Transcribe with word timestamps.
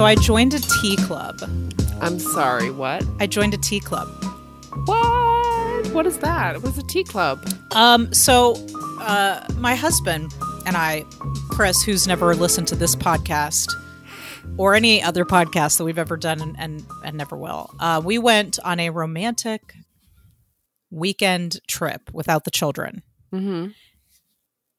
So 0.00 0.06
I 0.06 0.14
joined 0.14 0.54
a 0.54 0.58
tea 0.58 0.96
club. 0.96 1.42
I'm 2.00 2.18
sorry, 2.18 2.70
what? 2.70 3.04
I 3.18 3.26
joined 3.26 3.52
a 3.52 3.58
tea 3.58 3.80
club. 3.80 4.08
What? 4.86 5.88
What 5.88 6.06
is 6.06 6.16
that? 6.20 6.62
What's 6.62 6.78
a 6.78 6.82
tea 6.82 7.04
club? 7.04 7.46
Um, 7.72 8.10
so 8.14 8.54
uh, 9.02 9.46
my 9.58 9.74
husband 9.74 10.32
and 10.64 10.74
I, 10.74 11.04
Chris, 11.50 11.82
who's 11.82 12.06
never 12.06 12.34
listened 12.34 12.66
to 12.68 12.74
this 12.74 12.96
podcast 12.96 13.70
or 14.56 14.74
any 14.74 15.02
other 15.02 15.26
podcast 15.26 15.76
that 15.76 15.84
we've 15.84 15.98
ever 15.98 16.16
done 16.16 16.40
and 16.40 16.56
and, 16.58 16.82
and 17.04 17.18
never 17.18 17.36
will, 17.36 17.70
uh, 17.78 18.00
we 18.02 18.16
went 18.16 18.58
on 18.64 18.80
a 18.80 18.88
romantic 18.88 19.74
weekend 20.90 21.60
trip 21.68 22.08
without 22.14 22.44
the 22.44 22.50
children. 22.50 23.02
Mm-hmm. 23.34 23.72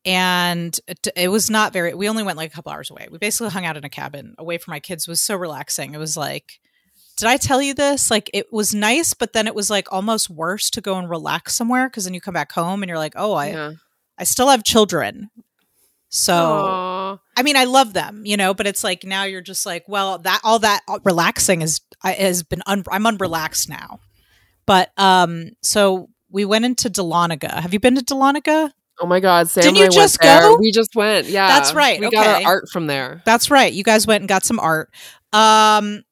And 0.05 0.79
it, 0.87 1.07
it 1.15 1.27
was 1.27 1.49
not 1.49 1.73
very 1.73 1.93
we 1.93 2.09
only 2.09 2.23
went 2.23 2.37
like 2.37 2.51
a 2.51 2.53
couple 2.53 2.71
hours 2.71 2.89
away 2.89 3.07
we 3.11 3.17
basically 3.17 3.49
hung 3.49 3.65
out 3.65 3.77
in 3.77 3.83
a 3.83 3.89
cabin 3.89 4.35
away 4.37 4.57
from 4.57 4.71
my 4.71 4.79
kids 4.79 5.07
it 5.07 5.11
was 5.11 5.21
so 5.21 5.35
relaxing 5.35 5.93
it 5.93 5.99
was 5.99 6.17
like 6.17 6.59
did 7.17 7.27
i 7.27 7.37
tell 7.37 7.61
you 7.61 7.73
this 7.73 8.09
like 8.09 8.29
it 8.33 8.51
was 8.51 8.73
nice 8.73 9.13
but 9.13 9.33
then 9.33 9.47
it 9.47 9.53
was 9.53 9.69
like 9.69 9.91
almost 9.91 10.29
worse 10.29 10.69
to 10.69 10.81
go 10.81 10.97
and 10.97 11.09
relax 11.09 11.55
somewhere 11.55 11.87
because 11.87 12.05
then 12.05 12.13
you 12.13 12.21
come 12.21 12.33
back 12.33 12.51
home 12.51 12.81
and 12.81 12.89
you're 12.89 12.97
like 12.97 13.13
oh 13.15 13.33
i 13.33 13.49
yeah. 13.49 13.71
i 14.17 14.23
still 14.23 14.49
have 14.49 14.63
children 14.63 15.29
so 16.09 16.33
Aw. 16.33 17.19
i 17.37 17.43
mean 17.43 17.55
i 17.55 17.65
love 17.65 17.93
them 17.93 18.23
you 18.25 18.37
know 18.37 18.53
but 18.53 18.65
it's 18.65 18.83
like 18.83 19.03
now 19.03 19.23
you're 19.23 19.41
just 19.41 19.65
like 19.65 19.87
well 19.87 20.17
that 20.19 20.41
all 20.43 20.59
that 20.59 20.81
relaxing 21.03 21.61
is 21.61 21.81
I- 22.03 22.13
has 22.13 22.41
been 22.41 22.63
un, 22.65 22.83
i'm 22.91 23.03
unrelaxed 23.03 23.69
now 23.69 23.99
but 24.65 24.91
um 24.97 25.51
so 25.61 26.09
we 26.31 26.45
went 26.45 26.65
into 26.65 26.89
Dahlonega. 26.89 27.59
Have 27.59 27.73
you 27.73 27.79
been 27.79 27.95
to 27.95 28.03
Dahlonega? 28.03 28.71
Oh 29.01 29.07
my 29.07 29.19
God, 29.19 29.49
Sam 29.49 29.63
Didn't 29.63 29.77
you 29.79 29.89
just 29.89 30.21
went 30.21 30.21
there. 30.21 30.41
go? 30.41 30.57
We 30.57 30.71
just 30.71 30.95
went. 30.95 31.27
Yeah, 31.27 31.47
That's 31.47 31.73
right, 31.73 31.99
We 31.99 32.09
got 32.11 32.43
our 32.43 32.47
art 32.47 32.69
from 32.71 32.85
there. 32.87 33.21
That's 33.25 33.49
right. 33.49 33.73
You 33.73 33.83
guys 33.83 34.05
went 34.05 34.21
and 34.21 34.29
got 34.29 34.43
some 34.45 34.59
art. 34.59 34.89
Um 35.33 36.03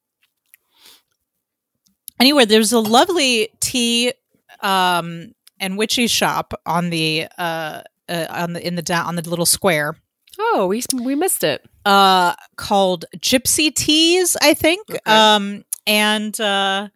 anyway, 2.18 2.44
there's 2.44 2.72
a 2.72 2.80
lovely 2.80 3.48
tea 3.60 4.12
um 4.60 5.32
and 5.58 5.78
witchy 5.78 6.06
shop 6.06 6.52
on 6.66 6.90
the 6.90 7.26
uh, 7.38 7.82
uh 8.08 8.26
on 8.30 8.52
the 8.54 8.66
in 8.66 8.74
the 8.74 8.82
down 8.82 9.06
on 9.06 9.16
the 9.16 9.28
little 9.28 9.46
square 9.46 9.96
Oh, 10.38 10.66
we 10.66 10.82
we 10.94 11.14
missed 11.14 11.44
it. 11.44 11.64
uh 11.84 12.34
called 12.56 13.04
Gypsy 13.18 13.74
Teas, 13.74 14.36
I 14.40 14.54
think. 14.54 14.88
Okay. 14.90 15.00
Um 15.06 15.64
and 15.86 16.38
uh 16.40 16.88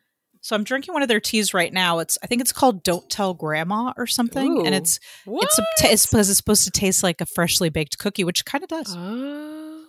so 0.45 0.55
I'm 0.55 0.63
drinking 0.63 0.93
one 0.93 1.03
of 1.03 1.09
their 1.09 1.21
teas 1.21 1.55
right 1.55 1.73
now. 1.73 2.01
It's 2.01 2.19
I 2.23 2.27
think 2.27 2.43
it's 2.43 2.53
called 2.53 2.83
Don't 2.83 3.09
Tell 3.09 3.33
Grandma 3.33 3.95
or 3.97 4.07
something 4.07 4.67
and 4.67 4.75
it's 4.75 5.01
What? 5.25 5.45
it's 5.45 5.57
t- 5.79 5.89
it's 5.89 6.05
because 6.05 6.29
it's 6.29 6.37
supposed 6.37 6.65
to 6.65 6.71
taste 6.71 7.03
like 7.03 7.23
a 7.23 7.27
freshly 7.27 7.71
baked 7.71 7.97
cookie, 7.97 8.25
which 8.25 8.45
kind 8.45 8.63
of 8.63 8.69
does. 8.69 8.95
Oh. 8.95 9.85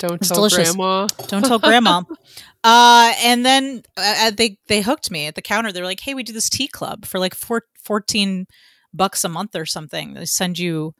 don't 0.00 0.14
It's 0.20 0.28
tell 0.28 0.38
delicious. 0.38 0.74
grandma. 0.74 1.06
Don't 1.28 1.44
tell 1.44 1.60
grandma. 1.60 2.02
uh, 2.64 3.12
and 3.22 3.46
then 3.46 3.82
uh, 3.96 4.32
they 4.32 4.58
they 4.66 4.80
hooked 4.82 5.12
me 5.12 5.26
at 5.26 5.36
the 5.36 5.42
counter. 5.42 5.70
They're 5.70 5.84
like, 5.84 6.00
"Hey, 6.00 6.14
we 6.14 6.24
do 6.24 6.32
this 6.32 6.50
tea 6.50 6.66
club 6.68 7.06
for 7.06 7.20
like 7.20 7.34
four, 7.36 7.62
14 7.84 8.46
bucks 8.92 9.22
a 9.22 9.28
month 9.28 9.54
or 9.54 9.64
something. 9.64 10.14
They 10.14 10.24
send 10.24 10.58
you 10.58 10.92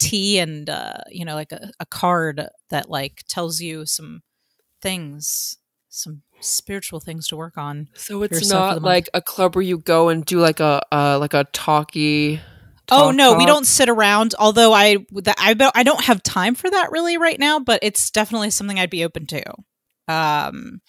tea 0.00 0.40
and 0.40 0.68
uh, 0.68 0.98
you 1.08 1.24
know, 1.24 1.34
like 1.36 1.52
a, 1.52 1.70
a 1.78 1.86
card 1.86 2.48
that 2.70 2.90
like 2.90 3.22
tells 3.28 3.60
you 3.60 3.86
some 3.86 4.22
things, 4.80 5.56
some 5.88 6.22
spiritual 6.42 7.00
things 7.00 7.28
to 7.28 7.36
work 7.36 7.56
on. 7.56 7.88
So 7.94 8.22
it's 8.22 8.48
the 8.48 8.54
not 8.54 8.82
like 8.82 9.08
a 9.14 9.22
club 9.22 9.54
where 9.54 9.62
you 9.62 9.78
go 9.78 10.08
and 10.08 10.24
do 10.24 10.38
like 10.38 10.60
a 10.60 10.82
uh, 10.92 11.18
like 11.18 11.34
a 11.34 11.44
talkie. 11.52 12.40
oh 12.90 13.06
talk 13.06 13.14
no, 13.14 13.34
we 13.34 13.46
don't 13.46 13.66
sit 13.66 13.88
around. 13.88 14.34
Although 14.38 14.72
I 14.72 14.98
that 15.22 15.36
I 15.38 15.54
don't- 15.54 15.76
I 15.76 15.82
don't 15.82 16.02
have 16.04 16.22
time 16.22 16.54
for 16.54 16.70
that 16.70 16.90
really 16.92 17.16
right 17.16 17.38
now, 17.38 17.58
but 17.60 17.80
it's 17.82 18.10
definitely 18.10 18.50
something 18.50 18.78
I'd 18.78 18.90
be 18.90 19.04
open 19.04 19.26
to. 19.26 19.42
Um, 20.08 20.80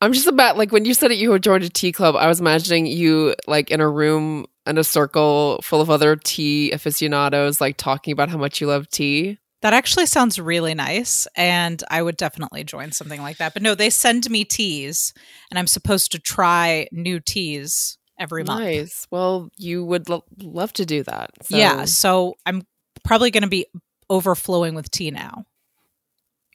I'm 0.00 0.12
just 0.12 0.26
about 0.26 0.56
like 0.56 0.72
when 0.72 0.84
you 0.84 0.94
said 0.94 1.08
that 1.10 1.16
you 1.16 1.30
had 1.32 1.42
joined 1.42 1.64
a 1.64 1.68
tea 1.68 1.92
club, 1.92 2.16
I 2.16 2.26
was 2.26 2.40
imagining 2.40 2.86
you 2.86 3.34
like 3.46 3.70
in 3.70 3.80
a 3.80 3.88
room 3.88 4.46
in 4.66 4.78
a 4.78 4.84
circle 4.84 5.60
full 5.62 5.80
of 5.80 5.90
other 5.90 6.16
tea 6.16 6.70
aficionados, 6.72 7.60
like 7.60 7.76
talking 7.76 8.12
about 8.12 8.28
how 8.28 8.38
much 8.38 8.60
you 8.60 8.66
love 8.68 8.88
tea. 8.88 9.38
That 9.62 9.72
actually 9.72 10.06
sounds 10.06 10.38
really 10.38 10.74
nice, 10.74 11.26
and 11.36 11.82
I 11.90 12.02
would 12.02 12.16
definitely 12.16 12.64
join 12.64 12.92
something 12.92 13.22
like 13.22 13.38
that. 13.38 13.54
But 13.54 13.62
no, 13.62 13.74
they 13.74 13.90
send 13.90 14.28
me 14.28 14.44
teas, 14.44 15.14
and 15.50 15.58
I'm 15.58 15.66
supposed 15.68 16.12
to 16.12 16.18
try 16.18 16.88
new 16.92 17.20
teas 17.20 17.96
every 18.18 18.44
month. 18.44 18.60
Nice. 18.60 19.06
Well, 19.10 19.50
you 19.56 19.84
would 19.84 20.08
lo- 20.08 20.24
love 20.40 20.72
to 20.74 20.84
do 20.84 21.02
that. 21.04 21.30
So. 21.42 21.56
Yeah, 21.56 21.84
so 21.84 22.34
I'm 22.44 22.62
probably 23.04 23.30
going 23.30 23.44
to 23.44 23.48
be 23.48 23.66
overflowing 24.10 24.74
with 24.74 24.90
tea 24.90 25.10
now. 25.10 25.46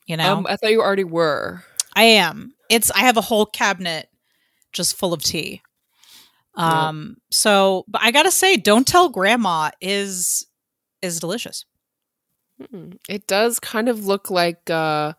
You 0.05 0.17
know, 0.17 0.37
Um, 0.37 0.47
I 0.47 0.55
thought 0.55 0.71
you 0.71 0.81
already 0.81 1.03
were. 1.03 1.63
I 1.95 2.03
am. 2.03 2.53
It's 2.69 2.91
I 2.91 2.99
have 2.99 3.17
a 3.17 3.21
whole 3.21 3.45
cabinet 3.45 4.09
just 4.73 4.95
full 4.97 5.13
of 5.13 5.23
tea. 5.23 5.61
Um, 6.55 7.17
so 7.31 7.85
but 7.87 8.01
I 8.01 8.11
gotta 8.11 8.31
say, 8.31 8.57
don't 8.57 8.87
tell 8.87 9.09
grandma 9.09 9.69
is 9.79 10.45
is 11.01 11.19
delicious. 11.19 11.65
Mm. 12.61 12.97
It 13.07 13.27
does 13.27 13.59
kind 13.59 13.89
of 13.89 14.05
look 14.05 14.29
like 14.31 14.69
uh, 14.69 15.13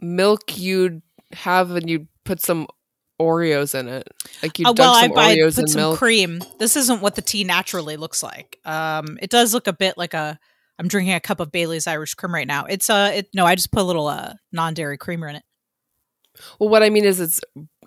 milk 0.00 0.58
you'd 0.58 1.02
have 1.32 1.70
and 1.72 1.88
you'd 1.88 2.08
put 2.24 2.40
some 2.40 2.66
Oreos 3.20 3.78
in 3.78 3.88
it. 3.88 4.08
Like 4.42 4.58
you 4.58 4.66
Uh, 4.66 4.72
dunk 4.72 4.78
well, 4.78 4.94
I, 4.94 5.02
some 5.06 5.18
I 5.18 5.36
Oreos 5.36 5.54
put 5.54 5.62
in 5.62 5.68
some 5.68 5.80
milk. 5.80 5.98
cream. 5.98 6.42
This 6.58 6.76
isn't 6.76 7.00
what 7.00 7.14
the 7.14 7.22
tea 7.22 7.44
naturally 7.44 7.96
looks 7.96 8.22
like. 8.22 8.58
Um, 8.64 9.18
it 9.22 9.30
does 9.30 9.54
look 9.54 9.66
a 9.66 9.72
bit 9.72 9.96
like 9.96 10.14
a. 10.14 10.38
I'm 10.78 10.88
drinking 10.88 11.14
a 11.14 11.20
cup 11.20 11.38
of 11.38 11.52
Bailey's 11.52 11.86
Irish 11.86 12.14
cream 12.14 12.34
right 12.34 12.46
now. 12.46 12.64
It's 12.64 12.90
uh, 12.90 13.12
it, 13.14 13.28
no, 13.34 13.46
I 13.46 13.54
just 13.54 13.70
put 13.70 13.82
a 13.82 13.84
little 13.84 14.08
uh 14.08 14.32
non-dairy 14.52 14.98
creamer 14.98 15.28
in 15.28 15.36
it. 15.36 15.44
well, 16.58 16.68
what 16.70 16.82
I 16.82 16.90
mean 16.90 17.04
is 17.04 17.20
it's 17.20 17.40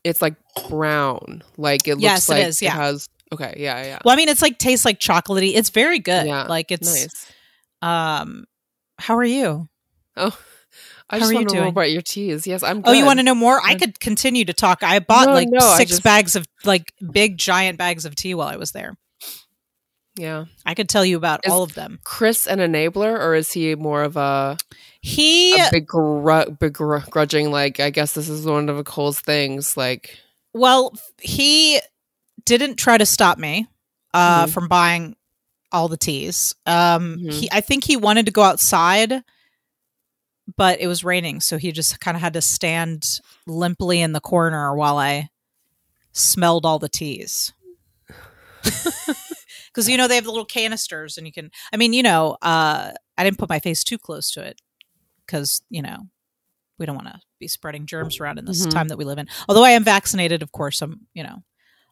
it's 0.04 0.22
like 0.22 0.36
brown. 0.70 1.44
Like 1.58 1.88
it 1.88 1.96
looks 1.96 2.04
Yes, 2.04 2.30
it 2.30 2.34
like 2.34 2.44
is, 2.46 2.62
yeah. 2.62 2.76
has 2.76 3.10
okay, 3.34 3.56
yeah, 3.58 3.84
yeah. 3.84 4.00
Well, 4.06 4.14
I 4.14 4.16
mean, 4.16 4.30
it's 4.30 4.42
like 4.42 4.58
tastes 4.60 4.86
like 4.86 5.00
chocolatey. 5.00 5.54
It's 5.56 5.72
very 5.72 6.00
good. 6.00 6.28
Yeah, 6.28 6.44
like 6.44 6.72
it's 6.72 6.88
nice. 6.88 7.32
Um. 7.82 8.46
How 8.98 9.18
are 9.18 9.24
you? 9.26 9.68
Oh, 10.16 10.38
I 11.10 11.16
How 11.16 11.20
just 11.20 11.30
are 11.30 11.34
you 11.34 11.40
want 11.40 11.50
to 11.50 11.56
know 11.56 11.68
about 11.68 11.92
your 11.92 12.02
teas. 12.02 12.48
Yes, 12.48 12.64
I'm. 12.64 12.82
Oh, 12.86 12.94
you 12.94 13.06
want 13.06 13.20
to 13.20 13.24
know 13.24 13.36
more? 13.36 13.60
I 13.64 13.76
could 13.76 14.00
continue 14.00 14.46
to 14.46 14.54
talk. 14.54 14.84
I 14.84 15.00
bought 15.00 15.28
No, 15.28 15.34
like 15.34 15.50
no, 15.50 15.76
six 15.78 15.92
just- 15.92 16.04
bags 16.04 16.36
of 16.36 16.46
like 16.64 16.94
big 17.12 17.38
giant 17.38 17.78
bags 17.78 18.06
of 18.06 18.16
tea 18.16 18.34
while 18.34 18.48
I 18.48 18.56
was 18.56 18.72
there. 18.72 18.96
Yeah, 20.18 20.46
I 20.66 20.76
could 20.76 20.88
tell 20.88 21.04
you 21.04 21.18
about 21.18 21.46
Is- 21.46 21.52
all 21.52 21.62
of 21.64 21.74
them. 21.74 22.00
Chris 22.06 22.48
an 22.48 22.60
enabler, 22.60 23.20
or 23.20 23.36
is 23.36 23.52
he 23.52 23.76
more 23.76 24.02
of 24.04 24.16
a, 24.16 24.56
He 25.02 25.60
a 25.60 25.68
big 25.72 25.86
gru- 25.88 26.52
begrudging? 26.58 27.52
Like, 27.52 27.82
I 27.82 27.90
guess 27.90 28.14
this 28.14 28.30
is 28.30 28.46
one 28.46 28.70
of 28.70 28.78
Nicole's 28.78 29.20
things. 29.20 29.76
Like, 29.76 30.18
Well, 30.54 30.94
he 31.22 31.82
didn't 32.46 32.78
try 32.78 32.98
to 32.98 33.06
stop 33.06 33.38
me 33.38 33.68
uh, 34.14 34.46
Mhm. 34.46 34.50
from 34.54 34.68
buying 34.70 35.18
all 35.76 35.88
the 35.88 35.98
teas. 35.98 36.56
Um, 36.66 37.18
Mhm. 37.20 37.32
he, 37.34 37.50
I 37.52 37.62
think 37.62 37.84
he 37.84 37.98
wanted 37.98 38.26
to 38.26 38.32
go 38.32 38.42
outside, 38.44 39.24
but 40.58 40.80
it 40.80 40.88
was 40.88 41.04
raining, 41.04 41.42
so 41.42 41.58
he 41.58 41.72
just 41.72 42.00
kind 42.00 42.16
of 42.16 42.22
had 42.22 42.34
to 42.34 42.42
stand 42.42 43.04
limply 43.46 44.02
in 44.02 44.14
the 44.14 44.20
corner 44.22 44.76
while 44.76 44.98
I 44.98 45.30
smelled 46.14 46.66
all 46.66 46.80
the 46.80 46.90
teas. 46.90 47.52
Because 49.74 49.90
you 49.90 49.98
know 49.98 50.08
they 50.08 50.16
have 50.16 50.24
the 50.24 50.30
little 50.32 50.46
canisters, 50.46 51.18
and 51.18 51.28
you 51.28 51.34
can. 51.34 51.52
I 51.74 51.76
mean, 51.78 51.92
you 51.92 52.02
know, 52.02 52.38
uh, 52.42 52.92
I 53.18 53.24
didn't 53.26 53.38
put 53.38 53.50
my 53.50 53.60
face 53.60 53.84
too 53.84 53.98
close 53.98 54.32
to 54.32 54.42
it 54.42 54.62
because 55.26 55.62
you 55.70 55.82
know 55.82 56.08
we 56.80 56.86
don't 56.86 56.96
want 56.96 57.08
to 57.10 57.20
be 57.42 57.50
spreading 57.50 57.86
germs 57.86 58.20
around 58.22 58.40
in 58.40 58.46
this 58.46 58.66
Mhm. 58.66 58.72
time 58.72 58.88
that 58.88 58.98
we 58.98 59.04
live 59.04 59.18
in. 59.18 59.28
Although 59.50 59.66
I 59.66 59.72
am 59.72 59.84
vaccinated, 59.84 60.42
of 60.42 60.54
course, 60.54 60.82
I'm 60.82 61.08
you 61.14 61.24
know, 61.24 61.44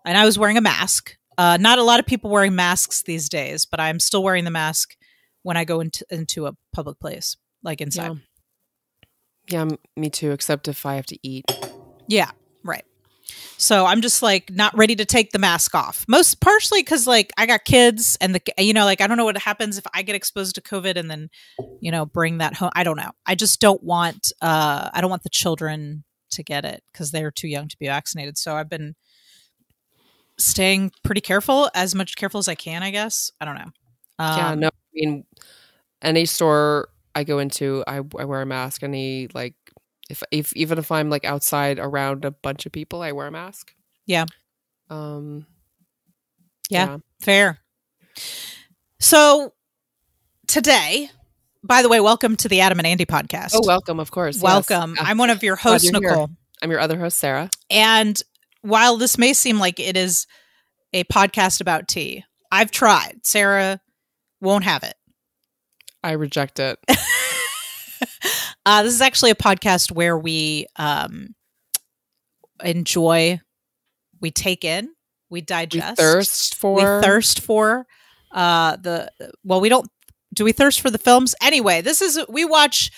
and 0.06 0.18
I 0.18 0.24
was 0.24 0.40
wearing 0.40 0.56
a 0.58 0.62
mask. 0.62 1.18
Uh, 1.38 1.58
not 1.60 1.80
a 1.80 1.84
lot 1.84 2.00
of 2.00 2.06
people 2.06 2.30
wearing 2.30 2.56
masks 2.56 3.04
these 3.04 3.30
days, 3.30 3.66
but 3.66 3.80
I'm 3.80 4.00
still 4.00 4.24
wearing 4.24 4.44
the 4.44 4.52
mask 4.52 4.96
when 5.44 5.58
I 5.58 5.66
go 5.66 5.80
into 5.80 6.06
into 6.10 6.48
a 6.48 6.54
public 6.74 7.00
place, 7.00 7.36
like 7.64 7.82
inside. 7.82 8.20
yeah, 9.48 9.62
m- 9.62 9.78
me 9.96 10.10
too. 10.10 10.32
Except 10.32 10.68
if 10.68 10.86
I 10.86 10.96
have 10.96 11.06
to 11.08 11.18
eat. 11.24 11.46
Yeah, 12.08 12.32
right. 12.64 12.86
So 13.58 13.86
I'm 13.86 14.02
just 14.02 14.22
like 14.22 14.52
not 14.52 14.76
ready 14.78 14.96
to 14.96 15.06
take 15.06 15.32
the 15.32 15.40
mask 15.40 15.74
off. 15.76 16.06
Most 16.08 16.42
partially 16.42 16.82
because 16.82 17.08
like 17.08 17.32
I 17.38 17.46
got 17.46 17.64
kids 17.64 18.18
and 18.20 18.36
the 18.36 18.42
you 18.58 18.74
know 18.74 18.86
like 18.86 19.02
I 19.02 19.08
don't 19.08 19.18
know 19.18 19.26
what 19.26 19.38
happens 19.38 19.78
if 19.78 19.86
I 19.94 20.02
get 20.02 20.16
exposed 20.16 20.56
to 20.56 20.62
COVID 20.62 20.98
and 20.98 21.10
then 21.10 21.30
you 21.80 21.92
know 21.92 22.06
bring 22.06 22.40
that 22.40 22.56
home. 22.56 22.72
I 22.76 22.84
don't 22.84 22.98
know. 22.98 23.12
I 23.26 23.36
just 23.36 23.60
don't 23.60 23.82
want 23.84 24.32
uh 24.42 24.90
I 24.94 25.02
don't 25.02 25.10
want 25.10 25.24
the 25.24 25.30
children 25.30 26.04
to 26.32 26.44
get 26.44 26.66
it 26.66 26.84
because 26.92 27.12
they're 27.12 27.32
too 27.32 27.48
young 27.48 27.68
to 27.68 27.78
be 27.78 27.88
vaccinated. 27.88 28.38
So 28.38 28.56
I've 28.56 28.70
been 28.70 28.96
staying 30.38 30.92
pretty 31.04 31.22
careful, 31.22 31.70
as 31.74 31.96
much 31.96 32.16
careful 32.16 32.40
as 32.40 32.48
I 32.48 32.56
can. 32.56 32.84
I 32.84 32.92
guess 32.92 33.32
I 33.40 33.46
don't 33.46 33.56
know. 33.56 33.72
Um, 34.20 34.38
yeah, 34.38 34.56
no. 34.56 34.68
I 34.68 34.72
mean, 34.94 35.26
any 36.02 36.26
store 36.26 36.90
I 37.16 37.24
go 37.24 37.40
into, 37.40 37.84
I, 37.88 37.98
I 38.18 38.26
wear 38.26 38.42
a 38.42 38.46
mask. 38.46 38.84
Any 38.84 39.30
like, 39.34 39.56
if 40.10 40.24
if 40.32 40.56
even 40.56 40.78
if 40.78 40.92
I'm 40.92 41.10
like 41.10 41.26
outside 41.26 41.80
around 41.80 42.26
a 42.26 42.32
bunch 42.32 42.66
of 42.66 42.72
people, 42.72 43.02
I 43.02 43.12
wear 43.12 43.28
a 43.28 43.32
mask. 43.32 43.74
Yeah. 44.06 44.26
Um. 44.90 45.46
Yeah. 46.70 46.98
Fair. 47.20 47.60
So 49.00 49.54
today 50.48 51.10
by 51.64 51.82
the 51.82 51.90
way, 51.90 52.00
welcome 52.00 52.36
to 52.38 52.50
the 52.50 52.60
Adam 52.62 52.80
and 52.80 52.86
Andy 52.86 53.06
podcast. 53.06 53.52
Oh, 53.56 53.62
welcome, 53.66 54.00
of 54.00 54.12
course. 54.12 54.42
welcome. 54.42 54.98
Uh, 55.00 55.06
I'm 55.06 55.18
one 55.18 55.30
of 55.30 55.44
your 55.44 55.56
hosts, 55.56 55.90
you're 55.90 56.02
here. 56.02 56.10
Nicole. 56.12 56.30
I'm 56.62 56.70
your 56.70 56.82
other 56.82 57.00
host, 57.00 57.18
Sarah. 57.18 57.50
And 57.70 58.22
while 58.64 58.98
this 58.98 59.18
may 59.18 59.34
seem 59.34 59.60
like 59.60 59.80
it 59.80 59.96
is 59.96 60.26
a 60.92 61.04
podcast 61.06 61.62
about 61.62 61.88
tea, 61.88 62.26
I've 62.52 62.72
tried. 62.72 63.20
Sarah 63.24 63.80
won't 64.42 64.64
have 64.64 64.84
it. 64.84 64.96
I 66.04 66.14
reject 66.14 66.60
it. 66.60 66.80
Uh, 68.66 68.84
this 68.84 68.94
is 68.94 69.02
actually 69.02 69.32
a 69.32 69.36
podcast 69.36 69.92
where 69.92 70.18
we 70.18 70.66
um, 70.78 71.36
enjoy, 72.64 73.40
we 74.22 74.32
take 74.32 74.64
in, 74.64 74.86
we 75.30 75.40
We 75.40 75.42
digest, 75.42 75.98
thirst 75.98 76.56
for. 76.56 76.76
we 76.76 76.82
thirst 77.06 77.42
for 77.42 77.86
uh, 78.32 78.78
the. 78.78 79.12
Well, 79.44 79.60
we 79.60 79.68
don't. 79.68 79.88
Do 80.34 80.46
we 80.46 80.54
thirst 80.54 80.80
for 80.80 80.90
the 80.90 80.98
films? 80.98 81.36
Anyway, 81.42 81.82
this 81.82 82.02
is 82.02 82.20
we 82.30 82.46
watch 82.46 82.90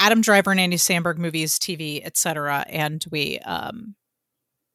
Adam 0.00 0.20
Driver 0.20 0.50
and 0.50 0.58
Andy 0.58 0.76
Samberg 0.78 1.16
movies, 1.16 1.58
TV, 1.58 2.04
etc., 2.04 2.64
and 2.68 3.04
we 3.10 3.38
um, 3.40 3.94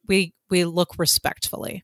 we 0.07 0.33
we 0.49 0.65
look 0.65 0.97
respectfully. 0.97 1.83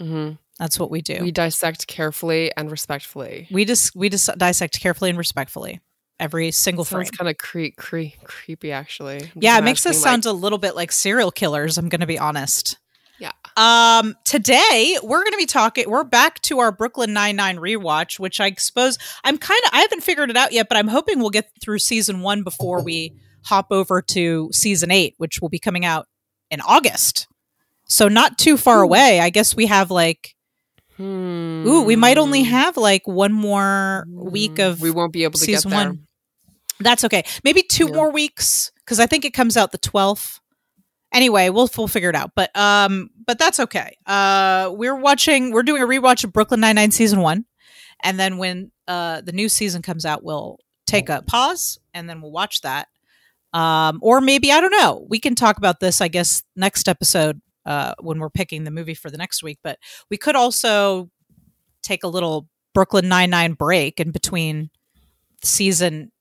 Mhm. 0.00 0.38
That's 0.58 0.78
what 0.78 0.90
we 0.90 1.02
do. 1.02 1.18
We 1.20 1.32
dissect 1.32 1.86
carefully 1.86 2.52
and 2.56 2.70
respectfully. 2.70 3.48
we 3.50 3.64
just 3.64 3.94
we 3.96 4.08
just 4.08 4.30
dissect 4.38 4.80
carefully 4.80 5.10
and 5.10 5.18
respectfully 5.18 5.80
every 6.20 6.50
single 6.52 6.84
frame. 6.84 7.06
Sounds 7.06 7.16
kind 7.16 7.28
of 7.28 7.38
cre- 7.38 7.74
cre- 7.76 8.24
creepy, 8.24 8.70
actually. 8.70 9.16
I'm 9.22 9.30
Yeah, 9.34 9.58
it 9.58 9.64
makes 9.64 9.80
us 9.84 9.96
imagining, 9.96 10.22
sound 10.22 10.26
a 10.26 10.32
little 10.32 10.58
bit 10.58 10.76
like 10.76 10.92
serial 10.92 11.32
killers. 11.32 11.76
I'm 11.76 11.88
going 11.88 12.00
to 12.02 12.06
be 12.06 12.18
honest. 12.18 12.78
Yeah. 13.18 13.32
Um. 13.56 14.14
Today 14.24 14.98
we're 15.02 15.22
going 15.22 15.32
to 15.32 15.38
be 15.38 15.46
talking. 15.46 15.88
We're 15.88 16.04
back 16.04 16.40
to 16.42 16.58
our 16.60 16.72
Brooklyn 16.72 17.12
Nine 17.12 17.36
Nine 17.36 17.56
rewatch, 17.58 18.18
which 18.18 18.40
I 18.40 18.52
suppose 18.58 18.98
I'm 19.24 19.38
kind 19.38 19.60
of. 19.66 19.70
I 19.72 19.80
haven't 19.80 20.02
figured 20.02 20.30
it 20.30 20.36
out 20.36 20.52
yet, 20.52 20.68
but 20.68 20.76
I'm 20.76 20.88
hoping 20.88 21.18
we'll 21.20 21.30
get 21.30 21.48
through 21.60 21.78
season 21.78 22.20
one 22.20 22.42
before 22.42 22.82
we 22.82 23.12
hop 23.44 23.68
over 23.70 24.02
to 24.02 24.50
season 24.52 24.90
eight, 24.90 25.14
which 25.18 25.40
will 25.40 25.48
be 25.48 25.58
coming 25.60 25.84
out 25.84 26.06
in 26.50 26.60
August. 26.60 27.26
So 27.86 28.08
not 28.08 28.38
too 28.38 28.56
far 28.56 28.80
Ooh. 28.80 28.84
away. 28.84 29.20
I 29.20 29.30
guess 29.30 29.54
we 29.54 29.66
have 29.66 29.90
like. 29.90 30.34
Hmm. 30.96 31.66
Ooh, 31.66 31.82
we 31.82 31.96
might 31.96 32.18
only 32.18 32.44
have 32.44 32.76
like 32.76 33.02
one 33.06 33.32
more 33.32 34.06
week 34.10 34.58
of 34.60 34.80
We 34.80 34.90
won't 34.92 35.12
be 35.12 35.24
able 35.24 35.38
to 35.40 35.46
get 35.46 35.62
there. 35.64 35.72
one. 35.88 36.06
That's 36.80 37.04
okay. 37.04 37.24
Maybe 37.42 37.62
two 37.62 37.86
Yeah. 37.86 37.94
more 37.94 38.12
weeks 38.12 38.70
because 38.84 39.00
I 39.00 39.06
think 39.06 39.24
it 39.24 39.32
comes 39.34 39.56
out 39.56 39.72
the 39.72 39.78
twelfth. 39.78 40.40
Anyway, 41.12 41.48
we'll 41.48 41.68
we'll 41.76 41.88
figure 41.88 42.10
it 42.10 42.16
out. 42.16 42.32
But 42.36 42.56
um, 42.56 43.10
but 43.26 43.38
that's 43.38 43.58
okay. 43.60 43.96
Uh, 44.06 44.70
we're 44.72 44.96
watching. 44.96 45.50
We're 45.52 45.62
doing 45.62 45.82
a 45.82 45.86
rewatch 45.86 46.24
of 46.24 46.32
Brooklyn 46.32 46.60
Nine 46.60 46.74
Nine 46.76 46.90
season 46.90 47.20
one, 47.20 47.44
and 48.02 48.18
then 48.18 48.38
when 48.38 48.70
uh 48.88 49.20
the 49.20 49.32
new 49.32 49.48
season 49.48 49.82
comes 49.82 50.04
out, 50.04 50.22
we'll 50.24 50.58
take 50.86 51.08
a 51.08 51.22
pause 51.22 51.78
and 51.94 52.08
then 52.08 52.20
we'll 52.20 52.32
watch 52.32 52.60
that. 52.62 52.88
Um, 53.52 53.98
or 54.02 54.20
maybe 54.20 54.52
I 54.52 54.60
don't 54.60 54.72
know. 54.72 55.06
We 55.08 55.18
can 55.20 55.34
talk 55.34 55.56
about 55.58 55.80
this. 55.80 56.00
I 56.00 56.08
guess 56.08 56.42
next 56.56 56.88
episode. 56.88 57.40
Uh, 57.66 57.94
when 58.00 58.18
we're 58.18 58.30
picking 58.30 58.64
the 58.64 58.70
movie 58.70 58.94
for 58.94 59.10
the 59.10 59.16
next 59.16 59.42
week, 59.42 59.58
but 59.62 59.78
we 60.10 60.18
could 60.18 60.36
also 60.36 61.10
take 61.82 62.04
a 62.04 62.08
little 62.08 62.48
Brooklyn 62.74 63.08
Nine 63.08 63.30
Nine 63.30 63.54
break 63.54 64.00
in 64.00 64.10
between 64.10 64.70
season 65.42 66.12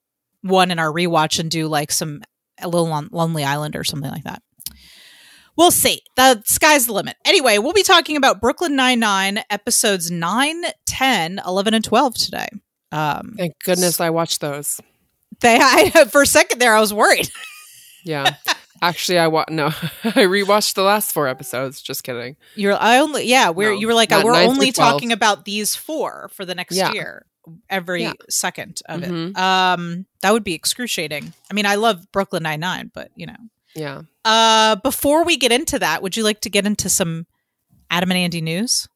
one 0.41 0.71
in 0.71 0.79
our 0.79 0.91
rewatch 0.91 1.39
and 1.39 1.49
do 1.49 1.67
like 1.67 1.91
some 1.91 2.21
a 2.61 2.67
little 2.67 2.91
on 2.91 3.09
Lonely 3.11 3.43
Island 3.43 3.75
or 3.75 3.83
something 3.83 4.11
like 4.11 4.23
that. 4.23 4.41
We'll 5.55 5.71
see. 5.71 6.01
The 6.15 6.41
sky's 6.45 6.87
the 6.87 6.93
limit. 6.93 7.15
Anyway, 7.25 7.59
we'll 7.59 7.73
be 7.73 7.83
talking 7.83 8.17
about 8.17 8.41
Brooklyn 8.41 8.75
Nine-Nine 8.75 9.43
episodes 9.49 10.09
9, 10.09 10.63
10, 10.85 11.41
11, 11.45 11.73
and 11.75 11.83
12 11.83 12.15
today. 12.15 12.47
Um, 12.91 13.35
Thank 13.37 13.53
goodness 13.63 13.99
I 13.99 14.09
watched 14.09 14.41
those. 14.41 14.79
they, 15.41 15.57
I, 15.61 16.05
for 16.05 16.23
a 16.23 16.27
second 16.27 16.59
there, 16.59 16.75
I 16.75 16.79
was 16.79 16.93
worried. 16.93 17.29
Yeah. 18.03 18.35
Actually, 18.83 19.17
I 19.19 19.27
wa- 19.27 19.45
no, 19.49 19.67
I 20.03 20.25
rewatched 20.27 20.73
the 20.75 20.83
last 20.83 21.11
four 21.11 21.27
episodes. 21.27 21.81
Just 21.81 22.03
kidding. 22.03 22.35
You're, 22.55 22.75
I 22.79 22.97
only, 22.99 23.25
yeah, 23.25 23.49
we're, 23.49 23.73
No, 23.73 23.79
you 23.79 23.87
were 23.87 23.93
like, 23.93 24.09
not 24.09 24.23
we're 24.25 24.35
only 24.35 24.71
talking 24.71 25.11
about 25.11 25.45
these 25.45 25.75
four 25.75 26.29
for 26.33 26.43
the 26.45 26.53
next 26.53 26.75
Yeah. 26.75 26.91
year, 26.91 27.25
every 27.69 28.03
Yeah. 28.03 28.13
second 28.29 28.81
of 28.89 29.03
it. 29.03 29.09
Mhm. 29.09 29.37
Um, 29.37 30.05
that 30.21 30.31
would 30.33 30.43
be 30.43 30.53
excruciating. 30.53 31.33
I 31.49 31.53
mean, 31.53 31.65
I 31.65 31.75
love 31.75 32.11
Brooklyn 32.11 32.43
Nine-Nine, 32.43 32.91
but 32.93 33.11
you 33.15 33.25
know, 33.25 33.37
Yeah. 33.75 34.01
Uh, 34.25 34.75
before 34.77 35.23
we 35.23 35.37
get 35.37 35.51
into 35.51 35.79
that, 35.79 36.01
would 36.03 36.15
you 36.17 36.23
like 36.23 36.41
to 36.41 36.49
get 36.49 36.65
into 36.65 36.89
some 36.89 37.25
Adam 37.89 38.11
and 38.11 38.17
Andy 38.17 38.41
news? 38.41 38.87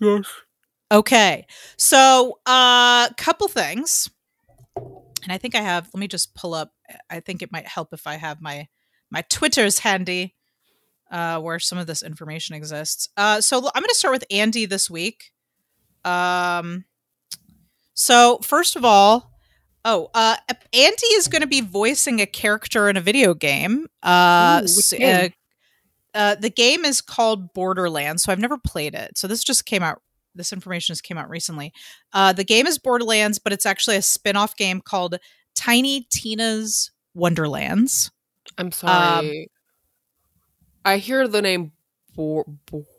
Yes. 0.00 0.26
Okay. 0.92 1.46
So, 1.76 2.40
a 2.46 2.50
uh, 2.50 3.08
couple 3.16 3.46
things. 3.48 4.10
And 4.76 5.30
I 5.32 5.38
think 5.38 5.54
I 5.54 5.60
have, 5.60 5.88
let 5.94 6.00
me 6.00 6.08
just 6.08 6.34
pull 6.34 6.54
up. 6.54 6.72
I 7.08 7.20
think 7.20 7.42
it 7.42 7.52
might 7.52 7.66
help 7.66 7.92
if 7.92 8.06
I 8.06 8.14
have 8.16 8.40
my 8.40 8.68
my 9.10 9.22
Twitters 9.28 9.80
handy 9.80 10.34
uh 11.10 11.40
where 11.40 11.58
some 11.58 11.78
of 11.78 11.86
this 11.86 12.02
information 12.02 12.54
exists. 12.54 13.08
Uh 13.16 13.40
so 13.40 13.58
I'm 13.58 13.82
going 13.82 13.88
to 13.88 13.94
start 13.94 14.12
with 14.12 14.24
Andy 14.30 14.66
this 14.66 14.88
week. 14.88 15.32
Um 16.04 16.84
so 17.94 18.38
first 18.42 18.76
of 18.76 18.84
all, 18.84 19.32
oh, 19.84 20.08
uh 20.14 20.36
Andy 20.72 21.06
is 21.14 21.28
going 21.28 21.42
to 21.42 21.48
be 21.48 21.60
voicing 21.60 22.20
a 22.20 22.26
character 22.26 22.88
in 22.88 22.96
a 22.96 23.00
video 23.00 23.34
game. 23.34 23.86
Uh, 24.02 24.62
Ooh, 24.64 25.02
uh 25.02 25.28
uh, 26.14 26.34
the 26.34 26.50
game 26.50 26.84
is 26.84 27.00
called 27.00 27.52
Borderlands, 27.52 28.22
so 28.22 28.32
I've 28.32 28.38
never 28.38 28.58
played 28.58 28.94
it. 28.94 29.16
So 29.16 29.28
this 29.28 29.44
just 29.44 29.66
came 29.66 29.82
out. 29.82 30.02
This 30.34 30.52
information 30.52 30.92
just 30.92 31.02
came 31.02 31.18
out 31.18 31.28
recently. 31.28 31.72
Uh, 32.12 32.32
the 32.32 32.44
game 32.44 32.66
is 32.66 32.78
Borderlands, 32.78 33.38
but 33.38 33.52
it's 33.52 33.66
actually 33.66 33.96
a 33.96 34.02
spin-off 34.02 34.56
game 34.56 34.80
called 34.80 35.16
Tiny 35.54 36.06
Tina's 36.10 36.90
Wonderlands. 37.14 38.10
I'm 38.58 38.66
Um, 38.66 38.72
sorry. 38.72 39.50
I 40.84 40.96
hear 40.98 41.28
the 41.28 41.42
name 41.42 41.72
Bor- 42.14 42.46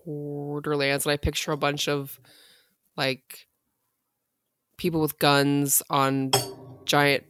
Borderlands 0.06 1.06
and 1.06 1.14
I 1.14 1.18
picture 1.18 1.52
a 1.52 1.58
bunch 1.58 1.88
of 1.88 2.20
like 2.96 3.48
people 4.78 5.02
with 5.02 5.20
guns 5.20 5.82
on 5.90 6.32
giant 6.86 7.24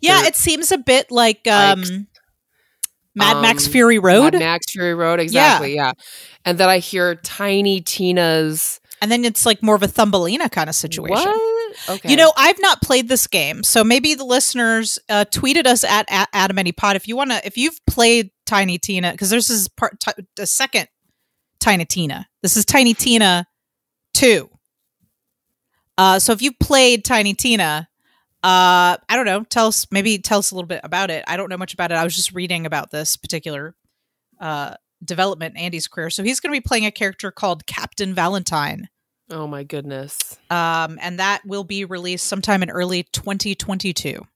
Yeah, 0.00 0.20
Dirt 0.20 0.28
it 0.28 0.36
seems 0.36 0.72
a 0.72 0.78
bit 0.78 1.10
like 1.10 1.46
um. 1.48 2.06
Mad 3.14 3.42
Max 3.42 3.66
Um, 3.66 3.72
Fury 3.72 3.98
Road, 3.98 4.34
Mad 4.34 4.38
Max 4.38 4.70
Fury 4.70 4.94
Road. 4.94 5.18
Exactly. 5.18 5.74
Yeah. 5.74 5.92
And 6.44 6.56
then 6.58 6.68
I 6.68 6.78
hear 6.78 7.16
Tiny 7.16 7.80
Tina's 7.80 8.80
and 9.02 9.10
then 9.10 9.24
it's 9.24 9.44
like 9.44 9.62
more 9.64 9.74
of 9.74 9.82
a 9.82 9.88
Thumbelina 9.88 10.48
kind 10.48 10.68
of 10.70 10.76
situation. 10.76 11.16
What? 11.26 11.49
Okay. 11.88 12.10
You 12.10 12.16
know, 12.16 12.32
I've 12.36 12.60
not 12.60 12.82
played 12.82 13.08
this 13.08 13.26
game, 13.26 13.62
so 13.62 13.84
maybe 13.84 14.14
the 14.14 14.24
listeners 14.24 14.98
uh, 15.08 15.24
tweeted 15.30 15.66
us 15.66 15.84
at, 15.84 16.06
at 16.10 16.28
Adam 16.32 16.58
Andy 16.58 16.72
Pod 16.72 16.96
if 16.96 17.08
you 17.08 17.16
want 17.16 17.30
to. 17.30 17.46
If 17.46 17.56
you've 17.56 17.78
played 17.86 18.30
Tiny 18.46 18.78
Tina, 18.78 19.12
because 19.12 19.30
this 19.30 19.68
part, 19.68 20.00
t- 20.00 20.24
the 20.36 20.46
second 20.46 20.88
Tiny 21.60 21.84
Tina. 21.84 22.26
This 22.42 22.56
is 22.56 22.64
Tiny 22.64 22.94
Tina 22.94 23.46
two. 24.14 24.50
Uh, 25.98 26.18
so 26.18 26.32
if 26.32 26.40
you 26.42 26.52
played 26.52 27.04
Tiny 27.04 27.34
Tina, 27.34 27.88
uh, 28.42 28.96
I 28.96 29.16
don't 29.16 29.26
know. 29.26 29.44
Tell 29.44 29.66
us 29.66 29.86
maybe 29.90 30.18
tell 30.18 30.38
us 30.38 30.50
a 30.50 30.54
little 30.54 30.66
bit 30.68 30.80
about 30.82 31.10
it. 31.10 31.24
I 31.28 31.36
don't 31.36 31.50
know 31.50 31.58
much 31.58 31.74
about 31.74 31.92
it. 31.92 31.94
I 31.94 32.04
was 32.04 32.16
just 32.16 32.32
reading 32.32 32.64
about 32.64 32.90
this 32.90 33.16
particular 33.16 33.74
uh, 34.40 34.74
development 35.04 35.56
in 35.56 35.60
Andy's 35.60 35.88
career. 35.88 36.08
So 36.08 36.22
he's 36.22 36.40
going 36.40 36.52
to 36.54 36.60
be 36.60 36.66
playing 36.66 36.86
a 36.86 36.90
character 36.90 37.30
called 37.30 37.66
Captain 37.66 38.14
Valentine 38.14 38.88
Oh 39.30 39.46
my 39.46 39.62
goodness. 39.62 40.38
um, 40.50 40.98
and 41.00 41.18
that 41.18 41.42
will 41.46 41.64
be 41.64 41.84
released 41.84 42.26
sometime 42.26 42.62
in 42.62 42.70
early 42.70 43.04
2022. 43.12 44.26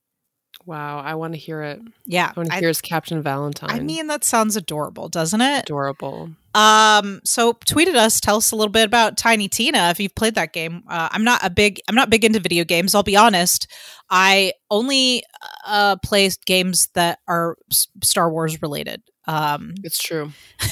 Wow. 0.67 1.01
I 1.01 1.15
want 1.17 1.35
to 1.35 1.39
hear 1.39 1.63
it. 1.63 1.81
Yeah, 2.07 2.33
I 2.35 2.41
want 2.41 2.51
to 2.51 2.57
hear 2.57 2.69
his 2.69 2.81
Captain 2.81 3.21
Valentine. 3.23 3.71
I 3.71 3.81
mean 3.81 4.07
that 4.07 4.25
sounds 4.25 4.57
adorable, 4.57 5.09
doesn't 5.09 5.41
it? 5.41 5.65
adorable. 5.65 6.31
Um, 6.55 7.21
so 7.25 7.53
tweeted 7.53 7.97
us, 7.97 8.21
tell 8.21 8.37
us 8.37 8.51
a 8.53 8.57
little 8.57 8.71
bit 8.73 8.87
about 8.87 9.17
Tiny 9.19 9.49
Tina 9.49 9.91
if 9.91 9.99
you've 10.01 10.15
played 10.15 10.37
that 10.37 10.53
game. 10.53 10.85
Uh, 10.89 11.09
I'm 11.11 11.25
not 11.25 11.41
a 11.45 11.51
big, 11.51 11.81
I'm 11.89 11.97
not 11.97 12.09
big 12.09 12.25
into 12.25 12.39
video 12.39 12.65
games. 12.65 12.95
I'll 12.95 13.03
be 13.03 13.17
honest. 13.17 13.67
I 14.09 14.53
only 14.71 15.25
uh 15.67 15.97
play 16.05 16.31
games 16.47 16.89
that 16.95 17.19
are 17.27 17.57
Star 18.03 18.31
Wars 18.31 18.63
related. 18.63 19.03
Um, 19.27 19.75
It's 19.83 19.99
true. 19.99 20.31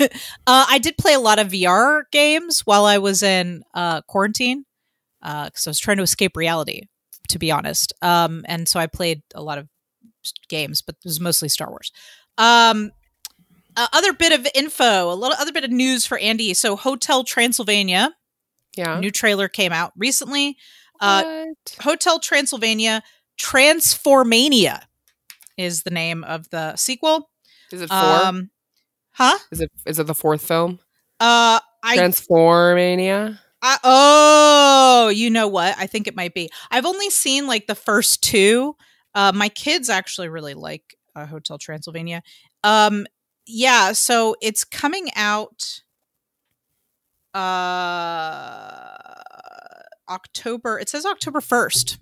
uh, 0.00 0.08
I 0.46 0.78
did 0.78 0.96
play 0.96 1.14
a 1.14 1.20
lot 1.20 1.38
of 1.38 1.48
VR 1.48 2.02
games 2.12 2.60
while 2.60 2.84
I 2.84 2.98
was 2.98 3.22
in 3.22 3.62
uh, 3.74 4.02
quarantine 4.02 4.64
because 5.20 5.66
I 5.66 5.70
was 5.70 5.78
trying 5.80 5.96
to 5.98 6.02
escape 6.02 6.36
reality, 6.36 6.82
to 7.28 7.38
be 7.38 7.50
honest. 7.50 7.92
Um, 8.02 8.44
and 8.48 8.68
so 8.68 8.78
I 8.80 8.86
played 8.86 9.22
a 9.34 9.42
lot 9.42 9.58
of 9.58 9.68
games, 10.48 10.82
but 10.82 10.94
it 10.96 11.04
was 11.04 11.20
mostly 11.20 11.48
Star 11.48 11.68
Wars. 11.70 11.92
Um, 12.36 12.92
uh, 13.76 13.86
other 13.92 14.12
bit 14.12 14.32
of 14.32 14.46
info, 14.54 15.12
a 15.12 15.14
little 15.14 15.36
other 15.38 15.52
bit 15.52 15.64
of 15.64 15.70
news 15.70 16.04
for 16.06 16.18
Andy. 16.18 16.52
So, 16.54 16.74
Hotel 16.76 17.22
Transylvania, 17.24 18.14
Yeah. 18.76 18.98
new 18.98 19.10
trailer 19.10 19.48
came 19.48 19.72
out 19.72 19.92
recently. 19.96 20.56
Uh, 21.00 21.22
What? 21.22 21.76
Hotel 21.82 22.18
Transylvania 22.18 23.02
Transformania 23.40 24.82
is 25.56 25.82
the 25.82 25.90
name 25.90 26.24
of 26.24 26.50
the 26.50 26.74
sequel. 26.76 27.30
Is 27.70 27.82
it 27.82 27.88
four? 27.88 27.96
Um, 27.98 28.50
huh? 29.18 29.36
is 29.50 29.60
it 29.60 29.70
is 29.84 29.98
it 29.98 30.06
the 30.06 30.14
fourth 30.14 30.46
film? 30.46 30.78
Uh, 31.20 31.60
I 31.82 31.96
Transformania. 31.98 33.38
I, 33.60 33.78
oh, 33.82 35.08
you 35.08 35.30
know 35.30 35.48
what? 35.48 35.74
I 35.76 35.88
think 35.88 36.06
it 36.06 36.14
might 36.14 36.32
be. 36.32 36.48
I've 36.70 36.86
only 36.86 37.10
seen 37.10 37.48
like 37.48 37.66
the 37.66 37.74
first 37.74 38.22
two. 38.22 38.76
Uh, 39.14 39.32
my 39.34 39.48
kids 39.48 39.90
actually 39.90 40.28
really 40.28 40.54
like 40.54 40.96
uh, 41.16 41.26
Hotel 41.26 41.58
Transylvania. 41.58 42.22
Um, 42.62 43.06
yeah, 43.46 43.92
so 43.92 44.36
it's 44.40 44.64
coming 44.64 45.08
out 45.16 45.82
uh 47.34 48.98
October. 50.08 50.78
It 50.78 50.88
says 50.88 51.04
October 51.04 51.40
1st, 51.40 51.98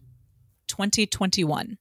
2021. 0.69 1.79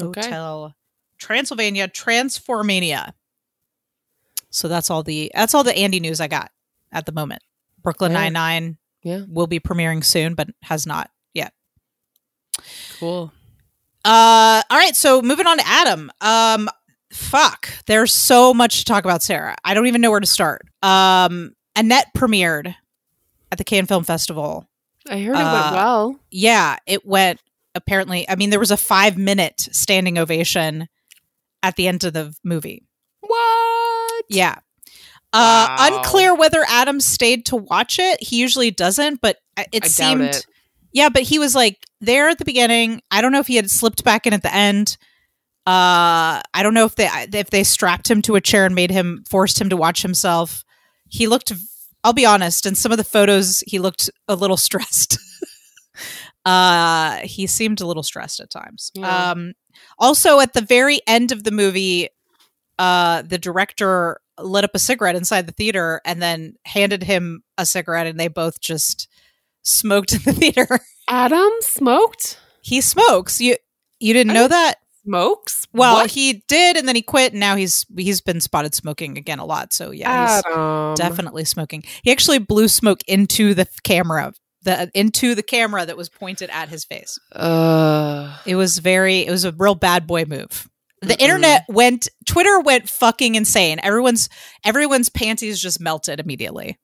Okay. 0.00 0.20
Hotel 0.20 0.74
Transylvania 1.18 1.88
Transformania. 1.88 3.12
So 4.52 4.68
that's 4.68 4.90
all 4.90 5.02
the 5.02 5.30
that's 5.34 5.54
all 5.54 5.64
the 5.64 5.76
Andy 5.76 5.98
news 5.98 6.20
I 6.20 6.28
got 6.28 6.50
at 6.92 7.06
the 7.06 7.12
moment. 7.12 7.42
Brooklyn. 7.82 8.12
Nine 8.12 8.32
Nine 8.34 8.78
Yeah. 9.02 9.22
will 9.28 9.46
be 9.48 9.58
premiering 9.58 10.04
soon, 10.04 10.34
but 10.34 10.48
has 10.62 10.86
not 10.86 11.10
yet. 11.34 11.52
Cool. 12.98 13.32
Uh, 14.04 14.62
all 14.70 14.78
right. 14.78 14.94
So 14.94 15.22
moving 15.22 15.46
on 15.46 15.58
to 15.58 15.66
Adam. 15.66 16.10
Um, 16.20 16.68
fuck. 17.12 17.68
There's 17.86 18.12
so 18.12 18.52
much 18.54 18.78
to 18.78 18.84
talk 18.84 19.04
about, 19.04 19.22
Sarah. 19.22 19.56
I 19.64 19.74
don't 19.74 19.86
even 19.86 20.00
know 20.00 20.10
where 20.10 20.20
to 20.20 20.26
start. 20.26 20.66
Um, 20.82 21.54
Annette 21.76 22.08
premiered 22.16 22.74
at 23.50 23.58
the 23.58 23.64
Cannes 23.64 23.86
Film 23.86 24.04
Festival. 24.04 24.68
I 25.08 25.20
heard 25.20 25.34
it 25.36 25.40
Uh, 25.42 25.52
went 25.62 25.74
well. 25.74 26.16
Yeah, 26.30 26.76
it 26.86 27.04
went. 27.06 27.40
Apparently, 27.74 28.28
I 28.28 28.34
mean, 28.36 28.50
there 28.50 28.60
was 28.60 28.70
a 28.70 28.76
five 28.76 29.16
minute 29.16 29.68
standing 29.72 30.18
ovation 30.18 30.88
at 31.62 31.76
the 31.76 31.88
end 31.88 32.04
of 32.04 32.12
the 32.12 32.34
movie. 32.44 32.84
What? 34.28 34.36
Yeah. 34.36 34.56
Uh, 35.34 35.66
Wow. 35.68 35.76
unclear 35.96 36.34
whether 36.34 36.62
Adam 36.68 37.00
stayed 37.00 37.46
to 37.46 37.56
watch 37.56 37.98
it. 37.98 38.22
He 38.22 38.36
usually 38.38 38.70
doesn't, 38.70 39.20
but 39.22 39.38
uh, 39.56 39.64
it 39.72 39.84
I 39.84 39.88
seemed. 39.88 40.22
it. 40.22 40.46
Yeah, 40.92 41.08
but 41.08 41.22
he 41.22 41.38
was 41.38 41.54
like 41.54 41.86
there 42.02 42.28
at 42.28 42.38
the 42.38 42.44
beginning. 42.44 43.00
I 43.10 43.22
don't 43.22 43.32
know 43.32 43.38
if 43.40 43.46
he 43.46 43.56
had 43.56 43.70
slipped 43.70 44.04
back 44.04 44.26
in 44.26 44.34
at 44.34 44.42
the 44.42 44.54
end. 44.54 44.98
Uh, 45.66 46.42
I 46.52 46.62
don't 46.62 46.74
know 46.74 46.84
if 46.84 46.96
they 46.96 47.08
if 47.32 47.48
they 47.50 47.64
strapped 47.64 48.10
him 48.10 48.20
to 48.22 48.34
a 48.34 48.40
chair 48.42 48.66
and 48.66 48.74
made 48.74 48.90
him 48.90 49.24
forced 49.30 49.58
him 49.60 49.70
to 49.70 49.76
watch 49.76 50.02
himself. 50.02 50.64
He 51.08 51.26
looked. 51.26 51.50
I'll 52.04 52.12
be 52.12 52.26
honest. 52.26 52.66
In 52.66 52.74
some 52.74 52.92
of 52.92 52.98
the 52.98 53.04
photos, 53.04 53.62
he 53.66 53.78
looked 53.78 54.10
a 54.28 54.34
little 54.34 54.56
stressed. 54.68 55.16
uh, 56.44 57.16
he 57.22 57.46
seemed 57.46 57.80
a 57.80 57.86
little 57.86 58.02
stressed 58.02 58.40
at 58.40 58.50
times. 58.50 58.90
Yeah. 58.94 59.30
Um, 59.30 59.52
also, 59.98 60.40
at 60.40 60.52
the 60.52 60.60
very 60.60 61.00
end 61.06 61.32
of 61.32 61.44
the 61.44 61.52
movie, 61.52 62.08
uh, 62.82 63.22
the 63.22 63.38
director 63.38 64.20
lit 64.40 64.64
up 64.64 64.70
a 64.74 64.78
cigarette 64.78 65.14
inside 65.16 65.46
the 65.46 65.52
theater 65.52 66.00
and 66.04 66.20
then 66.20 66.54
handed 66.64 67.02
him 67.02 67.42
a 67.58 67.64
cigarette, 67.66 68.06
and 68.06 68.18
they 68.18 68.28
both 68.28 68.60
just 68.60 69.08
smoked 69.62 70.12
in 70.12 70.20
the 70.24 70.32
theater. 70.42 70.80
Adam 71.08 71.52
smoked? 71.60 72.38
he 72.62 72.80
smokes. 72.80 73.40
You 73.40 73.56
you 74.00 74.12
didn't 74.12 74.30
I 74.30 74.34
know 74.34 74.48
that? 74.48 74.74
Smokes? 75.04 75.66
Well, 75.72 75.94
What? 75.96 76.10
he 76.12 76.44
did, 76.46 76.76
and 76.76 76.86
then 76.86 76.94
he 76.94 77.02
quit, 77.02 77.32
and 77.32 77.40
now 77.40 77.56
he's 77.56 77.84
he's 77.96 78.20
been 78.20 78.40
spotted 78.40 78.74
smoking 78.74 79.18
again 79.18 79.38
a 79.40 79.44
lot. 79.44 79.72
So 79.72 79.90
yeah, 79.90 80.36
he's 80.36 80.44
Adam. 80.46 80.94
definitely 80.94 81.44
smoking. 81.44 81.82
He 82.04 82.12
actually 82.12 82.38
blew 82.38 82.68
smoke 82.68 83.00
into 83.08 83.52
the 83.54 83.66
camera, 83.82 84.32
the 84.62 84.90
into 84.94 85.34
the 85.34 85.42
camera 85.42 85.84
that 85.86 85.96
was 85.96 86.08
pointed 86.08 86.50
at 86.50 86.68
his 86.68 86.84
face. 86.84 87.18
Uh, 87.34 88.36
It 88.46 88.54
was 88.56 88.78
very, 88.78 89.26
it 89.26 89.30
was 89.30 89.44
a 89.44 89.52
real 89.52 89.74
bad 89.74 90.06
boy 90.06 90.24
move. 90.24 90.68
The 91.02 91.08
Mm-mm. 91.14 91.20
internet 91.20 91.64
went, 91.68 92.08
Twitter 92.26 92.60
went 92.60 92.88
fucking 92.88 93.34
insane. 93.34 93.80
Everyone's 93.82 94.28
everyone's 94.64 95.08
panties 95.10 95.60
just 95.60 95.80
melted 95.80 96.20
immediately. 96.20 96.78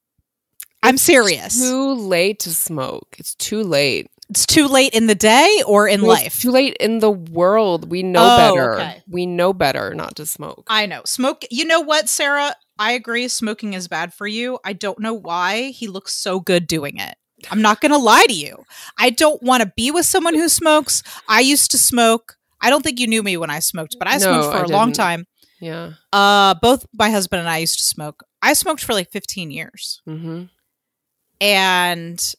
I'm 0.82 0.96
serious. 0.98 1.58
too 1.58 1.94
late 1.94 2.40
to 2.40 2.50
smoke. 2.50 3.16
It's 3.18 3.34
too 3.34 3.62
late. 3.62 4.08
It's 4.30 4.44
too 4.46 4.66
late 4.68 4.92
in 4.92 5.06
the 5.06 5.14
day 5.14 5.62
or 5.66 5.88
in 5.88 6.02
Well, 6.02 6.10
life. 6.10 6.40
Too 6.42 6.50
late 6.50 6.76
in 6.78 6.98
the 6.98 7.10
world. 7.10 7.90
We 7.90 8.02
know 8.02 8.22
Oh, 8.22 8.36
better. 8.54 8.74
okay. 8.74 9.02
We 9.08 9.24
know 9.26 9.52
better 9.52 9.94
not 9.94 10.16
to 10.16 10.26
smoke. 10.26 10.64
I 10.68 10.86
know. 10.86 11.02
Smoke. 11.06 11.44
You 11.50 11.64
know 11.64 11.80
what, 11.80 12.08
Sarah? 12.08 12.54
I 12.78 12.92
agree. 12.92 13.26
Smoking 13.28 13.72
is 13.74 13.88
bad 13.88 14.12
for 14.12 14.26
you. 14.26 14.58
I 14.64 14.72
don't 14.74 14.98
know 15.00 15.14
why 15.14 15.70
he 15.70 15.88
looks 15.88 16.12
so 16.14 16.40
good 16.40 16.66
doing 16.66 16.98
it. 16.98 17.14
I'm 17.50 17.62
not 17.62 17.80
going 17.80 17.92
to 17.92 17.98
lie 17.98 18.26
to 18.26 18.34
you. 18.34 18.64
I 18.98 19.10
don't 19.10 19.42
want 19.42 19.62
to 19.62 19.72
be 19.76 19.90
with 19.90 20.06
someone 20.06 20.34
who 20.34 20.48
smokes. 20.48 21.02
I 21.28 21.40
used 21.40 21.70
to 21.72 21.78
smoke. 21.78 22.36
I 22.60 22.70
don't 22.70 22.82
think 22.82 22.98
you 23.00 23.06
knew 23.06 23.22
me 23.22 23.36
when 23.36 23.50
I 23.50 23.58
smoked, 23.60 23.96
but 23.98 24.08
I 24.08 24.16
No, 24.18 24.18
smoked 24.18 24.52
for 24.52 24.58
I 24.60 24.64
a 24.64 24.68
long 24.68 24.88
didn't. 24.88 24.96
time. 24.96 25.26
yeah. 25.60 25.92
Uh, 26.12 26.54
both 26.62 26.86
my 26.94 27.10
husband 27.10 27.40
and 27.40 27.48
I 27.48 27.58
used 27.58 27.78
to 27.78 27.84
smoke. 27.84 28.24
I 28.42 28.52
smoked 28.54 28.82
for 28.84 28.92
like 28.94 29.10
15 29.10 29.50
years, 29.50 30.00
hmm 30.06 30.44
and 31.40 32.34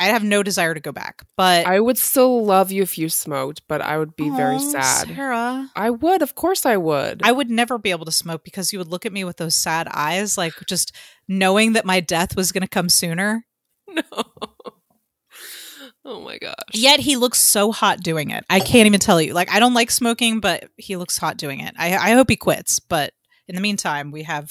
I 0.00 0.04
have 0.06 0.22
no 0.22 0.42
desire 0.42 0.74
to 0.74 0.80
go 0.80 0.92
back. 0.92 1.22
But 1.36 1.66
I 1.66 1.80
would 1.80 1.98
still 1.98 2.44
love 2.44 2.70
you 2.70 2.82
if 2.82 2.96
you 2.96 3.08
smoked, 3.08 3.62
but 3.68 3.80
I 3.82 3.98
would 3.98 4.14
be 4.16 4.30
very 4.30 4.58
sad. 4.60 5.08
Sarah. 5.08 5.70
I 5.74 5.90
would, 5.90 6.22
of 6.22 6.34
course, 6.34 6.64
I 6.64 6.76
would. 6.76 7.20
I 7.24 7.32
would 7.32 7.50
never 7.50 7.78
be 7.78 7.90
able 7.90 8.04
to 8.04 8.12
smoke 8.12 8.44
because 8.44 8.72
you 8.72 8.78
would 8.78 8.88
look 8.88 9.04
at 9.06 9.12
me 9.12 9.24
with 9.24 9.36
those 9.36 9.54
sad 9.54 9.88
eyes, 9.92 10.38
like 10.38 10.54
just 10.66 10.92
knowing 11.26 11.72
that 11.72 11.84
my 11.84 12.00
death 12.00 12.36
was 12.36 12.52
going 12.52 12.62
to 12.62 12.68
come 12.68 12.88
sooner. 12.88 13.44
no. 13.88 14.02
Oh 16.08 16.20
my 16.22 16.38
gosh. 16.38 16.54
Yet 16.72 17.00
he 17.00 17.16
looks 17.16 17.38
so 17.38 17.70
hot 17.70 18.00
doing 18.00 18.30
it. 18.30 18.44
I 18.48 18.60
can't 18.60 18.86
even 18.86 18.98
tell 18.98 19.20
you. 19.20 19.34
Like 19.34 19.52
I 19.52 19.60
don't 19.60 19.74
like 19.74 19.90
smoking, 19.90 20.40
but 20.40 20.68
he 20.76 20.96
looks 20.96 21.18
hot 21.18 21.36
doing 21.36 21.60
it. 21.60 21.74
I, 21.78 21.94
I 21.96 22.10
hope 22.12 22.30
he 22.30 22.36
quits. 22.36 22.80
But 22.80 23.12
in 23.46 23.54
the 23.54 23.60
meantime, 23.60 24.10
we 24.10 24.22
have 24.22 24.50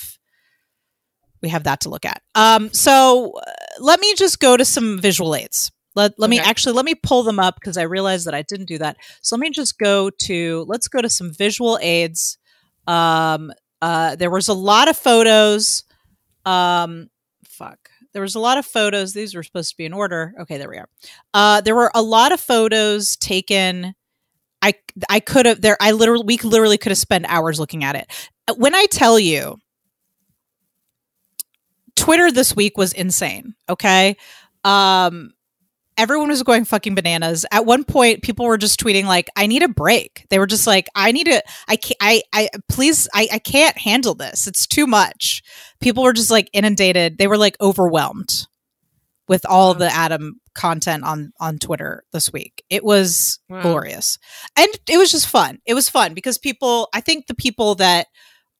we 1.41 1.49
have 1.49 1.63
that 1.63 1.81
to 1.81 1.89
look 1.89 2.05
at. 2.05 2.21
Um, 2.35 2.71
so 2.73 3.33
uh, 3.35 3.51
let 3.79 3.99
me 3.99 4.13
just 4.15 4.39
go 4.39 4.55
to 4.55 4.63
some 4.63 4.99
visual 4.99 5.35
aids. 5.35 5.71
Let 5.95 6.13
let 6.19 6.29
me 6.29 6.39
actually 6.39 6.73
let 6.73 6.85
me 6.85 6.93
pull 6.93 7.23
them 7.23 7.39
up 7.39 7.55
because 7.55 7.75
I 7.75 7.83
realized 7.83 8.27
that 8.27 8.35
I 8.35 8.43
didn't 8.43 8.67
do 8.67 8.77
that. 8.77 8.97
So 9.21 9.35
let 9.35 9.41
me 9.41 9.49
just 9.49 9.79
go 9.79 10.11
to 10.11 10.63
let's 10.67 10.87
go 10.87 11.01
to 11.01 11.09
some 11.09 11.33
visual 11.33 11.79
aids. 11.81 12.37
Um, 12.85 13.51
uh, 13.81 14.15
there 14.15 14.29
was 14.29 14.47
a 14.47 14.53
lot 14.53 14.89
of 14.89 14.97
photos. 14.97 15.83
Um. 16.45 17.09
There 18.17 18.23
was 18.23 18.33
a 18.33 18.39
lot 18.39 18.57
of 18.57 18.65
photos. 18.65 19.13
These 19.13 19.35
were 19.35 19.43
supposed 19.43 19.69
to 19.69 19.77
be 19.77 19.85
in 19.85 19.93
order. 19.93 20.33
Okay, 20.39 20.57
there 20.57 20.71
we 20.71 20.77
are. 20.77 20.89
Uh, 21.35 21.61
there 21.61 21.75
were 21.75 21.91
a 21.93 22.01
lot 22.01 22.31
of 22.31 22.39
photos 22.41 23.15
taken. 23.15 23.93
I 24.59 24.73
I 25.07 25.19
could 25.19 25.45
have 25.45 25.61
there. 25.61 25.77
I 25.79 25.91
literally 25.91 26.23
we 26.25 26.37
literally 26.39 26.79
could 26.79 26.89
have 26.89 26.97
spent 26.97 27.27
hours 27.27 27.59
looking 27.59 27.83
at 27.83 27.95
it. 27.95 28.11
When 28.55 28.73
I 28.73 28.87
tell 28.89 29.19
you, 29.19 29.59
Twitter 31.95 32.31
this 32.31 32.55
week 32.55 32.75
was 32.75 32.91
insane. 32.91 33.53
Okay, 33.69 34.17
um, 34.63 35.33
everyone 35.97 36.29
was 36.29 36.43
going 36.43 36.65
fucking 36.65 36.95
bananas. 36.95 37.45
At 37.51 37.65
one 37.65 37.83
point, 37.83 38.21
people 38.23 38.45
were 38.45 38.57
just 38.57 38.79
tweeting 38.79 39.05
like, 39.05 39.29
"I 39.35 39.47
need 39.47 39.63
a 39.63 39.67
break." 39.67 40.25
They 40.29 40.39
were 40.39 40.47
just 40.47 40.67
like, 40.67 40.87
"I 40.95 41.11
need 41.11 41.25
to. 41.25 41.41
I 41.67 41.75
can't. 41.75 41.97
I. 42.01 42.21
I 42.33 42.49
please. 42.69 43.07
I. 43.13 43.27
I 43.31 43.39
can't 43.39 43.77
handle 43.77 44.15
this. 44.15 44.47
It's 44.47 44.67
too 44.67 44.87
much." 44.87 45.41
People 45.79 46.03
were 46.03 46.13
just 46.13 46.31
like 46.31 46.49
inundated. 46.53 47.17
They 47.17 47.27
were 47.27 47.37
like 47.37 47.55
overwhelmed 47.61 48.45
with 49.27 49.45
all 49.45 49.73
the 49.73 49.93
Adam 49.93 50.39
content 50.55 51.03
on 51.03 51.31
on 51.39 51.59
Twitter 51.59 52.03
this 52.13 52.31
week. 52.31 52.63
It 52.69 52.83
was 52.83 53.39
Wow. 53.49 53.61
glorious. 53.61 54.17
And 54.57 54.67
it 54.89 54.97
was 54.97 55.11
just 55.11 55.27
fun. 55.27 55.59
It 55.65 55.73
was 55.73 55.89
fun 55.89 56.13
because 56.13 56.37
people 56.37 56.87
I 56.93 57.01
think 57.01 57.27
the 57.27 57.35
people 57.35 57.75
that 57.75 58.07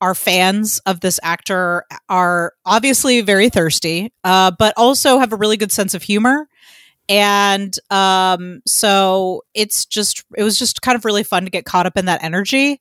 are 0.00 0.14
fans 0.14 0.78
of 0.86 1.00
this 1.00 1.18
actor 1.24 1.84
are 2.08 2.52
obviously 2.64 3.20
very 3.20 3.48
thirsty, 3.48 4.12
uh, 4.22 4.52
but 4.56 4.72
also 4.76 5.18
have 5.18 5.32
a 5.32 5.36
really 5.36 5.56
good 5.56 5.72
sense 5.72 5.92
of 5.92 6.02
humor. 6.04 6.46
And 7.08 7.74
um, 7.90 8.60
so 8.66 9.42
it's 9.54 9.86
just, 9.86 10.24
it 10.36 10.42
was 10.42 10.58
just 10.58 10.82
kind 10.82 10.96
of 10.96 11.04
really 11.04 11.24
fun 11.24 11.44
to 11.44 11.50
get 11.50 11.64
caught 11.64 11.86
up 11.86 11.96
in 11.96 12.04
that 12.04 12.22
energy. 12.22 12.80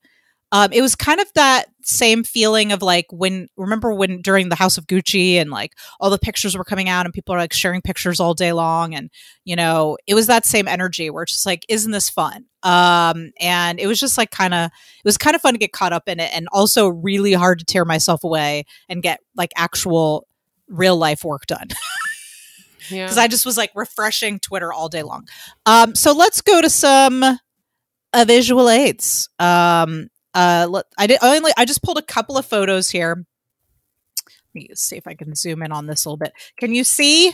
Um, 0.53 0.71
it 0.71 0.81
was 0.81 0.95
kind 0.95 1.19
of 1.19 1.27
that 1.35 1.65
same 1.83 2.23
feeling 2.23 2.71
of 2.71 2.81
like 2.81 3.05
when, 3.11 3.49
remember 3.57 3.93
when 3.93 4.21
during 4.21 4.47
the 4.47 4.55
House 4.55 4.77
of 4.77 4.87
Gucci 4.87 5.33
and 5.33 5.49
like 5.51 5.73
all 5.99 6.09
the 6.09 6.17
pictures 6.17 6.57
were 6.57 6.63
coming 6.63 6.87
out 6.87 7.05
and 7.05 7.13
people 7.13 7.35
are 7.35 7.37
like 7.37 7.51
sharing 7.51 7.81
pictures 7.81 8.21
all 8.21 8.33
day 8.33 8.53
long. 8.53 8.95
And, 8.95 9.09
you 9.43 9.57
know, 9.57 9.97
it 10.07 10.13
was 10.13 10.27
that 10.27 10.45
same 10.45 10.67
energy 10.67 11.09
where 11.09 11.23
it's 11.23 11.33
just 11.33 11.45
like, 11.45 11.65
isn't 11.67 11.91
this 11.91 12.09
fun? 12.09 12.45
Um, 12.63 13.31
and 13.41 13.77
it 13.77 13.87
was 13.87 13.99
just 13.99 14.17
like 14.17 14.31
kind 14.31 14.53
of, 14.53 14.67
it 14.67 15.05
was 15.05 15.17
kind 15.17 15.35
of 15.35 15.41
fun 15.41 15.53
to 15.53 15.59
get 15.59 15.73
caught 15.73 15.93
up 15.93 16.07
in 16.07 16.19
it 16.19 16.31
and 16.33 16.47
also 16.53 16.87
really 16.87 17.33
hard 17.33 17.59
to 17.59 17.65
tear 17.65 17.83
myself 17.83 18.23
away 18.23 18.63
and 18.87 19.03
get 19.03 19.19
like 19.35 19.51
actual 19.57 20.27
real 20.69 20.97
life 20.97 21.23
work 21.25 21.45
done 21.45 21.67
Yeah. 22.89 23.05
because 23.05 23.17
I 23.17 23.27
just 23.27 23.45
was 23.45 23.57
like 23.57 23.71
refreshing 23.75 24.39
Twitter 24.39 24.71
all 24.73 24.89
day 24.89 25.03
long. 25.03 25.27
Um, 25.65 25.95
so 25.95 26.13
let's 26.13 26.41
go 26.41 26.61
to 26.61 26.69
some 26.69 27.23
uh, 27.23 28.25
visual 28.27 28.69
aids. 28.69 29.29
Um, 29.39 30.09
uh, 30.33 30.67
let, 30.69 30.85
I 30.97 31.07
did 31.07 31.19
only 31.21 31.51
I 31.57 31.65
just 31.65 31.81
pulled 31.83 31.97
a 31.97 32.03
couple 32.03 32.37
of 32.37 32.45
photos 32.45 32.89
here. 32.89 33.25
Let 34.25 34.55
me 34.55 34.69
see 34.73 34.97
if 34.97 35.07
I 35.07 35.13
can 35.13 35.35
zoom 35.35 35.63
in 35.63 35.71
on 35.71 35.87
this 35.87 36.05
a 36.05 36.09
little 36.09 36.17
bit. 36.17 36.33
Can 36.59 36.73
you 36.73 36.83
see? 36.83 37.33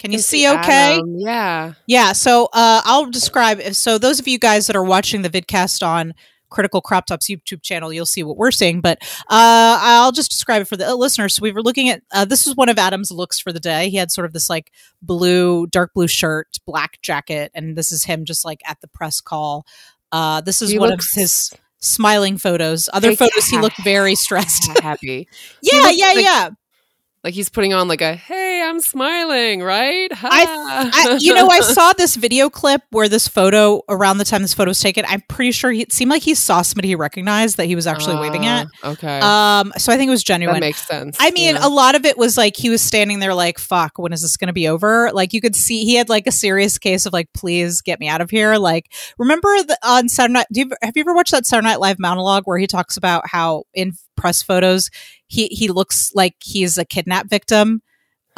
Can 0.00 0.12
you 0.12 0.18
Can 0.18 0.22
see? 0.22 0.48
Okay. 0.48 0.94
Adam. 0.94 1.16
Yeah. 1.18 1.72
Yeah, 1.86 2.12
so 2.12 2.48
uh, 2.52 2.82
I'll 2.84 3.10
describe. 3.10 3.60
So 3.74 3.98
those 3.98 4.20
of 4.20 4.28
you 4.28 4.38
guys 4.38 4.66
that 4.68 4.76
are 4.76 4.84
watching 4.84 5.22
the 5.22 5.30
vidcast 5.30 5.86
on 5.86 6.14
Critical 6.50 6.80
Crop 6.80 7.06
Tops 7.06 7.28
YouTube 7.28 7.62
channel, 7.62 7.92
you'll 7.92 8.06
see 8.06 8.22
what 8.22 8.36
we're 8.36 8.50
seeing. 8.50 8.80
But 8.80 8.98
uh, 9.28 9.78
I'll 9.80 10.12
just 10.12 10.30
describe 10.30 10.62
it 10.62 10.68
for 10.68 10.76
the 10.76 10.94
listeners. 10.96 11.34
So 11.34 11.42
we 11.42 11.52
were 11.52 11.62
looking 11.62 11.88
at 11.88 12.02
uh, 12.12 12.24
this 12.24 12.46
was 12.46 12.56
one 12.56 12.68
of 12.68 12.78
Adam's 12.78 13.10
looks 13.10 13.38
for 13.38 13.52
the 13.52 13.60
day. 13.60 13.88
He 13.90 13.96
had 13.96 14.10
sort 14.10 14.24
of 14.24 14.32
this 14.32 14.48
like 14.50 14.72
blue, 15.02 15.66
dark 15.66 15.92
blue 15.94 16.08
shirt, 16.08 16.48
black 16.66 17.00
jacket, 17.02 17.50
and 17.54 17.76
this 17.76 17.92
is 17.92 18.04
him 18.04 18.24
just 18.24 18.44
like 18.44 18.60
at 18.66 18.80
the 18.80 18.88
press 18.88 19.20
call. 19.20 19.66
Uh, 20.12 20.40
this 20.40 20.62
is 20.62 20.70
He 20.70 20.78
one 20.78 20.90
looks- 20.90 21.16
of 21.16 21.20
his 21.20 21.50
smiling 21.80 22.38
photos. 22.38 22.88
Other 22.92 23.10
Like, 23.10 23.18
photos, 23.18 23.46
he 23.46 23.58
looked 23.58 23.82
very 23.84 24.14
stressed. 24.14 24.68
happy. 24.82 25.28
yeah, 25.62 25.90
yeah, 25.90 26.06
like- 26.06 26.24
yeah. 26.24 26.48
Like 27.28 27.34
he's 27.34 27.50
putting 27.50 27.74
on 27.74 27.88
like 27.88 28.00
a 28.00 28.14
hey, 28.14 28.62
I'm 28.66 28.80
smiling, 28.80 29.62
right? 29.62 30.10
I, 30.14 31.18
you 31.20 31.34
know, 31.34 31.48
I 31.48 31.60
saw 31.60 31.92
this 31.92 32.16
video 32.16 32.48
clip 32.48 32.80
where 32.88 33.06
this 33.06 33.28
photo, 33.28 33.82
around 33.86 34.16
the 34.16 34.24
time 34.24 34.40
this 34.40 34.54
photo 34.54 34.70
was 34.70 34.80
taken, 34.80 35.04
I'm 35.06 35.20
pretty 35.28 35.52
sure 35.52 35.70
he 35.70 35.82
it 35.82 35.92
seemed 35.92 36.10
like 36.10 36.22
he 36.22 36.34
saw 36.34 36.62
somebody 36.62 36.88
he 36.88 36.94
recognized 36.94 37.58
that 37.58 37.66
he 37.66 37.74
was 37.74 37.86
actually 37.86 38.16
waving 38.16 38.46
at. 38.46 38.68
Ah, 38.82 38.88
Okay, 38.92 39.20
Um, 39.20 39.74
so 39.76 39.92
I 39.92 39.98
think 39.98 40.08
it 40.08 40.10
was 40.12 40.22
that 40.22 40.26
genuine. 40.28 40.60
makes 40.60 40.86
sense. 40.86 41.18
I 41.20 41.30
mean, 41.32 41.56
yeah. 41.56 41.66
a 41.66 41.68
lot 41.68 41.96
of 41.96 42.06
it 42.06 42.16
was 42.16 42.38
like 42.38 42.56
he 42.56 42.70
was 42.70 42.80
standing 42.80 43.18
there 43.18 43.34
like, 43.34 43.58
fuck, 43.58 43.98
when 43.98 44.14
is 44.14 44.22
this 44.22 44.38
going 44.38 44.46
to 44.46 44.54
be 44.54 44.66
over? 44.66 45.10
Like 45.12 45.34
you 45.34 45.42
could 45.42 45.54
see 45.54 45.84
he 45.84 45.96
had 45.96 46.08
like 46.08 46.26
a 46.26 46.32
serious 46.32 46.78
case 46.78 47.04
of 47.04 47.12
like, 47.12 47.28
please 47.34 47.82
get 47.82 48.00
me 48.00 48.08
out 48.08 48.22
of 48.22 48.30
here. 48.30 48.56
Like, 48.56 48.90
remember 49.18 49.48
the, 49.64 49.76
on 49.82 50.08
Saturday 50.08 50.32
Night, 50.32 50.46
do 50.50 50.60
you, 50.60 50.70
have 50.80 50.96
you 50.96 51.02
ever 51.02 51.12
watched 51.14 51.32
that 51.32 51.44
Saturday 51.44 51.66
Night 51.68 51.80
Live 51.80 51.98
monologue 51.98 52.44
where 52.46 52.56
he 52.56 52.66
talks 52.66 52.96
about 52.96 53.28
how 53.28 53.64
in 53.74 53.92
press 54.18 54.42
photos, 54.42 54.90
he, 55.28 55.46
he 55.48 55.68
looks 55.68 56.12
like 56.14 56.34
he's 56.42 56.78
a 56.78 56.84
kidnap 56.84 57.30
victim? 57.30 57.82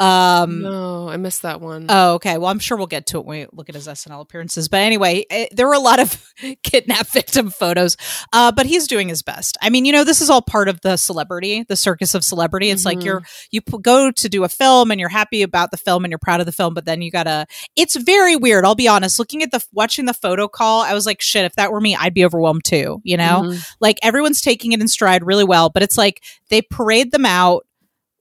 Um, 0.01 0.61
no, 0.63 1.09
I 1.09 1.17
missed 1.17 1.43
that 1.43 1.61
one. 1.61 1.85
Oh, 1.89 2.15
okay. 2.15 2.37
Well, 2.37 2.49
I'm 2.49 2.59
sure 2.59 2.77
we'll 2.77 2.87
get 2.87 3.05
to 3.07 3.19
it 3.19 3.25
when 3.25 3.39
we 3.41 3.47
look 3.53 3.69
at 3.69 3.75
his 3.75 3.87
SNL 3.87 4.21
appearances. 4.21 4.67
But 4.67 4.77
anyway, 4.81 5.25
eh, 5.29 5.47
there 5.51 5.67
were 5.67 5.73
a 5.73 5.79
lot 5.79 5.99
of 5.99 6.33
kidnap 6.63 7.07
victim 7.07 7.49
photos. 7.51 7.97
Uh, 8.33 8.51
but 8.51 8.65
he's 8.65 8.87
doing 8.87 9.09
his 9.09 9.21
best. 9.21 9.57
I 9.61 9.69
mean, 9.69 9.85
you 9.85 9.91
know, 9.91 10.03
this 10.03 10.21
is 10.21 10.29
all 10.29 10.41
part 10.41 10.67
of 10.69 10.81
the 10.81 10.97
celebrity, 10.97 11.63
the 11.67 11.75
circus 11.75 12.15
of 12.15 12.23
celebrity. 12.23 12.69
It's 12.71 12.85
like 12.85 12.99
Mhm. 12.99 13.05
you're 13.05 13.23
you 13.51 13.61
p- 13.61 13.77
go 13.81 14.09
to 14.11 14.29
do 14.29 14.43
a 14.43 14.49
film 14.49 14.89
and 14.91 14.99
you're 14.99 15.09
happy 15.09 15.41
about 15.43 15.71
the 15.71 15.77
film 15.77 16.03
and 16.03 16.11
you're 16.11 16.19
proud 16.19 16.39
of 16.39 16.45
the 16.45 16.51
film, 16.51 16.73
but 16.73 16.85
then 16.85 17.01
you 17.01 17.11
gotta. 17.11 17.45
It's 17.75 17.95
very 17.95 18.35
weird. 18.35 18.65
I'll 18.65 18.75
be 18.75 18.87
honest. 18.87 19.19
Looking 19.19 19.43
at 19.43 19.51
the 19.51 19.63
watching 19.71 20.05
the 20.05 20.13
photo 20.13 20.47
call, 20.47 20.81
I 20.81 20.93
was 20.93 21.05
like, 21.05 21.21
shit. 21.21 21.45
If 21.45 21.53
that 21.55 21.71
were 21.71 21.81
me, 21.81 21.95
I'd 21.95 22.13
be 22.13 22.25
overwhelmed 22.25 22.63
too. 22.65 23.01
You 23.03 23.17
know 23.17 23.41
Mhm. 23.43 23.65
like 23.79 23.97
everyone's 24.01 24.41
taking 24.41 24.71
it 24.71 24.81
in 24.81 24.87
stride 24.87 25.23
really 25.25 25.43
well 25.43 25.69
but 25.69 25.83
it's 25.83 25.97
like 25.97 26.23
they 26.49 26.61
parade 26.61 27.11
them 27.11 27.25
out 27.25 27.65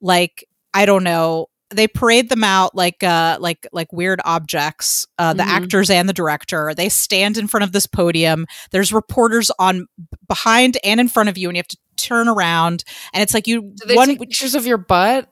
like 0.00 0.44
i 0.74 0.84
don't 0.86 1.04
know 1.04 1.46
they 1.74 1.86
parade 1.86 2.28
them 2.28 2.42
out 2.44 2.74
like 2.74 3.02
uh 3.02 3.36
like 3.40 3.66
like 3.72 3.92
weird 3.92 4.20
objects 4.24 5.06
uh 5.18 5.32
the 5.32 5.42
Mhm. 5.42 5.46
actors 5.62 5.90
and 5.90 6.08
the 6.08 6.12
director 6.12 6.72
they 6.76 6.88
stand 6.88 7.36
in 7.38 7.46
front 7.46 7.64
of 7.64 7.72
this 7.72 7.86
podium 7.86 8.46
there's 8.72 8.92
reporters 8.92 9.50
on 9.58 9.86
behind 10.28 10.78
and 10.82 10.98
in 11.00 11.08
front 11.08 11.28
of 11.28 11.38
you 11.38 11.48
and 11.48 11.56
you 11.56 11.60
have 11.60 11.68
to 11.68 11.76
turn 11.96 12.28
around 12.28 12.82
and 13.12 13.22
it's 13.22 13.34
like 13.34 13.46
you 13.46 13.60
Do 13.62 13.86
they 13.86 13.94
one 13.94 14.16
pictures 14.16 14.54
of 14.54 14.66
your 14.66 14.78
butt? 14.78 15.28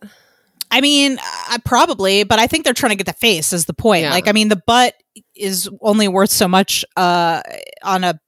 I 0.70 0.82
mean, 0.82 1.18
uh, 1.50 1.58
probably, 1.64 2.24
but 2.24 2.38
I 2.38 2.46
think 2.46 2.64
they're 2.64 2.74
trying 2.74 2.90
to 2.90 2.96
get 2.96 3.06
the 3.06 3.14
face 3.14 3.54
is 3.54 3.64
the 3.64 3.72
point. 3.72 4.02
Yeah. 4.02 4.10
Like, 4.10 4.28
I 4.28 4.32
mean, 4.32 4.48
the 4.48 4.62
butt 4.66 4.92
is 5.34 5.66
only 5.80 6.08
worth 6.08 6.28
so 6.30 6.46
much 6.46 6.84
uh, 6.94 7.40
on 7.82 8.04
a 8.04 8.20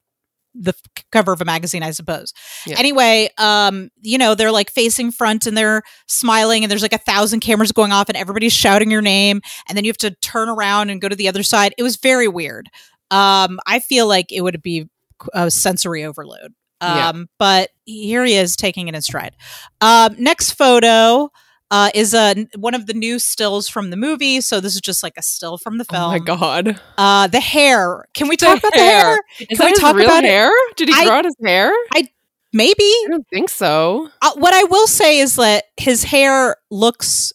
the 0.55 0.75
cover 1.13 1.33
of 1.33 1.41
a 1.41 1.45
magazine, 1.45 1.83
I 1.83 1.91
suppose. 1.93 2.33
Yeah. 2.67 2.79
Anyway, 2.79 3.31
um, 3.39 3.91
you 4.01 4.19
know, 4.19 4.35
they're 4.35 4.53
like 4.53 4.71
facing 4.71 5.13
front 5.13 5.47
and 5.47 5.57
they're 5.57 5.83
smiling, 6.07 6.65
and 6.65 6.71
there's 6.71 6.83
like 6.83 6.93
a 6.93 6.99
thousand 6.99 7.41
cameras 7.41 7.73
going 7.73 7.93
off, 7.93 8.09
and 8.09 8.17
everybody's 8.17 8.53
shouting 8.53 8.91
your 8.91 9.03
name, 9.03 9.41
and 9.69 9.77
then 9.77 9.85
you 9.85 9.91
have 9.91 9.99
to 9.99 10.11
turn 10.23 10.49
around 10.49 10.91
and 10.91 11.01
go 11.01 11.09
to 11.09 11.17
the 11.17 11.29
other 11.29 11.43
side. 11.43 11.75
It 11.79 11.83
was 11.83 11.97
very 11.97 12.29
weird. 12.29 12.69
Um, 13.11 13.59
I 13.67 13.81
feel 13.81 14.07
like 14.07 14.33
it 14.33 14.43
would 14.43 14.63
be 14.63 14.89
a 15.33 15.51
sensory 15.51 16.05
overload. 16.05 16.55
Yeah. 16.83 17.09
Um, 17.11 17.29
but 17.39 17.71
here 17.85 18.25
he 18.25 18.35
is 18.35 18.57
taking 18.57 18.89
it 18.89 18.95
in 18.95 19.03
stride. 19.03 19.37
Um, 19.81 20.17
next 20.19 20.53
photo 20.53 21.31
uh, 21.71 21.91
is 21.95 22.15
a 22.15 22.47
one 22.57 22.75
of 22.75 22.87
the 22.87 22.95
new 22.95 23.19
stills 23.19 23.69
from 23.69 23.91
the 23.91 23.97
movie. 23.97 24.41
So 24.41 24.61
this 24.61 24.75
is 24.75 24.81
just 24.81 25.03
like 25.03 25.15
a 25.17 25.23
still 25.23 25.57
from 25.59 25.79
the 25.79 25.85
film. 25.85 26.03
Oh 26.03 26.09
my 26.09 26.19
god! 26.19 26.81
Uh, 26.99 27.27
the 27.27 27.41
hair. 27.41 28.05
Can 28.15 28.29
we 28.29 28.37
The 28.37 28.47
talk 28.47 28.59
about 28.59 28.73
the 28.73 28.79
hair. 28.79 29.03
hair? 29.05 29.21
Is 29.49 29.59
Can 29.59 29.67
we 29.67 29.73
talk 29.75 29.95
about 29.97 30.25
it? 30.25 30.29
hair? 30.31 30.51
Did 30.77 30.89
he 30.89 30.95
I- 30.95 31.05
grow 31.05 31.15
out 31.17 31.25
his 31.25 31.37
hair? 31.45 31.73
I 31.95 32.09
Maybe. 32.53 32.83
I 32.83 33.07
don't 33.09 33.27
think 33.33 33.49
so. 33.49 34.09
Uh, 34.21 34.33
what 34.35 34.53
I 34.53 34.65
will 34.65 34.89
say 34.89 35.21
is 35.21 35.37
that 35.37 35.65
his 35.77 36.03
hair 36.03 36.57
looks 36.69 37.33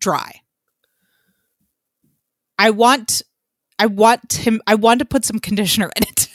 dry. 0.00 0.40
I 2.58 2.70
want, 2.70 3.20
I 3.78 3.84
want 3.84 4.32
him. 4.32 4.62
I 4.66 4.74
want 4.76 5.00
to 5.00 5.04
put 5.04 5.26
some 5.26 5.38
conditioner 5.40 5.90
in 5.96 6.04
it. 6.04 6.28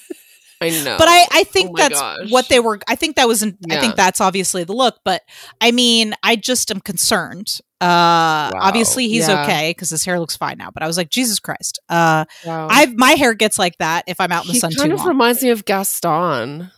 I 0.62 0.70
know, 0.84 0.96
But 0.98 1.08
I, 1.08 1.26
I 1.32 1.44
think 1.46 1.72
Oh 1.72 1.78
that's 1.78 2.00
gosh. 2.00 2.30
what 2.32 2.48
they 2.50 2.60
were. 2.60 2.80
I 2.88 2.96
think 2.96 3.16
that 3.16 3.28
was. 3.28 3.44
not 3.44 3.54
I 3.72 3.80
think 3.80 3.96
that's 3.96 4.22
obviously 4.22 4.64
the 4.64 4.74
look. 4.74 4.98
But 5.04 5.22
I 5.60 5.72
mean, 5.72 6.14
I 6.24 6.36
just 6.36 6.70
am 6.72 6.80
concerned. 6.80 7.60
Uh, 7.82 8.52
obviously 8.56 9.08
he's 9.08 9.28
Yeah. 9.28 9.42
okay 9.44 9.72
because 9.72 9.90
his 9.90 10.06
hair 10.06 10.20
looks 10.20 10.38
fine 10.38 10.58
now. 10.58 10.70
But 10.72 10.84
I 10.84 10.88
was 10.88 10.98
like, 10.98 11.10
Jesus 11.10 11.40
Christ. 11.40 11.80
Uh, 11.90 12.26
Wow. 12.46 12.68
I've 12.70 12.94
my 12.96 13.12
hair 13.14 13.34
gets 13.34 13.58
like 13.58 13.78
that 13.80 14.04
if 14.08 14.20
I'm 14.20 14.32
out 14.32 14.44
in 14.44 14.48
the 14.50 14.54
he 14.54 14.60
sun 14.60 14.72
kind 14.74 14.90
too 14.90 14.94
of 14.94 15.00
long. 15.00 15.08
reminds 15.08 15.42
me 15.44 15.50
of 15.50 15.66
Gaston 15.66 16.72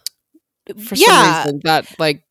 for 0.79 0.95
yeah, 0.95 1.43
some 1.43 1.45
reason. 1.45 1.61
That 1.65 1.99
like 1.99 2.23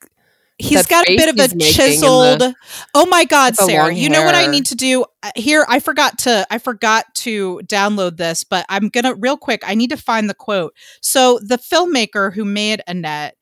he's 0.62 0.86
got 0.86 1.08
a 1.08 1.16
bit 1.16 1.28
of 1.28 1.38
a 1.38 1.42
he's 1.42 1.54
making 1.54 1.66
and 1.66 1.92
chiseled. 1.94 2.38
the- 2.40 2.54
oh 2.94 3.06
my 3.06 3.24
God, 3.24 3.56
Sarah! 3.56 3.92
You 3.94 4.08
know 4.08 4.22
what 4.24 4.34
I 4.34 4.46
need 4.46 4.66
to 4.66 4.74
do 4.74 5.04
Uh, 5.22 5.30
here? 5.36 5.64
I 5.68 5.78
forgot 5.80 6.18
to. 6.20 6.46
I 6.50 6.58
forgot 6.58 7.06
to 7.16 7.60
download 7.64 8.16
this, 8.16 8.44
but 8.44 8.66
I'm 8.68 8.88
gonna 8.88 9.14
real 9.14 9.36
quick. 9.36 9.62
I 9.66 9.74
need 9.74 9.90
to 9.90 9.96
find 9.96 10.28
the 10.28 10.34
quote. 10.34 10.74
So 11.00 11.38
the 11.42 11.58
filmmaker 11.58 12.32
who 12.34 12.44
made 12.44 12.82
Annette 12.86 13.36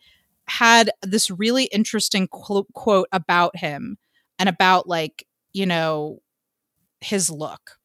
had 0.47 0.91
this 1.03 1.31
really 1.31 1.65
interesting 1.65 2.29
qu- 2.29 2.67
quote 2.75 3.09
about 3.13 3.57
him 3.57 3.99
and 4.39 4.49
about 4.49 4.89
like 4.89 5.27
you 5.53 5.67
know 5.67 6.21
his 7.01 7.31
look. 7.31 7.79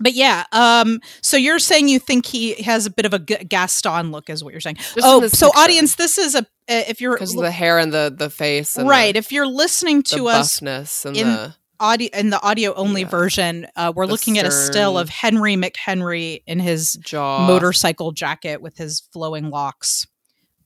But 0.00 0.12
yeah, 0.14 0.44
um, 0.52 1.00
so 1.22 1.36
you're 1.36 1.58
saying 1.58 1.88
you 1.88 1.98
think 1.98 2.26
he 2.26 2.54
has 2.62 2.86
a 2.86 2.90
bit 2.90 3.04
of 3.06 3.12
a 3.14 3.18
G- 3.18 3.44
Gaston 3.48 4.10
look, 4.12 4.30
is 4.30 4.44
what 4.44 4.52
you're 4.52 4.60
saying? 4.60 4.76
just 4.76 4.98
oh, 5.02 5.26
so 5.28 5.46
picture, 5.48 5.58
audience, 5.60 5.96
this 5.96 6.18
is 6.18 6.34
a 6.34 6.40
uh, 6.40 6.44
if 6.68 7.00
you're 7.00 7.14
because 7.14 7.34
of 7.34 7.40
the 7.42 7.50
hair 7.50 7.78
and 7.78 7.92
the 7.92 8.14
the 8.16 8.30
face, 8.30 8.76
and 8.76 8.88
right 8.88 9.14
The, 9.14 9.18
if 9.18 9.32
you're 9.32 9.46
listening 9.46 10.02
to 10.04 10.28
us 10.28 10.60
in 10.62 11.26
the 11.28 11.54
audio 11.80 12.08
in 12.12 12.30
the 12.30 12.42
audio 12.42 12.74
only 12.74 13.02
Yeah. 13.02 13.08
version 13.08 13.66
uh, 13.76 13.92
we're 13.94 14.06
The 14.06 14.12
looking 14.12 14.38
at 14.38 14.44
a 14.46 14.50
still 14.50 14.98
of 14.98 15.08
henry 15.08 15.54
mchenry 15.56 16.42
in 16.46 16.58
his 16.58 16.94
jaw 16.94 17.46
motorcycle 17.46 18.10
jacket 18.10 18.60
with 18.60 18.76
his 18.76 19.00
flowing 19.12 19.48
locks 19.50 20.06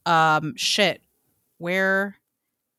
um 0.06 0.54
shit 0.56 1.02
where 1.58 2.16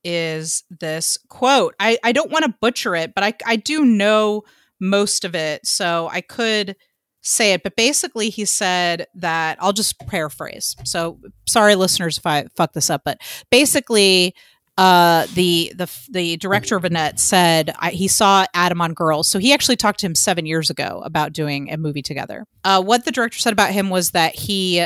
is 0.03 0.63
this 0.79 1.17
quote 1.29 1.75
i 1.79 1.97
i 2.03 2.11
don't 2.11 2.31
want 2.31 2.43
to 2.43 2.53
butcher 2.59 2.95
it 2.95 3.13
but 3.13 3.23
i 3.23 3.33
i 3.45 3.55
do 3.55 3.85
know 3.85 4.43
most 4.83 5.23
of 5.23 5.33
it 5.33 5.65
so 5.65 6.09
i 6.11 6.21
could 6.21 6.75
say 7.21 7.53
it 7.53 7.63
but 7.63 7.75
basically 7.75 8.29
he 8.29 8.43
said 8.43 9.07
that 9.15 9.57
i'll 9.61 9.73
just 9.73 9.97
paraphrase 10.07 10.75
so 10.83 11.17
sorry 11.47 11.75
listeners 11.75 12.17
if 12.17 12.25
i 12.25 12.45
fuck 12.55 12.73
this 12.73 12.89
up 12.89 13.01
but 13.05 13.19
basically 13.49 14.35
uh 14.77 15.25
the 15.35 15.71
the 15.75 15.87
the 16.09 16.35
director 16.37 16.75
of 16.75 16.83
Annette 16.83 17.19
said 17.19 17.73
I, 17.77 17.91
he 17.91 18.07
saw 18.07 18.47
Adam 18.55 18.81
on 18.81 18.95
Girls, 18.95 19.27
so 19.27 19.37
he 19.37 19.53
actually 19.53 19.75
talked 19.75 19.99
to 19.99 20.07
him 20.07 20.15
seven 20.15 20.47
years 20.47 20.71
ago 20.71 21.01
about 21.05 21.31
doing 21.31 21.71
a 21.71 21.77
movie 21.77 22.01
together. 22.01 22.45
Uh, 22.63 22.81
what 22.81 23.05
the 23.05 23.11
director 23.11 23.37
said 23.37 23.53
about 23.53 23.69
him 23.69 23.91
was 23.91 24.11
that 24.11 24.33
he 24.35 24.83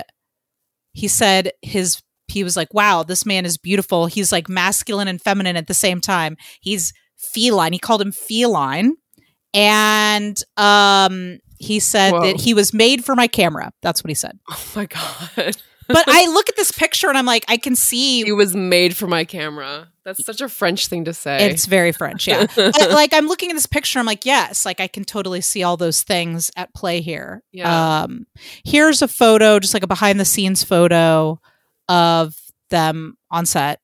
he 0.91 1.07
said 1.07 1.51
his 1.62 2.01
he 2.27 2.43
was 2.43 2.57
like, 2.57 2.73
"Wow, 2.73 3.03
this 3.03 3.25
man 3.25 3.45
is 3.45 3.57
beautiful. 3.57 4.07
He's 4.07 4.31
like 4.31 4.49
masculine 4.49 5.07
and 5.07 5.21
feminine 5.21 5.55
at 5.55 5.67
the 5.67 5.73
same 5.73 6.01
time. 6.01 6.36
He's 6.60 6.91
feline. 7.15 7.71
He 7.71 7.79
called 7.79 8.01
him 8.01 8.12
feline, 8.12 8.97
and 9.58 10.38
um, 10.58 11.39
he 11.60 11.80
said 11.80 12.12
Whoa. 12.12 12.22
that 12.22 12.41
he 12.41 12.54
was 12.54 12.74
made 12.74 13.04
for 13.04 13.15
my 13.15 13.28
camera. 13.28 13.72
That's 13.82 14.04
what 14.04 14.10
he 14.10 14.15
said. 14.15 14.39
oh 14.50 14.65
my 14.76 14.86
god 14.86 15.58
But 15.89 16.04
I 16.06 16.28
look 16.28 16.50
at 16.50 16.58
this 16.58 16.74
picture 16.74 17.08
and 17.08 17.17
I'm 17.17 17.26
like, 17.26 17.46
I 17.48 17.56
can 17.56 17.74
see 17.74 18.26
he 18.26 18.34
was 18.34 18.54
made 18.54 18.93
for 18.98 19.08
my 19.08 19.24
camera 19.24 19.88
that's 20.08 20.24
such 20.26 20.39
a 20.39 20.48
french 20.48 20.88
thing 20.88 21.04
to 21.04 21.13
say 21.13 21.50
It's 21.50 21.65
very 21.65 21.91
French, 21.91 22.30
yeah. 22.30 22.48
but 22.56 22.91
like 22.91 23.13
I'm 23.13 23.28
looking 23.28 23.50
at 23.52 23.56
this 23.56 23.65
picture, 23.65 24.00
I'm 24.00 24.06
like, 24.06 24.26
yes, 24.26 24.65
like 24.65 24.80
I 24.80 24.88
can 24.88 25.04
totally 25.04 25.41
see 25.41 25.63
all 25.63 25.76
those 25.76 26.02
things 26.02 26.50
at 26.56 26.74
play 26.74 27.02
here. 27.02 27.43
Yeah. 27.52 28.04
Um, 28.04 28.26
here's 28.63 29.02
a 29.02 29.10
photo, 29.10 29.60
just 29.60 29.74
like 29.74 29.84
a 29.84 29.88
behind 29.88 30.17
the 30.17 30.24
scenes 30.24 30.63
photo 30.63 31.41
of 31.89 32.38
them 32.70 33.17
on 33.30 33.46
set. 33.46 33.82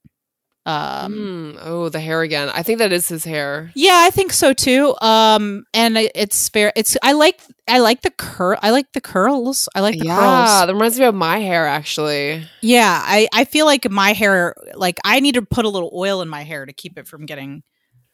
Um, 0.65 1.13
Mm, 1.13 1.60
oh 1.62 1.89
the 1.89 1.99
hair 1.99 2.21
again 2.21 2.49
i 2.54 2.63
think 2.63 2.80
that 2.80 2.93
is 2.93 3.10
his 3.10 3.26
hair 3.26 3.69
yeah, 3.76 4.06
I 4.08 4.12
think 4.12 4.32
so 4.32 4.54
too. 4.54 4.95
Um, 5.02 5.65
and 5.73 5.97
it's 5.97 6.47
fair. 6.47 6.71
It's 6.76 6.95
I 7.04 7.12
like 7.12 7.41
I 7.67 7.80
like 7.80 8.02
the 8.02 8.12
cur 8.12 8.56
I 8.62 8.69
like 8.71 8.89
the 8.93 9.02
curls. 9.02 9.67
I 9.76 9.82
like 9.82 9.97
the 9.99 10.06
yeah 10.06 10.15
curls. 10.15 10.67
that 10.67 10.73
reminds 10.73 10.97
me 10.99 11.06
of 11.06 11.15
my 11.15 11.39
hair 11.39 11.67
actually 11.67 12.47
Yeah, 12.62 13.02
I 13.04 13.28
I 13.34 13.43
feel 13.43 13.65
like 13.65 13.89
my 13.91 14.13
hair 14.13 14.56
like 14.76 14.99
I 15.04 15.19
need 15.19 15.34
to 15.36 15.41
put 15.41 15.65
a 15.65 15.69
little 15.69 15.91
oil 15.93 16.21
in 16.21 16.30
my 16.30 16.43
hair 16.43 16.65
to 16.65 16.71
keep 16.71 16.97
it 16.97 17.08
from 17.10 17.26
getting 17.26 17.63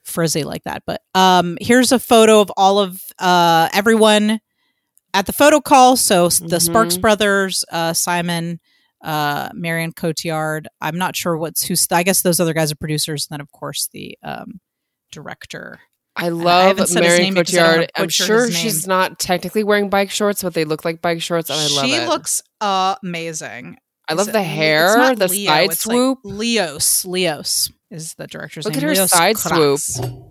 frizzy 0.03 0.43
like 0.43 0.63
that. 0.63 0.81
But 0.87 1.01
um 1.13 1.57
here's 1.61 1.91
a 1.91 1.99
photo 1.99 2.41
of 2.41 2.51
all 2.57 2.79
of 2.79 2.99
uh 3.19 3.69
everyone 3.73 4.39
at 5.13 5.25
the 5.27 5.33
photo 5.33 5.59
call. 5.61 5.97
So 5.97 6.27
s- 6.27 6.39
the 6.39 6.59
Sparks 6.59 6.97
Mhm. 6.97 7.01
brothers, 7.01 7.63
uh 7.71 7.93
Simon, 7.93 8.59
uh, 9.01 9.49
Marion 9.53 9.93
Cotillard. 9.93 10.65
I'm 10.81 10.97
not 10.97 11.15
sure 11.15 11.37
what's 11.37 11.65
who's. 11.65 11.87
I 11.91 12.03
guess 12.03 12.21
those 12.21 12.39
other 12.39 12.53
guys 12.53 12.71
are 12.71 12.75
producers, 12.75 13.27
and 13.29 13.35
then 13.35 13.41
of 13.41 13.51
course 13.51 13.89
the 13.93 14.17
um, 14.23 14.59
director. 15.11 15.79
I 16.15 16.29
love 16.29 16.79
his 16.79 16.93
Marion 16.93 17.37
I 17.37 17.41
Cotillard. 17.43 17.87
I'm 17.95 18.09
sure 18.09 18.51
she's 18.51 18.85
not 18.85 19.19
technically 19.19 19.63
wearing 19.63 19.89
bike 19.89 20.11
shorts, 20.11 20.43
but 20.43 20.53
they 20.53 20.65
look 20.65 20.83
like 20.83 21.01
bike 21.01 21.21
shorts, 21.21 21.49
and 21.49 21.59
I 21.59 21.67
love 21.67 21.85
she 21.85 21.93
it. 21.95 22.09
looks 22.09 22.41
amazing. 22.61 23.77
I 24.07 24.13
love 24.13 24.25
the 24.25 24.31
it 24.31 24.35
Le- 24.35 24.39
it's 24.41 24.49
hair, 24.49 25.15
the 25.15 25.27
Leo, 25.27 25.47
side 25.49 25.71
it's 25.71 25.85
like 25.85 25.95
swoop. 25.95 26.19
Leos. 26.23 27.05
Leos 27.05 27.71
is 27.91 28.15
the 28.15 28.27
director's 28.27 28.65
Look 28.65 28.73
name. 28.73 28.83
at 28.83 28.87
her 28.87 28.93
Leos 28.95 29.11
side 29.11 29.35
Carax. 29.35 30.25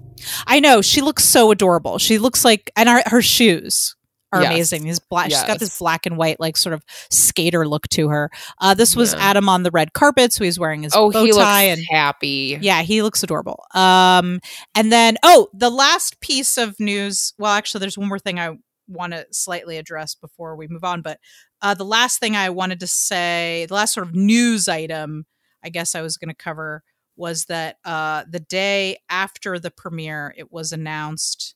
I 0.49 0.59
know 0.59 0.83
she 0.83 1.01
looks 1.01 1.25
so 1.25 1.53
adorable. 1.53 1.99
She 1.99 2.19
looks 2.19 2.45
like, 2.45 2.73
and 2.77 2.89
her, 2.89 3.03
her 3.07 3.23
shoes 3.23 3.95
are 4.33 4.43
Yes. 4.43 4.51
amazing. 4.53 4.85
These 4.85 4.99
black, 4.99 5.31
she's 5.31 5.43
got 5.45 5.59
this 5.59 5.79
black 5.79 6.07
and 6.07 6.17
white, 6.17 6.39
like 6.39 6.57
sort 6.57 6.75
of 6.75 6.83
skater 7.11 7.67
look 7.67 7.89
to 7.91 8.09
her. 8.09 8.31
Uh, 8.61 8.75
this 8.75 8.95
was 8.95 9.15
Yeah. 9.15 9.21
Adam 9.21 9.49
on 9.49 9.63
the 9.63 9.71
red 9.71 9.93
carpet, 9.93 10.33
so 10.33 10.45
he's 10.45 10.59
wearing 10.59 10.83
his 10.83 10.93
oh, 10.95 11.11
bow 11.11 11.25
he 11.25 11.33
looks 11.33 11.45
tie 11.45 11.63
and 11.65 11.81
happy. 11.89 12.59
yeah, 12.61 12.83
he 12.83 13.03
looks 13.03 13.23
adorable. 13.23 13.65
Um, 13.75 14.41
and 14.75 14.93
then 14.93 15.17
oh, 15.23 15.49
the 15.55 15.71
last 15.71 16.21
piece 16.21 16.59
of 16.59 16.79
news. 16.79 17.33
Well, 17.39 17.53
actually, 17.53 17.81
there's 17.81 17.97
one 17.99 18.09
more 18.09 18.19
thing 18.19 18.39
I 18.39 18.57
want 18.87 19.13
to 19.13 19.27
slightly 19.33 19.77
address 19.77 20.15
before 20.15 20.57
we 20.57 20.67
move 20.69 20.85
on. 20.85 21.03
But 21.03 21.19
uh, 21.63 21.75
the 21.75 21.85
last 21.85 22.21
thing 22.21 22.37
I 22.37 22.51
wanted 22.51 22.81
to 22.81 22.87
say, 22.87 23.67
the 23.69 23.75
last 23.75 23.95
sort 23.95 24.07
of 24.07 24.15
news 24.15 24.69
item, 24.69 25.27
I 25.65 25.69
guess 25.69 25.95
I 25.95 26.03
was 26.03 26.17
going 26.17 26.29
to 26.31 26.35
cover 26.35 26.83
was 27.17 27.47
that 27.47 27.77
uh, 27.85 28.25
the 28.31 28.41
day 28.41 28.97
after 29.11 29.59
the 29.59 29.71
premiere, 29.71 30.33
it 30.37 30.53
was 30.53 30.73
announced 30.73 31.55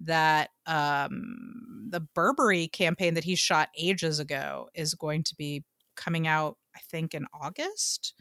that 0.00 0.50
um, 0.66 1.69
the 1.90 2.00
Burberry 2.14 2.68
campaign 2.68 3.14
that 3.14 3.24
he 3.24 3.34
shot 3.34 3.68
ages 3.76 4.18
ago 4.20 4.68
is 4.74 4.94
going 4.94 5.24
to 5.24 5.34
be 5.36 5.64
coming 5.96 6.26
out. 6.26 6.56
I 6.74 6.80
think 6.90 7.14
in 7.14 7.26
August. 7.34 8.14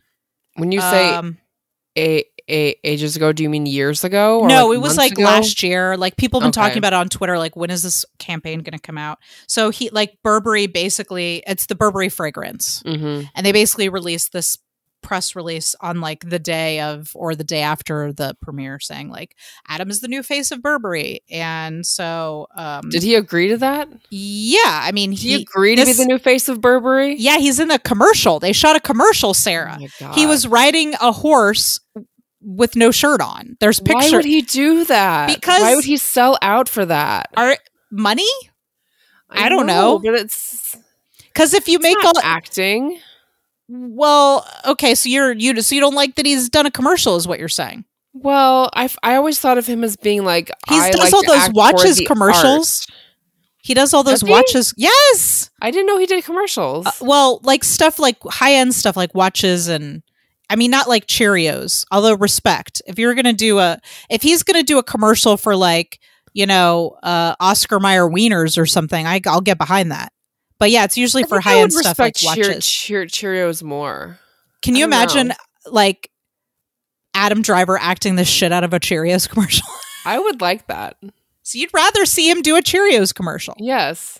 When 0.56 0.72
you 0.72 0.82
say 0.82 1.14
Um, 1.14 1.38
a, 1.98 2.24
a, 2.50 2.76
ages 2.84 3.16
ago, 3.16 3.32
do 3.32 3.44
you 3.44 3.50
mean 3.50 3.66
years 3.68 4.04
ago? 4.04 4.40
Or 4.42 4.48
no, 4.48 4.72
it 4.72 4.78
was 4.82 4.98
like 4.98 5.12
ago? 5.14 5.24
last 5.24 5.62
year. 5.64 5.96
Like 5.98 6.18
people 6.18 6.40
have 6.40 6.52
been 6.52 6.60
Okay. 6.60 6.68
talking 6.68 6.78
about 6.80 6.94
it 6.94 6.98
on 6.98 7.10
Twitter. 7.10 7.38
Like 7.38 7.56
when 7.56 7.70
is 7.70 7.84
this 7.84 8.06
campaign 8.18 8.60
going 8.60 8.74
to 8.78 8.80
come 8.82 8.98
out? 8.98 9.20
So 9.48 9.70
he 9.70 9.90
like 9.92 10.18
Burberry 10.24 10.66
basically 10.68 11.44
it's 11.46 11.68
the 11.68 11.76
Burberry 11.76 12.10
fragrance, 12.10 12.82
Mhm. 12.84 13.30
and 13.36 13.46
they 13.46 13.52
basically 13.52 13.90
released 13.90 14.32
this 14.34 14.58
press 15.02 15.36
release 15.36 15.76
on 15.82 16.02
like 16.02 16.30
the 16.30 16.40
day 16.40 16.80
of 16.82 17.12
or 17.16 17.36
the 17.36 17.44
day 17.44 17.62
after 17.62 18.12
the 18.14 18.36
premiere, 18.42 18.80
saying 18.80 19.10
like 19.10 19.36
Adam 19.68 19.90
is 19.90 20.02
the 20.02 20.08
new 20.08 20.22
face 20.24 20.52
of 20.52 20.62
Burberry, 20.62 21.22
and 21.30 21.86
so 21.86 22.48
um 22.56 22.90
Did 22.90 23.04
he 23.04 23.16
agree 23.16 23.48
to 23.50 23.58
that? 23.58 23.88
Yeah, 24.10 24.60
I 24.66 24.92
mean 24.92 25.12
he, 25.12 25.36
he. 25.38 25.42
agree 25.44 25.76
to 25.76 25.86
be 25.86 25.94
the 25.94 26.06
new 26.06 26.18
face 26.20 26.50
of 26.50 26.62
Burberry? 26.62 27.16
Yeah, 27.16 27.38
he's 27.38 27.60
in 27.60 27.68
the 27.70 27.80
commercial. 27.80 28.40
They 28.40 28.54
shot 28.54 28.76
a 28.76 28.80
commercial, 28.80 29.30
Oh 29.30 29.34
Sarah. 29.34 29.78
God. 30.00 30.16
he 30.16 30.26
was 30.26 30.46
riding 30.48 30.94
a 31.02 31.12
horse 31.12 31.80
with 32.42 32.76
no 32.76 32.90
shirt 32.92 33.20
on. 33.22 33.58
There's 33.60 33.80
pictures. 33.80 34.12
Why 34.12 34.18
would 34.18 34.26
he 34.26 34.42
do 34.42 34.86
that? 34.86 35.28
Because- 35.36 35.62
why 35.62 35.76
would 35.76 35.86
he 35.86 35.98
sell 35.98 36.38
out 36.42 36.70
for 36.70 36.86
that? 36.86 37.28
are 37.36 37.58
money 37.92 38.28
I 39.30 39.50
don't 39.50 39.66
know. 39.68 40.00
but 40.00 40.16
it's, 40.16 40.76
because 41.28 41.54
if 41.54 41.68
you 41.68 41.76
it's 41.76 41.84
make 41.84 42.04
all 42.04 42.18
acting. 42.24 43.00
Well, 43.72 44.48
okay, 44.66 44.96
so 44.96 45.08
you're 45.10 45.32
you 45.34 45.62
so 45.62 45.76
you 45.76 45.82
don't 45.82 45.94
like 45.94 46.16
that 46.16 46.26
he's 46.26 46.50
done 46.50 46.66
a 46.66 46.72
commercial, 46.72 47.16
is 47.16 47.28
what 47.28 47.40
you're 47.40 47.48
saying? 47.48 47.86
Well, 48.14 48.70
I 48.74 48.90
I 49.04 49.16
always 49.16 49.40
thought 49.40 49.60
of 49.60 49.68
him 49.68 49.84
as 49.84 49.96
being 49.96 50.24
like 50.26 50.50
He 50.68 50.76
I 50.76 50.90
does 50.92 51.00
like 51.00 51.14
all 51.14 51.24
those 51.24 51.50
watches 51.52 52.02
commercials. 52.08 52.88
art. 52.90 52.98
He 53.62 53.74
does 53.76 53.94
all 53.94 54.04
those 54.04 54.22
Does 54.22 54.30
watches. 54.30 54.74
Yes. 54.78 55.52
I 55.62 55.70
didn't 55.70 55.86
know 55.86 56.00
he 56.00 56.08
did 56.08 56.24
commercials. 56.24 56.88
Uh, 56.88 56.92
well, 57.02 57.40
like 57.44 57.64
stuff 57.64 58.00
like 58.00 58.18
high 58.24 58.54
end 58.54 58.74
stuff 58.74 58.98
like 58.98 59.14
watches 59.14 59.68
and 59.68 60.02
I 60.50 60.56
mean 60.56 60.72
not 60.72 60.90
like 60.90 61.06
Cheerios. 61.06 61.86
Although 61.92 62.16
respect, 62.16 62.82
if 62.88 62.98
you're 62.98 63.14
gonna 63.14 63.34
do 63.34 63.60
a 63.60 63.80
if 64.10 64.24
he's 64.24 64.42
gonna 64.42 64.64
do 64.64 64.80
a 64.80 64.84
commercial 64.84 65.38
for 65.38 65.56
like 65.56 66.00
you 66.34 66.48
know 66.48 66.98
uh 67.04 67.36
Oscar 67.40 67.80
Mayer 67.80 68.10
wieners 68.10 68.58
or 68.58 68.66
something, 68.66 69.06
I, 69.06 69.22
I'll 69.28 69.42
get 69.42 69.60
behind 69.60 69.92
that. 69.92 70.12
But 70.60 70.72
yeah, 70.72 70.84
it's 70.84 70.98
usually 70.98 71.24
I 71.24 71.28
for 71.28 71.40
high 71.40 71.60
end 71.60 71.72
stuff 71.74 71.98
like 72.00 72.16
respect 72.16 72.36
Cheer- 72.36 72.48
watches. 72.50 72.68
Cheer- 72.68 73.06
Cheerios 73.06 73.64
more. 73.64 74.20
Can 74.62 74.76
you 74.76 74.86
I 74.86 74.90
don't 74.90 74.90
know. 74.90 74.98
imagine 75.22 75.34
like 75.68 76.12
Adam 77.14 77.42
Driver 77.42 77.78
acting 77.80 78.16
the 78.16 78.26
shit 78.26 78.52
out 78.52 78.64
of 78.64 78.74
a 78.74 78.80
Cheerios 78.80 79.28
commercial? 79.30 79.68
I 80.06 80.20
would 80.20 80.42
like 80.42 80.68
that. 80.68 80.98
So 81.44 81.58
you'd 81.58 81.74
rather 81.74 82.06
see 82.06 82.30
him 82.30 82.42
do 82.42 82.56
a 82.58 82.62
Cheerios 82.62 83.14
commercial. 83.14 83.56
Yes. 83.58 84.20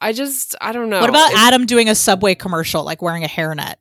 I 0.00 0.12
just 0.12 0.54
I 0.60 0.72
don't 0.72 0.90
know. 0.90 1.00
What 1.00 1.08
about 1.10 1.30
It- 1.32 1.38
Adam 1.38 1.66
doing 1.66 1.88
a 1.88 1.94
Subway 1.94 2.34
commercial, 2.34 2.84
like 2.84 3.00
wearing 3.00 3.24
a 3.24 3.28
hairnet? 3.28 3.76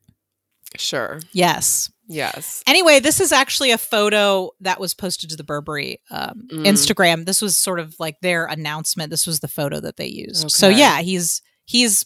Sure. 0.76 1.20
Yes. 1.34 1.92
Yes. 2.08 2.64
Anyway, 2.68 3.00
this 3.00 3.20
is 3.22 3.32
actually 3.32 3.72
a 3.72 3.78
photo 3.78 4.52
that 4.62 4.80
was 4.80 4.94
posted 4.94 5.30
to 5.32 5.36
the 5.36 5.44
Burberry 5.44 6.00
um, 6.12 6.48
Mm. 6.52 6.66
Instagram. 6.66 7.26
This 7.26 7.42
was 7.42 7.56
sort 7.58 7.80
of 7.80 7.96
like 8.00 8.20
their 8.22 8.46
announcement. 8.46 9.10
This 9.10 9.26
was 9.26 9.40
the 9.40 9.48
photo 9.48 9.80
that 9.80 9.98
they 9.98 10.08
used. 10.08 10.52
So 10.52 10.68
yeah, 10.68 11.02
he's 11.02 11.42
he's, 11.66 12.06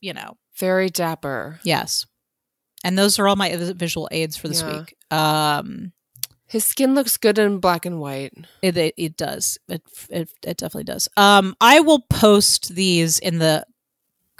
you 0.00 0.12
know, 0.14 0.36
Very 0.58 0.88
dapper. 0.90 1.60
yes. 1.62 2.06
And 2.84 2.96
those 2.96 3.18
are 3.18 3.26
all 3.26 3.36
my 3.36 3.54
visual 3.74 4.08
aids 4.12 4.36
for 4.36 4.46
this 4.48 4.60
Yeah. 4.62 4.78
week. 4.80 4.94
Um, 5.10 5.92
His 6.46 6.64
skin 6.64 6.94
looks 6.94 7.16
good 7.16 7.38
in 7.38 7.58
black 7.58 7.84
and 7.84 7.98
white. 7.98 8.32
It, 8.62 8.76
it 8.76 8.94
it 8.96 9.16
does. 9.16 9.58
It, 9.68 9.82
it 10.10 10.30
it 10.44 10.56
definitely 10.58 10.84
does. 10.84 11.08
Um, 11.16 11.56
I 11.60 11.80
will 11.80 12.02
post 12.08 12.74
these 12.76 13.18
in 13.18 13.38
the 13.38 13.64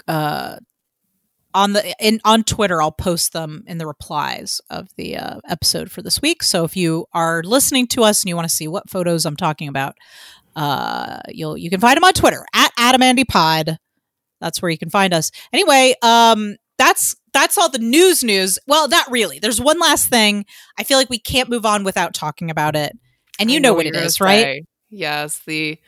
uh 0.07 0.57
on 1.53 1.73
the 1.73 1.93
in 1.99 2.21
on 2.23 2.43
Twitter. 2.45 2.81
I'll 2.81 2.91
post 2.93 3.33
them 3.33 3.63
in 3.67 3.77
the 3.79 3.87
replies 3.87 4.61
of 4.69 4.87
the 4.95 5.17
uh, 5.17 5.39
episode 5.49 5.91
for 5.91 6.01
this 6.01 6.21
week. 6.21 6.43
So 6.43 6.63
if 6.63 6.77
you 6.77 7.07
are 7.13 7.41
listening 7.43 7.87
to 7.87 8.03
us 8.03 8.21
and 8.21 8.29
you 8.29 8.35
want 8.37 8.47
to 8.47 8.55
see 8.55 8.67
what 8.69 8.89
photos 8.89 9.25
I'm 9.25 9.35
talking 9.35 9.67
about, 9.67 9.97
uh, 10.55 11.19
you'll 11.29 11.57
you 11.57 11.69
can 11.69 11.81
find 11.81 11.97
them 11.97 12.03
on 12.05 12.13
Twitter 12.13 12.45
at 12.53 12.71
AdamAndyPod. 12.77 13.77
That's 14.39 14.61
where 14.61 14.71
you 14.71 14.77
can 14.77 14.89
find 14.89 15.13
us. 15.13 15.31
Anyway, 15.51 15.95
um, 16.01 16.57
that's 16.77 17.15
that's 17.33 17.57
all 17.57 17.69
the 17.69 17.79
news 17.79 18.23
news. 18.23 18.59
Well, 18.67 18.87
not 18.87 19.09
really. 19.11 19.39
There's 19.39 19.61
one 19.61 19.79
last 19.79 20.09
thing. 20.09 20.45
I 20.77 20.83
feel 20.83 20.97
like 20.97 21.09
we 21.09 21.19
can't 21.19 21.49
move 21.49 21.65
on 21.65 21.83
without 21.83 22.13
talking 22.13 22.49
about 22.51 22.75
it. 22.75 22.97
And 23.39 23.51
you 23.51 23.57
I 23.57 23.59
know, 23.59 23.73
what 23.73 23.85
it 23.85 23.95
is, 23.95 24.19
right? 24.19 24.43
say. 24.43 24.63
Yes, 24.89 25.41
the 25.45 25.79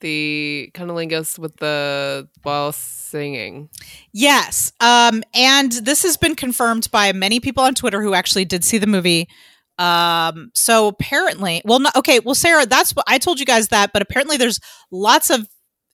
the 0.00 0.70
cunnilingus 0.74 1.38
with 1.38 1.56
the 1.56 2.28
while 2.42 2.72
singing. 2.72 3.68
Yes. 4.12 4.72
Um, 4.80 5.22
and 5.34 5.72
this 5.72 6.02
has 6.04 6.16
been 6.16 6.34
confirmed 6.34 6.88
by 6.90 7.12
many 7.12 7.40
people 7.40 7.64
on 7.64 7.74
Twitter 7.74 8.00
who 8.00 8.14
actually 8.14 8.44
did 8.44 8.64
see 8.64 8.78
the 8.78 8.86
movie. 8.86 9.28
Um, 9.78 10.50
so 10.54 10.88
apparently, 10.88 11.62
well, 11.64 11.78
not, 11.78 11.96
okay, 11.96 12.20
well, 12.20 12.34
Sarah, 12.34 12.66
that's 12.66 12.94
what 12.94 13.04
I 13.08 13.18
told 13.18 13.38
you 13.38 13.46
guys 13.46 13.68
that, 13.68 13.92
but 13.92 14.02
apparently 14.02 14.36
there's 14.36 14.60
lots 14.90 15.30
of 15.30 15.48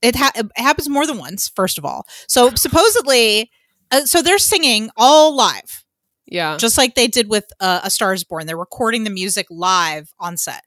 it, 0.05 0.15
ha- 0.17 0.33
it 0.37 0.47
happens 0.57 0.89
more 0.89 1.07
than 1.07 1.19
once. 1.19 1.51
First 1.57 1.79
of 1.79 1.85
all, 1.85 2.07
so 2.29 2.51
supposedly, 2.55 3.51
uh, 3.91 4.03
so 4.07 4.23
they're 4.23 4.39
singing 4.39 4.91
all 4.97 5.35
live, 5.35 5.85
Yeah. 6.27 6.57
just 6.59 6.77
like 6.79 6.95
they 6.95 7.07
did 7.09 7.29
with 7.29 7.45
uh, 7.61 7.81
A 7.85 7.91
Star 7.91 8.13
Is 8.13 8.25
Born. 8.25 8.47
They're 8.47 8.57
recording 8.57 9.05
the 9.05 9.11
music 9.11 9.47
live 9.51 10.13
on 10.21 10.37
set. 10.37 10.63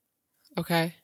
Okay. 0.57 0.95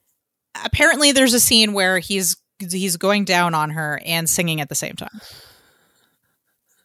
Apparently, 0.65 1.11
there's 1.11 1.33
a 1.33 1.39
scene 1.39 1.73
where 1.73 1.99
he's 1.99 2.35
he's 2.59 2.97
going 2.97 3.25
down 3.25 3.53
on 3.55 3.71
her 3.71 3.99
and 4.05 4.29
singing 4.29 4.61
at 4.61 4.69
the 4.69 4.75
same 4.75 4.93
time. 4.95 5.19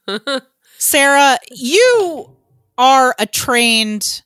Sarah, 0.79 1.39
you 1.51 2.37
are 2.77 3.15
a 3.19 3.27
trained 3.27 4.23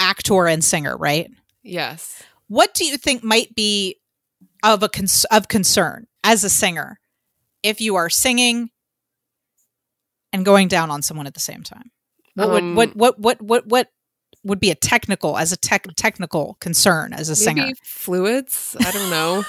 actor 0.00 0.46
and 0.46 0.62
singer, 0.64 0.96
right? 0.96 1.30
yes. 1.62 2.22
What 2.48 2.74
do 2.74 2.84
you 2.84 2.96
think 2.96 3.24
might 3.24 3.56
be 3.56 3.96
of 4.62 4.84
a 4.84 4.88
cons- 4.88 5.24
of 5.32 5.48
concern 5.48 6.06
as 6.26 6.44
a 6.44 6.50
singer 6.50 6.98
if 7.62 7.80
you 7.80 7.94
are 7.96 8.10
singing 8.10 8.70
and 10.32 10.44
going 10.44 10.68
down 10.68 10.90
on 10.90 11.00
someone 11.00 11.26
at 11.26 11.34
the 11.34 11.40
same 11.40 11.62
time? 11.62 11.90
What 12.34 12.48
Um, 12.50 12.74
would 12.74 12.94
what 12.94 12.96
what 12.96 13.18
what 13.18 13.42
what 13.42 13.66
what 13.66 13.88
would 14.44 14.60
be 14.60 14.70
a 14.70 14.74
technical 14.74 15.38
as 15.38 15.52
a 15.52 15.56
tech 15.56 15.86
technical 15.96 16.56
concern 16.60 17.12
as 17.12 17.28
a 17.28 17.36
singer? 17.36 17.68
Fluids. 17.82 18.76
I 18.80 18.90
don't 18.90 19.10
know. 19.10 19.44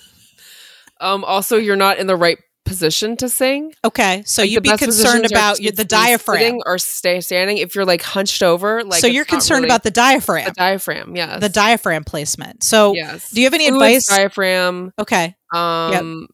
um. 1.00 1.24
Also, 1.24 1.56
you're 1.58 1.76
not 1.76 1.98
in 1.98 2.06
the 2.06 2.16
right 2.16 2.38
position 2.64 3.16
to 3.16 3.28
sing. 3.28 3.72
Okay, 3.84 4.22
so 4.26 4.42
Like, 4.42 4.50
you'd 4.50 4.62
be 4.62 4.76
concerned 4.76 5.26
about 5.26 5.56
the 5.58 5.84
diaphragm. 5.84 6.58
or 6.66 6.78
stay 6.78 7.20
standing. 7.20 7.58
If 7.58 7.74
you're 7.74 7.84
like 7.84 8.02
hunched 8.02 8.42
over, 8.42 8.84
like 8.84 9.00
so 9.00 9.06
you're 9.06 9.24
concerned 9.24 9.62
really- 9.62 9.68
about 9.70 9.82
the 9.82 9.90
diaphragm, 9.90 10.44
the 10.46 10.52
diaphragm. 10.52 11.16
Yes. 11.16 11.40
the 11.40 11.48
diaphragm 11.48 12.04
placement. 12.04 12.62
So 12.62 12.94
Yes. 12.94 13.30
do 13.30 13.40
you 13.40 13.46
have 13.46 13.54
any 13.54 13.68
Fluids, 13.68 14.06
advice? 14.08 14.16
Diaphragm. 14.18 14.92
okay, 14.98 15.34
Um. 15.52 16.28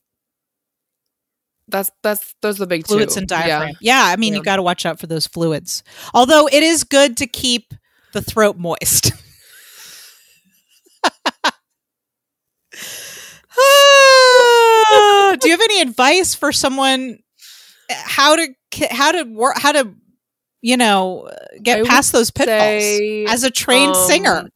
That's 1.69 1.91
that's 2.03 2.35
those 2.43 2.57
are 2.59 2.61
the 2.61 2.67
big 2.69 2.87
fluids 2.87 3.15
two. 3.15 3.19
and 3.21 3.29
diaphragm. 3.29 3.75
Yeah, 3.81 4.01
I 4.05 4.15
mean, 4.15 4.35
you 4.35 4.39
Yeah. 4.41 4.45
got 4.45 4.57
to 4.57 4.63
watch 4.63 4.87
out 4.87 5.01
for 5.01 5.09
those 5.09 5.27
fluids. 5.27 5.83
Although 6.15 6.47
it 6.47 6.63
is 6.63 6.85
good 6.85 7.17
to 7.17 7.27
keep 7.27 7.75
the 8.13 8.23
throat 8.23 8.57
moist. 8.57 9.11
Ah, 13.59 15.26
Do 15.41 15.49
you 15.49 15.53
have 15.53 15.61
any 15.71 15.81
advice 15.81 16.35
for 16.35 16.53
someone 16.53 17.19
how 17.91 18.37
to 18.37 18.49
how 18.91 19.13
to 19.13 19.23
work 19.25 19.59
how 19.59 19.73
to 19.73 19.95
you 20.63 20.77
know 20.77 21.31
get 21.63 21.81
I 21.81 21.83
past 21.85 22.13
those 22.13 22.31
pitfalls 22.31 22.83
say, 22.83 23.25
as 23.27 23.45
a 23.45 23.51
trained 23.51 23.95
um, 23.97 24.07
singer. 24.07 24.49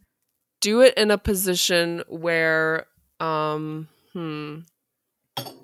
Do 0.61 0.83
it 0.83 0.93
in 0.99 1.11
a 1.11 1.16
position 1.16 2.03
where, 2.07 2.85
um, 3.19 3.88
hmm, 4.12 4.59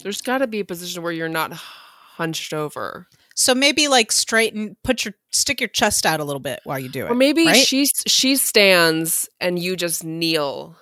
there's 0.02 0.22
got 0.22 0.38
to 0.38 0.46
be 0.46 0.60
a 0.60 0.64
position 0.64 1.02
where 1.02 1.12
you're 1.12 1.28
not 1.28 1.52
hunched 1.52 2.54
over, 2.54 3.06
So 3.34 3.54
maybe 3.54 3.88
like 3.88 4.10
straighten, 4.10 4.76
put 4.82 5.04
your 5.04 5.12
stick 5.30 5.60
your 5.60 5.68
chest 5.68 6.06
out 6.06 6.20
a 6.20 6.24
little 6.24 6.40
bit 6.40 6.60
while 6.64 6.78
you 6.78 6.88
do 6.88 7.04
it, 7.04 7.10
or 7.10 7.14
maybe 7.14 7.44
right? 7.44 7.56
she 7.56 7.84
she 8.06 8.36
stands 8.36 9.28
and 9.38 9.58
you 9.58 9.76
just 9.76 10.02
kneel 10.02 10.76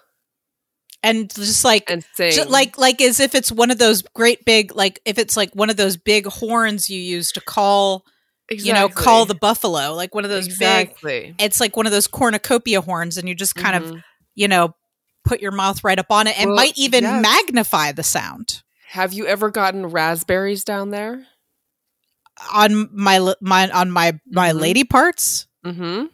and 1.05 1.33
just 1.35 1.64
like 1.64 1.88
and 1.90 2.05
sing, 2.14 2.33
ju- 2.33 2.45
like 2.45 2.77
like 2.79 3.01
as 3.01 3.21
if 3.21 3.35
it's 3.37 3.53
one 3.53 3.71
of 3.71 3.79
those 3.79 4.03
great 4.14 4.45
big 4.45 4.75
like 4.75 5.01
if 5.05 5.19
it's 5.19 5.37
like 5.37 5.55
one 5.55 5.71
of 5.71 5.77
those 5.77 5.97
big 5.97 6.27
horns 6.27 6.90
you 6.90 6.99
use 7.01 7.31
to 7.33 7.40
call 7.40 8.05
you 8.51 8.73
know 8.73 8.88
call 8.88 9.25
the 9.25 9.35
buffalo 9.35 9.95
like 9.95 10.14
one 10.14 10.25
of 10.25 10.31
those 10.31 10.59
big 10.59 10.93
it's 11.38 11.61
like 11.61 11.77
one 11.77 11.87
of 11.87 11.93
those 11.93 12.07
cornucopia 12.07 12.81
horns 12.81 13.17
and 13.19 13.29
you 13.29 13.35
just 13.35 13.55
kind 13.55 13.77
of 13.77 13.90
Mhm. 13.90 14.03
you 14.35 14.49
know 14.49 14.75
put 15.25 15.40
your 15.40 15.53
mouth 15.53 15.83
right 15.85 15.99
up 15.99 16.11
on 16.11 16.27
it 16.27 16.38
and 16.38 16.49
Well, 16.49 16.57
might 16.57 16.77
even 16.77 17.05
yes. 17.05 17.23
magnify 17.23 17.93
the 17.93 18.03
sound 18.03 18.62
Have 18.88 19.12
you 19.14 19.27
ever 19.27 19.51
gotten 19.51 19.87
raspberries 19.87 20.64
down 20.64 20.90
there? 20.90 21.27
on 22.53 22.88
my 22.93 23.35
my 23.40 23.71
on 23.71 23.90
my 23.90 24.19
my 24.31 24.51
Mhm. 24.53 24.61
lady 24.61 24.85
parts 24.85 25.47
Mm-hmm. 25.64 26.07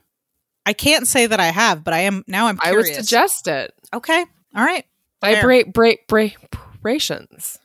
i 0.66 0.72
can't 0.72 1.08
say 1.08 1.26
that 1.26 1.40
i 1.40 1.46
have 1.46 1.82
but 1.82 1.94
i 1.94 2.00
am 2.00 2.22
now 2.28 2.46
i'm 2.46 2.58
I 2.62 2.72
would 2.72 2.86
suggest 2.86 3.48
it. 3.48 3.72
okay 3.92 4.24
all 4.54 4.64
right. 4.64 4.84
Vibrate, 5.20 5.72
break, 5.72 6.06
vibrations. 6.08 7.58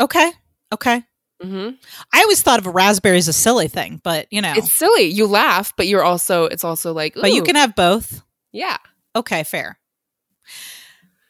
okay 0.00 0.30
okay 0.72 1.02
Mm-hmm. 1.42 1.70
i 2.12 2.20
always 2.20 2.40
thought 2.40 2.60
of 2.60 2.66
raspberries 2.72 3.26
as 3.28 3.34
a 3.34 3.38
silly 3.38 3.66
thing 3.66 4.00
but 4.04 4.28
you 4.30 4.40
know 4.40 4.52
It's 4.56 4.70
silly. 4.70 5.06
You 5.06 5.26
laugh, 5.26 5.74
but 5.76 5.88
you're 5.88 6.04
also. 6.04 6.44
It's 6.44 6.62
also 6.62 6.92
like. 6.92 7.14
but 7.14 7.32
you 7.32 7.42
can 7.42 7.56
have 7.56 7.74
both 7.74 8.22
Yeah. 8.52 8.76
Okay, 9.16 9.42
fair. 9.42 9.76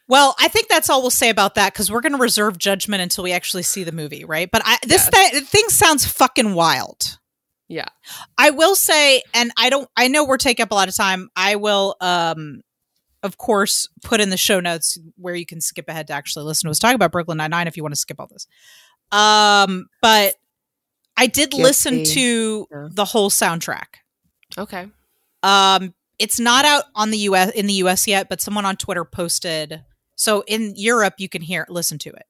Well, 0.07 0.35
I 0.39 0.49
think 0.49 0.67
that's 0.67 0.89
all 0.89 1.01
we'll 1.01 1.09
say 1.09 1.29
about 1.29 1.55
that 1.55 1.73
because 1.73 1.89
we're 1.91 2.01
going 2.01 2.11
to 2.13 2.19
reserve 2.19 2.57
judgment 2.57 3.01
until 3.01 3.23
we 3.23 3.31
actually 3.31 3.63
see 3.63 3.83
the 3.83 3.91
movie, 3.91 4.25
right? 4.25 4.49
But 4.51 4.61
I, 4.65 4.77
this 4.85 5.09
Yes. 5.11 5.31
th- 5.31 5.43
thing 5.45 5.69
sounds 5.69 6.05
fucking 6.05 6.53
wild. 6.53 7.17
Yeah. 7.69 7.85
I 8.37 8.51
will 8.51 8.75
say, 8.75 9.23
and 9.33 9.51
I 9.57 9.69
don't, 9.69 9.89
I 9.97 10.09
know 10.09 10.25
we're 10.25 10.37
taking 10.37 10.63
up 10.63 10.71
a 10.71 10.75
lot 10.75 10.89
of 10.89 10.95
time. 10.95 11.29
I 11.35 11.55
will, 11.55 11.95
um, 12.01 12.61
of 13.23 13.37
course, 13.37 13.87
put 14.03 14.19
in 14.21 14.29
the 14.29 14.37
show 14.37 14.59
notes 14.59 14.97
where 15.15 15.33
you 15.35 15.45
can 15.45 15.61
skip 15.61 15.89
ahead 15.89 16.07
to 16.07 16.13
actually 16.13 16.45
listen 16.45 16.67
to 16.67 16.71
us 16.71 16.79
talk 16.79 16.93
about 16.93 17.11
Brooklyn 17.11 17.37
Nine 17.37 17.49
Nine 17.51 17.67
if 17.67 17.75
you 17.77 17.83
want 17.83 17.93
to 17.93 17.99
skip 17.99 18.19
all 18.19 18.27
this. 18.27 18.45
Um, 19.11 19.87
but 20.01 20.35
I 21.17 21.27
did 21.27 21.53
listen 21.53 22.03
to 22.03 22.67
Yeah. 22.71 22.87
the 22.91 23.05
whole 23.05 23.29
soundtrack. 23.29 23.95
Okay. 24.57 24.87
Um, 25.41 25.93
it's 26.19 26.39
not 26.39 26.65
out 26.65 26.83
on 26.95 27.11
the 27.11 27.17
US 27.19 27.51
in 27.51 27.65
the 27.67 27.73
US 27.75 28.07
yet, 28.07 28.29
but 28.29 28.41
someone 28.41 28.65
on 28.65 28.75
Twitter 28.77 29.05
posted. 29.05 29.83
So 30.15 30.43
in 30.47 30.73
Europe, 30.75 31.15
you 31.17 31.27
can 31.29 31.41
hear 31.41 31.65
listen 31.69 31.97
to 31.99 32.09
it 32.09 32.25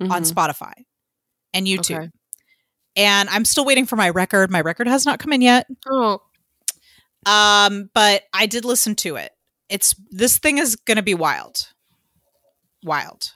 on 0.00 0.22
Mhm. 0.22 0.32
Spotify 0.32 0.72
and 1.52 1.66
YouTube. 1.66 1.96
Okay. 1.98 2.10
And 2.96 3.28
I'm 3.30 3.44
still 3.44 3.64
waiting 3.64 3.86
for 3.86 3.96
my 3.96 4.10
record. 4.10 4.50
My 4.50 4.60
record 4.60 4.88
has 4.88 5.06
not 5.06 5.18
come 5.20 5.32
in 5.32 5.42
yet. 5.42 5.66
Oh, 5.88 6.22
Um, 7.26 7.90
but 7.94 8.22
I 8.32 8.46
did 8.46 8.64
listen 8.64 8.94
to 8.96 9.16
it. 9.16 9.30
It's 9.70 9.94
this 10.10 10.38
thing 10.38 10.58
is 10.58 10.76
gonna 10.76 11.02
be 11.02 11.14
wild. 11.14 11.68
Wild. 12.82 13.32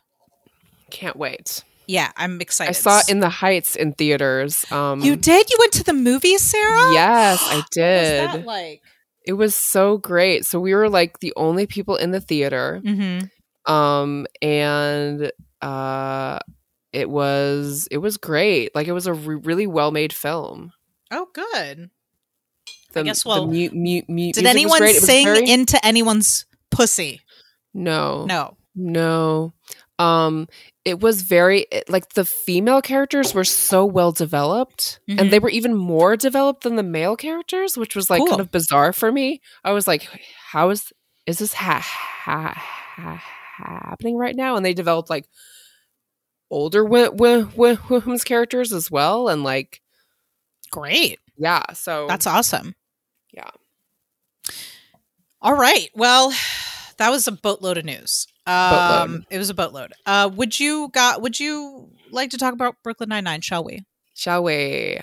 can't 0.91 1.17
wait. 1.17 1.63
Yeah, 1.87 2.11
I'm 2.17 2.41
excited. 2.41 2.71
I 2.71 2.73
saw 2.73 2.99
it 3.01 3.11
in 3.11 3.21
the 3.21 3.29
Heights 3.29 3.77
in 3.77 3.93
theaters. 3.93 4.71
Um, 4.73 5.01
You 5.01 5.17
did? 5.17 5.51
You 5.51 5.57
went 5.61 5.73
to 5.75 5.85
the 5.85 5.93
movies, 5.93 6.41
Sarah? 6.43 6.93
Yes, 6.93 7.43
I 7.43 7.47
What 7.57 7.57
was 7.57 7.65
did. 7.73 8.29
that 8.31 8.47
like? 8.47 8.81
It 9.27 9.35
was 9.35 9.55
so 9.55 9.99
great. 9.99 10.47
So 10.47 10.61
we 10.61 10.75
were 10.75 10.89
like 10.89 11.19
the 11.21 11.33
only 11.37 11.67
people 11.67 11.97
in 11.97 12.11
the 12.11 12.21
theater. 12.21 12.81
Mm-hmm. 12.85 13.73
Um, 13.73 14.27
and 14.41 15.31
uh, 15.63 16.39
it 16.93 17.09
was 17.11 17.87
it 17.91 17.99
was 17.99 18.17
great. 18.17 18.75
Like 18.75 18.87
it 18.87 18.93
was 18.93 19.07
a 19.07 19.13
re- 19.15 19.37
really 19.37 19.67
well 19.67 19.91
made 19.91 20.13
film. 20.13 20.73
Oh, 21.11 21.29
good. 21.35 21.91
The, 22.95 23.03
guess 23.05 23.23
the 23.23 23.29
we'll- 23.29 23.47
mu- 23.49 23.71
mu- 23.73 24.03
mu- 24.09 24.33
Did 24.33 24.47
anyone 24.47 24.87
sing 24.95 25.25
very- 25.27 25.49
into 25.49 25.85
anyone's 25.85 26.47
pussy? 26.71 27.21
No, 27.75 28.25
No. 28.25 28.57
no. 28.75 29.53
Um, 29.99 30.49
it 30.85 30.99
was 31.01 31.23
very 31.23 31.67
it- 31.71 31.89
like 31.89 32.15
the 32.15 32.25
female 32.25 32.83
characters 32.83 33.33
were 33.35 33.45
so 33.45 33.85
well 33.85 34.11
developed, 34.13 34.99
Mhm. 35.09 35.21
and 35.21 35.31
they 35.33 35.39
were 35.39 35.49
even 35.51 35.75
more 35.75 36.17
developed 36.17 36.63
than 36.65 36.75
the 36.77 36.83
male 36.83 37.17
characters, 37.17 37.77
which 37.77 37.95
was 37.95 38.11
like 38.11 38.19
Cool. 38.21 38.29
kind 38.29 38.41
of 38.41 38.51
bizarre 38.51 38.93
for 38.93 39.13
me. 39.13 39.41
I 39.65 39.71
was 39.73 39.87
like, 39.87 40.09
"How 40.51 40.71
is 40.71 40.93
is 41.27 41.39
this 41.39 41.55
ha- 41.55 41.79
ha- 41.81 42.55
ha- 42.97 43.23
happening 43.57 44.17
right 44.17 44.35
now?" 44.37 44.57
And 44.57 44.65
they 44.67 44.75
developed 44.75 45.09
like 45.11 45.27
older 46.51 46.83
wi- 46.85 47.07
wi- 47.11 47.43
wi- 47.57 47.79
women's 47.89 48.25
characters 48.25 48.73
as 48.73 48.91
well, 48.91 49.29
and 49.29 49.43
like 49.45 49.81
Great. 50.71 51.19
yeah, 51.39 51.63
so 51.73 52.07
That's 52.09 52.27
awesome. 52.27 52.75
Yeah. 53.35 53.51
All 55.41 55.55
right. 55.55 55.89
Well, 55.95 56.33
that 56.99 57.11
was 57.11 57.27
a 57.29 57.33
boatload 57.33 57.79
of 57.79 57.85
news. 57.85 58.27
Um, 58.47 58.71
Boatload. 58.71 59.27
It 59.31 59.39
was 59.39 59.51
a 59.51 59.55
boatload. 59.55 59.93
Uh, 60.07 60.31
would 60.35 60.59
you 60.61 60.91
got? 60.93 61.23
Would 61.23 61.41
you 61.41 61.91
like 62.11 62.31
to 62.31 62.39
talk 62.39 62.53
about 62.53 62.77
Brooklyn 62.83 63.09
Nine 63.09 63.25
Nine? 63.25 63.41
Shall 63.41 63.65
we? 63.65 63.85
shall 64.15 64.43
we? 64.45 64.99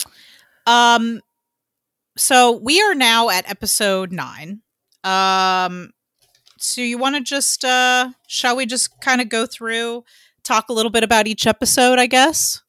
Um. 0.66 1.22
So 2.18 2.52
we 2.58 2.82
are 2.82 2.94
now 2.96 3.30
at 3.30 3.50
episode 3.50 4.12
nine. 4.12 4.62
Um. 5.04 5.92
So 6.60 6.82
you 6.82 6.98
want 7.00 7.16
to 7.16 7.22
just? 7.22 7.66
uh 7.66 8.12
Shall 8.28 8.56
we 8.56 8.66
just 8.68 9.02
kind 9.02 9.22
of 9.22 9.30
go 9.30 9.46
through, 9.48 10.04
talk 10.44 10.70
a 10.70 10.74
little 10.74 10.92
bit 10.92 11.04
about 11.04 11.26
each 11.28 11.48
episode? 11.48 11.98
I 12.00 12.06
guess. 12.06 12.62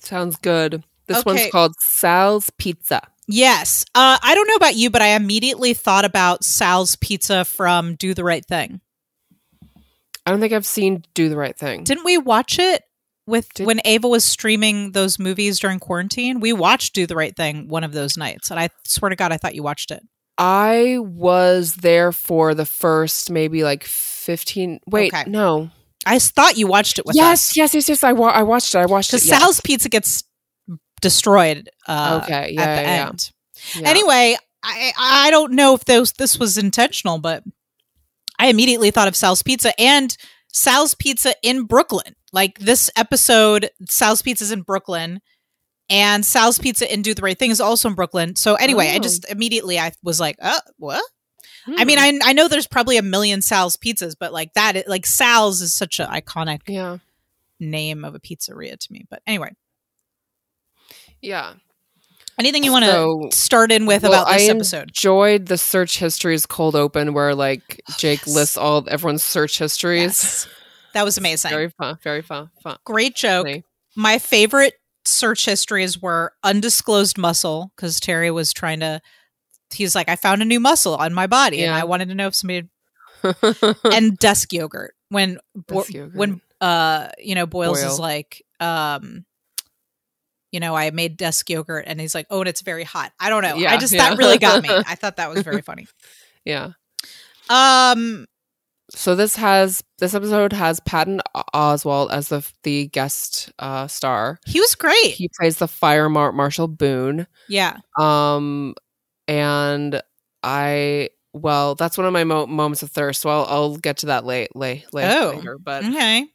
Sounds 0.00 0.36
good. 0.36 0.84
This 1.06 1.18
Okay. 1.18 1.24
one's 1.30 1.50
called 1.50 1.74
Sal's 1.80 2.50
Pizza. 2.56 3.02
Yes. 3.26 3.84
Uh, 3.94 4.18
I 4.22 4.34
don't 4.34 4.46
know 4.48 4.54
about 4.56 4.74
you, 4.76 4.90
but 4.90 5.02
I 5.02 5.08
immediately 5.16 5.74
thought 5.74 6.04
about 6.04 6.44
Sal's 6.44 6.96
Pizza 6.96 7.44
from 7.44 7.94
Do 7.94 8.14
the 8.14 8.24
Right 8.24 8.44
Thing. 8.44 8.80
I 10.26 10.30
don't 10.30 10.40
think 10.40 10.52
I've 10.52 10.66
seen 10.66 11.04
Do 11.14 11.28
the 11.28 11.36
Right 11.36 11.56
Thing. 11.56 11.84
Didn't 11.84 12.04
we 12.04 12.18
watch 12.18 12.58
it 12.58 12.82
with 13.26 13.52
Did- 13.54 13.66
when 13.66 13.80
Ava 13.84 14.08
was 14.08 14.24
streaming 14.24 14.92
those 14.92 15.18
movies 15.18 15.58
during 15.58 15.78
quarantine? 15.78 16.40
We 16.40 16.52
watched 16.52 16.94
Do 16.94 17.06
the 17.06 17.16
Right 17.16 17.34
Thing 17.36 17.68
one 17.68 17.84
of 17.84 17.92
those 17.92 18.16
nights, 18.16 18.50
and 18.50 18.58
I 18.60 18.68
swear 18.86 19.08
to 19.10 19.16
God, 19.16 19.32
I 19.32 19.36
thought 19.36 19.54
you 19.54 19.62
watched 19.62 19.90
it. 19.90 20.02
I 20.36 20.96
was 21.00 21.76
there 21.76 22.10
for 22.10 22.54
the 22.54 22.66
first 22.66 23.30
maybe 23.30 23.62
like 23.62 23.84
15 23.84 24.80
wait 24.88 25.14
Okay. 25.14 25.30
no 25.30 25.70
I 26.04 26.18
thought 26.18 26.56
you 26.58 26.66
watched 26.66 26.98
it 26.98 27.06
with 27.06 27.14
yes 27.14 27.50
us. 27.50 27.56
yes 27.56 27.72
yes 27.72 27.88
yes 27.88 28.02
I, 28.02 28.12
wa- 28.14 28.30
I 28.30 28.42
watched 28.42 28.74
it 28.74 28.78
I 28.78 28.86
watched 28.86 29.10
it 29.10 29.18
because 29.18 29.28
yes. 29.28 29.40
Sal's 29.40 29.60
Pizza 29.60 29.88
gets 29.88 30.24
destroyed. 31.04 31.68
Uh, 31.86 32.20
okay 32.22 32.52
yeah, 32.52 32.62
at 32.62 32.76
the 32.76 32.82
yeah, 32.82 33.08
end. 33.08 33.30
yeah. 33.76 33.88
Anyway, 33.88 34.36
I 34.62 34.92
I 34.98 35.30
don't 35.30 35.52
know 35.52 35.74
if 35.74 35.84
those 35.84 36.12
this 36.14 36.38
was 36.38 36.58
intentional, 36.58 37.18
but 37.18 37.44
I 38.38 38.48
immediately 38.48 38.90
thought 38.90 39.06
of 39.08 39.14
Sal's 39.14 39.42
Pizza 39.42 39.78
and 39.80 40.16
Sal's 40.48 40.94
Pizza 40.94 41.34
in 41.42 41.64
Brooklyn. 41.64 42.14
Like 42.32 42.58
this 42.58 42.90
episode, 42.96 43.70
Sal's 43.88 44.22
Pizza's 44.22 44.50
in 44.50 44.62
Brooklyn, 44.62 45.20
and 45.90 46.24
Sal's 46.26 46.58
Pizza 46.58 46.92
in 46.92 47.02
Do 47.02 47.14
the 47.14 47.22
Right 47.22 47.38
Thing 47.38 47.50
is 47.52 47.60
also 47.60 47.88
in 47.90 47.94
Brooklyn. 47.94 48.34
So 48.36 48.54
anyway, 48.54 48.88
I 48.88 48.96
Oh. 48.96 49.00
just 49.00 49.30
immediately 49.30 49.78
I 49.78 49.92
was 50.02 50.18
like, 50.18 50.36
uh, 50.42 50.60
what? 50.78 51.04
Hmm. 51.66 51.74
I 51.78 51.84
mean, 51.84 51.98
I 51.98 52.18
I 52.24 52.32
know 52.32 52.48
there's 52.48 52.66
probably 52.66 52.96
a 52.96 53.02
million 53.02 53.40
Sal's 53.42 53.76
pizzas, 53.76 54.14
but 54.18 54.32
like 54.32 54.52
that, 54.54 54.88
like 54.88 55.06
Sal's 55.06 55.60
is 55.62 55.72
such 55.74 56.00
an 56.00 56.08
iconic 56.08 56.60
yeah 56.66 56.98
name 57.60 58.04
of 58.04 58.14
a 58.14 58.20
pizzeria 58.20 58.76
to 58.76 58.92
me. 58.92 59.04
But 59.08 59.22
anyway, 59.26 59.52
yeah 61.24 61.54
anything 62.38 62.64
you 62.64 62.72
want 62.72 62.84
to 62.84 62.90
So- 62.90 63.28
start 63.32 63.72
in 63.72 63.86
with 63.86 64.02
Well, 64.02 64.12
about 64.24 64.32
this 64.32 64.48
I 64.48 64.52
episode? 64.52 64.88
enjoyed 64.88 65.46
the 65.46 65.58
search 65.58 65.98
histories 65.98 66.46
cold 66.46 66.74
open 66.76 67.14
where 67.14 67.34
like 67.34 67.80
Jake 67.96 68.20
Yes. 68.26 68.34
lists 68.34 68.56
all 68.56 68.84
everyone's 68.88 69.24
search 69.24 69.58
histories 69.58 70.02
Yes. 70.22 70.48
That 70.94 71.04
was 71.04 71.18
amazing. 71.18 71.50
very 71.50 71.70
fun 71.70 71.98
very 72.02 72.22
fun 72.22 72.50
fun 72.62 72.76
Great 72.84 73.16
joke. 73.16 73.46
Funny. 73.46 73.64
My 73.96 74.18
favorite 74.18 74.74
search 75.04 75.44
histories 75.44 76.00
were 76.00 76.32
undisclosed 76.44 77.18
muscle 77.18 77.72
because 77.76 77.98
Terry 78.00 78.30
was 78.30 78.52
trying 78.52 78.80
to. 78.80 79.00
He's 79.72 79.94
like, 79.94 80.08
I 80.08 80.14
found 80.16 80.40
a 80.40 80.44
new 80.44 80.60
muscle 80.60 80.94
on 80.96 81.12
my 81.14 81.26
body, 81.26 81.64
and 81.64 81.74
I 81.74 81.82
wanted 81.84 82.08
to 82.08 82.14
know 82.14 82.28
if 82.28 82.34
somebody 82.36 82.68
and 83.92 84.16
desk 84.18 84.52
yogurt 84.52 84.94
when 85.08 85.38
Bo- 85.54 85.80
Desk 85.80 85.92
yogurt. 85.94 86.14
when 86.16 86.40
uh 86.60 87.08
you 87.18 87.34
know 87.34 87.46
Boyles 87.46 87.82
is 87.82 87.98
like 87.98 88.42
um 88.60 89.24
you 90.54 90.60
know 90.60 90.74
I 90.74 90.90
made 90.90 91.16
desk 91.18 91.50
yogurt 91.50 91.84
and 91.86 92.00
he's 92.00 92.14
like 92.14 92.26
oh 92.30 92.40
and 92.40 92.48
it's 92.48 92.62
very 92.62 92.84
hot 92.84 93.12
I 93.20 93.28
don't 93.28 93.42
know 93.42 93.56
I 93.66 93.76
just 93.76 93.92
yeah. 93.92 94.08
that 94.10 94.18
really 94.18 94.38
got 94.38 94.62
me 94.62 94.68
I 94.86 94.94
thought 94.94 95.16
that 95.16 95.28
was 95.28 95.42
very 95.42 95.60
funny 95.60 95.86
yeah 96.44 96.70
um 97.50 98.26
so 98.90 99.14
this 99.16 99.36
has 99.36 99.82
this 99.98 100.14
episode 100.14 100.52
has 100.52 100.78
Patton 100.80 101.20
Oswalt 101.54 102.10
as 102.12 102.28
the 102.28 102.46
the 102.62 102.86
guest 102.88 103.50
uh, 103.58 103.86
star. 103.88 104.38
He 104.46 104.60
was 104.60 104.74
great. 104.74 105.14
He 105.14 105.30
plays 105.40 105.56
the 105.56 105.66
fire 105.66 106.08
mar- 106.10 106.32
marshal 106.32 106.68
Boone. 106.68 107.26
yeah. 107.48 107.78
Um, 107.98 108.74
and 109.26 110.00
I 110.42 111.08
well, 111.32 111.74
that's 111.74 111.96
one 111.98 112.06
of 112.06 112.12
my 112.12 112.24
mo- 112.24 112.46
moments 112.46 112.82
of 112.82 112.90
thirst. 112.90 113.22
So 113.22 113.30
I'll, 113.30 113.46
I'll 113.46 113.76
get 113.76 113.96
to 113.98 114.06
that 114.06 114.24
late, 114.26 114.54
late, 114.54 114.84
late 114.92 115.10
Oh. 115.10 115.32
later. 115.34 115.58
But 115.58 115.84
Okay. 115.84 116.26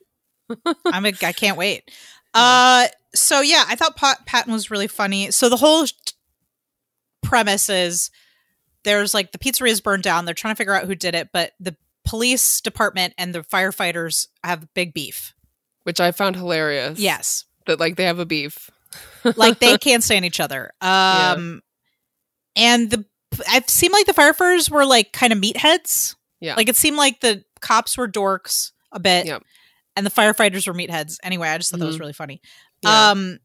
I'm 0.88 1.06
a, 1.06 1.14
I 1.24 1.32
can't 1.32 1.56
wait. 1.58 1.90
Uh 2.34 2.88
so 3.16 3.42
yeah, 3.42 3.64
I 3.68 3.76
thought 3.76 3.96
Pat, 3.96 4.26
Patton 4.26 4.54
was 4.54 4.70
really 4.70 4.88
funny. 4.88 5.32
So 5.32 5.50
the 5.50 5.58
whole 5.58 5.86
premise 7.24 7.70
is 7.70 8.10
there's 8.84 9.14
like 9.14 9.32
the 9.32 9.38
pizzeria 9.38 9.70
is 9.72 9.82
burned 9.82 10.04
down. 10.04 10.26
They're 10.26 10.34
trying 10.34 10.54
to 10.54 10.58
figure 10.58 10.74
out 10.74 10.86
who 10.86 10.96
did 10.96 11.16
it, 11.16 11.30
but 11.34 11.54
the 11.60 11.76
police 12.06 12.62
department 12.62 13.14
and 13.18 13.34
the 13.36 13.42
firefighters 13.42 14.28
have 14.44 14.72
big 14.74 14.94
beef. 14.94 15.34
which 15.84 16.00
I 16.00 16.12
found 16.12 16.36
hilarious. 16.36 17.00
Yes. 17.00 17.46
that 17.66 17.80
like 17.80 17.96
they 17.96 18.06
have 18.06 18.20
a 18.20 18.26
beef. 18.26 18.70
Like 19.36 19.60
they 19.60 19.78
can't 19.78 20.04
stand 20.04 20.26
each 20.26 20.40
other. 20.40 20.72
Um 20.82 21.62
and 22.56 22.90
the 22.90 23.06
it 23.54 23.70
seemed 23.70 23.94
like 23.94 24.06
the 24.08 24.14
firefighters 24.14 24.72
were 24.72 24.86
like 24.86 25.12
kind 25.14 25.32
of 25.34 25.40
meatheads. 25.40 26.16
Yeah. 26.40 26.56
Like 26.56 26.70
it 26.70 26.76
seemed 26.76 26.98
like 26.98 27.20
the 27.20 27.44
cops 27.62 27.98
were 27.98 28.08
dorks 28.08 28.72
a 28.92 29.00
bit. 29.00 29.26
Yep. 29.28 29.44
And 30.00 30.06
the 30.06 30.12
firefighters 30.12 30.66
were 30.66 30.74
meatheads. 30.74 31.18
Anyway, 31.24 31.48
I 31.50 31.58
just 31.58 31.70
thought 31.72 31.80
that 31.82 31.86
was 31.86 31.98
Mhm. 31.98 32.00
really 32.00 32.14
funny. 32.14 32.42
Yeah. 32.82 33.10
Um 33.12 33.40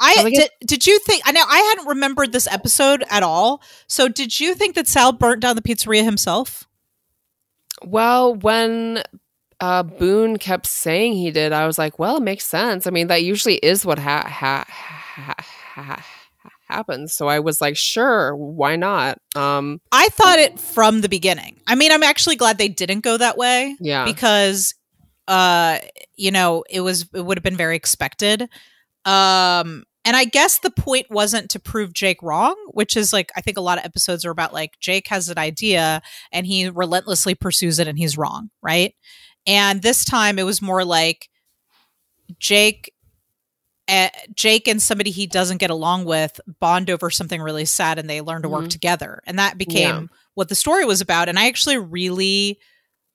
I 0.00 0.28
did, 0.30 0.50
did 0.66 0.86
you 0.88 0.98
think 0.98 1.22
I 1.24 1.30
know 1.30 1.44
I 1.48 1.58
hadn't 1.58 1.86
remembered 1.86 2.32
this 2.32 2.48
episode 2.48 3.04
at 3.08 3.22
all. 3.22 3.62
So 3.86 4.08
did 4.08 4.40
you 4.40 4.56
think 4.56 4.74
that 4.74 4.88
Sal 4.88 5.12
burnt 5.12 5.40
down 5.40 5.54
the 5.54 5.62
pizzeria 5.62 6.02
himself? 6.02 6.64
Well, 7.84 8.34
when 8.34 9.04
uh, 9.60 9.84
Boone 9.84 10.38
kept 10.38 10.66
saying 10.66 11.12
he 11.12 11.30
did, 11.30 11.52
I 11.52 11.68
was 11.68 11.78
like, 11.78 12.00
well, 12.00 12.16
it 12.16 12.22
makes 12.24 12.44
sense. 12.44 12.88
I 12.88 12.90
mean, 12.90 13.06
that 13.06 13.22
usually 13.22 13.54
is 13.58 13.86
what 13.86 14.00
ha- 14.00 14.26
ha- 14.26 14.64
ha- 14.68 15.34
ha- 15.74 16.04
happens. 16.72 17.12
So 17.14 17.28
I 17.28 17.40
was 17.40 17.60
like, 17.60 17.76
sure, 17.76 18.34
why 18.34 18.76
not? 18.76 19.18
Um, 19.36 19.80
I 19.92 20.08
thought 20.08 20.38
it 20.38 20.58
from 20.58 21.00
the 21.00 21.08
beginning. 21.08 21.60
I 21.66 21.74
mean, 21.74 21.92
I'm 21.92 22.02
actually 22.02 22.36
glad 22.36 22.58
they 22.58 22.68
didn't 22.68 23.00
go 23.00 23.16
that 23.16 23.36
way 23.36 23.76
yeah, 23.80 24.04
because 24.04 24.74
uh 25.28 25.78
you 26.16 26.30
know, 26.30 26.64
it 26.68 26.80
was 26.80 27.06
it 27.14 27.24
would 27.24 27.38
have 27.38 27.44
been 27.44 27.56
very 27.56 27.76
expected. 27.76 28.42
Um 29.04 29.84
and 30.04 30.16
I 30.16 30.24
guess 30.24 30.58
the 30.58 30.70
point 30.70 31.06
wasn't 31.10 31.50
to 31.50 31.60
prove 31.60 31.92
Jake 31.92 32.22
wrong, 32.22 32.56
which 32.72 32.96
is 32.96 33.12
like 33.12 33.30
I 33.36 33.40
think 33.40 33.56
a 33.56 33.60
lot 33.62 33.78
of 33.78 33.84
episodes 33.84 34.24
are 34.24 34.30
about 34.30 34.52
like 34.52 34.72
Jake 34.80 35.08
has 35.08 35.28
an 35.28 35.38
idea 35.38 36.02
and 36.32 36.46
he 36.46 36.68
relentlessly 36.68 37.34
pursues 37.34 37.78
it 37.78 37.86
and 37.86 37.98
he's 37.98 38.18
wrong, 38.18 38.50
right? 38.62 38.94
And 39.46 39.82
this 39.82 40.04
time 40.04 40.38
it 40.38 40.44
was 40.44 40.60
more 40.60 40.84
like 40.84 41.28
Jake 42.38 42.92
uh, 43.92 44.08
Jake 44.34 44.66
and 44.66 44.82
somebody 44.82 45.10
he 45.10 45.26
doesn't 45.26 45.58
get 45.58 45.70
along 45.70 46.04
with 46.06 46.40
bond 46.58 46.88
over 46.90 47.10
something 47.10 47.40
really 47.42 47.66
sad 47.66 47.98
and 47.98 48.08
they 48.10 48.20
learn 48.22 48.42
to 48.42 48.48
work 48.48 48.64
Mhm. 48.64 48.70
together. 48.70 49.20
And 49.26 49.38
that 49.38 49.58
became 49.58 49.94
Yeah. 49.94 50.16
what 50.34 50.48
the 50.48 50.54
story 50.54 50.84
was 50.86 51.00
about 51.02 51.28
and 51.28 51.38
I 51.38 51.46
actually 51.46 51.76
really 51.78 52.58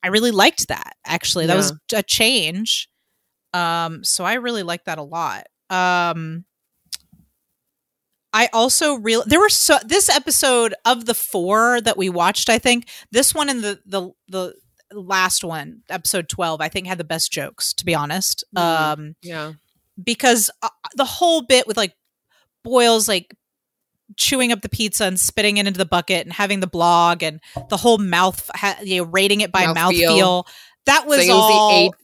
I 0.02 0.08
really 0.08 0.30
liked 0.30 0.68
that. 0.68 0.94
Actually, 1.04 1.46
that 1.46 1.56
was 1.56 1.72
a 1.92 2.02
change. 2.04 2.88
Um 3.52 4.04
so 4.04 4.24
I 4.24 4.34
really 4.34 4.62
liked 4.62 4.84
that 4.86 4.98
a 4.98 5.02
lot. 5.02 5.46
Um 5.70 6.44
I 8.32 8.48
also 8.52 8.94
real 8.94 9.24
there 9.26 9.40
were 9.40 9.48
so 9.48 9.78
this 9.84 10.08
episode 10.08 10.74
of 10.84 11.06
the 11.06 11.14
four 11.14 11.80
that 11.80 11.96
we 11.96 12.08
watched, 12.08 12.48
I 12.50 12.58
think 12.58 12.88
this 13.10 13.34
one 13.34 13.48
and 13.48 13.64
the 13.64 13.80
the 13.86 14.10
the 14.28 14.54
last 14.92 15.42
one, 15.44 15.82
episode 15.90 16.28
12, 16.28 16.60
I 16.60 16.68
think 16.68 16.86
had 16.86 16.98
the 16.98 17.04
best 17.04 17.32
jokes 17.32 17.72
to 17.74 17.84
be 17.84 17.94
honest. 17.94 18.44
Mhm. 18.56 18.60
Um 18.62 19.16
yeah, 19.22 19.52
because 20.02 20.50
uh, 20.62 20.68
the 20.96 21.04
whole 21.04 21.42
bit 21.42 21.66
with 21.66 21.76
like 21.76 21.94
Boyle's 22.64 23.08
like 23.08 23.34
chewing 24.16 24.52
up 24.52 24.62
the 24.62 24.68
pizza 24.68 25.04
and 25.04 25.18
spitting 25.20 25.58
it 25.58 25.66
into 25.66 25.78
the 25.78 25.84
bucket 25.86 26.24
and 26.26 26.32
having 26.32 26.60
the 26.60 26.66
blog 26.66 27.22
and 27.22 27.40
the 27.68 27.76
whole 27.76 27.98
mouth 27.98 28.50
ha- 28.54 28.78
you 28.82 28.98
know 29.02 29.08
rating 29.10 29.40
it 29.42 29.52
by 29.52 29.64
Mouthfeel. 29.66 29.74
mouthfeel. 30.08 30.44
That 30.86 31.06
was 31.06 31.18
Saying 31.18 31.30
it 31.30 31.34
was 31.34 31.42
all 31.42 31.68
the 31.68 31.74
eighth 31.86 31.94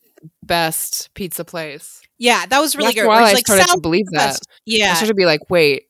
best 0.43 1.11
pizza 1.15 1.45
place. 1.45 2.03
yeah, 2.19 2.47
that 2.47 2.61
was 2.61 2.77
really 2.77 2.89
After 2.89 3.03
good. 3.03 3.09
while, 3.09 3.25
I 3.25 3.33
like, 3.33 3.47
started 3.47 3.67
"Sal, 3.67 3.77
to 3.77 3.81
believe 3.81 4.07
that. 4.13 4.19
best." 4.29 4.47
I 4.51 4.53
Yeah. 4.67 4.95
started 4.95 5.09
to 5.09 5.15
be 5.15 5.25
like, 5.27 5.49
wait, 5.51 5.85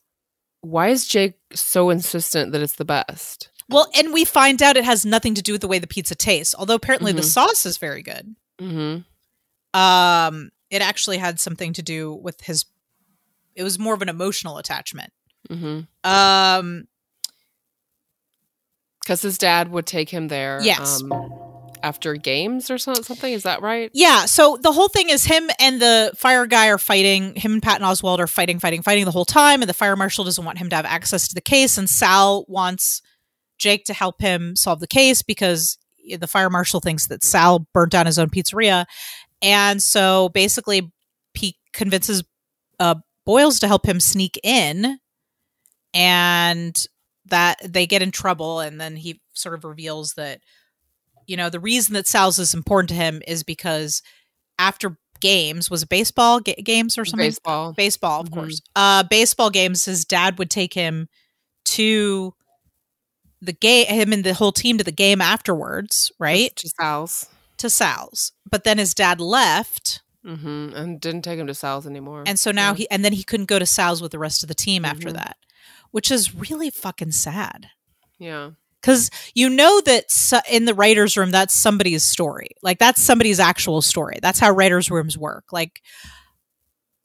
why 0.61 0.87
is 0.89 1.05
Jake 1.07 1.35
so 1.53 1.89
insistent 1.89 2.51
that 2.53 2.61
it's 2.61 2.75
the 2.75 2.85
best? 2.85 3.49
Well, 3.69 3.89
and 3.95 4.13
we 4.13 4.25
find 4.25 4.61
out 4.63 4.77
it 4.77 4.85
has 4.85 5.05
nothing 5.05 5.33
to 5.35 5.41
do 5.41 5.51
with 5.51 5.61
the 5.61 5.67
way 5.67 5.79
the 5.79 5.87
pizza 5.87 6.15
tastes. 6.15 6.53
Although 6.57 6.75
apparently 6.75 7.11
the 7.11 7.21
Mhm. 7.21 7.25
sauce 7.31 7.65
is 7.65 7.77
very 7.77 8.01
good. 8.03 8.35
Mm-hmm. 8.61 9.79
Um, 9.79 10.51
it 10.69 10.81
actually 10.81 11.17
had 11.17 11.39
something 11.39 11.73
to 11.73 11.81
do 11.81 12.13
with 12.13 12.41
his. 12.41 12.65
It 13.55 13.63
was 13.63 13.79
more 13.79 13.93
of 13.93 14.01
an 14.01 14.09
emotional 14.09 14.57
attachment. 14.57 15.11
Mm-hmm. 15.49 15.81
Um, 16.09 16.87
Because 19.03 19.21
his 19.21 19.37
dad 19.37 19.69
would 19.71 19.85
take 19.85 20.09
him 20.09 20.27
there. 20.27 20.59
Yes. 20.61 21.01
Um, 21.01 21.31
after 21.83 22.15
games 22.15 22.71
or 22.71 22.79
something. 22.79 23.31
Is 23.31 23.43
that 23.43 23.61
right? 23.61 23.91
yeah. 23.93 24.25
So 24.25 24.57
the 24.59 24.71
whole 24.71 24.87
thing 24.87 25.09
is 25.09 25.23
him 25.23 25.51
and 25.59 25.79
the 25.79 26.11
fire 26.17 26.47
guy 26.47 26.69
are 26.69 26.79
fighting. 26.79 27.35
Him 27.35 27.53
and 27.53 27.63
Patton 27.63 27.85
Oswalt 27.85 28.17
are 28.17 28.25
fighting, 28.27 28.59
fighting, 28.59 28.81
fighting 28.81 29.05
the 29.05 29.11
whole 29.11 29.25
time, 29.25 29.61
and 29.61 29.69
the 29.69 29.73
fire 29.73 29.95
marshal 29.95 30.23
doesn't 30.23 30.43
want 30.43 30.57
him 30.57 30.69
to 30.69 30.75
have 30.75 30.85
access 30.85 31.27
to 31.27 31.35
the 31.35 31.41
case, 31.41 31.77
and 31.77 31.87
Sal 31.87 32.43
wants 32.47 33.03
Jake 33.59 33.85
to 33.85 33.93
help 33.93 34.19
him 34.19 34.55
solve 34.55 34.79
the 34.79 34.87
case 34.87 35.21
because 35.21 35.77
the 36.17 36.27
fire 36.27 36.49
marshal 36.49 36.79
thinks 36.79 37.07
that 37.07 37.23
Sal 37.23 37.67
burnt 37.73 37.91
down 37.91 38.07
his 38.07 38.17
own 38.17 38.29
pizzeria. 38.29 38.85
And 39.41 39.81
so 39.81 40.29
basically, 40.29 40.91
he 41.33 41.57
convinces 41.73 42.23
uh, 42.79 42.95
Boyles 43.25 43.59
to 43.59 43.67
help 43.67 43.85
him 43.85 43.99
sneak 43.99 44.39
in, 44.43 44.99
and 45.93 46.75
that 47.27 47.57
they 47.63 47.85
get 47.87 48.01
in 48.01 48.11
trouble. 48.11 48.59
And 48.59 48.79
then 48.79 48.95
he 48.95 49.21
sort 49.33 49.55
of 49.55 49.63
reveals 49.65 50.13
that, 50.13 50.41
you 51.27 51.35
know, 51.37 51.49
the 51.49 51.59
reason 51.59 51.93
that 51.93 52.07
Sal's 52.07 52.39
is 52.39 52.53
important 52.53 52.89
to 52.89 52.95
him 52.95 53.21
is 53.27 53.43
because 53.43 54.01
after 54.59 54.97
games, 55.21 55.69
was 55.69 55.83
it 55.83 55.89
baseball 55.89 56.39
ga- 56.39 56.61
games 56.61 56.97
or 56.97 57.05
something? 57.05 57.27
Baseball. 57.27 57.73
baseball 57.73 58.21
of 58.21 58.29
Mhm. 58.29 58.33
course 58.33 58.61
uh 58.75 59.03
baseball 59.03 59.49
games 59.49 59.85
his 59.85 60.05
dad 60.05 60.37
would 60.37 60.49
take 60.49 60.73
him 60.73 61.07
to 61.65 62.33
the 63.41 63.53
game 63.53 63.87
him 63.87 64.11
and 64.13 64.23
the 64.23 64.33
whole 64.33 64.51
team 64.51 64.77
to 64.77 64.83
the 64.83 64.91
game 64.91 65.21
afterwards 65.21 66.11
right 66.19 66.55
To 66.57 66.69
Sal's. 66.79 67.27
To 67.57 67.69
sal's 67.69 68.31
but 68.49 68.63
then 68.63 68.77
his 68.77 68.93
dad 68.93 69.19
left 69.19 70.01
Mm-hmm. 70.25 70.75
And 70.75 70.99
didn't 70.99 71.21
take 71.21 71.37
him 71.37 71.45
to 71.45 71.53
Sal's 71.53 71.85
anymore. 71.85 72.23
and 72.25 72.39
so 72.39 72.49
now 72.49 72.71
Yeah. 72.71 72.77
he 72.77 72.89
and 72.89 73.05
then 73.05 73.13
he 73.13 73.23
couldn't 73.23 73.45
go 73.45 73.59
to 73.59 73.65
sal's 73.67 74.01
with 74.01 74.11
the 74.11 74.17
rest 74.17 74.41
of 74.43 74.47
the 74.47 74.55
team 74.55 74.83
after 74.83 75.09
Mhm. 75.09 75.13
that 75.13 75.37
which 75.91 76.09
is 76.09 76.33
really 76.33 76.71
fucking 76.71 77.11
sad 77.11 77.67
Yeah. 78.17 78.49
because 78.81 79.11
you 79.35 79.49
know 79.49 79.81
that 79.81 80.09
so- 80.09 80.41
in 80.49 80.65
the 80.65 80.73
writers 80.73 81.15
room 81.15 81.29
that's 81.29 81.53
somebody's 81.53 82.03
story 82.03 82.49
like 82.63 82.79
that's 82.79 83.03
somebody's 83.03 83.39
actual 83.39 83.83
story 83.83 84.17
that's 84.19 84.39
how 84.39 84.49
writers 84.49 84.89
rooms 84.89 85.15
work 85.15 85.45
like 85.51 85.79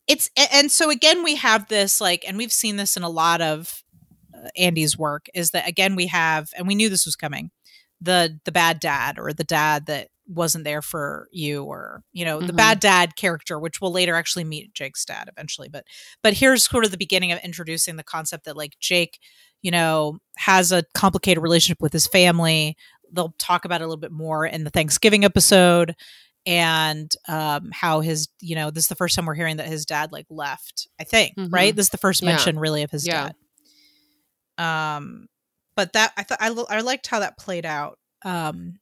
it's 0.06 0.30
and 0.52 0.70
so 0.70 0.90
again 0.90 1.22
we 1.22 1.36
have 1.36 1.68
this 1.68 2.00
like 2.00 2.24
and 2.26 2.36
we've 2.38 2.52
seen 2.52 2.76
this 2.76 2.96
in 2.96 3.02
a 3.02 3.08
lot 3.08 3.40
of 3.40 3.82
uh, 4.34 4.48
andy's 4.56 4.96
work 4.98 5.26
is 5.34 5.50
that 5.50 5.68
again 5.68 5.94
we 5.94 6.06
have 6.06 6.48
and 6.56 6.66
we 6.66 6.74
knew 6.74 6.88
this 6.88 7.04
was 7.06 7.16
coming 7.16 7.50
the 8.00 8.40
the 8.44 8.52
bad 8.52 8.80
dad 8.80 9.18
or 9.18 9.32
the 9.32 9.44
dad 9.44 9.86
that 9.86 10.08
wasn't 10.32 10.62
there 10.64 10.80
for 10.82 11.26
you 11.32 11.64
or 11.64 12.02
you 12.12 12.24
know 12.24 12.40
the 12.40 12.52
Mhm. 12.52 12.56
bad 12.56 12.80
dad 12.80 13.16
character 13.16 13.58
which 13.58 13.80
we'll 13.80 13.90
later 13.92 14.14
actually 14.14 14.44
meet 14.44 14.72
jake's 14.72 15.04
dad 15.04 15.28
eventually 15.28 15.68
but 15.68 15.84
but 16.22 16.34
here's 16.34 16.64
sort 16.64 16.84
of 16.84 16.90
the 16.92 16.96
beginning 16.96 17.32
of 17.32 17.38
introducing 17.40 17.96
the 17.96 18.04
concept 18.04 18.44
that 18.44 18.56
like 18.56 18.76
jake 18.78 19.18
you 19.62 19.70
know 19.70 20.18
has 20.38 20.70
a 20.72 20.84
complicated 20.94 21.42
relationship 21.42 21.80
with 21.82 21.92
his 21.92 22.06
family 22.06 22.76
they'll 23.12 23.34
talk 23.38 23.64
about 23.64 23.80
it 23.80 23.84
a 23.84 23.86
little 23.88 24.00
bit 24.00 24.12
more 24.12 24.46
in 24.46 24.62
the 24.64 24.70
thanksgiving 24.70 25.24
episode 25.24 25.96
and 26.46 27.10
um 27.28 27.70
how 27.72 28.00
his 28.00 28.28
you 28.40 28.54
know 28.54 28.70
this 28.70 28.84
is 28.84 28.88
the 28.88 28.94
first 28.94 29.16
time 29.16 29.26
we're 29.26 29.34
hearing 29.34 29.56
that 29.56 29.66
his 29.66 29.84
dad 29.84 30.12
like 30.12 30.26
left 30.30 30.86
i 31.00 31.04
think 31.04 31.34
Mhm. 31.36 31.52
right 31.52 31.74
this 31.74 31.86
is 31.86 31.90
the 31.90 31.98
first 31.98 32.22
Yeah. 32.22 32.28
mention 32.30 32.58
really 32.58 32.82
of 32.84 32.90
his 32.90 33.06
Yeah. 33.06 33.32
dad 34.58 34.94
um 34.96 35.26
but 35.76 35.92
that 35.94 36.12
i 36.16 36.22
thought 36.22 36.38
I, 36.40 36.48
I 36.48 36.80
liked 36.82 37.06
how 37.06 37.20
that 37.20 37.38
played 37.38 37.66
out 37.66 37.98
um 38.24 38.78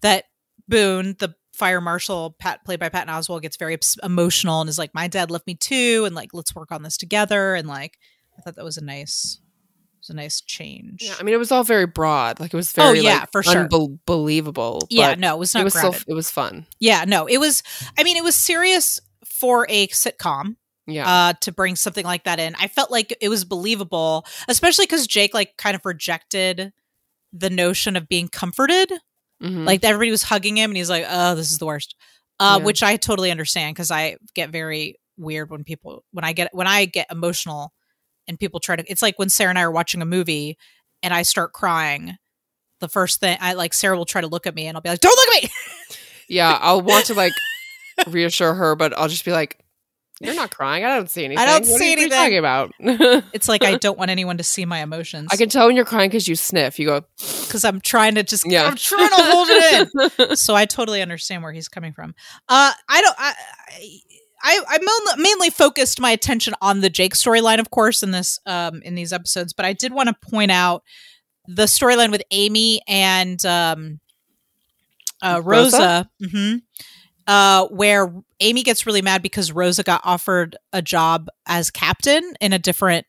that 0.00 0.24
boone 0.68 1.16
the 1.18 1.34
fire 1.52 1.80
marshal 1.80 2.36
pat 2.38 2.64
played 2.64 2.78
by 2.78 2.88
patton 2.88 3.12
oswalt 3.12 3.42
gets 3.42 3.56
very 3.56 3.76
emotional 4.04 4.60
and 4.60 4.68
is 4.70 4.78
like 4.78 4.94
my 4.94 5.08
dad 5.08 5.30
left 5.30 5.46
me 5.46 5.54
too 5.56 6.04
and 6.06 6.14
like 6.14 6.30
let's 6.32 6.54
work 6.54 6.70
on 6.70 6.82
this 6.82 6.96
together 6.96 7.54
and 7.54 7.66
like 7.66 7.98
i 8.38 8.42
thought 8.42 8.54
that 8.54 8.64
was 8.64 8.76
a 8.76 8.84
nice 8.84 9.40
it 9.94 9.98
was 10.02 10.10
a 10.10 10.14
nice 10.14 10.40
change 10.40 11.02
Yeah. 11.02 11.14
I 11.18 11.24
mean, 11.24 11.34
it 11.34 11.38
was 11.38 11.50
all 11.50 11.64
very 11.64 11.86
broad. 11.86 12.38
Like 12.38 12.54
it 12.54 12.56
was 12.56 12.70
very 12.70 13.00
Oh, 13.00 13.02
yeah, 13.02 13.18
like, 13.20 13.32
for 13.32 13.42
sure. 13.42 13.62
unbelievable. 13.62 14.86
yeah 14.90 15.14
no 15.16 15.34
it 15.34 15.38
was 15.40 15.54
not 15.54 15.62
it 15.62 15.64
was 15.64 15.74
still 15.74 15.94
it 16.06 16.14
was 16.14 16.30
fun. 16.30 16.66
Yeah, 16.78 17.04
no, 17.06 17.26
it 17.26 17.38
was. 17.38 17.64
I 17.98 18.04
mean, 18.04 18.16
it 18.16 18.22
was 18.22 18.36
serious 18.36 19.00
for 19.26 19.66
a 19.68 19.88
sitcom 19.88 20.54
Yeah. 20.86 21.08
uh, 21.08 21.32
to 21.40 21.50
bring 21.52 21.74
something 21.74 22.04
like 22.04 22.24
that 22.24 22.38
in. 22.38 22.54
I 22.60 22.68
felt 22.68 22.92
like 22.92 23.16
it 23.20 23.28
was 23.28 23.44
believable, 23.44 24.24
especially 24.46 24.84
because 24.86 25.08
Jake 25.08 25.34
like 25.34 25.56
kind 25.56 25.74
of 25.74 25.84
rejected 25.84 26.72
the 27.32 27.50
notion 27.50 27.96
of 27.96 28.08
being 28.08 28.28
comforted. 28.28 28.92
Mhm. 29.42 29.64
Like 29.66 29.84
everybody 29.84 30.10
was 30.10 30.22
hugging 30.24 30.56
him, 30.56 30.70
and 30.70 30.76
he's 30.76 30.90
like, 30.90 31.04
"Oh, 31.08 31.34
this 31.34 31.50
is 31.50 31.58
the 31.58 31.66
worst," 31.66 31.94
uh, 32.40 32.56
Yeah. 32.58 32.64
which 32.64 32.82
I 32.82 32.96
totally 32.96 33.30
understand 33.30 33.74
because 33.74 33.90
I 33.90 34.16
get 34.34 34.50
very 34.50 34.96
weird 35.16 35.50
when 35.50 35.64
people 35.64 36.04
when 36.12 36.24
I 36.24 36.32
get 36.32 36.50
when 36.52 36.66
I 36.66 36.84
get 36.86 37.06
emotional 37.10 37.72
and 38.26 38.38
people 38.38 38.60
try 38.60 38.76
to. 38.76 38.84
It's 38.90 39.02
like 39.02 39.18
when 39.18 39.28
Sarah 39.28 39.50
and 39.50 39.58
I 39.58 39.62
are 39.62 39.70
watching 39.70 40.02
a 40.02 40.06
movie 40.06 40.56
and 41.02 41.14
I 41.14 41.22
start 41.22 41.52
crying. 41.52 42.16
The 42.80 42.88
first 42.88 43.18
thing 43.20 43.36
I 43.40 43.54
like, 43.54 43.74
Sarah 43.74 43.96
will 43.96 44.04
try 44.04 44.20
to 44.20 44.26
look 44.28 44.46
at 44.46 44.54
me, 44.54 44.66
and 44.66 44.76
I'll 44.76 44.80
be 44.82 44.88
like, 44.88 45.00
"Don't 45.00 45.16
look 45.16 45.36
at 45.36 45.42
me." 45.44 45.50
yeah, 46.28 46.58
I'll 46.60 46.80
want 46.82 47.06
to 47.06 47.14
like 47.14 47.32
reassure 48.08 48.54
her, 48.54 48.74
but 48.76 48.96
I'll 48.96 49.08
just 49.08 49.24
be 49.24 49.32
like, 49.32 49.58
"You're 50.20 50.34
not 50.34 50.50
crying. 50.54 50.84
I 50.84 50.94
don't 50.96 51.08
see 51.10 51.24
anything. 51.24 51.42
I 51.42 51.46
don't 51.46 51.60
What 51.60 51.66
see 51.66 51.72
you- 51.72 51.74
what 51.74 51.82
are 51.82 51.86
you 51.86 51.92
anything." 51.92 52.18
talking 52.18 52.38
about?" 53.18 53.24
It's 53.34 53.48
like 53.48 53.64
I 53.64 53.76
don't 53.76 53.98
want 53.98 54.10
anyone 54.10 54.38
to 54.38 54.44
see 54.44 54.64
my 54.64 54.80
emotions. 54.82 55.28
I 55.32 55.36
can 55.36 55.48
tell 55.48 55.66
when 55.66 55.76
you're 55.76 55.84
crying 55.84 56.10
because 56.10 56.26
you 56.28 56.34
sniff. 56.36 56.78
You 56.78 56.86
go, 56.86 57.00
because 57.46 57.64
I'm 57.64 57.80
trying 57.80 58.14
to 58.16 58.22
just 58.22 58.44
yeah. 58.50 58.64
I'm 58.66 58.76
trying 58.76 59.08
to 59.08 59.14
hold 59.18 59.48
it 59.50 59.88
in. 60.30 60.36
so 60.36 60.54
I 60.54 60.64
totally 60.66 61.02
understand 61.02 61.42
where 61.42 61.52
he's 61.52 61.68
coming 61.68 61.92
from. 61.92 62.14
Uh, 62.48 62.72
I 62.88 63.00
don't. 63.00 63.16
I, 63.18 63.34
I 64.42 64.60
I 64.68 65.16
mainly 65.18 65.50
focused 65.50 66.00
my 66.00 66.10
attention 66.10 66.54
on 66.62 66.80
the 66.80 66.88
Jake 66.90 67.14
storyline, 67.14 67.58
of 67.58 67.70
course, 67.70 68.02
in 68.02 68.12
this 68.12 68.38
um 68.46 68.82
in 68.82 68.94
these 68.94 69.12
episodes. 69.12 69.52
But 69.52 69.66
I 69.66 69.72
did 69.72 69.92
want 69.92 70.08
to 70.08 70.30
point 70.30 70.50
out 70.50 70.82
the 71.46 71.64
storyline 71.64 72.10
with 72.10 72.22
Amy 72.30 72.80
and 72.86 73.44
um 73.46 74.00
uh, 75.22 75.40
Rosa. 75.44 76.08
Rosa? 76.20 76.32
hmm 76.32 76.54
Uh, 77.28 77.68
where 77.68 78.12
Amy 78.40 78.62
gets 78.64 78.86
really 78.86 79.02
mad 79.02 79.22
because 79.22 79.52
Rosa 79.52 79.82
got 79.84 80.00
offered 80.02 80.56
a 80.72 80.80
job 80.82 81.28
as 81.46 81.70
captain 81.70 82.34
in 82.40 82.52
a 82.52 82.58
different 82.58 83.06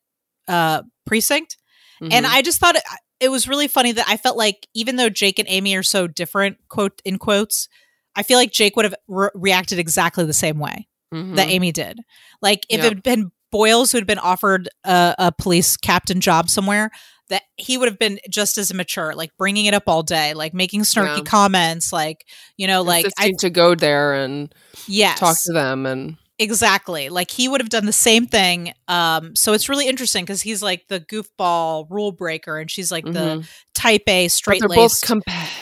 uh 0.47 0.83
precinct. 1.05 1.57
And 2.01 2.25
Mhm. 2.25 2.29
I 2.29 2.41
just 2.41 2.59
thought 2.59 2.75
it, 2.75 2.83
it 3.21 3.29
was 3.31 3.47
really 3.47 3.67
funny 3.69 3.93
that 3.93 4.05
I 4.09 4.17
felt 4.17 4.35
like 4.37 4.67
even 4.73 4.95
though 4.97 5.09
Jake 5.09 5.39
and 5.39 5.47
Amy 5.49 5.75
are 5.75 5.83
so 5.83 6.05
different, 6.07 6.57
quote 6.67 7.01
in 7.05 7.17
quotes, 7.17 7.67
I 8.15 8.23
feel 8.23 8.37
like 8.37 8.51
Jake 8.51 8.75
would 8.75 8.85
have 8.85 8.95
re- 9.07 9.29
reacted 9.33 9.79
exactly 9.79 10.25
the 10.25 10.33
same 10.33 10.59
way 10.59 10.87
Mhm. 11.13 11.35
that 11.37 11.47
Amy 11.49 11.71
did. 11.71 11.99
Like 12.41 12.65
if 12.69 12.77
Yep. 12.81 12.85
it 12.85 12.89
had 12.95 13.03
been 13.03 13.31
Boyles 13.51 13.91
who 13.91 13.97
had 13.97 14.05
been 14.07 14.19
offered 14.19 14.69
a, 14.83 15.15
a 15.17 15.31
police 15.31 15.75
captain 15.77 16.21
job 16.21 16.49
somewhere, 16.49 16.91
that 17.29 17.43
he 17.57 17.77
would 17.77 17.87
have 17.87 17.99
been 17.99 18.19
just 18.29 18.57
as 18.57 18.71
immature, 18.71 19.13
like 19.15 19.31
bringing 19.37 19.65
it 19.65 19.73
up 19.73 19.83
all 19.87 20.03
day, 20.03 20.33
like 20.33 20.53
making 20.53 20.81
snarky 20.81 21.17
Yeah. 21.17 21.23
comments, 21.23 21.93
like 21.93 22.25
you 22.57 22.67
know, 22.67 22.81
like 22.81 23.05
I 23.17 23.31
to 23.39 23.49
go 23.49 23.75
there 23.75 24.13
and 24.13 24.53
yes, 24.87 25.19
talk 25.19 25.37
to 25.45 25.53
them 25.53 25.85
and 25.85 26.17
Exactly. 26.41 27.09
Like 27.09 27.29
he 27.31 27.49
would 27.49 27.59
have 27.59 27.69
done 27.69 27.85
the 27.85 27.91
same 27.91 28.25
thing. 28.25 28.71
Um, 28.87 29.35
so 29.35 29.51
it's 29.51 29.67
really 29.67 29.87
interesting 29.89 30.23
because 30.23 30.41
he's 30.41 30.63
like 30.63 30.87
the 30.87 31.01
goofball 31.01 31.85
rule 31.89 32.13
breaker 32.13 32.57
and 32.59 32.71
she's 32.71 32.93
like 32.93 33.03
the 33.03 33.11
Mhm. 33.11 33.49
type 33.73 34.03
A 34.07 34.25
But 34.25 34.31
straight 34.31 34.59
they're 34.61 34.69
both 34.69 35.01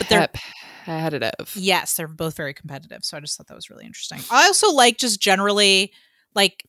they're- 0.07 0.27
competitive. 0.85 1.51
yes, 1.55 1.95
they're 1.95 2.07
both 2.07 2.37
very 2.37 2.53
competitive. 2.53 2.99
So 3.03 3.17
I 3.17 3.19
just 3.21 3.35
thought 3.37 3.47
that 3.47 3.55
was 3.55 3.71
really 3.71 3.85
interesting. 3.85 4.19
I 4.29 4.45
also 4.45 4.71
like 4.71 4.97
just 4.99 5.19
generally 5.19 5.91
like 6.35 6.63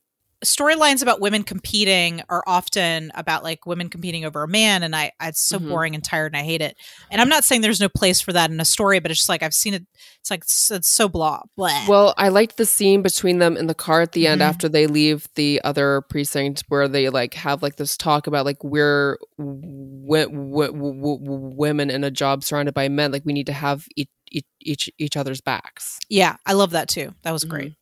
storylines 0.45 1.03
about 1.03 1.20
women 1.20 1.43
competing 1.43 2.22
are 2.28 2.45
often 2.47 3.11
about 3.16 3.43
like 3.43 3.66
women 3.66 3.89
competing 3.91 4.24
over 4.24 4.45
a 4.45 4.49
man 4.49 4.82
and 4.84 4.95
I 4.95 5.11
it's 5.20 5.41
so 5.41 5.59
Mhm. 5.59 5.68
boring 5.68 5.95
and 5.97 6.05
tired 6.05 6.32
and 6.32 6.36
I 6.41 6.45
hate 6.45 6.61
it. 6.62 6.76
And 7.11 7.20
I'm 7.20 7.28
not 7.28 7.43
saying 7.45 7.61
there's 7.62 7.80
no 7.80 7.89
place 7.89 8.20
for 8.20 8.32
that 8.32 8.51
in 8.51 8.61
a 8.61 8.64
story, 8.64 9.01
but 9.01 9.11
it's 9.11 9.18
just 9.20 9.28
like 9.28 9.43
I've 9.43 9.55
seen 9.55 9.74
it 9.74 9.84
it's 10.20 10.30
like 10.30 10.43
it's, 10.45 10.70
it's 10.70 10.89
so 10.89 11.09
blah. 11.09 11.41
blah. 11.57 11.86
Well, 11.89 12.14
I 12.16 12.28
liked 12.28 12.57
the 12.57 12.66
scene 12.66 13.03
between 13.03 13.39
them 13.41 13.57
in 13.57 13.66
the 13.66 13.74
car 13.74 14.01
at 14.03 14.12
the 14.12 14.26
end 14.28 14.41
Mhm. 14.41 14.45
after 14.45 14.68
they 14.68 14.86
leave 14.86 15.26
the 15.34 15.61
other 15.64 16.03
precinct 16.09 16.62
where 16.68 16.86
they 16.86 17.09
like 17.09 17.34
have 17.34 17.62
like 17.62 17.76
this 17.76 17.97
talk 17.97 18.26
about 18.28 18.45
like 18.45 18.62
we're 18.62 19.18
w- 19.39 20.28
w- 20.28 20.72
w- 20.72 21.18
women 21.57 21.91
in 21.91 22.05
a 22.05 22.11
job 22.11 22.45
surrounded 22.45 22.74
by 22.74 22.89
men 22.89 23.11
like 23.12 23.22
we 23.24 23.32
need 23.32 23.47
to 23.47 23.53
have 23.53 23.86
each 23.97 24.09
each 24.30 24.45
each, 24.61 24.91
each 24.99 25.16
other's 25.16 25.41
backs. 25.41 25.99
Yeah, 26.11 26.36
I 26.45 26.53
love 26.53 26.72
that 26.72 26.89
too. 26.89 27.14
That 27.22 27.32
was 27.32 27.45
great. 27.45 27.72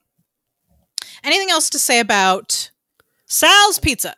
Anything 1.25 1.51
else 1.51 1.71
to 1.71 1.79
say 1.79 2.01
about 2.01 2.71
Sal's 3.27 3.79
Pizza? 3.79 4.15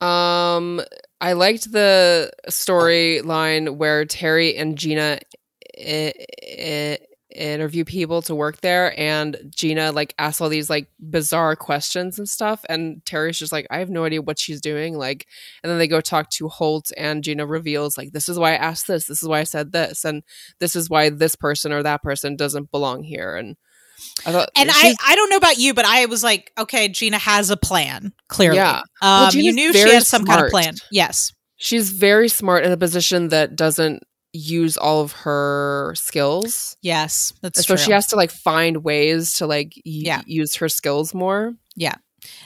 Um 0.00 0.80
I 1.20 1.32
liked 1.32 1.72
the 1.72 2.30
storyline 2.48 3.76
where 3.76 4.04
Terry 4.04 4.56
and 4.56 4.78
Gina 4.78 5.18
I- 5.76 6.12
I- 6.42 6.98
interview 7.34 7.84
people 7.84 8.22
to 8.22 8.34
work 8.34 8.60
there 8.62 8.98
and 8.98 9.36
Gina 9.54 9.92
like 9.92 10.14
asks 10.18 10.40
all 10.40 10.48
these 10.48 10.70
like 10.70 10.88
bizarre 10.98 11.54
questions 11.56 12.18
and 12.18 12.28
stuff 12.28 12.64
and 12.68 13.04
Terry's 13.04 13.38
just 13.38 13.52
like 13.52 13.66
I 13.70 13.78
have 13.78 13.90
no 13.90 14.04
idea 14.04 14.22
what 14.22 14.38
she's 14.38 14.60
doing 14.62 14.96
like 14.96 15.26
and 15.62 15.70
then 15.70 15.78
they 15.78 15.86
go 15.86 16.00
talk 16.00 16.30
to 16.30 16.48
Holt 16.48 16.90
and 16.96 17.22
Gina 17.22 17.46
reveals 17.46 17.98
like 17.98 18.12
this 18.12 18.28
is 18.28 18.38
why 18.38 18.52
I 18.52 18.56
asked 18.56 18.86
this 18.86 19.06
this 19.06 19.22
is 19.22 19.28
why 19.28 19.40
I 19.40 19.44
said 19.44 19.72
this 19.72 20.04
and 20.04 20.22
this 20.58 20.74
is 20.74 20.88
why 20.88 21.10
this 21.10 21.36
person 21.36 21.70
or 21.72 21.82
that 21.82 22.02
person 22.02 22.34
doesn't 22.34 22.70
belong 22.70 23.02
here 23.02 23.36
and 23.36 23.56
I 24.26 24.32
thought 24.32 24.48
And 24.56 24.70
I, 24.72 24.94
I 25.06 25.14
don't 25.14 25.30
know 25.30 25.36
about 25.36 25.58
you, 25.58 25.74
but 25.74 25.84
I 25.84 26.06
was 26.06 26.22
like, 26.24 26.52
okay, 26.58 26.88
Gina 26.88 27.18
has 27.18 27.50
a 27.50 27.56
plan. 27.56 28.12
Clearly, 28.28 28.56
Yeah. 28.58 28.78
Um, 29.00 29.22
Well, 29.22 29.34
you 29.34 29.52
knew 29.52 29.72
she 29.72 29.88
had 29.90 30.04
some 30.04 30.24
kind 30.24 30.44
of 30.44 30.50
plan. 30.50 30.74
Yes, 30.90 31.32
she's 31.56 31.90
very 31.90 32.28
smart 32.28 32.64
in 32.64 32.72
a 32.72 32.76
position 32.76 33.28
that 33.28 33.56
doesn't 33.56 34.02
use 34.34 34.76
all 34.76 35.00
of 35.00 35.12
her 35.12 35.94
skills 35.96 36.76
yes, 36.82 37.32
that's 37.40 37.66
so 37.66 37.76
true. 37.76 37.82
she 37.84 37.92
has 37.92 38.08
to 38.08 38.14
like 38.16 38.30
find 38.30 38.84
ways 38.84 39.32
to 39.34 39.46
like 39.46 39.72
y- 39.76 39.82
Yeah. 39.84 40.20
use 40.26 40.56
her 40.56 40.68
skills 40.68 41.14
more 41.14 41.54
Yeah. 41.76 41.94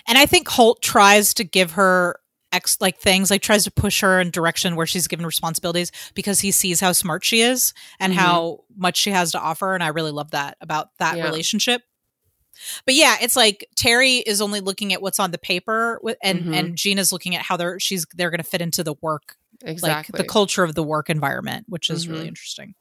and 0.07 0.17
I 0.17 0.27
think 0.27 0.47
Holt 0.49 0.81
tries 0.81 1.35
to 1.35 1.45
give 1.45 1.73
her 1.73 2.17
ex 2.53 2.77
like 2.81 2.99
things, 2.99 3.31
like 3.31 3.43
tries 3.43 3.65
to 3.65 3.71
push 3.71 4.01
her 4.01 4.21
in 4.21 4.31
direction 4.31 4.77
where 4.77 4.87
she's 4.87 5.09
given 5.09 5.25
responsibilities 5.27 5.91
because 6.15 6.41
he 6.41 6.51
sees 6.51 6.81
how 6.81 6.93
smart 6.93 7.25
she 7.25 7.41
is 7.41 7.73
and 7.99 8.13
Mhm. 8.13 8.17
how 8.17 8.65
much 8.77 8.97
she 8.97 9.11
has 9.11 9.33
to 9.33 9.41
offer. 9.41 9.75
And 9.75 9.83
I 9.83 9.89
really 9.89 10.11
love 10.13 10.31
that 10.33 10.57
about 10.61 10.91
that 10.99 11.17
Yeah. 11.17 11.25
relationship. 11.25 11.83
But 12.85 12.95
yeah, 12.95 13.17
it's 13.21 13.35
like 13.35 13.67
Terry 13.77 14.17
is 14.19 14.41
only 14.41 14.61
looking 14.61 14.93
at 14.93 15.01
what's 15.03 15.19
on 15.19 15.31
the 15.31 15.39
paper, 15.39 16.01
and 16.23 16.45
Mhm. 16.45 16.55
and 16.55 16.77
Gina's 16.77 17.11
looking 17.11 17.35
at 17.35 17.43
how 17.43 17.57
they're 17.57 17.81
she's 17.81 18.07
they're 18.15 18.31
going 18.31 18.39
to 18.39 18.45
fit 18.45 18.61
into 18.61 18.85
the 18.85 18.95
work, 19.01 19.37
exactly 19.65 20.13
like 20.19 20.25
the 20.27 20.29
culture 20.31 20.63
of 20.63 20.75
the 20.75 20.83
work 20.83 21.09
environment, 21.11 21.65
which 21.69 21.89
is 21.91 22.07
really 22.07 22.25
Mhm. 22.25 22.29
interesting. 22.29 22.75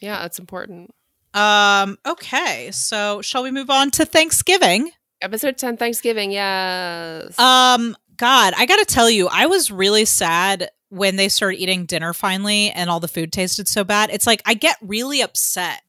yeah 0.00 0.20
that's 0.22 0.38
important 0.38 0.94
Um. 1.34 1.96
Okay. 2.04 2.70
So 2.72 3.22
shall 3.22 3.42
we 3.42 3.50
move 3.50 3.70
on 3.70 3.90
to 3.92 4.04
Thanksgiving? 4.04 4.92
episode 5.22 5.56
10 5.56 5.76
thanksgiving 5.78 6.30
yes 6.32 7.38
Um, 7.38 7.96
God, 8.16 8.54
I 8.56 8.66
gotta 8.66 8.84
tell 8.84 9.08
you, 9.10 9.28
I 9.28 9.46
was 9.46 9.70
really 9.70 10.04
sad 10.04 10.70
when 10.90 11.16
they 11.16 11.28
started 11.28 11.58
eating 11.58 11.86
dinner 11.86 12.12
finally 12.12 12.70
and 12.70 12.90
all 12.90 13.00
the 13.00 13.08
food 13.08 13.32
tasted 13.32 13.66
so 13.66 13.82
bad. 13.84 14.10
It's 14.12 14.26
like 14.26 14.42
I 14.44 14.54
get 14.54 14.76
really 14.82 15.22
upset. 15.22 15.82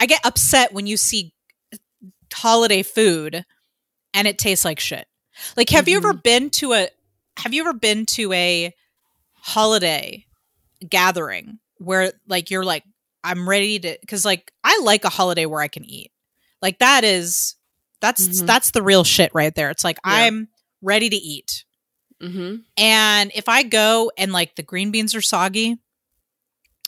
I 0.00 0.06
get 0.06 0.24
upset 0.24 0.72
when 0.72 0.86
you 0.86 0.96
see 0.96 1.34
holiday 2.32 2.82
food 2.82 3.44
and 4.14 4.28
it 4.28 4.38
tastes 4.38 4.64
like 4.64 4.78
shit. 4.78 5.06
Like, 5.56 5.70
have 5.70 5.88
you 5.88 5.96
ever 5.96 6.12
been 6.12 6.50
to 6.50 6.72
a 6.74 6.88
have 7.38 7.52
you 7.54 7.62
ever 7.62 7.72
been 7.72 8.06
to 8.06 8.32
a 8.32 8.74
holiday 9.34 10.24
gathering 10.88 11.58
where 11.78 12.12
like 12.26 12.50
you're 12.50 12.64
like, 12.64 12.84
I'm 13.24 13.48
ready 13.48 13.78
to 13.80 13.98
because 14.00 14.24
like 14.24 14.52
I 14.64 14.80
like 14.84 15.04
a 15.04 15.08
holiday 15.08 15.46
where 15.46 15.60
I 15.60 15.68
can 15.68 15.84
eat. 15.84 16.12
Like 16.62 16.78
that 16.78 17.04
is 17.04 17.56
that's 18.00 18.28
Mhm. 18.28 18.46
that's 18.46 18.70
the 18.70 18.82
real 18.82 19.04
shit 19.04 19.32
right 19.34 19.54
there. 19.54 19.70
It's 19.70 19.84
like 19.84 19.98
Yeah. 20.04 20.12
I'm 20.12 20.48
ready 20.82 21.08
to 21.08 21.16
eat. 21.16 21.64
mm-hmm. 22.22 22.56
And 22.76 23.32
if 23.34 23.48
I 23.48 23.62
go 23.62 24.10
and 24.16 24.32
like 24.32 24.56
the 24.56 24.62
green 24.62 24.90
beans 24.90 25.14
are 25.14 25.22
soggy 25.22 25.78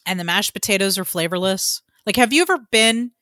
and 0.06 0.18
the 0.18 0.24
mashed 0.24 0.52
potatoes 0.52 0.98
are 0.98 1.04
flavorless, 1.04 1.82
like 2.06 2.16
have 2.16 2.32
you 2.32 2.42
ever 2.42 2.58
been 2.70 3.12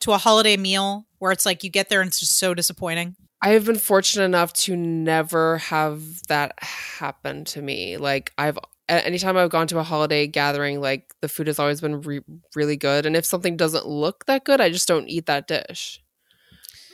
to 0.00 0.12
a 0.12 0.18
holiday 0.18 0.56
meal 0.56 1.06
where 1.18 1.32
it's 1.32 1.46
like 1.46 1.64
you 1.64 1.70
get 1.70 1.88
there 1.88 2.00
and 2.00 2.08
it's 2.08 2.20
just 2.20 2.38
so 2.38 2.54
disappointing? 2.54 3.16
i 3.40 3.50
have 3.50 3.64
been 3.64 3.78
fortunate 3.78 4.24
enough 4.24 4.52
to 4.52 4.74
never 4.76 5.58
have 5.58 6.02
that 6.26 6.52
happen 6.58 7.44
to 7.44 7.62
me 7.62 7.96
like 7.96 8.32
i've 8.36 8.58
anytime 8.88 9.36
i've 9.36 9.50
gone 9.50 9.68
to 9.68 9.78
a 9.78 9.82
holiday 9.84 10.26
gathering 10.26 10.80
like 10.80 11.14
the 11.20 11.28
food 11.28 11.46
has 11.46 11.60
always 11.60 11.80
been 11.80 12.00
re- 12.00 12.20
really 12.56 12.76
good 12.76 13.06
and 13.06 13.14
if 13.16 13.24
something 13.24 13.56
doesn't 13.56 13.86
look 13.86 14.26
that 14.26 14.44
good 14.44 14.60
i 14.60 14.68
just 14.68 14.88
don't 14.88 15.08
eat 15.08 15.26
that 15.26 15.46
dish 15.46 16.02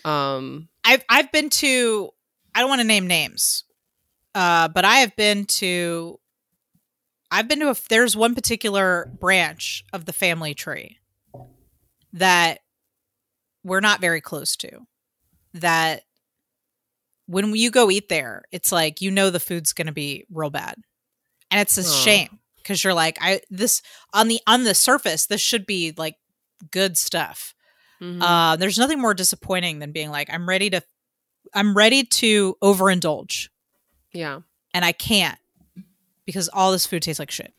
um 0.05 0.69
I've 0.85 1.05
I've 1.09 1.33
been 1.33 1.51
to 1.51 2.11
I 2.55 2.61
don't 2.61 2.69
want 2.69 2.81
to 2.81 2.87
name 2.87 3.07
names. 3.07 3.65
Uh 4.35 4.69
but 4.69 4.85
I 4.85 4.97
have 4.97 5.15
been 5.17 5.45
to 5.47 6.19
I've 7.31 7.49
been 7.49 7.61
to 7.61 7.71
a 7.71 7.77
there's 7.89 8.17
one 8.17 8.35
particular 8.35 9.11
branch 9.21 9.85
of 9.93 10.05
the 10.05 10.13
family 10.13 10.55
tree 10.55 10.99
that 12.13 12.61
we're 13.65 13.81
not 13.81 14.01
very 14.01 14.21
close 14.21 14.57
to. 14.57 14.87
That 15.55 16.03
when 17.27 17.55
you 17.55 17.71
go 17.71 17.91
eat 17.91 18.09
there, 18.09 18.43
it's 18.53 18.71
like 18.73 19.01
you 19.01 19.11
know 19.11 19.31
the 19.31 19.41
food's 19.41 19.73
going 19.73 19.87
to 19.87 19.93
be 19.93 20.27
real 20.31 20.51
bad. 20.51 20.75
And 21.51 21.61
it's 21.61 21.79
a 21.79 21.83
shame 21.85 22.39
cuz 22.65 22.83
you're 22.83 22.95
like 22.95 23.19
I 23.21 23.41
this 23.51 23.83
on 24.13 24.29
the 24.29 24.41
on 24.47 24.65
the 24.65 24.75
surface 24.75 25.27
this 25.27 25.41
should 25.41 25.67
be 25.67 25.93
like 25.97 26.17
good 26.71 26.97
stuff. 26.99 27.55
mhm. 28.01 28.21
Uh, 28.23 28.57
there's 28.57 28.79
nothing 28.79 29.01
more 29.01 29.15
disappointing 29.15 29.79
than 29.81 29.93
being 29.93 30.11
like, 30.11 30.29
I'm 30.33 30.49
ready 30.49 30.71
to, 30.71 30.83
I'm 31.53 31.77
ready 31.77 32.05
to 32.05 32.57
overindulge, 32.63 33.49
yeah 34.13 34.41
and 34.73 34.85
I 34.85 34.93
can't 34.93 35.39
because 36.27 36.49
all 36.49 36.73
this 36.73 36.87
food 36.87 37.03
tastes 37.03 37.19
like 37.19 37.31
shit. 37.31 37.53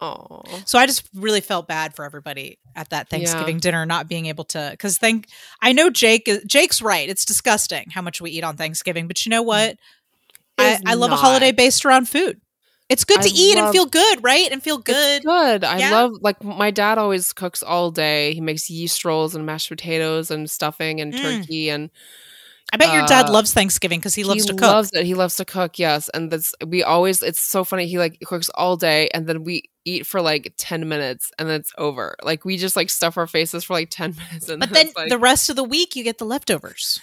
Oh, 0.00 0.62
So 0.64 0.78
I 0.78 0.86
just 0.86 1.08
really 1.14 1.40
felt 1.40 1.66
bad 1.66 1.94
for 1.94 2.04
everybody 2.04 2.58
at 2.76 2.90
that 2.90 3.10
Thanksgiving 3.10 3.58
dinner 3.58 3.84
not 3.84 4.08
being 4.08 4.26
able 4.26 4.44
to 4.44 4.68
because 4.70 4.96
thank 4.96 5.26
I 5.60 5.72
know 5.72 5.90
Jake 5.90 6.30
Jake's 6.46 6.80
right. 6.80 7.08
It's 7.08 7.24
disgusting 7.24 7.90
how 7.90 8.00
much 8.00 8.20
we 8.20 8.30
eat 8.30 8.44
on 8.44 8.56
Thanksgiving, 8.56 9.06
but 9.08 9.26
you 9.26 9.30
know 9.30 9.42
what? 9.42 9.76
I, 10.58 10.78
I 10.86 10.94
love 10.94 11.10
a 11.10 11.16
holiday 11.16 11.50
based 11.52 11.84
around 11.84 12.08
food. 12.08 12.40
It's 12.88 13.04
good 13.04 13.22
to 13.22 13.28
I 13.28 13.32
eat 13.34 13.58
and 13.58 13.70
feel 13.70 13.86
good, 13.86 14.22
right? 14.22 14.50
And 14.52 14.62
feel 14.62 14.78
good. 14.78 15.22
good. 15.24 15.64
I 15.64 15.78
Yeah. 15.78 15.90
love 15.90 16.12
like 16.20 16.42
my 16.44 16.70
dad 16.70 16.98
always 16.98 17.32
cooks 17.32 17.62
all 17.62 17.90
day. 17.90 18.34
He 18.34 18.40
makes 18.40 18.70
yeast 18.70 19.04
rolls 19.04 19.34
and 19.34 19.44
mashed 19.46 19.68
potatoes 19.68 20.30
and 20.30 20.48
stuffing 20.50 21.00
and 21.00 21.12
Mm. 21.12 21.20
turkey 21.22 21.70
and 21.70 21.90
I 22.72 22.78
bet 22.78 22.94
your 22.94 23.06
dad 23.06 23.26
uh, 23.26 23.32
loves 23.32 23.52
Thanksgiving 23.52 24.00
because 24.00 24.14
he 24.14 24.24
loves 24.24 24.46
to 24.46 24.54
cook. 24.54 24.62
loves 24.62 24.90
it. 24.94 25.04
He 25.04 25.12
loves 25.14 25.36
to 25.36 25.44
cook. 25.44 25.78
Yes, 25.78 26.08
and 26.08 26.30
that's 26.30 26.54
we 26.66 26.82
always. 26.82 27.22
It's 27.22 27.40
so 27.40 27.64
funny. 27.64 27.86
He 27.86 27.98
like 27.98 28.18
cooks 28.24 28.48
all 28.54 28.76
day, 28.76 29.10
and 29.12 29.26
then 29.26 29.44
we 29.44 29.64
eat 29.84 30.06
for 30.06 30.22
like 30.22 30.54
ten 30.56 30.88
minutes, 30.88 31.30
and 31.38 31.48
then 31.48 31.60
it's 31.60 31.72
over. 31.76 32.16
Like 32.22 32.46
we 32.46 32.56
just 32.56 32.74
like 32.74 32.88
stuff 32.88 33.18
our 33.18 33.26
faces 33.26 33.64
for 33.64 33.74
like 33.74 33.90
ten 33.90 34.16
minutes, 34.30 34.48
and 34.48 34.60
but 34.60 34.70
then 34.70 34.86
it's 34.86 34.96
like, 34.96 35.10
the 35.10 35.18
rest 35.18 35.50
of 35.50 35.56
the 35.56 35.64
week 35.64 35.96
you 35.96 36.02
get 36.02 36.16
the 36.16 36.24
leftovers. 36.24 36.98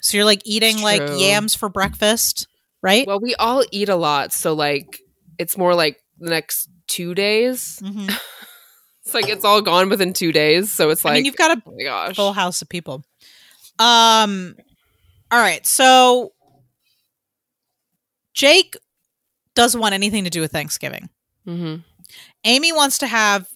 So 0.00 0.16
you're 0.16 0.24
like 0.24 0.42
eating 0.46 0.80
like 0.80 1.02
yams 1.20 1.54
for 1.54 1.68
breakfast, 1.68 2.48
right? 2.82 3.06
well, 3.06 3.20
we 3.20 3.34
all 3.34 3.62
eat 3.70 3.90
a 3.90 3.96
lot, 3.96 4.32
so 4.32 4.54
like 4.54 5.00
it's 5.38 5.58
more 5.58 5.74
like 5.74 6.00
the 6.18 6.30
next 6.30 6.68
two 6.86 7.14
days. 7.14 7.78
Mhm. 7.82 8.10
It's 9.04 9.14
like 9.14 9.28
it's 9.28 9.44
all 9.44 9.60
gone 9.62 9.88
within 9.88 10.12
two 10.12 10.30
days. 10.30 10.72
So 10.72 10.90
it's 10.90 11.04
like 11.04 11.12
I 11.12 11.14
mean, 11.16 11.24
you've 11.24 11.36
got 11.36 11.58
a 11.58 11.62
oh 11.66 12.14
full 12.14 12.32
house 12.32 12.62
of 12.62 12.68
people. 12.68 13.04
Um, 13.82 14.56
all 15.30 15.38
right. 15.38 15.66
So 15.66 16.32
Jake 18.34 18.76
doesn't 19.54 19.80
want 19.80 19.94
anything 19.94 20.24
to 20.24 20.30
do 20.30 20.40
with 20.40 20.52
Thanksgiving. 20.52 21.08
hmm 21.44 21.76
Amy 22.44 22.72
wants 22.72 22.98
to 22.98 23.06
have. 23.06 23.48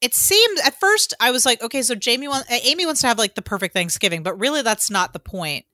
It 0.00 0.14
seemed 0.14 0.58
at 0.64 0.78
first 0.80 1.12
I 1.20 1.30
was 1.30 1.44
like, 1.44 1.62
okay, 1.62 1.82
so 1.82 1.94
Jamie 1.94 2.28
wants 2.28 2.50
Amy 2.50 2.86
wants 2.86 3.02
to 3.02 3.06
have 3.06 3.18
like 3.18 3.34
the 3.34 3.42
perfect 3.42 3.74
Thanksgiving, 3.74 4.22
but 4.22 4.38
really 4.38 4.62
that's 4.62 4.90
not 4.90 5.12
the 5.12 5.18
point. 5.18 5.66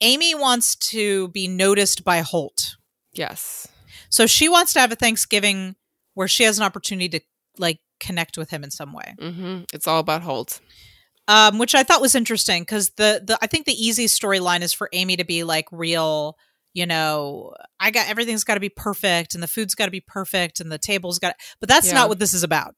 Amy 0.00 0.34
wants 0.34 0.76
to 0.76 1.28
be 1.28 1.48
noticed 1.48 2.04
by 2.04 2.18
Holt. 2.20 2.76
Yes. 3.12 3.66
So 4.10 4.26
she 4.26 4.48
wants 4.48 4.72
to 4.74 4.80
have 4.80 4.92
a 4.92 4.96
Thanksgiving 4.96 5.74
where 6.14 6.28
she 6.28 6.44
has 6.44 6.58
an 6.58 6.64
opportunity 6.64 7.08
to 7.18 7.20
like 7.58 7.80
connect 7.98 8.38
with 8.38 8.50
him 8.50 8.62
in 8.62 8.70
some 8.70 8.92
way. 8.92 9.14
hmm 9.18 9.62
It's 9.72 9.88
all 9.88 9.98
about 9.98 10.22
Holt. 10.22 10.60
Um, 11.28 11.58
which 11.58 11.74
I 11.74 11.82
thought 11.84 12.00
was 12.00 12.14
interesting 12.16 12.62
because 12.62 12.90
the 12.96 13.22
the 13.24 13.38
I 13.40 13.46
think 13.46 13.66
the 13.66 13.72
easy 13.72 14.06
storyline 14.06 14.62
is 14.62 14.72
for 14.72 14.88
Amy 14.92 15.16
to 15.16 15.24
be 15.24 15.44
like 15.44 15.66
real. 15.70 16.36
You 16.74 16.86
know, 16.86 17.54
I 17.80 17.90
got 17.90 18.08
everything's 18.08 18.44
got 18.44 18.54
to 18.54 18.60
be 18.60 18.68
perfect, 18.68 19.34
and 19.34 19.42
the 19.42 19.46
food's 19.48 19.74
got 19.74 19.86
to 19.86 19.90
be 19.90 20.00
perfect, 20.00 20.60
and 20.60 20.70
the 20.70 20.78
table's 20.78 21.18
got. 21.18 21.34
But 21.60 21.68
that's 21.68 21.88
Yeah. 21.88 21.94
not 21.94 22.08
what 22.08 22.18
this 22.18 22.34
is 22.34 22.42
about. 22.42 22.74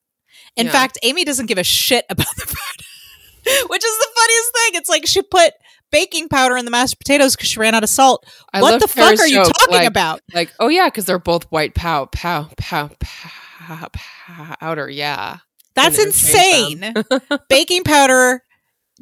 In 0.57 0.67
Yeah. 0.67 0.73
fact, 0.73 0.99
Amy 1.03 1.25
doesn't 1.25 1.47
give 1.47 1.59
a 1.59 1.65
shit 1.65 2.05
about 2.09 2.35
the 2.37 2.47
food, 2.47 3.67
which 3.69 3.85
is 3.85 3.99
the 3.99 4.09
funniest 4.17 4.53
thing. 4.55 4.71
It's 4.81 4.89
like 4.89 5.07
she 5.07 5.23
put 5.23 5.53
baking 5.91 6.29
powder 6.29 6.57
in 6.57 6.65
the 6.65 6.71
mashed 6.71 6.99
potatoes 6.99 7.35
because 7.37 7.49
she 7.51 7.59
ran 7.61 7.75
out 7.75 7.83
of 7.83 7.91
salt. 7.91 8.25
I 8.55 8.63
what 8.63 8.81
the 8.81 8.87
fuck 8.89 9.19
are 9.19 9.27
you 9.27 9.43
talking 9.45 9.75
like- 9.75 9.89
about? 9.89 10.21
Like, 10.33 10.53
oh 10.61 10.69
yeah, 10.69 10.87
because 10.87 11.05
they're 11.05 11.19
both 11.19 11.45
white 11.51 11.75
pow 11.75 12.07
pow 12.07 12.49
pow 12.57 12.91
pow 13.01 13.89
powder. 13.93 14.89
Yeah. 14.89 15.39
That's 15.75 15.99
insane. 15.99 16.95
baking 17.49 17.85
powder 17.85 18.43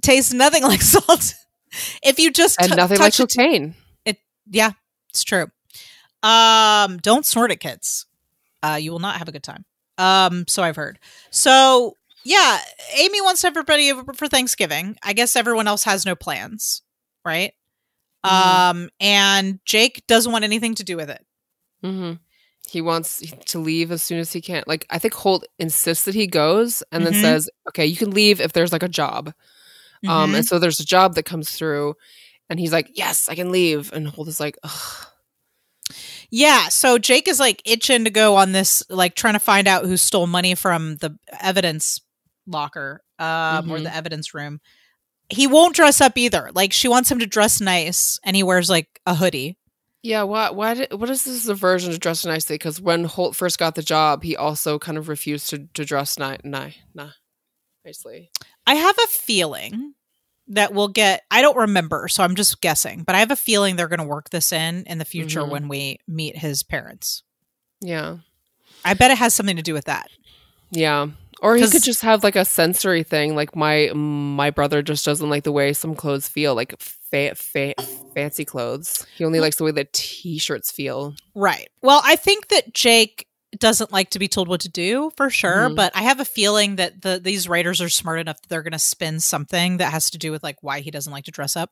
tastes 0.02 0.32
nothing 0.32 0.62
like 0.72 0.82
salt. 0.82 1.34
if 2.02 2.18
you 2.18 2.30
just 2.30 2.60
and 2.60 2.70
t- 2.70 2.76
nothing 2.76 2.98
like 2.98 3.12
touch 3.14 3.20
it 3.20 3.34
cocaine. 3.34 3.74
Yeah, 4.50 4.70
it's 5.10 5.24
true. 5.24 5.46
Um, 6.22 6.96
don't 6.98 7.26
snort 7.26 7.50
it, 7.52 7.60
kids. 7.60 8.06
Uh, 8.62 8.78
you 8.80 8.90
will 8.92 8.98
not 8.98 9.16
have 9.16 9.28
a 9.28 9.32
good 9.32 9.42
time. 9.42 9.64
Um, 9.98 10.46
so 10.48 10.62
I've 10.62 10.76
heard. 10.76 10.98
So 11.30 11.94
yeah, 12.24 12.58
Amy 12.96 13.20
wants 13.20 13.44
everybody 13.44 13.90
over 13.92 14.12
for 14.14 14.26
Thanksgiving. 14.26 14.96
I 15.02 15.12
guess 15.12 15.36
everyone 15.36 15.68
else 15.68 15.84
has 15.84 16.06
no 16.06 16.14
plans, 16.14 16.82
right? 17.24 17.52
Mhm. 18.24 18.30
Um, 18.30 18.90
and 19.00 19.60
Jake 19.64 20.02
doesn't 20.06 20.32
want 20.32 20.44
anything 20.44 20.74
to 20.76 20.84
do 20.84 20.96
with 20.96 21.10
it. 21.10 21.24
hmm 21.82 22.12
He 22.68 22.80
wants 22.80 23.22
to 23.46 23.58
leave 23.58 23.90
as 23.90 24.02
soon 24.02 24.18
as 24.18 24.32
he 24.32 24.40
can. 24.40 24.62
Like, 24.66 24.86
I 24.90 24.98
think 24.98 25.14
Holt 25.14 25.46
insists 25.58 26.04
that 26.04 26.14
he 26.14 26.26
goes 26.26 26.82
and 26.92 27.04
then 27.06 27.14
Mhm. 27.14 27.20
says, 27.20 27.50
okay, 27.68 27.86
you 27.86 27.96
can 27.96 28.10
leave 28.10 28.40
if 28.40 28.52
there's 28.52 28.72
like 28.72 28.82
a 28.82 28.88
job. 28.88 29.32
Um, 30.06 30.32
Mhm. 30.32 30.36
and 30.38 30.46
so 30.46 30.58
there's 30.58 30.78
a 30.80 30.84
job 30.84 31.14
that 31.14 31.24
comes 31.24 31.50
through 31.50 31.94
and 32.50 32.60
he's 32.60 32.72
like, 32.72 32.90
yes, 32.94 33.28
I 33.28 33.34
can 33.34 33.50
leave. 33.50 33.92
And 33.92 34.06
Holt 34.08 34.28
is 34.28 34.38
like, 34.40 34.56
Ugh. 34.62 35.06
Yeah, 36.30 36.68
so 36.68 36.98
Jake 36.98 37.26
is 37.26 37.40
like 37.40 37.62
itching 37.64 38.04
to 38.04 38.10
go 38.10 38.36
on 38.36 38.52
this, 38.52 38.82
like 38.90 39.14
trying 39.14 39.32
to 39.34 39.40
find 39.40 39.66
out 39.66 39.86
who 39.86 39.96
stole 39.96 40.26
money 40.26 40.54
from 40.54 40.96
the 40.96 41.16
evidence 41.40 42.00
locker, 42.46 43.02
um, 43.18 43.70
or 43.70 43.78
Mhm. 43.78 43.84
the 43.84 43.94
evidence 43.94 44.34
room. 44.34 44.60
He 45.30 45.46
won't 45.46 45.74
dress 45.74 46.00
up 46.02 46.18
either. 46.18 46.50
Like 46.54 46.72
she 46.74 46.88
wants 46.88 47.10
him 47.10 47.18
to 47.20 47.26
dress 47.26 47.60
nice, 47.60 48.18
and 48.24 48.36
he 48.36 48.42
wears 48.42 48.68
like 48.68 49.00
a 49.06 49.14
hoodie. 49.14 49.56
Yeah, 50.02 50.22
why? 50.22 50.50
Why? 50.50 50.74
Did, 50.74 50.92
what 50.94 51.10
is 51.10 51.24
this 51.24 51.48
aversion 51.48 51.92
to 51.92 51.98
dress 51.98 52.24
nicely? 52.24 52.54
Because 52.54 52.80
when 52.80 53.04
Holt 53.04 53.34
first 53.34 53.58
got 53.58 53.74
the 53.74 53.82
job, 53.82 54.22
he 54.22 54.36
also 54.36 54.78
kind 54.78 54.96
of 54.96 55.08
refused 55.08 55.50
to, 55.50 55.66
to 55.74 55.84
dress 55.84 56.18
ni- 56.18 56.36
ni- 56.44 56.76
ni- 56.94 57.10
nicely. 57.84 58.30
I 58.66 58.74
have 58.76 58.96
a 58.96 59.06
feeling 59.08 59.94
that 60.48 60.72
we'll 60.72 60.88
get. 60.88 61.22
I 61.30 61.42
don't 61.42 61.56
remember, 61.56 62.06
so 62.08 62.22
I'm 62.22 62.36
just 62.36 62.60
guessing, 62.60 63.02
but 63.02 63.16
I 63.16 63.18
have 63.18 63.30
a 63.32 63.36
feeling 63.36 63.74
they're 63.76 63.88
going 63.88 63.98
to 63.98 64.04
work 64.06 64.30
this 64.30 64.52
in 64.52 64.84
in 64.86 64.98
the 64.98 65.04
future 65.04 65.40
Mhm. 65.42 65.50
when 65.50 65.68
we 65.68 65.98
meet 66.06 66.36
his 66.38 66.62
parents. 66.62 67.22
Yeah, 67.80 68.18
I 68.84 68.94
bet 68.94 69.10
it 69.10 69.18
has 69.18 69.34
something 69.34 69.56
to 69.56 69.62
do 69.62 69.74
with 69.74 69.86
that. 69.86 70.08
yeah. 70.70 71.08
Or 71.40 71.56
he 71.56 71.68
could 71.68 71.82
just 71.84 72.02
have 72.02 72.24
like 72.24 72.36
a 72.36 72.44
sensory 72.44 73.02
thing. 73.02 73.34
Like 73.36 73.54
my 73.54 73.90
my 73.94 74.50
brother 74.50 74.82
just 74.82 75.04
doesn't 75.04 75.30
like 75.30 75.44
the 75.44 75.52
way 75.52 75.72
some 75.72 75.94
clothes 75.94 76.26
feel, 76.28 76.54
like 76.54 76.74
fa- 76.80 77.34
fa- 77.36 77.74
fancy 78.14 78.44
clothes. 78.44 79.06
He 79.16 79.24
only 79.24 79.40
likes 79.40 79.56
the 79.56 79.64
way 79.64 79.70
the 79.70 79.86
t-shirts 79.92 80.70
feel. 80.72 81.14
Right. 81.34 81.68
Well, 81.82 82.00
I 82.04 82.16
think 82.16 82.48
that 82.48 82.74
Jake 82.74 83.26
doesn't 83.58 83.92
like 83.92 84.10
to 84.10 84.18
be 84.18 84.28
told 84.28 84.46
what 84.48 84.60
to 84.60 84.68
do 84.68 85.10
for 85.16 85.30
sure, 85.30 85.70
Mhm. 85.70 85.76
but 85.76 85.90
I 85.96 86.02
have 86.02 86.20
a 86.20 86.24
feeling 86.24 86.76
that 86.76 87.00
the 87.02 87.18
these 87.18 87.48
writers 87.48 87.80
are 87.80 87.88
smart 87.88 88.20
enough 88.20 88.40
that 88.42 88.48
they're 88.48 88.62
going 88.62 88.72
to 88.72 88.78
spin 88.78 89.20
something 89.20 89.78
that 89.78 89.90
has 89.92 90.10
to 90.10 90.18
do 90.18 90.30
with 90.30 90.42
like 90.42 90.56
why 90.62 90.80
he 90.80 90.90
doesn't 90.90 91.12
like 91.12 91.24
to 91.24 91.30
dress 91.30 91.56
up. 91.56 91.70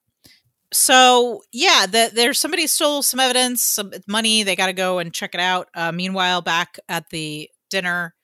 So 0.72 1.42
yeah, 1.52 1.86
the, 1.86 2.10
there's 2.12 2.40
somebody 2.40 2.66
stole 2.66 3.02
some 3.02 3.20
evidence, 3.20 3.62
some 3.62 3.92
money. 4.08 4.42
They 4.42 4.56
got 4.56 4.66
to 4.66 4.72
go 4.72 4.98
and 4.98 5.12
check 5.12 5.34
it 5.34 5.40
out. 5.40 5.68
Uh, 5.74 5.92
meanwhile, 5.92 6.40
back 6.42 6.78
at 6.88 7.10
the 7.10 7.48
dinner, 7.70 8.14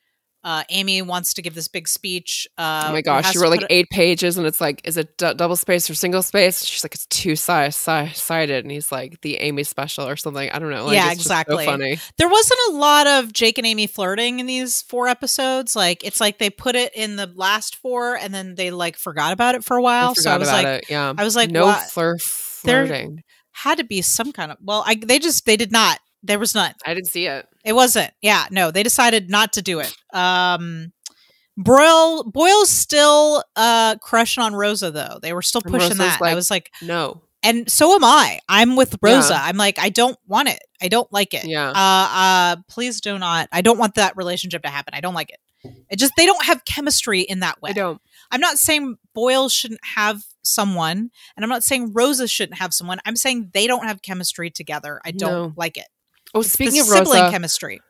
uh, 0.44 0.64
Amy 0.70 1.02
wants 1.02 1.34
to 1.34 1.42
give 1.42 1.54
this 1.54 1.68
big 1.68 1.86
speech. 1.86 2.48
Uh, 2.58 2.86
oh 2.88 2.92
my 2.92 3.00
gosh, 3.02 3.30
she 3.32 3.38
wrote 3.38 3.50
like 3.50 3.66
eight 3.70 3.88
pages, 3.90 4.36
and 4.38 4.46
it's 4.46 4.60
like, 4.60 4.80
is 4.84 4.96
it 4.96 5.16
d- 5.18 5.34
double 5.34 5.54
space 5.56 5.88
or 5.88 5.94
single 5.94 6.22
space? 6.22 6.64
She's 6.64 6.84
like, 6.84 6.94
it's 6.94 7.06
two 7.06 7.36
si- 7.36 7.70
si- 7.70 8.12
sided, 8.14 8.64
and 8.64 8.70
he's 8.72 8.90
like, 8.90 9.20
the 9.20 9.36
Amy 9.36 9.62
special 9.64 10.06
or 10.08 10.16
something. 10.16 10.50
I 10.50 10.58
don't 10.58 10.70
know. 10.70 10.86
Like, 10.86 10.94
Yeah, 10.94 11.10
just 11.14 11.26
so 11.28 11.32
exactly. 11.34 11.64
funny. 11.64 11.98
there 12.18 12.28
wasn't 12.28 12.60
a 12.70 12.72
lot 12.72 13.06
of 13.06 13.32
Jake 13.32 13.58
and 13.58 13.66
Amy 13.66 13.86
flirting 13.86 14.40
in 14.40 14.46
these 14.46 14.82
four 14.82 15.06
episodes. 15.08 15.76
Like 15.76 16.04
it's 16.04 16.20
like 16.20 16.38
they 16.38 16.50
put 16.50 16.74
it 16.74 16.92
in 16.94 17.16
the 17.16 17.30
last 17.34 17.76
four 17.76 18.16
and 18.16 18.34
then 18.34 18.54
they 18.56 18.70
like 18.70 18.96
forgot 18.96 19.32
about 19.32 19.54
it 19.54 19.62
for 19.64 19.76
a 19.76 19.82
while. 19.82 20.14
So 20.14 20.30
I 20.30 20.38
was 20.38 20.48
like, 20.48 20.66
it. 20.66 20.84
Yeah, 20.90 21.12
I 21.16 21.22
was 21.24 21.36
like, 21.36 21.50
no 21.50 21.66
flir- 21.66 22.20
flirting. 22.20 23.22
had 23.52 23.78
to 23.78 23.84
be 23.84 24.02
some 24.02 24.32
kind 24.32 24.50
of. 24.52 24.58
Well, 24.60 24.82
I 24.86 24.94
they 24.96 25.18
just 25.18 25.46
they 25.46 25.56
did 25.56 25.72
not. 25.72 25.98
There 26.22 26.38
was 26.38 26.54
none. 26.54 26.72
I 26.86 26.94
didn't 26.94 27.08
see 27.08 27.26
it. 27.26 27.46
It 27.64 27.72
wasn't. 27.72 28.12
Yeah, 28.22 28.46
no, 28.50 28.70
they 28.70 28.82
decided 28.82 29.28
not 29.30 29.54
to 29.54 29.62
do 29.62 29.80
it. 29.80 29.92
Um, 30.14 30.92
Boyle 31.56 32.24
Boyle's 32.24 32.70
still 32.70 33.44
uh 33.56 33.96
crushing 34.00 34.42
on 34.42 34.54
Rosa 34.54 34.90
though. 34.90 35.18
They 35.20 35.32
were 35.32 35.42
still 35.42 35.60
pushing 35.62 35.98
that. 35.98 36.20
I 36.22 36.34
was 36.34 36.50
like, 36.50 36.70
No. 36.80 37.22
and 37.42 37.70
so 37.70 37.94
am 37.94 38.04
I. 38.04 38.40
I'm 38.48 38.74
with 38.76 38.96
Rosa. 39.02 39.34
Yeah. 39.34 39.42
I'm 39.44 39.56
like, 39.56 39.78
I 39.78 39.90
don't 39.90 40.16
want 40.26 40.48
it. 40.48 40.60
I 40.80 40.88
don't 40.88 41.12
like 41.12 41.34
it. 41.34 41.44
Yeah. 41.44 41.68
Uh, 41.70 41.74
uh, 41.76 42.56
please 42.68 43.00
do 43.00 43.18
not. 43.18 43.48
I 43.52 43.60
don't 43.60 43.78
want 43.78 43.96
that 43.96 44.16
relationship 44.16 44.62
to 44.62 44.68
happen. 44.70 44.94
I 44.94 45.00
don't 45.00 45.14
like 45.14 45.30
it. 45.30 45.40
It 45.90 45.98
just 45.98 46.12
they 46.16 46.26
don't 46.26 46.44
have 46.44 46.64
chemistry 46.64 47.20
in 47.20 47.40
that 47.40 47.60
way. 47.60 47.70
I 47.70 47.74
don't. 47.74 48.00
I'm 48.30 48.40
not 48.40 48.56
saying 48.58 48.96
Boyle 49.14 49.48
shouldn't 49.50 49.80
have 49.94 50.24
someone, 50.42 51.10
and 51.36 51.44
I'm 51.44 51.50
not 51.50 51.62
saying 51.62 51.92
Rosa 51.92 52.26
shouldn't 52.26 52.58
have 52.58 52.72
someone. 52.72 52.98
I'm 53.04 53.14
saying 53.14 53.50
they 53.52 53.66
don't 53.66 53.84
have 53.84 54.00
chemistry 54.02 54.50
together. 54.50 55.00
I 55.04 55.10
don't 55.10 55.30
No. 55.32 55.52
like 55.54 55.76
it. 55.76 55.86
Oh, 56.34 56.42
speaking 56.42 56.80
of 56.80 56.86
sibling 56.86 57.20
Rosa, 57.22 57.30
chemistry. 57.30 57.80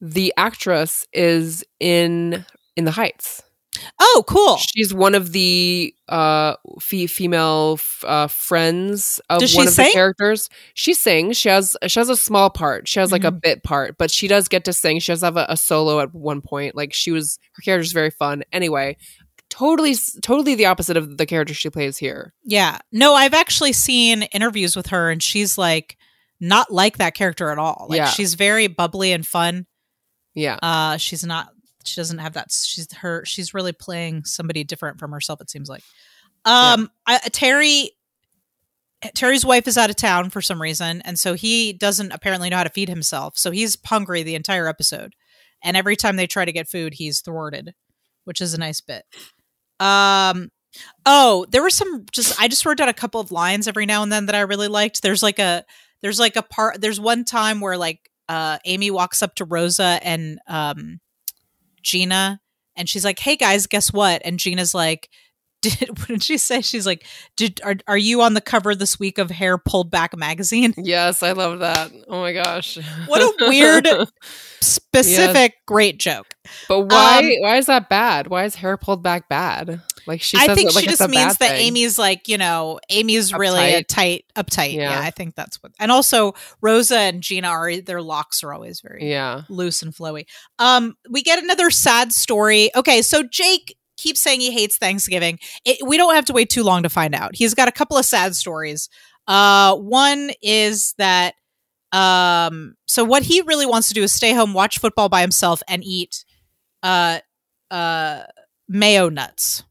the 0.00 0.32
actress 0.36 1.06
is 1.12 1.64
in 1.80 2.44
in 2.76 2.84
the 2.84 2.90
Heights. 2.90 3.42
Oh, 4.00 4.24
cool. 4.26 4.56
She's 4.56 4.94
one 4.94 5.14
of 5.14 5.32
the 5.32 5.94
uh 6.08 6.56
fe- 6.80 7.06
female 7.06 7.74
f- 7.78 8.04
uh 8.06 8.26
friends 8.26 9.20
of 9.28 9.40
Does 9.40 9.54
one 9.54 9.66
of 9.66 9.72
sing? 9.74 9.86
the 9.86 9.92
characters. 9.92 10.48
She 10.74 10.94
sings. 10.94 11.36
She 11.36 11.50
has 11.50 11.76
she 11.86 12.00
has 12.00 12.08
a 12.08 12.16
small 12.16 12.48
part. 12.48 12.88
She 12.88 13.00
has 13.00 13.12
like 13.12 13.24
a 13.24 13.28
Mm-hmm. 13.28 13.38
bit 13.42 13.62
part, 13.62 13.98
but 13.98 14.10
she 14.10 14.28
does 14.28 14.48
get 14.48 14.64
to 14.64 14.72
sing. 14.72 14.98
She 15.00 15.12
does 15.12 15.20
have 15.22 15.36
a, 15.36 15.44
a 15.50 15.56
solo 15.58 16.00
at 16.00 16.14
one 16.14 16.40
point. 16.40 16.74
Like 16.74 16.94
she 16.94 17.10
was 17.10 17.38
her 17.52 17.60
character's 17.62 17.92
very 17.92 18.10
fun. 18.10 18.44
Anyway, 18.50 18.96
totally 19.50 19.94
totally 20.22 20.54
the 20.54 20.66
opposite 20.66 20.96
of 20.96 21.18
the 21.18 21.26
character 21.26 21.52
she 21.52 21.68
plays 21.70 21.98
here. 21.98 22.32
Yeah. 22.44 22.78
No, 22.92 23.14
I've 23.14 23.34
actually 23.34 23.74
seen 23.74 24.22
interviews 24.22 24.74
with 24.74 24.86
her, 24.86 25.10
and 25.10 25.22
she's 25.22 25.58
like 25.58 25.98
not 26.40 26.70
like 26.70 26.98
that 26.98 27.14
character 27.14 27.50
at 27.50 27.58
all. 27.58 27.86
Like 27.88 27.98
Yeah. 27.98 28.08
she's 28.08 28.34
very 28.34 28.66
bubbly 28.66 29.12
and 29.12 29.26
fun. 29.26 29.66
Yeah. 30.34 30.58
Uh, 30.62 30.96
she's 30.98 31.24
not. 31.24 31.48
She 31.84 32.00
doesn't 32.00 32.18
have 32.18 32.34
that. 32.34 32.48
She's 32.52 32.92
her. 32.94 33.24
She's 33.24 33.54
really 33.54 33.72
playing 33.72 34.24
somebody 34.24 34.64
different 34.64 34.98
from 34.98 35.12
herself. 35.12 35.40
It 35.40 35.50
seems 35.50 35.68
like. 35.68 35.82
Um, 36.44 36.90
I, 37.06 37.18
Terry. 37.18 37.90
Terry's 39.14 39.44
wife 39.44 39.68
is 39.68 39.78
out 39.78 39.90
of 39.90 39.96
town 39.96 40.30
for 40.30 40.40
some 40.40 40.60
reason, 40.60 41.00
and 41.02 41.18
so 41.18 41.34
he 41.34 41.72
doesn't 41.72 42.12
apparently 42.12 42.48
know 42.50 42.56
how 42.56 42.64
to 42.64 42.70
feed 42.70 42.88
himself. 42.88 43.36
So 43.38 43.50
he's 43.50 43.76
hungry 43.84 44.22
the 44.22 44.34
entire 44.34 44.66
episode, 44.66 45.12
and 45.62 45.76
every 45.76 45.96
time 45.96 46.16
they 46.16 46.26
try 46.26 46.44
to 46.44 46.52
get 46.52 46.68
food, 46.68 46.94
he's 46.94 47.20
thwarted, 47.20 47.74
which 48.24 48.40
is 48.40 48.52
a 48.54 48.58
nice 48.58 48.80
bit. 48.80 49.04
Um. 49.80 50.50
Oh, 51.06 51.46
there 51.50 51.62
were 51.62 51.70
some 51.70 52.04
just 52.12 52.38
I 52.40 52.48
just 52.48 52.66
wrote 52.66 52.76
down 52.78 52.88
a 52.88 52.94
couple 52.94 53.20
of 53.20 53.30
lines 53.32 53.66
every 53.68 53.86
now 53.86 54.02
and 54.02 54.10
then 54.12 54.26
that 54.26 54.34
I 54.34 54.40
really 54.40 54.68
liked. 54.68 55.02
There's 55.02 55.22
like 55.22 55.38
a 55.38 55.64
there's 56.02 56.18
like 56.18 56.36
a 56.36 56.42
part 56.42 56.80
there's 56.80 57.00
one 57.00 57.24
time 57.24 57.60
where 57.60 57.76
like 57.76 58.10
uh 58.28 58.58
Amy 58.64 58.90
walks 58.90 59.22
up 59.22 59.34
to 59.36 59.44
Rosa 59.44 59.98
and 60.02 60.38
um 60.48 61.00
Gina 61.82 62.40
and 62.76 62.88
she's 62.88 63.04
like, 63.04 63.18
"Hey 63.18 63.36
guys, 63.36 63.66
guess 63.66 63.92
what?" 63.92 64.22
And 64.24 64.38
Gina's 64.38 64.74
like, 64.74 65.08
"Did 65.62 65.88
what 65.98 66.08
did 66.08 66.22
she 66.22 66.36
say?" 66.38 66.60
She's 66.60 66.86
like, 66.86 67.06
"Did 67.36 67.60
are 67.64 67.76
are 67.86 67.96
you 67.96 68.20
on 68.22 68.34
the 68.34 68.40
cover 68.40 68.74
this 68.74 68.98
week 68.98 69.18
of 69.18 69.30
Hair 69.30 69.58
Pulled 69.58 69.90
Back 69.90 70.16
magazine?" 70.16 70.74
Yes, 70.76 71.22
I 71.22 71.32
love 71.32 71.60
that. 71.60 71.90
Oh 72.08 72.20
my 72.20 72.32
gosh. 72.32 72.78
What 73.06 73.22
a 73.22 73.48
weird 73.48 73.88
specific 74.60 75.54
great 75.66 75.98
joke. 75.98 76.34
But 76.68 76.80
why 76.82 77.18
Um, 77.20 77.30
why 77.40 77.56
is 77.56 77.66
that 77.66 77.88
bad? 77.88 78.26
Why 78.28 78.44
is 78.44 78.56
hair 78.56 78.76
pulled 78.76 79.02
back 79.02 79.28
bad? 79.28 79.80
Like 80.06 80.22
she 80.22 80.36
says 80.36 80.48
I 80.48 80.54
think 80.54 80.70
it 80.70 80.74
like 80.74 80.84
she 80.84 80.90
just 80.90 81.08
means 81.08 81.36
that 81.38 81.50
thing. 81.50 81.66
Amy's 81.68 81.98
like, 81.98 82.28
you 82.28 82.38
know, 82.38 82.78
Amy's 82.90 83.32
really 83.32 83.74
a 83.74 83.82
tight, 83.82 84.24
uptight. 84.36 84.74
Yeah. 84.74 84.90
Yeah. 84.90 85.00
I 85.00 85.10
think 85.10 85.34
that's 85.34 85.62
what. 85.62 85.72
And 85.78 85.90
also, 85.90 86.34
Rosa 86.60 86.98
and 86.98 87.22
Gina 87.22 87.48
are 87.48 87.76
their 87.80 88.00
locks 88.02 88.42
are 88.44 88.52
always 88.52 88.80
very 88.80 89.10
Yeah. 89.10 89.42
loose 89.48 89.82
and 89.82 89.92
flowy. 89.94 90.26
Um, 90.58 90.96
we 91.10 91.22
get 91.22 91.42
another 91.42 91.70
sad 91.70 92.12
story. 92.12 92.70
Okay, 92.76 93.02
so 93.02 93.22
Jake 93.22 93.76
keeps 93.96 94.20
saying 94.20 94.40
he 94.40 94.50
hates 94.52 94.76
Thanksgiving. 94.78 95.38
It, 95.64 95.78
we 95.86 95.96
don't 95.96 96.14
have 96.14 96.26
to 96.26 96.32
wait 96.32 96.50
too 96.50 96.62
long 96.62 96.82
to 96.82 96.88
find 96.90 97.14
out. 97.14 97.34
He's 97.34 97.54
got 97.54 97.66
a 97.68 97.72
couple 97.72 97.96
of 97.96 98.04
sad 98.04 98.36
stories. 98.36 98.88
Uh, 99.26 99.74
one 99.76 100.30
is 100.42 100.94
that 100.98 101.34
um, 101.92 102.74
so 102.86 103.04
what 103.04 103.22
he 103.22 103.40
really 103.42 103.64
wants 103.66 103.88
to 103.88 103.94
do 103.94 104.02
is 104.02 104.12
stay 104.12 104.34
home, 104.34 104.52
watch 104.54 104.78
football 104.78 105.08
by 105.08 105.20
himself, 105.22 105.62
and 105.68 105.82
eat 105.84 106.24
uh 106.82 107.20
uh 107.70 108.22
mayo 108.68 109.08
nuts. 109.08 109.64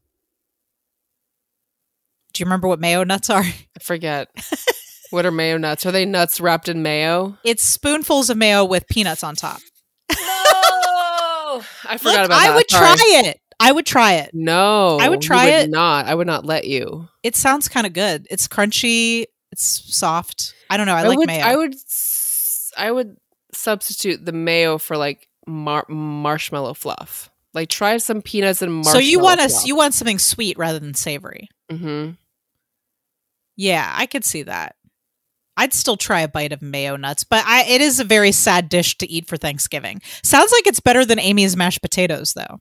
Do 2.36 2.42
you 2.42 2.46
remember 2.46 2.68
what 2.68 2.80
mayo 2.80 3.02
nuts 3.02 3.30
are? 3.30 3.40
I 3.44 3.78
forget. 3.80 4.28
what 5.08 5.24
are 5.24 5.30
mayo 5.30 5.56
nuts? 5.56 5.86
Are 5.86 5.92
they 5.92 6.04
nuts 6.04 6.38
wrapped 6.38 6.68
in 6.68 6.82
mayo? 6.82 7.38
It's 7.44 7.62
spoonfuls 7.62 8.28
of 8.28 8.36
mayo 8.36 8.62
with 8.62 8.86
peanuts 8.88 9.24
on 9.24 9.36
top. 9.36 9.60
No. 10.10 10.16
I 11.88 11.96
forgot 11.96 12.04
Look, 12.04 12.26
about 12.26 12.28
that. 12.28 12.50
I 12.50 12.54
would 12.54 12.70
Sorry. 12.70 12.84
try 12.96 13.20
it. 13.24 13.40
I 13.58 13.72
would 13.72 13.86
try 13.86 14.12
it. 14.16 14.32
No. 14.34 14.98
I 14.98 15.08
would 15.08 15.22
try 15.22 15.46
it. 15.46 15.70
Not. 15.70 16.04
I 16.04 16.14
would 16.14 16.26
not 16.26 16.44
let 16.44 16.66
you. 16.66 17.08
It 17.22 17.36
sounds 17.36 17.68
kind 17.68 17.86
of 17.86 17.94
good. 17.94 18.26
It's 18.30 18.46
crunchy. 18.46 19.24
It's 19.50 19.96
soft. 19.96 20.54
I 20.68 20.76
don't 20.76 20.86
know. 20.86 20.94
I, 20.94 21.04
like 21.04 21.16
would 21.16 21.26
mayo. 21.28 21.42
I 21.42 21.56
would 21.56 21.74
I 22.76 22.90
would 22.92 23.16
substitute 23.54 24.26
the 24.26 24.32
mayo 24.32 24.76
for 24.76 24.98
like 24.98 25.26
mar- 25.46 25.86
marshmallow 25.88 26.74
fluff. 26.74 27.30
Like 27.54 27.70
try 27.70 27.96
some 27.96 28.20
peanuts 28.20 28.60
and 28.60 28.74
marshmallow. 28.74 29.00
so 29.00 29.06
you 29.06 29.20
want 29.20 29.40
us? 29.40 29.66
You 29.66 29.74
want 29.74 29.94
something 29.94 30.18
sweet 30.18 30.58
rather 30.58 30.78
than 30.78 30.92
savory? 30.92 31.48
Mhm. 31.72 32.18
Yeah, 33.56 33.90
I 33.96 34.06
could 34.06 34.24
see 34.24 34.42
that. 34.44 34.76
I'd 35.56 35.72
still 35.72 35.96
try 35.96 36.20
a 36.20 36.28
bite 36.28 36.52
of 36.52 36.60
mayo 36.60 36.96
nuts, 36.96 37.24
but 37.24 37.44
I, 37.46 37.64
it 37.64 37.80
is 37.80 37.98
a 37.98 38.04
very 38.04 38.30
sad 38.30 38.68
dish 38.68 38.98
to 38.98 39.10
eat 39.10 39.26
for 39.26 39.38
Thanksgiving. 39.38 40.02
Sounds 40.22 40.52
like 40.52 40.66
it's 40.66 40.80
better 40.80 41.04
than 41.04 41.18
Amy's 41.18 41.56
mashed 41.56 41.80
potatoes, 41.80 42.34
though. 42.34 42.60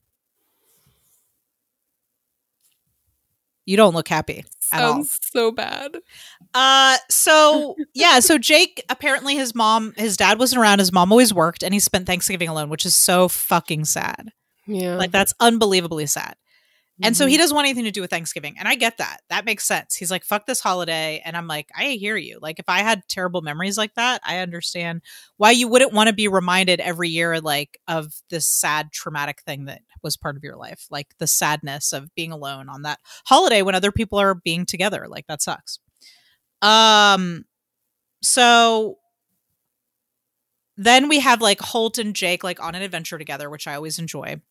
You 3.66 3.78
don't 3.78 3.96
look 3.96 4.08
happy 4.08 4.46
at 4.72 4.82
all. 4.82 5.04
Sounds 5.04 5.20
so 5.24 5.52
bad. 5.52 5.98
Uh, 6.54 6.98
so 7.10 7.76
yeah, 7.94 8.20
so 8.20 8.38
Jake 8.38 8.86
apparently 8.90 9.36
his 9.36 9.56
mom, 9.56 9.94
his 9.98 10.16
dad 10.16 10.40
wasn't 10.40 10.62
around. 10.62 10.80
His 10.80 10.94
mom 10.94 11.12
always 11.12 11.34
worked, 11.34 11.64
and 11.64 11.74
he 11.74 11.80
spent 11.80 12.06
Thanksgiving 12.06 12.48
alone, 12.48 12.70
which 12.70 12.86
is 12.86 12.96
so 12.96 13.28
fucking 13.28 13.86
sad. 13.86 14.32
Yeah. 14.68 14.96
Like 14.96 15.12
that's 15.12 15.34
unbelievably 15.40 16.06
sad. 16.06 16.36
And 17.04 17.16
so 17.18 17.26
he 17.28 17.36
Mhm. 17.36 17.40
doesn't 17.40 17.56
want 17.56 17.66
anything 17.68 17.84
to 17.84 17.92
do 17.92 18.02
with 18.02 18.10
Thanksgiving. 18.10 18.56
And 18.58 18.68
I 18.68 18.76
get 18.76 18.98
that. 19.00 19.22
That 19.30 19.44
makes 19.46 19.66
sense. 19.66 19.96
He's 19.96 20.10
like, 20.10 20.24
fuck 20.24 20.46
this 20.46 20.62
holiday. 20.62 21.22
And 21.26 21.36
I'm 21.36 21.46
like, 21.48 21.70
I 21.76 21.90
hear 21.92 22.16
you. 22.16 22.40
Like, 22.42 22.58
if 22.58 22.70
I 22.70 22.80
had 22.80 23.04
terrible 23.10 23.42
memories 23.42 23.78
like 23.78 23.96
that, 23.96 24.22
I 24.24 24.38
understand 24.40 25.02
why 25.38 25.52
you 25.52 25.68
wouldn't 25.68 25.92
want 25.94 26.08
to 26.08 26.14
be 26.16 26.28
reminded 26.30 26.80
every 26.80 27.10
year, 27.10 27.42
like, 27.42 27.80
of 27.88 28.14
this 28.30 28.48
sad, 28.48 28.92
traumatic 28.94 29.42
thing 29.46 29.66
that 29.66 29.82
was 30.04 30.16
part 30.16 30.38
of 30.38 30.44
your 30.44 30.56
life. 30.56 30.86
Like 30.90 31.16
the 31.20 31.28
sadness 31.28 31.92
of 31.92 32.14
being 32.16 32.32
alone 32.32 32.70
on 32.70 32.84
that 32.84 33.00
holiday 33.26 33.62
when 33.62 33.76
other 33.76 33.92
people 33.92 34.18
are 34.20 34.34
being 34.36 34.66
together. 34.66 35.08
Like, 35.10 35.28
that 35.28 35.42
sucks. 35.42 35.80
Um, 36.62 37.46
so 38.24 39.00
then 40.78 41.08
we 41.08 41.20
have 41.20 41.42
like 41.42 41.60
Holt 41.62 41.98
and 41.98 42.16
Jake 42.16 42.44
like 42.44 42.60
on 42.62 42.76
an 42.76 42.82
adventure 42.82 43.18
together, 43.18 43.50
which 43.50 43.68
I 43.68 43.76
always 43.76 44.00
enjoy 44.00 44.42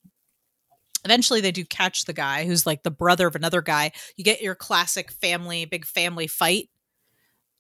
eventually 1.05 1.41
they 1.41 1.53
do 1.53 1.65
catch 1.65 2.05
the 2.05 2.13
guy 2.13 2.45
who's 2.47 2.67
like 2.67 2.83
the 2.83 2.91
brother 2.91 3.27
of 3.27 3.37
another 3.37 3.63
guy. 3.63 3.93
You 4.17 4.25
get 4.25 4.43
your 4.43 4.55
classic 4.55 5.11
family 5.13 5.65
big 5.65 5.85
family 5.85 6.27
fight 6.27 6.69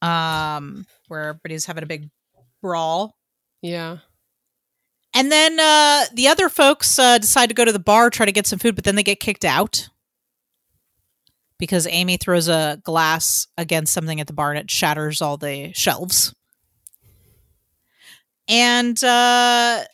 um 0.02 0.86
where 1.08 1.28
everybody's 1.30 1.66
having 1.66 1.82
a 1.82 1.86
big 1.86 2.10
brawl. 2.62 3.16
Yeah. 3.62 3.98
and 5.14 5.30
then 5.32 5.58
uh 5.58 6.04
the 6.12 6.28
other 6.28 6.48
folks 6.48 6.98
uh 6.98 7.18
decide 7.18 7.48
to 7.48 7.54
go 7.54 7.64
to 7.64 7.72
the 7.72 7.78
bar 7.78 8.10
try 8.10 8.26
to 8.26 8.32
get 8.32 8.46
some 8.46 8.58
food 8.58 8.74
but 8.74 8.84
then 8.84 8.96
they 8.96 9.02
get 9.02 9.20
kicked 9.20 9.44
out 9.44 9.88
because 11.58 11.86
amy 11.86 12.16
throws 12.18 12.48
a 12.48 12.80
glass 12.82 13.46
against 13.56 13.92
something 13.94 14.20
at 14.20 14.26
the 14.26 14.32
bar 14.32 14.50
and 14.50 14.58
it 14.58 14.70
shatters 14.70 15.22
all 15.22 15.36
the 15.36 15.72
shelves. 15.72 16.34
And 18.48 19.02
uh 19.02 19.84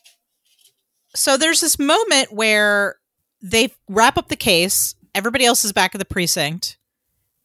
so 1.14 1.36
there's 1.36 1.60
this 1.60 1.78
moment 1.78 2.32
where 2.32 2.96
they 3.42 3.72
wrap 3.88 4.16
up 4.18 4.28
the 4.28 4.36
case. 4.36 4.94
Everybody 5.14 5.44
else 5.44 5.64
is 5.64 5.72
back 5.72 5.94
at 5.94 5.98
the 5.98 6.04
precinct. 6.04 6.76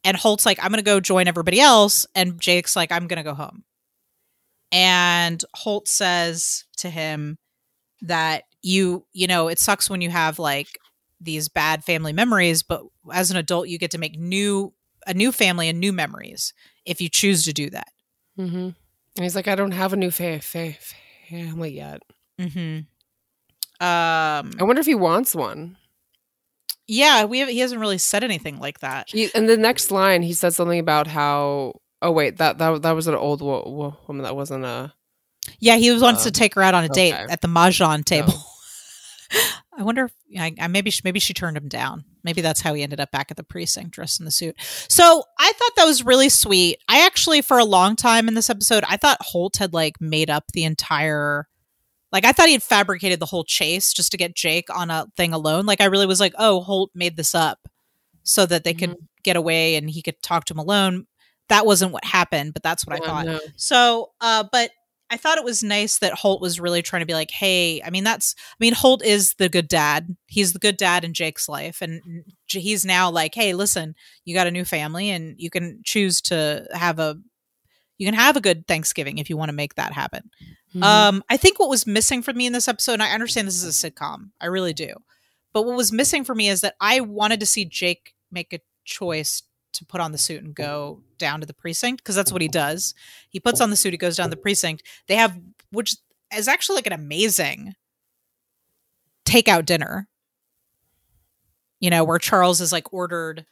And 0.04 0.16
Holt's 0.16 0.46
like, 0.46 0.58
I'm 0.62 0.70
going 0.70 0.78
to 0.78 0.84
go 0.84 1.00
join 1.00 1.26
everybody 1.26 1.60
else. 1.60 2.06
And 2.14 2.40
Jake's 2.40 2.76
like, 2.76 2.92
I'm 2.92 3.08
going 3.08 3.16
to 3.16 3.22
go 3.22 3.34
home. 3.34 3.64
And 4.70 5.44
Holt 5.54 5.88
says 5.88 6.64
to 6.78 6.90
him 6.90 7.38
that 8.02 8.44
you, 8.62 9.04
you 9.12 9.26
know, 9.26 9.48
it 9.48 9.58
sucks 9.58 9.90
when 9.90 10.00
you 10.00 10.10
have 10.10 10.38
like 10.38 10.78
these 11.20 11.48
bad 11.48 11.84
family 11.84 12.12
memories, 12.12 12.62
but 12.62 12.82
as 13.12 13.30
an 13.30 13.36
adult, 13.36 13.68
you 13.68 13.78
get 13.78 13.90
to 13.92 13.98
make 13.98 14.18
new, 14.18 14.72
a 15.06 15.14
new 15.14 15.32
family 15.32 15.68
and 15.68 15.80
new 15.80 15.92
memories 15.92 16.52
if 16.84 17.00
you 17.00 17.08
choose 17.08 17.44
to 17.44 17.52
do 17.52 17.70
that. 17.70 17.88
Mm-hmm. 18.38 18.56
And 18.56 18.74
he's 19.24 19.34
like, 19.34 19.48
I 19.48 19.54
don't 19.54 19.72
have 19.72 19.92
a 19.92 19.96
new 19.96 20.10
fa- 20.10 20.40
fa- 20.40 20.76
family 21.28 21.74
yet. 21.74 22.02
Mm-hmm. 22.38 22.80
Um, 23.78 24.52
I 24.58 24.62
wonder 24.62 24.80
if 24.80 24.86
he 24.86 24.94
wants 24.94 25.34
one. 25.34 25.76
Yeah, 26.86 27.24
we 27.24 27.40
have, 27.40 27.48
he 27.48 27.58
hasn't 27.58 27.80
really 27.80 27.98
said 27.98 28.22
anything 28.24 28.58
like 28.58 28.80
that. 28.80 29.08
He, 29.08 29.28
in 29.34 29.46
the 29.46 29.56
next 29.56 29.90
line, 29.90 30.22
he 30.22 30.32
said 30.32 30.54
something 30.54 30.78
about 30.78 31.06
how. 31.06 31.80
Oh 32.02 32.10
wait, 32.12 32.36
that 32.38 32.58
that 32.58 32.82
that 32.82 32.92
was 32.92 33.06
an 33.06 33.14
old 33.14 33.40
wo- 33.40 33.62
wo- 33.66 33.96
woman. 34.06 34.22
That 34.24 34.36
wasn't 34.36 34.64
a. 34.64 34.92
Yeah, 35.58 35.76
he 35.76 35.90
was 35.90 36.02
wants 36.02 36.22
to 36.24 36.28
Um, 36.28 36.32
take 36.32 36.54
her 36.54 36.62
out 36.62 36.74
on 36.74 36.84
a 36.84 36.88
date 36.88 37.14
okay. 37.14 37.26
at 37.32 37.40
the 37.40 37.48
mahjong 37.48 38.04
table. 38.04 38.34
I 39.78 39.82
wonder 39.82 40.04
if 40.06 40.12
I, 40.38 40.54
I 40.60 40.68
maybe 40.68 40.90
she, 40.90 41.02
maybe 41.04 41.20
she 41.20 41.34
turned 41.34 41.56
him 41.56 41.68
down. 41.68 42.04
Maybe 42.24 42.40
that's 42.40 42.60
how 42.60 42.74
he 42.74 42.82
ended 42.82 42.98
up 43.00 43.10
back 43.10 43.30
at 43.30 43.36
the 43.36 43.42
precinct 43.44 43.90
dressed 43.92 44.20
in 44.20 44.24
the 44.24 44.30
suit. 44.30 44.56
So 44.88 45.22
I 45.38 45.52
thought 45.52 45.72
that 45.76 45.84
was 45.84 46.04
really 46.04 46.28
sweet. 46.28 46.78
I 46.88 47.04
actually, 47.06 47.42
for 47.42 47.58
a 47.58 47.64
long 47.64 47.94
time 47.96 48.26
in 48.28 48.34
this 48.34 48.50
episode, 48.50 48.84
I 48.88 48.96
thought 48.96 49.18
Holt 49.20 49.56
had 49.58 49.72
like 49.74 50.00
made 50.00 50.30
up 50.30 50.44
the 50.52 50.64
entire. 50.64 51.48
Like 52.12 52.24
I 52.24 52.32
thought 52.32 52.46
he 52.46 52.52
had 52.52 52.62
fabricated 52.62 53.20
the 53.20 53.26
whole 53.26 53.44
chase 53.44 53.92
just 53.92 54.10
to 54.12 54.16
get 54.16 54.36
Jake 54.36 54.68
on 54.74 54.90
a 54.90 55.06
thing 55.16 55.32
alone. 55.32 55.66
Like 55.66 55.80
I 55.80 55.86
really 55.86 56.06
was 56.06 56.20
like, 56.20 56.34
oh, 56.38 56.60
Holt 56.60 56.90
made 56.94 57.16
this 57.16 57.34
up 57.34 57.68
so 58.22 58.46
that 58.46 58.64
they 58.64 58.74
could 58.74 58.96
get 59.22 59.36
away 59.36 59.76
and 59.76 59.90
he 59.90 60.02
could 60.02 60.20
talk 60.22 60.44
to 60.46 60.54
him 60.54 60.58
alone. 60.58 61.06
That 61.48 61.66
wasn't 61.66 61.92
what 61.92 62.04
happened, 62.04 62.54
but 62.54 62.62
that's 62.62 62.86
what 62.86 62.96
I 62.96 63.06
thought. 63.06 63.26
no. 63.26 63.40
So, 63.56 64.10
uh, 64.20 64.44
but 64.50 64.70
I 65.10 65.16
thought 65.16 65.38
it 65.38 65.44
was 65.44 65.62
nice 65.62 65.98
that 65.98 66.14
Holt 66.14 66.40
was 66.40 66.58
really 66.58 66.82
trying 66.82 67.00
to 67.00 67.06
be 67.06 67.14
like, 67.14 67.30
hey, 67.30 67.80
I 67.82 67.90
mean, 67.90 68.02
that's, 68.02 68.34
I 68.38 68.56
mean, 68.58 68.72
Holt 68.72 69.04
is 69.04 69.34
the 69.34 69.48
good 69.48 69.68
dad. 69.68 70.16
He's 70.26 70.52
the 70.52 70.58
good 70.58 70.76
dad 70.76 71.04
in 71.04 71.14
Jake's 71.14 71.48
life. 71.48 71.80
And 71.80 72.24
he's 72.48 72.84
now 72.84 73.10
like, 73.10 73.34
hey, 73.34 73.54
listen, 73.54 73.94
you 74.24 74.34
got 74.34 74.48
a 74.48 74.50
new 74.50 74.64
family 74.64 75.10
and 75.10 75.36
you 75.38 75.50
can 75.50 75.80
choose 75.84 76.20
to 76.22 76.66
have 76.72 76.98
a, 76.98 77.16
you 77.98 78.06
can 78.06 78.14
have 78.14 78.36
a 78.36 78.40
good 78.40 78.66
Thanksgiving 78.66 79.18
if 79.18 79.30
you 79.30 79.36
want 79.36 79.50
to 79.50 79.56
make 79.56 79.76
that 79.76 79.92
happen. 79.92 80.30
Mhm. 80.74 80.82
Um, 80.82 81.24
I 81.30 81.36
think 81.36 81.58
what 81.58 81.68
was 81.68 81.86
missing 81.86 82.22
for 82.22 82.32
me 82.32 82.46
in 82.46 82.52
this 82.52 82.68
episode, 82.68 82.94
and 82.94 83.02
I 83.02 83.12
understand 83.12 83.46
this 83.48 83.62
is 83.62 83.84
a 83.84 83.90
sitcom, 83.90 84.30
I 84.40 84.46
really 84.46 84.72
do. 84.74 84.94
But 85.52 85.62
what 85.62 85.76
was 85.76 85.92
missing 85.92 86.24
for 86.24 86.34
me 86.34 86.48
is 86.48 86.60
that 86.60 86.74
I 86.80 87.00
wanted 87.00 87.40
to 87.40 87.46
see 87.46 87.64
Jake 87.64 88.14
make 88.30 88.52
a 88.52 88.60
choice 88.84 89.42
to 89.72 89.84
put 89.84 90.00
on 90.00 90.12
the 90.12 90.18
suit 90.18 90.42
and 90.42 90.54
go 90.54 91.02
down 91.18 91.40
to 91.40 91.46
the 91.46 91.54
precinct 91.54 92.02
because 92.02 92.14
that's 92.14 92.32
what 92.32 92.42
he 92.42 92.48
does. 92.48 92.94
He 93.28 93.40
puts 93.40 93.60
on 93.60 93.70
the 93.70 93.76
suit, 93.76 93.92
he 93.92 93.98
goes 93.98 94.16
down 94.16 94.26
to 94.30 94.36
the 94.36 94.40
precinct. 94.42 94.82
They 95.06 95.16
have, 95.16 95.38
which 95.70 95.96
is 96.34 96.48
actually 96.48 96.76
like 96.76 96.86
an 96.86 96.92
amazing 96.92 97.74
takeout 99.24 99.66
dinner. 99.66 100.08
You 101.80 101.90
know, 101.90 102.04
where 102.04 102.18
Charles 102.18 102.60
is 102.60 102.72
like 102.72 102.92
ordered 102.92 103.44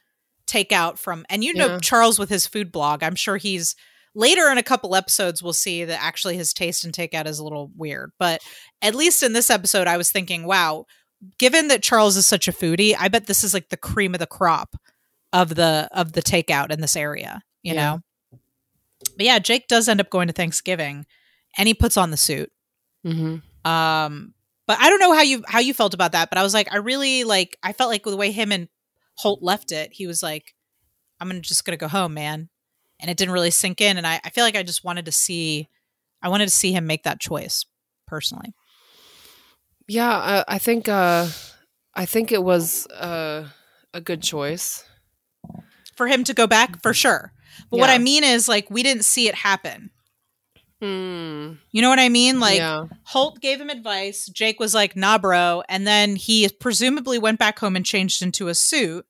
takeout 0.47 0.97
from 0.99 1.25
and 1.29 1.43
you 1.43 1.53
know 1.53 1.67
Yeah. 1.67 1.79
Charles 1.79 2.17
with 2.19 2.29
his 2.29 2.45
food 2.47 2.71
blog. 2.71 3.03
I'm 3.03 3.15
sure 3.15 3.37
he's 3.37 3.75
later 4.15 4.49
in 4.49 4.57
a 4.57 4.63
couple 4.63 4.95
episodes 4.95 5.43
we'll 5.43 5.53
see 5.53 5.83
that 5.85 6.01
actually 6.01 6.37
his 6.37 6.53
taste 6.53 6.83
in 6.85 6.91
takeout 6.91 7.27
is 7.27 7.37
a 7.39 7.43
little 7.43 7.69
weird. 7.75 8.11
But 8.17 8.41
at 8.81 8.95
least 8.95 9.21
in 9.21 9.33
this 9.33 9.49
episode 9.49 9.87
I 9.87 9.97
was 9.97 10.11
thinking, 10.11 10.45
wow, 10.45 10.85
given 11.37 11.67
that 11.67 11.83
Charles 11.83 12.17
is 12.17 12.25
such 12.25 12.47
a 12.47 12.51
foodie, 12.53 12.95
I 12.97 13.07
bet 13.09 13.27
this 13.27 13.43
is 13.43 13.53
like 13.53 13.69
the 13.69 13.77
cream 13.77 14.13
of 14.15 14.19
the 14.19 14.25
crop 14.27 14.75
of 15.33 15.55
the 15.55 15.89
of 15.91 16.13
the 16.13 16.21
takeout 16.21 16.71
in 16.71 16.81
this 16.81 16.95
area, 16.95 17.41
you 17.61 17.73
Yeah. 17.73 17.81
know. 17.83 18.01
But 19.17 19.25
yeah, 19.25 19.39
Jake 19.39 19.67
does 19.67 19.87
end 19.87 19.99
up 19.99 20.09
going 20.09 20.27
to 20.27 20.33
Thanksgiving 20.33 21.05
and 21.57 21.67
he 21.67 21.73
puts 21.73 21.97
on 21.97 22.11
the 22.11 22.17
suit. 22.17 22.51
hmm 23.03 23.37
Um 23.63 24.33
but 24.67 24.79
I 24.79 24.89
don't 24.89 24.99
know 24.99 25.13
how 25.13 25.21
you 25.21 25.43
how 25.47 25.59
you 25.59 25.73
felt 25.73 25.93
about 25.93 26.13
that, 26.13 26.29
but 26.29 26.37
I 26.39 26.43
was 26.43 26.53
like 26.53 26.71
I 26.73 26.77
really 26.77 27.23
like 27.23 27.57
I 27.61 27.73
felt 27.73 27.91
like 27.91 28.03
the 28.03 28.17
way 28.17 28.31
him 28.31 28.51
and 28.51 28.67
Holt 29.17 29.41
left 29.43 29.71
it, 29.71 29.91
he 29.93 30.07
was 30.07 30.23
like 30.23 30.55
I'm 31.19 31.27
gonna 31.29 31.39
just 31.41 31.63
gonna 31.65 31.77
go 31.77 31.87
home, 31.87 32.13
man. 32.15 32.49
And 33.05 33.11
it 33.11 33.17
didn't 33.17 33.35
really 33.35 33.51
sink 33.51 33.81
in 33.81 33.97
and 33.97 34.07
I, 34.07 34.19
I 34.23 34.31
feel 34.31 34.43
like 34.43 34.55
I 34.55 34.63
just 34.63 34.83
wanted 34.83 35.05
to 35.05 35.11
see 35.11 35.69
I 36.23 36.29
wanted 36.29 36.45
to 36.45 36.55
see 36.55 36.71
him 36.71 36.87
make 36.87 37.03
that 37.03 37.19
choice 37.19 37.63
personally. 38.07 38.55
Yeah, 39.87 40.09
I, 40.09 40.55
I 40.55 40.57
think 40.57 40.89
uh, 40.89 41.27
I 41.93 42.05
think 42.07 42.31
it 42.31 42.41
was 42.43 42.87
uh, 42.87 43.47
a 43.93 44.01
good 44.01 44.23
choice. 44.23 44.83
For 45.95 46.07
him 46.07 46.23
to 46.23 46.33
go 46.33 46.47
back, 46.47 46.81
for 46.81 46.95
sure. 46.95 47.31
But 47.69 47.79
what 47.79 47.91
I 47.91 47.99
mean 47.99 48.23
is 48.23 48.47
like 48.47 48.71
we 48.71 48.81
didn't 48.81 49.05
see 49.05 49.27
it 49.27 49.35
happen. 49.35 49.91
Mm, 50.81 51.59
You 51.69 51.81
know 51.83 51.89
what 51.89 51.99
I 51.99 52.09
mean? 52.09 52.39
Like 52.39 52.57
yeah, 52.57 52.85
Holt 53.03 53.39
gave 53.39 53.61
him 53.61 53.69
advice. 53.69 54.25
Jake 54.25 54.59
was 54.59 54.73
like, 54.73 54.95
nah, 54.95 55.19
bro. 55.19 55.61
And 55.69 55.85
then 55.85 56.15
he 56.15 56.49
presumably 56.59 57.19
went 57.19 57.37
back 57.37 57.59
home 57.59 57.75
and 57.75 57.85
changed 57.85 58.23
into 58.23 58.47
a 58.47 58.55
suit. 58.55 59.05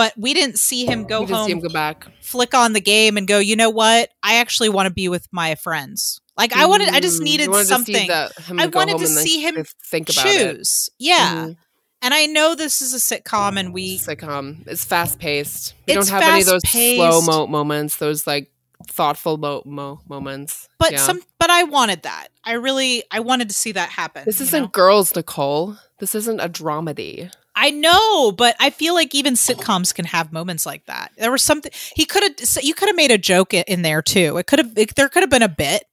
But 0.00 0.14
we 0.16 0.32
didn't 0.32 0.58
see 0.58 0.86
him 0.86 1.04
go 1.04 1.26
home, 1.26 1.44
see 1.46 1.52
him 1.52 1.60
go 1.60 1.68
back. 1.68 2.06
flick 2.22 2.54
on 2.54 2.72
the 2.72 2.80
game, 2.80 3.18
and 3.18 3.28
go, 3.28 3.38
you 3.38 3.54
know 3.54 3.68
what? 3.68 4.08
I 4.22 4.36
actually 4.36 4.70
want 4.70 4.86
to 4.86 4.94
be 4.94 5.10
with 5.10 5.28
my 5.30 5.56
friends. 5.56 6.22
Like, 6.38 6.54
I 6.56 6.64
wanted, 6.64 6.88
I 6.88 7.00
just 7.00 7.20
Mm, 7.20 7.24
needed 7.24 7.54
something. 7.66 7.94
To 7.94 8.00
see 8.00 8.06
that, 8.08 8.32
him 8.38 8.58
I 8.60 8.66
wanted 8.68 8.96
to 8.98 9.06
see 9.06 9.42
him 9.42 9.62
think 9.84 10.08
about 10.08 10.24
it. 10.24 10.54
Choose. 10.56 10.88
Yeah. 10.98 11.34
Mhm. 11.48 11.56
And 12.00 12.14
I 12.14 12.24
know 12.24 12.54
this 12.54 12.80
is 12.80 12.94
a 12.94 12.96
sitcom 12.96 13.58
and 13.60 13.74
we, 13.74 13.98
sitcom. 13.98 14.66
It's 14.66 14.86
fast 14.86 15.18
paced. 15.18 15.74
We 15.86 15.92
don't 15.92 16.08
have 16.08 16.22
any 16.22 16.40
of 16.40 16.46
those 16.46 16.62
slow 16.66 17.20
mo- 17.20 17.46
moments. 17.46 17.96
Those 17.96 18.26
like 18.26 18.50
thoughtful 18.88 19.36
mo- 19.36 19.62
mo- 19.66 20.00
moments. 20.08 20.66
but 20.78 20.92
Yeah. 20.92 20.98
some, 21.04 21.20
but 21.38 21.50
I 21.50 21.64
wanted 21.64 22.04
that. 22.04 22.28
I 22.42 22.52
really, 22.52 23.02
I 23.10 23.20
wanted 23.20 23.48
to 23.50 23.54
see 23.54 23.72
that 23.72 23.90
happen. 23.90 24.22
This 24.24 24.40
isn't 24.40 24.62
know? 24.62 24.68
girls, 24.68 25.14
Nicole. 25.14 25.76
This 25.98 26.14
isn't 26.14 26.40
a 26.40 26.48
dramedy. 26.48 27.30
I 27.56 27.70
know, 27.70 28.32
but 28.32 28.56
I 28.60 28.70
feel 28.70 28.94
like 28.94 29.14
even 29.14 29.34
sitcoms 29.34 29.94
can 29.94 30.04
have 30.04 30.32
moments 30.32 30.64
like 30.64 30.86
that. 30.86 31.12
There 31.18 31.30
was 31.32 31.42
something 31.42 31.72
he 31.94 32.04
could 32.04 32.22
have. 32.22 32.64
You 32.64 32.74
could 32.74 32.88
have 32.88 32.96
made 32.96 33.10
a 33.10 33.18
joke 33.18 33.52
in 33.54 33.82
there 33.82 34.02
too. 34.02 34.36
It 34.38 34.46
could 34.46 34.58
have. 34.60 34.74
There 34.74 35.08
could 35.08 35.22
have 35.22 35.30
been 35.30 35.42
a 35.42 35.48
bit. 35.48 35.84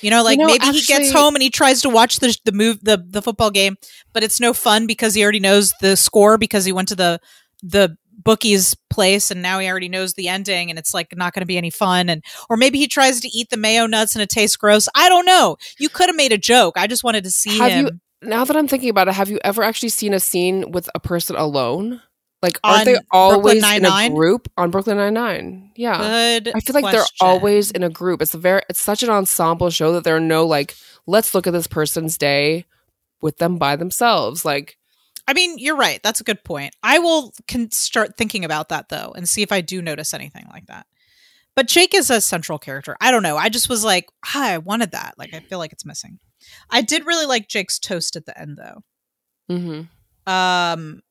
You 0.00 0.10
know, 0.10 0.22
like 0.22 0.38
know, 0.38 0.46
maybe 0.46 0.66
he 0.66 0.80
gets 0.80 1.12
home 1.12 1.34
and 1.34 1.42
he 1.42 1.50
tries 1.50 1.82
to 1.82 1.90
watch 1.90 2.18
the 2.20 2.36
the 2.44 2.52
move 2.52 2.78
the 2.82 3.04
the 3.06 3.20
football 3.20 3.50
game, 3.50 3.76
but 4.12 4.24
it's 4.24 4.40
no 4.40 4.52
fun 4.54 4.86
because 4.86 5.14
he 5.14 5.22
already 5.22 5.40
knows 5.40 5.74
the 5.80 5.96
score 5.96 6.38
because 6.38 6.64
he 6.64 6.72
went 6.72 6.88
to 6.88 6.96
the 6.96 7.20
the 7.62 7.96
bookie's 8.24 8.74
place 8.88 9.30
and 9.30 9.42
now 9.42 9.58
he 9.58 9.68
already 9.68 9.88
knows 9.88 10.14
the 10.14 10.28
ending 10.28 10.70
and 10.70 10.78
it's 10.78 10.94
like 10.94 11.14
not 11.16 11.32
going 11.32 11.40
to 11.42 11.46
be 11.46 11.56
any 11.56 11.70
fun 11.70 12.08
and 12.08 12.22
or 12.48 12.56
maybe 12.56 12.78
he 12.78 12.86
tries 12.86 13.20
to 13.20 13.28
eat 13.28 13.50
the 13.50 13.56
mayo 13.56 13.86
nuts 13.86 14.14
and 14.14 14.22
it 14.22 14.28
tastes 14.28 14.56
gross. 14.56 14.88
I 14.94 15.08
don't 15.08 15.26
know. 15.26 15.56
You 15.78 15.88
could 15.88 16.08
have 16.08 16.16
made 16.16 16.32
a 16.32 16.38
joke. 16.38 16.74
I 16.76 16.86
just 16.86 17.04
wanted 17.04 17.24
to 17.24 17.30
see 17.30 17.58
Have 17.58 17.72
him. 17.72 17.86
you- 17.86 18.00
Now 18.22 18.44
that 18.44 18.56
I'm 18.56 18.68
thinking 18.68 18.88
about 18.90 19.08
it, 19.08 19.14
have 19.14 19.28
you 19.28 19.38
ever 19.44 19.62
actually 19.62 19.88
seen 19.90 20.14
a 20.14 20.20
scene 20.20 20.70
with 20.70 20.88
a 20.94 21.00
person 21.00 21.36
alone? 21.36 22.00
Like, 22.42 22.58
aren't 22.64 22.88
On 22.88 22.94
they 22.94 22.98
always 23.12 23.62
in 23.62 23.84
a 23.84 24.10
group 24.10 24.50
on 24.56 24.70
Brooklyn 24.72 24.96
Nine 24.96 25.14
Nine? 25.14 25.70
Yeah, 25.76 25.98
Good. 25.98 26.52
I 26.54 26.60
feel 26.60 26.74
like 26.74 26.92
they're 26.92 27.04
always 27.20 27.70
in 27.70 27.84
a 27.84 27.90
group. 27.90 28.20
It's 28.20 28.34
a 28.34 28.38
very, 28.38 28.62
it's 28.68 28.80
such 28.80 29.04
an 29.04 29.10
ensemble 29.10 29.70
show 29.70 29.92
that 29.92 30.02
there 30.02 30.16
are 30.16 30.20
no 30.20 30.44
like, 30.44 30.74
let's 31.06 31.34
look 31.34 31.46
at 31.46 31.52
this 31.52 31.68
person's 31.68 32.18
day 32.18 32.64
with 33.20 33.38
them 33.38 33.58
by 33.58 33.76
themselves. 33.76 34.44
Like, 34.44 34.76
I 35.28 35.34
mean, 35.34 35.56
you're 35.58 35.76
right. 35.76 36.02
That's 36.02 36.20
a 36.20 36.24
good 36.24 36.42
point. 36.42 36.74
I 36.82 36.98
will 36.98 37.32
can 37.46 37.70
start 37.70 38.16
thinking 38.16 38.44
about 38.44 38.70
that 38.70 38.88
though 38.88 39.12
and 39.14 39.28
see 39.28 39.42
if 39.42 39.52
I 39.52 39.60
do 39.60 39.80
notice 39.80 40.12
anything 40.12 40.46
like 40.52 40.66
that. 40.66 40.86
But 41.54 41.68
Jake 41.68 41.94
is 41.94 42.10
a 42.10 42.20
central 42.20 42.58
character. 42.58 42.96
I 43.00 43.10
don't 43.10 43.22
know. 43.22 43.36
I 43.36 43.50
just 43.50 43.68
was 43.68 43.84
like, 43.84 44.10
ah, 44.34 44.48
I 44.48 44.58
wanted 44.58 44.92
that. 44.92 45.14
Like, 45.18 45.34
I 45.34 45.40
feel 45.40 45.58
like 45.58 45.72
it's 45.72 45.84
missing. 45.84 46.18
I 46.70 46.82
did 46.82 47.06
really 47.06 47.26
like 47.26 47.48
Jake's 47.48 47.78
toast 47.78 48.16
at 48.16 48.26
the 48.26 48.38
end 48.38 48.58
though. 48.58 48.82
mhm. 49.54 49.88
Um, 50.30 51.02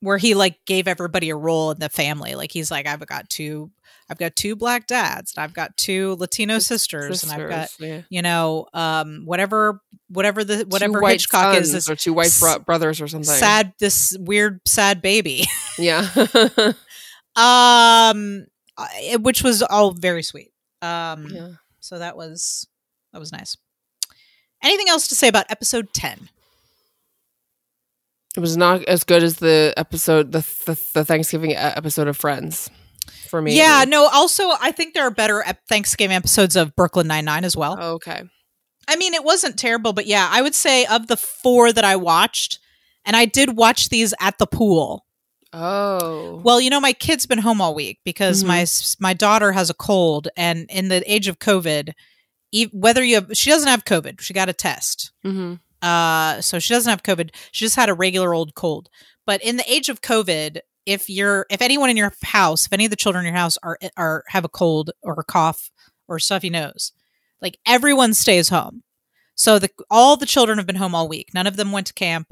where 0.00 0.18
he 0.18 0.34
like 0.34 0.58
gave 0.64 0.86
everybody 0.86 1.30
a 1.30 1.36
role 1.36 1.70
in 1.72 1.78
the 1.78 1.88
family. 1.88 2.34
Like 2.34 2.52
he's 2.52 2.70
like, 2.70 2.86
I've 2.86 3.04
got 3.06 3.28
two, 3.28 3.70
I've 4.08 4.18
got 4.18 4.36
two 4.36 4.56
black 4.56 4.86
dads, 4.86 5.34
and 5.36 5.42
I've 5.42 5.54
got 5.54 5.76
two 5.76 6.16
Latino 6.18 6.58
sisters, 6.58 7.22
and 7.22 7.32
I've 7.32 7.48
got 7.48 7.68
yeah. 7.80 8.02
you 8.08 8.22
know, 8.22 8.66
um, 8.74 9.22
whatever, 9.24 9.80
whatever 10.08 10.44
the 10.44 10.64
whatever 10.68 11.06
Hitchcock 11.06 11.56
is, 11.56 11.72
this 11.72 11.90
or 11.90 11.96
two 11.96 12.12
white 12.12 12.36
bro- 12.40 12.60
brothers 12.60 13.00
or 13.00 13.08
something. 13.08 13.32
sad, 13.32 13.72
this 13.78 14.16
weird 14.18 14.60
sad 14.66 15.02
baby. 15.02 15.44
yeah. 15.78 16.08
um 17.38 18.46
which 19.20 19.42
was 19.42 19.62
all 19.62 19.92
very 19.92 20.22
sweet 20.22 20.50
um 20.82 21.28
yeah. 21.30 21.48
so 21.80 21.98
that 21.98 22.16
was 22.16 22.66
that 23.12 23.18
was 23.18 23.32
nice 23.32 23.56
anything 24.62 24.88
else 24.88 25.06
to 25.08 25.14
say 25.14 25.28
about 25.28 25.46
episode 25.50 25.92
10 25.92 26.28
It 28.36 28.40
was 28.40 28.56
not 28.56 28.84
as 28.84 29.04
good 29.04 29.22
as 29.22 29.36
the 29.36 29.72
episode, 29.76 30.32
the 30.32 30.40
the, 30.66 30.80
the 30.94 31.04
Thanksgiving 31.04 31.52
e- 31.52 31.54
episode 31.54 32.08
of 32.08 32.16
Friends, 32.16 32.70
for 33.28 33.40
me. 33.42 33.56
yeah 33.56 33.84
no 33.86 34.06
also 34.08 34.50
i 34.60 34.70
think 34.72 34.94
there 34.94 35.06
are 35.06 35.10
better 35.10 35.42
ep- 35.44 35.66
thanksgiving 35.68 36.16
episodes 36.16 36.56
of 36.56 36.74
brooklyn 36.76 37.06
99 37.06 37.44
as 37.44 37.56
well 37.56 37.76
Oh, 37.80 37.92
okay. 37.94 38.22
i 38.86 38.96
mean 38.96 39.12
it 39.14 39.24
wasn't 39.24 39.58
terrible 39.58 39.92
but 39.92 40.06
yeah 40.06 40.28
i 40.30 40.40
would 40.42 40.54
say 40.54 40.84
of 40.86 41.06
the 41.08 41.16
four 41.16 41.72
that 41.72 41.84
i 41.84 41.96
watched 41.96 42.58
and 43.04 43.16
i 43.16 43.24
did 43.26 43.56
watch 43.56 43.88
these 43.90 44.14
at 44.20 44.38
the 44.38 44.46
pool 44.46 45.04
Oh. 45.52 46.40
well 46.44 46.60
you 46.60 46.68
know 46.70 46.80
my 46.80 46.92
kid's 46.92 47.24
been 47.26 47.38
home 47.38 47.60
all 47.62 47.74
week 47.74 47.98
because 48.04 48.44
Mhm. 48.44 48.48
my 48.48 48.66
my 49.00 49.14
daughter 49.14 49.52
has 49.52 49.70
a 49.70 49.74
cold 49.74 50.28
and 50.36 50.66
in 50.70 50.88
the 50.88 51.02
age 51.10 51.26
of 51.28 51.38
covid 51.38 51.92
whether 52.72 53.04
you 53.04 53.16
have 53.16 53.30
she 53.34 53.50
doesn't 53.50 53.68
have 53.68 53.84
covid 53.84 54.20
she 54.20 54.32
got 54.34 54.48
a 54.48 54.52
test 54.52 55.12
hmm 55.22 55.54
Uh, 55.82 56.40
so 56.40 56.58
she 56.58 56.74
doesn't 56.74 56.90
have 56.90 57.04
COVID. 57.04 57.30
She 57.52 57.64
just 57.64 57.76
had 57.76 57.88
a 57.88 57.94
regular 57.94 58.34
old 58.34 58.52
cold. 58.56 58.88
But 59.26 59.40
in 59.44 59.56
the 59.58 59.72
age 59.72 59.88
of 59.88 60.00
COVID, 60.00 60.58
if 60.86 61.08
you're, 61.08 61.46
if 61.50 61.62
anyone 61.62 61.88
in 61.88 61.96
your 61.96 62.12
house, 62.24 62.66
if 62.66 62.72
any 62.72 62.84
of 62.84 62.90
the 62.90 62.96
children 62.96 63.24
in 63.24 63.32
your 63.32 63.40
house 63.40 63.56
are 63.62 63.78
are 63.96 64.24
have 64.34 64.44
a 64.44 64.48
cold 64.48 64.90
or 65.02 65.14
a 65.20 65.24
cough 65.24 65.70
or 66.08 66.18
stuffy 66.18 66.50
nose, 66.50 66.90
like 67.40 67.58
everyone 67.64 68.12
stays 68.12 68.48
home. 68.48 68.82
So 69.36 69.60
the 69.60 69.70
all 69.88 70.16
the 70.16 70.26
children 70.26 70.58
have 70.58 70.66
been 70.66 70.82
home 70.82 70.96
all 70.96 71.06
week. 71.08 71.28
None 71.32 71.46
of 71.46 71.56
them 71.56 71.70
went 71.70 71.86
to 71.88 71.94
camp. 71.94 72.26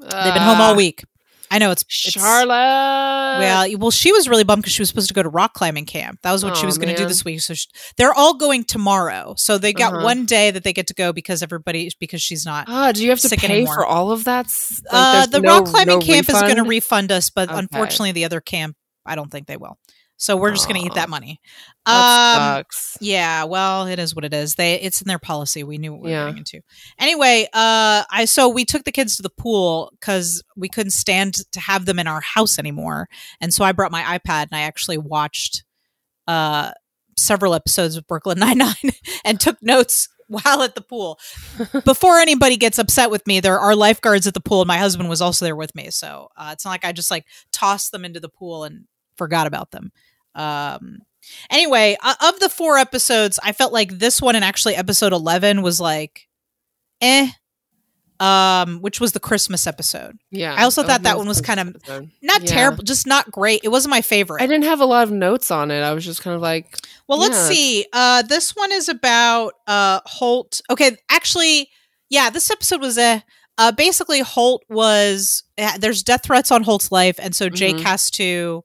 They've 0.00 0.34
been 0.34 0.48
home 0.50 0.60
all 0.62 0.74
week. 0.76 1.04
I 1.50 1.58
know 1.58 1.70
it's, 1.70 1.82
it's 1.82 2.12
Charlotte. 2.12 3.38
well, 3.38 3.66
well, 3.78 3.90
she 3.90 4.12
was 4.12 4.28
really 4.28 4.44
bummed 4.44 4.62
because 4.62 4.72
she 4.74 4.82
was 4.82 4.88
supposed 4.88 5.08
to 5.08 5.14
go 5.14 5.22
to 5.22 5.28
rock 5.28 5.54
climbing 5.54 5.86
camp. 5.86 6.18
That 6.22 6.32
was 6.32 6.44
what 6.44 6.56
she 6.56 6.66
was 6.66 6.76
going 6.78 6.88
to 6.88 6.96
do 6.96 7.06
this 7.06 7.24
week. 7.24 7.40
So 7.40 7.54
she, 7.54 7.68
they're 7.96 8.12
all 8.14 8.34
going 8.34 8.64
tomorrow. 8.64 9.34
So 9.36 9.58
they 9.58 9.72
got 9.72 9.92
Uh-huh. 9.94 10.04
one 10.04 10.26
day 10.26 10.50
that 10.50 10.64
they 10.64 10.72
get 10.72 10.86
to 10.88 10.94
go 10.94 11.12
because 11.12 11.42
everybody 11.42 11.90
because 12.00 12.20
she's 12.22 12.44
not 12.44 12.66
ah, 12.68 12.90
do 12.92 13.02
you 13.04 13.10
have 13.10 13.20
to 13.20 13.28
pay 13.28 13.58
anymore. 13.58 13.74
for 13.74 13.86
all 13.86 14.10
of 14.10 14.24
that? 14.24 14.46
Like, 14.92 14.92
uh, 14.92 15.26
the 15.26 15.40
no- 15.40 15.58
rock 15.60 15.66
climbing 15.66 15.98
no 16.00 16.04
camp 16.04 16.28
is 16.28 16.34
going 16.34 16.56
to 16.56 16.62
refund? 16.62 16.68
refund 17.10 17.12
us, 17.12 17.30
but 17.30 17.48
Okay. 17.48 17.58
unfortunately, 17.58 18.12
the 18.12 18.24
other 18.24 18.40
camp, 18.40 18.76
I 19.04 19.14
don't 19.14 19.30
think 19.30 19.46
they 19.46 19.56
will. 19.56 19.78
So 20.18 20.36
we're 20.36 20.52
just 20.52 20.66
going 20.68 20.80
to 20.80 20.86
eat 20.86 20.94
that 20.94 21.10
money. 21.10 21.40
That 21.84 22.36
Um, 22.38 22.42
sucks. 22.64 22.96
yeah, 23.00 23.44
well, 23.44 23.86
it 23.86 23.98
is 23.98 24.14
what 24.14 24.24
it 24.24 24.32
is. 24.32 24.54
They 24.54 24.74
it's 24.80 25.02
in 25.02 25.08
their 25.08 25.18
policy. 25.18 25.62
We 25.62 25.76
knew 25.78 25.92
what 25.92 26.02
we 26.02 26.10
were 26.10 26.16
getting 26.26 26.38
into. 26.38 26.60
Anyway, 26.98 27.46
uh, 27.52 28.04
I 28.10 28.24
so 28.24 28.48
we 28.48 28.64
took 28.64 28.84
the 28.84 28.92
kids 28.92 29.16
to 29.16 29.22
the 29.22 29.30
pool 29.30 29.92
because 30.00 30.42
we 30.56 30.68
couldn't 30.68 30.92
stand 30.92 31.34
to 31.52 31.60
have 31.60 31.84
them 31.84 31.98
in 31.98 32.06
our 32.06 32.22
house 32.22 32.58
anymore, 32.58 33.08
and 33.40 33.52
so 33.52 33.64
I 33.64 33.72
brought 33.72 33.92
my 33.92 34.02
iPad 34.18 34.44
and 34.50 34.54
I 34.54 34.60
actually 34.62 34.98
watched 34.98 35.64
uh 36.26 36.72
several 37.16 37.54
episodes 37.54 37.96
of 37.96 38.06
Brooklyn 38.06 38.38
Nine 38.38 38.58
Nine 38.58 38.74
and 39.24 39.38
took 39.38 39.62
notes 39.62 40.08
while 40.28 40.62
at 40.62 40.74
the 40.74 40.80
pool. 40.80 41.18
Before 41.84 42.18
anybody 42.18 42.56
gets 42.56 42.78
upset 42.78 43.10
with 43.10 43.26
me, 43.26 43.38
there 43.40 43.60
are 43.60 43.76
lifeguards 43.76 44.26
at 44.26 44.34
the 44.34 44.40
pool, 44.40 44.62
and 44.62 44.68
my 44.68 44.78
husband 44.78 45.08
was 45.08 45.20
also 45.22 45.44
there 45.44 45.54
with 45.56 45.74
me. 45.74 45.90
So 45.90 46.28
uh, 46.36 46.50
it's 46.52 46.64
not 46.64 46.72
like 46.72 46.84
I 46.84 46.92
just 46.92 47.10
like 47.10 47.26
tossed 47.52 47.92
them 47.92 48.04
into 48.04 48.18
the 48.18 48.28
pool 48.28 48.64
and 48.64 48.86
forgot 49.16 49.46
about 49.46 49.70
them. 49.70 49.92
Um, 50.36 50.98
anyway, 51.50 51.96
uh, 52.02 52.14
of 52.28 52.38
the 52.40 52.48
four 52.48 52.78
episodes, 52.78 53.38
I 53.42 53.52
felt 53.52 53.72
like 53.72 53.98
this 53.98 54.20
one 54.22 54.36
and 54.36 54.44
actually 54.44 54.76
episode 54.76 55.12
eleven 55.12 55.62
was 55.62 55.80
like, 55.80 56.28
eh. 57.00 57.28
Um, 58.18 58.80
which 58.80 58.98
was 58.98 59.12
the 59.12 59.20
Christmas 59.20 59.66
episode. 59.66 60.16
Yeah. 60.30 60.54
I 60.56 60.62
also 60.64 60.82
thought 60.82 61.02
that 61.02 61.18
one 61.18 61.28
was 61.28 61.42
kind 61.42 61.60
of. 61.60 61.76
Not 62.22 62.40
Yeah. 62.42 62.46
terrible, 62.46 62.82
just 62.82 63.06
not 63.06 63.30
great. 63.30 63.60
It 63.62 63.68
wasn't 63.68 63.90
my 63.90 64.00
favorite. 64.00 64.40
I 64.42 64.46
didn't 64.46 64.64
have 64.64 64.80
a 64.80 64.86
lot 64.86 65.02
of 65.02 65.10
notes 65.10 65.50
on 65.50 65.70
it. 65.70 65.82
I 65.82 65.92
was 65.92 66.02
just 66.02 66.22
kind 66.22 66.34
of 66.34 66.40
like, 66.40 66.78
Well, 67.08 67.18
let's 67.18 67.36
see. 67.38 67.84
Uh, 67.92 68.22
this 68.22 68.56
one 68.56 68.72
is 68.72 68.88
about 68.88 69.52
uh 69.66 70.00
Holt. 70.06 70.62
Okay, 70.70 70.96
actually, 71.10 71.68
yeah, 72.08 72.30
this 72.30 72.50
episode 72.50 72.80
was 72.80 72.96
a. 72.96 73.22
uh, 73.58 73.72
basically 73.72 74.20
Holt 74.20 74.62
was 74.70 75.42
uh, 75.58 75.76
there's 75.78 76.02
death 76.02 76.22
threats 76.24 76.50
on 76.50 76.62
Holt's 76.62 76.90
life, 76.90 77.16
and 77.20 77.36
so 77.36 77.50
Jake 77.50 77.76
Mhm. 77.76 77.82
has 77.82 78.10
to 78.12 78.64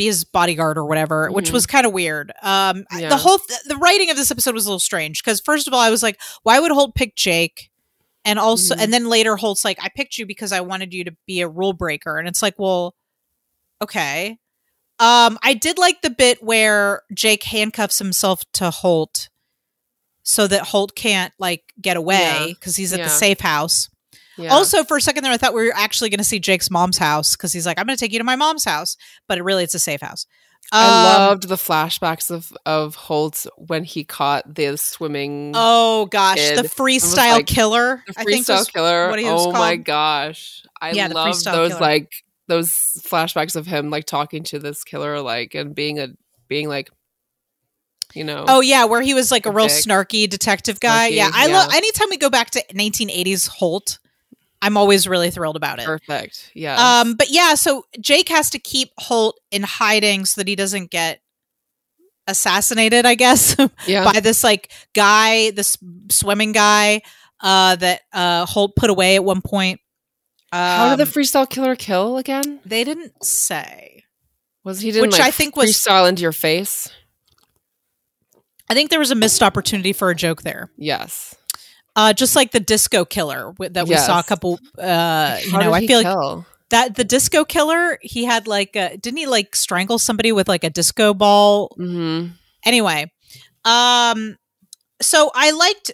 be 0.00 0.06
his 0.06 0.24
bodyguard 0.24 0.78
or 0.78 0.86
whatever, 0.86 1.30
which 1.30 1.50
Mhm. 1.50 1.52
was 1.52 1.66
kind 1.66 1.84
of 1.86 1.92
weird. 1.92 2.32
Um, 2.42 2.84
Yeah. 2.96 3.10
the 3.10 3.18
whole 3.18 3.38
th- 3.38 3.60
the 3.66 3.76
writing 3.76 4.08
of 4.10 4.16
this 4.16 4.30
episode 4.30 4.54
was 4.54 4.64
a 4.64 4.68
little 4.68 4.80
strange 4.80 5.22
because 5.22 5.40
first 5.40 5.66
of 5.68 5.74
all, 5.74 5.80
I 5.80 5.90
was 5.90 6.02
like, 6.02 6.18
why 6.42 6.58
would 6.58 6.70
Holt 6.70 6.94
pick 6.94 7.14
Jake? 7.16 7.70
And 8.24 8.38
also, 8.38 8.74
Mhm. 8.74 8.80
and 8.82 8.92
then 8.94 9.08
later 9.10 9.36
Holt's 9.36 9.64
like, 9.64 9.78
I 9.82 9.88
picked 9.94 10.16
you 10.16 10.24
because 10.24 10.52
I 10.52 10.60
wanted 10.60 10.94
you 10.94 11.04
to 11.04 11.14
be 11.26 11.40
a 11.42 11.48
rule 11.48 11.72
breaker, 11.74 12.18
and 12.18 12.26
it's 12.28 12.40
like, 12.42 12.58
well, 12.58 12.94
okay. 13.82 14.38
Um, 14.98 15.38
I 15.42 15.54
did 15.54 15.78
like 15.78 16.02
the 16.02 16.10
bit 16.10 16.42
where 16.42 17.02
Jake 17.14 17.42
handcuffs 17.44 17.98
himself 17.98 18.42
to 18.54 18.70
Holt 18.70 19.28
so 20.22 20.46
that 20.46 20.68
Holt 20.68 20.94
can't 20.94 21.32
like 21.38 21.72
get 21.80 21.96
away 21.96 22.18
Yeah. 22.20 22.46
because 22.48 22.76
he's 22.76 22.92
at 22.92 22.98
Yeah. 23.00 23.04
the 23.06 23.10
safe 23.10 23.40
house. 23.40 23.88
Yeah. 24.42 24.52
Also, 24.54 24.84
for 24.84 24.96
a 24.96 25.00
second 25.00 25.24
there, 25.24 25.32
I 25.32 25.36
thought 25.36 25.54
we 25.54 25.66
were 25.66 25.74
actually 25.74 26.10
going 26.10 26.18
to 26.18 26.24
see 26.24 26.38
Jake's 26.40 26.70
mom's 26.70 26.98
house 26.98 27.36
because 27.36 27.52
he's 27.52 27.66
like, 27.66 27.78
"I'm 27.78 27.86
going 27.86 27.96
to 27.96 28.00
take 28.00 28.12
you 28.12 28.18
to 28.18 28.24
my 28.24 28.36
mom's 28.36 28.64
house," 28.64 28.96
but 29.28 29.38
it 29.38 29.42
really 29.42 29.64
it's 29.64 29.74
a 29.74 29.78
safe 29.78 30.00
house. 30.00 30.26
I 30.72 30.88
Um, 30.88 31.02
loved 31.04 31.48
the 31.48 31.56
flashbacks 31.56 32.30
of 32.30 32.52
of 32.66 32.94
Holt 32.94 33.46
when 33.56 33.82
he 33.84 34.04
caught 34.04 34.54
the 34.54 34.76
swimming 34.76 35.52
Oh 35.54 36.06
gosh, 36.06 36.38
the 36.50 36.62
freestyle 36.62 37.32
like, 37.32 37.46
killer. 37.46 38.02
the 38.06 38.14
I 38.16 38.24
think 38.24 38.46
freestyle 38.46 38.70
killer. 38.72 39.08
what 39.08 39.18
he 39.18 39.24
was 39.24 39.46
oh 39.46 39.52
my 39.52 39.76
gosh, 39.76 40.62
I 40.80 40.92
Yeah, 40.92 41.08
love 41.08 41.42
those 41.44 41.70
killer. 41.70 41.80
like 41.80 42.12
those 42.46 42.70
flashbacks 43.00 43.56
of 43.56 43.66
him 43.66 43.90
like 43.90 44.04
talking 44.04 44.42
to 44.44 44.58
this 44.58 44.84
killer, 44.84 45.20
like 45.20 45.54
and 45.54 45.74
being 45.74 45.98
a 45.98 46.08
being 46.48 46.68
like, 46.68 46.90
you 48.14 48.24
know, 48.24 48.44
Oh 48.48 48.60
yeah, 48.60 48.84
where 48.84 49.00
he 49.02 49.14
was 49.14 49.30
like 49.30 49.46
a 49.46 49.50
real 49.52 49.66
snarky 49.68 50.28
detective 50.28 50.78
guy. 50.80 51.10
Snarky, 51.10 51.14
yeah, 51.16 51.30
I 51.32 51.46
love 51.46 51.72
anytime 51.74 52.08
we 52.10 52.16
go 52.16 52.28
back 52.30 52.50
to 52.50 52.64
1980s 52.74 53.48
Holt. 53.48 53.98
I'm 54.62 54.76
always 54.76 55.08
really 55.08 55.30
thrilled 55.30 55.56
about 55.56 55.78
it. 55.78 55.86
perfect. 55.86 56.50
Yeah. 56.54 57.00
Um, 57.00 57.14
but 57.14 57.30
yeah, 57.30 57.54
so 57.54 57.86
Jake 58.00 58.28
has 58.28 58.50
to 58.50 58.58
keep 58.58 58.90
Holt 58.98 59.40
in 59.50 59.62
hiding 59.62 60.26
so 60.26 60.40
that 60.40 60.48
he 60.48 60.54
doesn't 60.56 60.90
get 60.90 61.20
assassinated, 62.26 63.06
I 63.06 63.14
guess, 63.14 63.56
yeah. 63.86 64.04
by 64.12 64.20
this 64.20 64.44
like 64.44 64.70
guy, 64.94 65.50
this 65.52 65.78
swimming 66.10 66.52
guy, 66.52 67.02
uh, 67.40 67.76
that 67.76 68.02
uh 68.12 68.44
Holt 68.46 68.76
put 68.76 68.90
away 68.90 69.16
at 69.16 69.24
one 69.24 69.40
point. 69.40 69.80
How 70.52 70.90
did 70.96 70.98
the 71.06 71.08
Um, 71.10 71.14
freestyle 71.22 71.48
killer 71.48 71.76
kill 71.76 72.18
again? 72.18 72.60
they 72.66 72.84
didn't 72.84 73.24
say. 73.24 74.04
Was 74.64 74.80
he 74.80 74.90
didn't 74.90 75.02
which 75.08 75.12
like, 75.18 75.22
I 75.28 75.30
think 75.30 75.56
was- 75.56 75.70
freestyle 75.70 76.08
into 76.08 76.22
your 76.22 76.32
face? 76.32 76.90
I 78.68 78.74
think 78.74 78.90
there 78.90 78.98
was 79.00 79.10
a 79.10 79.14
missed 79.16 79.42
opportunity 79.42 79.92
for 79.92 80.10
a 80.10 80.14
joke 80.14 80.42
there. 80.42 80.70
Yes. 80.76 81.34
Uh, 82.00 82.14
just 82.14 82.34
like 82.34 82.50
the 82.50 82.60
disco 82.60 83.04
killer 83.04 83.52
that 83.58 83.86
we 83.86 83.94
saw 83.94 84.20
a 84.20 84.22
couple. 84.22 84.58
Uh, 84.78 85.36
you 85.44 85.52
know, 85.52 85.74
I 85.74 85.86
feel 85.86 85.98
like 85.98 86.06
kill? 86.06 86.46
that 86.70 86.94
the 86.94 87.04
disco 87.04 87.44
killer. 87.44 87.98
He 88.00 88.24
had 88.24 88.46
like, 88.46 88.74
a, 88.74 88.96
didn't 88.96 89.18
he 89.18 89.26
like 89.26 89.54
strangle 89.54 89.98
somebody 89.98 90.32
with 90.32 90.48
like 90.48 90.64
a 90.64 90.70
disco 90.70 91.12
ball? 91.12 91.76
Mm-hmm. 91.78 92.28
Anyway, 92.64 93.12
um, 93.66 94.38
so 95.02 95.30
I 95.34 95.50
liked 95.50 95.90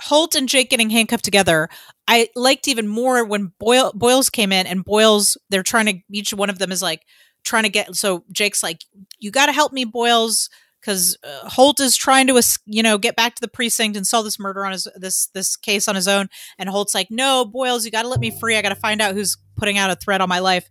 Holt 0.00 0.36
and 0.36 0.48
Jake 0.48 0.70
getting 0.70 0.88
handcuffed 0.88 1.24
together. 1.24 1.68
I 2.08 2.30
liked 2.34 2.66
even 2.66 2.88
more 2.88 3.22
when 3.22 3.52
Boyle 3.60 3.92
Boyles 3.94 4.30
came 4.30 4.52
in 4.52 4.66
and 4.66 4.82
Boyles. 4.82 5.36
They're 5.50 5.62
trying 5.62 5.84
to 5.84 5.98
each 6.10 6.32
one 6.32 6.48
of 6.48 6.60
them 6.60 6.72
is 6.72 6.80
like 6.80 7.02
trying 7.44 7.64
to 7.64 7.68
get. 7.68 7.94
So 7.94 8.24
Jake's 8.32 8.62
like, 8.62 8.86
"You 9.18 9.30
got 9.30 9.46
to 9.46 9.52
help 9.52 9.74
me, 9.74 9.84
Boyles." 9.84 10.48
Because 10.82 11.16
uh, 11.22 11.48
Holt 11.48 11.78
is 11.80 11.96
trying 11.96 12.26
to, 12.26 12.42
you 12.66 12.82
know, 12.82 12.98
get 12.98 13.14
back 13.16 13.36
to 13.36 13.40
the 13.40 13.46
precinct 13.48 13.96
and 13.96 14.04
solve 14.06 14.24
this 14.24 14.38
murder 14.40 14.66
on 14.66 14.72
his 14.72 14.88
this 14.96 15.28
this 15.28 15.56
case 15.56 15.86
on 15.88 15.94
his 15.94 16.08
own, 16.08 16.28
and 16.58 16.68
Holt's 16.68 16.94
like, 16.94 17.06
"No, 17.10 17.44
Boyles, 17.44 17.84
you 17.84 17.90
got 17.92 18.02
to 18.02 18.08
let 18.08 18.18
me 18.20 18.30
free. 18.32 18.56
I 18.56 18.62
got 18.62 18.70
to 18.70 18.74
find 18.74 19.00
out 19.00 19.14
who's 19.14 19.36
putting 19.56 19.78
out 19.78 19.90
a 19.90 19.96
threat 19.96 20.20
on 20.20 20.28
my 20.28 20.40
life." 20.40 20.68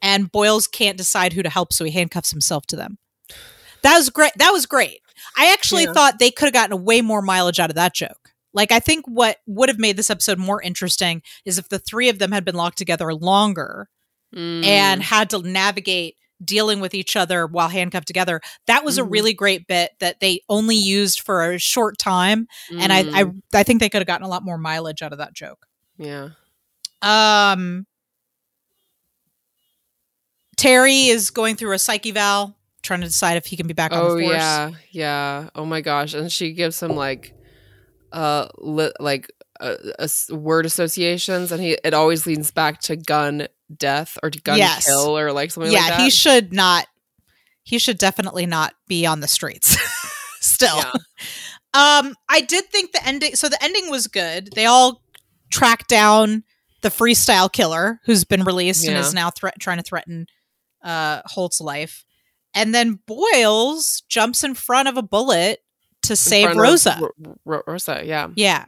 And 0.00 0.32
Boyles 0.32 0.66
can't 0.66 0.96
decide 0.98 1.32
who 1.34 1.42
to 1.44 1.50
help, 1.50 1.72
so 1.72 1.84
he 1.84 1.90
handcuffs 1.92 2.30
himself 2.30 2.66
to 2.68 2.76
them. 2.76 2.98
That 3.82 3.96
was 3.96 4.10
great. 4.10 4.32
That 4.38 4.50
was 4.50 4.66
great. 4.66 5.00
I 5.36 5.52
actually 5.52 5.84
Yeah. 5.84 5.92
thought 5.92 6.18
they 6.18 6.30
could 6.30 6.46
have 6.46 6.52
gotten 6.54 6.84
way 6.84 7.02
more 7.02 7.22
mileage 7.22 7.60
out 7.60 7.70
of 7.70 7.76
that 7.76 7.94
joke. 7.94 8.30
Like, 8.54 8.72
I 8.72 8.80
think 8.80 9.04
what 9.06 9.38
would 9.46 9.68
have 9.68 9.78
made 9.78 9.96
this 9.96 10.10
episode 10.10 10.38
more 10.38 10.60
interesting 10.60 11.22
is 11.44 11.58
if 11.58 11.68
the 11.68 11.78
three 11.78 12.08
of 12.08 12.18
them 12.18 12.32
had 12.32 12.44
been 12.44 12.54
locked 12.56 12.78
together 12.78 13.14
longer 13.14 13.88
Mm. 14.34 14.64
and 14.64 15.02
had 15.02 15.28
to 15.30 15.38
navigate 15.40 16.16
dealing 16.44 16.80
with 16.80 16.94
each 16.94 17.16
other 17.16 17.46
while 17.46 17.68
handcuffed 17.68 18.06
together. 18.06 18.40
That 18.66 18.84
was 18.84 18.98
a 18.98 19.02
Mhm. 19.02 19.10
really 19.12 19.34
great 19.34 19.66
bit 19.66 19.92
that 20.00 20.20
they 20.20 20.40
only 20.48 20.76
used 20.76 21.20
for 21.20 21.52
a 21.52 21.58
short 21.58 21.98
time, 21.98 22.46
and 22.78 22.92
I, 22.92 22.98
I 23.00 23.24
Mm. 23.24 23.40
I 23.54 23.62
think 23.62 23.80
they 23.80 23.88
could 23.88 24.00
have 24.00 24.06
gotten 24.06 24.24
a 24.26 24.28
lot 24.30 24.44
more 24.44 24.58
mileage 24.58 25.02
out 25.02 25.12
of 25.12 25.18
that 25.18 25.34
joke. 25.34 25.66
yeah. 25.98 26.30
Um, 27.02 27.86
Terry 30.56 31.06
is 31.06 31.30
going 31.30 31.56
through 31.56 31.72
a 31.72 31.78
psych 31.78 32.06
eval, 32.06 32.56
trying 32.82 33.00
to 33.00 33.06
decide 33.06 33.36
if 33.36 33.46
he 33.46 33.56
can 33.56 33.66
be 33.66 33.74
back 33.74 33.92
on 33.92 33.98
Oh 33.98 34.16
the 34.16 34.22
force. 34.22 34.34
yeah, 34.36 34.70
yeah. 34.90 35.48
Oh 35.54 35.64
my 35.64 35.80
gosh! 35.80 36.14
And 36.14 36.30
she 36.30 36.52
gives 36.52 36.80
him 36.82 36.94
like, 36.94 37.34
uh, 38.12 38.48
li- 38.58 38.92
like 39.00 39.30
uh, 39.60 39.76
as- 39.98 40.28
word 40.30 40.66
associations, 40.66 41.50
and 41.52 41.62
he 41.62 41.78
it 41.84 41.94
always 41.94 42.26
leans 42.26 42.50
back 42.50 42.80
to 42.82 42.96
gun 42.96 43.48
death 43.78 44.18
or 44.22 44.30
gun 44.44 44.58
Yes. 44.58 44.86
kill 44.86 45.18
or 45.18 45.32
like 45.32 45.50
something 45.50 45.72
yeah, 45.72 45.78
like 45.80 45.88
that. 45.90 45.98
Yeah, 45.98 46.04
he 46.04 46.10
should 46.10 46.52
not. 46.52 46.86
He 47.64 47.78
should 47.78 47.98
definitely 47.98 48.46
not 48.46 48.74
be 48.88 49.06
on 49.06 49.20
the 49.20 49.28
streets. 49.28 49.76
Still, 50.40 50.76
Yeah. 50.76 50.92
um, 51.74 52.16
I 52.28 52.40
did 52.40 52.64
think 52.66 52.92
the 52.92 53.06
ending. 53.06 53.36
So 53.36 53.48
the 53.48 53.62
ending 53.62 53.90
was 53.90 54.06
good. 54.08 54.50
They 54.54 54.66
all 54.66 55.02
tracked 55.50 55.88
down 55.88 56.42
the 56.80 56.88
freestyle 56.88 57.50
killer 57.52 58.00
who's 58.04 58.24
been 58.24 58.42
released 58.42 58.84
and 58.86 58.96
is 58.98 59.14
now 59.14 59.30
threat 59.30 59.54
trying 59.60 59.76
to 59.76 59.84
threaten 59.84 60.26
uh, 60.82 61.22
Holt's 61.26 61.60
life. 61.60 62.04
And 62.54 62.74
then 62.74 62.98
Boyles 63.06 64.02
jumps 64.08 64.42
in 64.42 64.54
front 64.54 64.88
of 64.88 64.96
a 64.96 65.02
bullet 65.02 65.60
to 66.02 66.14
In 66.14 66.16
save 66.16 66.56
Rosa. 66.56 66.98
Ro- 67.00 67.36
Ro- 67.44 67.62
Rosa, 67.66 68.02
yeah. 68.04 68.28
Yeah. 68.34 68.64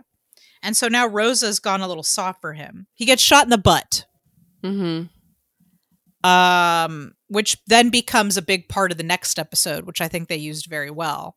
And 0.63 0.77
so 0.77 0.87
now 0.89 1.07
Rosa's 1.09 1.59
gone 1.59 1.81
a 1.83 1.89
little 1.89 2.05
soft 2.05 2.41
for 2.41 2.53
him. 2.53 2.87
He 2.95 3.05
gets 3.05 3.23
shot 3.23 3.45
in 3.45 3.51
the 3.51 3.59
butt. 3.59 4.07
Mm-hmm. 4.65 6.29
um, 6.29 7.13
which 7.29 7.57
then 7.67 7.91
becomes 7.91 8.37
a 8.37 8.43
big 8.43 8.69
part 8.69 8.91
of 8.93 8.99
the 8.99 9.05
next 9.05 9.39
episode, 9.39 9.85
which 9.85 10.01
I 10.01 10.09
think 10.09 10.29
they 10.29 10.37
used 10.37 10.67
very 10.67 10.91
well. 10.91 11.37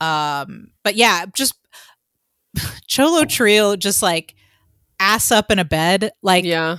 Um, 0.00 0.72
but 0.82 0.96
yeah, 0.96 1.26
just 1.34 1.54
Joe 2.88 3.06
Lo 3.12 3.22
Truglio 3.24 3.78
just 3.78 4.02
like 4.02 4.34
ass 4.98 5.30
up 5.30 5.50
in 5.50 5.58
a 5.58 5.64
bed, 5.64 6.10
like 6.22 6.44
yeah, 6.44 6.78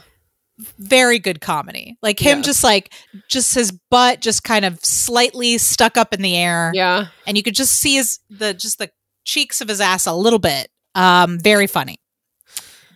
very 0.77 1.19
good 1.19 1.39
comedy. 1.41 1.97
Like 2.01 2.19
him 2.19 2.39
Yes. 2.39 2.45
just 2.45 2.63
like 2.63 2.93
just 3.29 3.55
his 3.55 3.71
butt 3.89 4.21
just 4.21 4.43
kind 4.43 4.65
of 4.65 4.83
slightly 4.83 5.57
stuck 5.57 5.97
up 5.97 6.13
in 6.13 6.21
the 6.21 6.35
air, 6.35 6.71
yeah. 6.73 7.07
and 7.25 7.37
you 7.37 7.43
could 7.43 7.55
just 7.55 7.73
see 7.73 7.95
his 7.95 8.19
the 8.29 8.53
just 8.53 8.77
the 8.79 8.89
cheeks 9.23 9.61
of 9.61 9.67
his 9.67 9.79
ass 9.81 10.05
a 10.05 10.13
little 10.13 10.39
bit. 10.39 10.69
Um, 10.95 11.39
very 11.39 11.67
funny. 11.67 11.99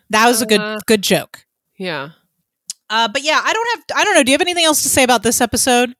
That 0.09 0.27
was 0.27 0.41
a 0.41 0.45
good 0.45 0.59
Uh, 0.61 0.79
good 0.87 1.01
joke. 1.03 1.45
Yeah. 1.77 2.09
Uh, 2.91 3.09
but 3.09 3.23
yeah, 3.23 3.41
I 3.43 3.53
don't 3.53 3.69
have 3.77 3.99
I 3.99 4.05
don't 4.05 4.15
know. 4.15 4.23
Do 4.23 4.31
you 4.31 4.35
have 4.35 4.41
anything 4.41 4.65
else 4.65 4.83
to 4.83 4.89
say 4.89 5.03
about 5.03 5.23
this 5.23 5.41
episode? 5.41 5.95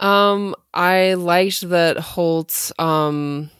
Um, 0.00 0.54
I 0.74 1.14
liked 1.14 1.68
that 1.70 1.98
Holt. 1.98 2.72
Um, 2.78 3.50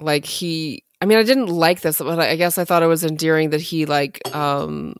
like 0.00 0.24
he. 0.26 0.84
I 1.00 1.06
mean, 1.06 1.18
I 1.18 1.22
didn't 1.22 1.46
like 1.48 1.80
this, 1.82 1.98
but 1.98 2.18
I 2.20 2.36
guess 2.36 2.58
I 2.58 2.64
thought 2.64 2.82
it 2.82 2.86
was 2.88 3.04
endearing 3.04 3.50
that 3.50 3.60
he 3.60 3.86
like 3.86 4.20
um 4.34 4.94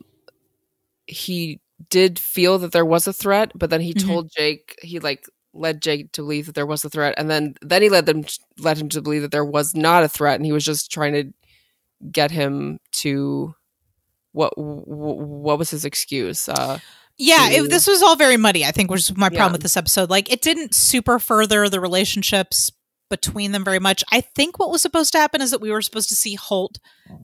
he 1.06 1.60
did 1.90 2.18
feel 2.18 2.58
that 2.58 2.72
there 2.72 2.84
was 2.86 3.06
a 3.06 3.12
threat, 3.12 3.52
but 3.54 3.70
then 3.70 3.80
he 3.80 3.94
Mhm. 3.94 4.06
told 4.06 4.30
Jake 4.36 4.76
he 4.82 4.98
like 5.00 5.26
led 5.54 5.82
Jake 5.82 6.12
to 6.12 6.22
believe 6.22 6.46
that 6.46 6.54
there 6.54 6.66
was 6.66 6.84
a 6.84 6.90
threat, 6.90 7.14
and 7.16 7.30
then 7.30 7.54
then 7.62 7.82
he 7.82 7.88
led 7.88 8.06
them 8.06 8.24
led 8.58 8.78
him 8.78 8.88
to 8.90 9.02
believe 9.02 9.22
that 9.22 9.32
there 9.32 9.44
was 9.44 9.74
not 9.74 10.04
a 10.04 10.08
threat, 10.08 10.36
and 10.36 10.46
he 10.46 10.52
was 10.52 10.64
just 10.64 10.90
trying 10.92 11.12
to 11.14 11.32
get 12.12 12.30
him 12.32 12.78
to 12.92 13.54
what 14.38 14.52
what 14.56 15.58
was 15.58 15.70
his 15.70 15.84
excuse? 15.84 16.48
Uh, 16.48 16.78
Yeah, 17.18 17.48
to- 17.48 17.54
it, 17.64 17.70
this 17.70 17.86
was 17.88 18.00
all 18.02 18.14
very 18.16 18.36
muddy. 18.36 18.64
I 18.64 18.70
think, 18.70 18.90
was 18.90 19.14
my 19.16 19.26
Yeah. 19.26 19.38
problem 19.38 19.52
with 19.52 19.62
this 19.62 19.76
episode. 19.76 20.08
Like, 20.10 20.30
it 20.32 20.40
didn't 20.40 20.74
super 20.74 21.18
further 21.18 21.68
the 21.68 21.80
relationships 21.80 22.70
between 23.10 23.52
them 23.52 23.64
very 23.64 23.78
much. 23.78 24.04
I 24.12 24.20
think 24.20 24.58
what 24.58 24.70
was 24.70 24.82
supposed 24.82 25.12
to 25.12 25.18
happen 25.18 25.40
is 25.40 25.50
that 25.50 25.62
we 25.62 25.70
were 25.72 25.80
supposed 25.82 26.10
to 26.10 26.14
see 26.14 26.34
Holt 26.34 26.78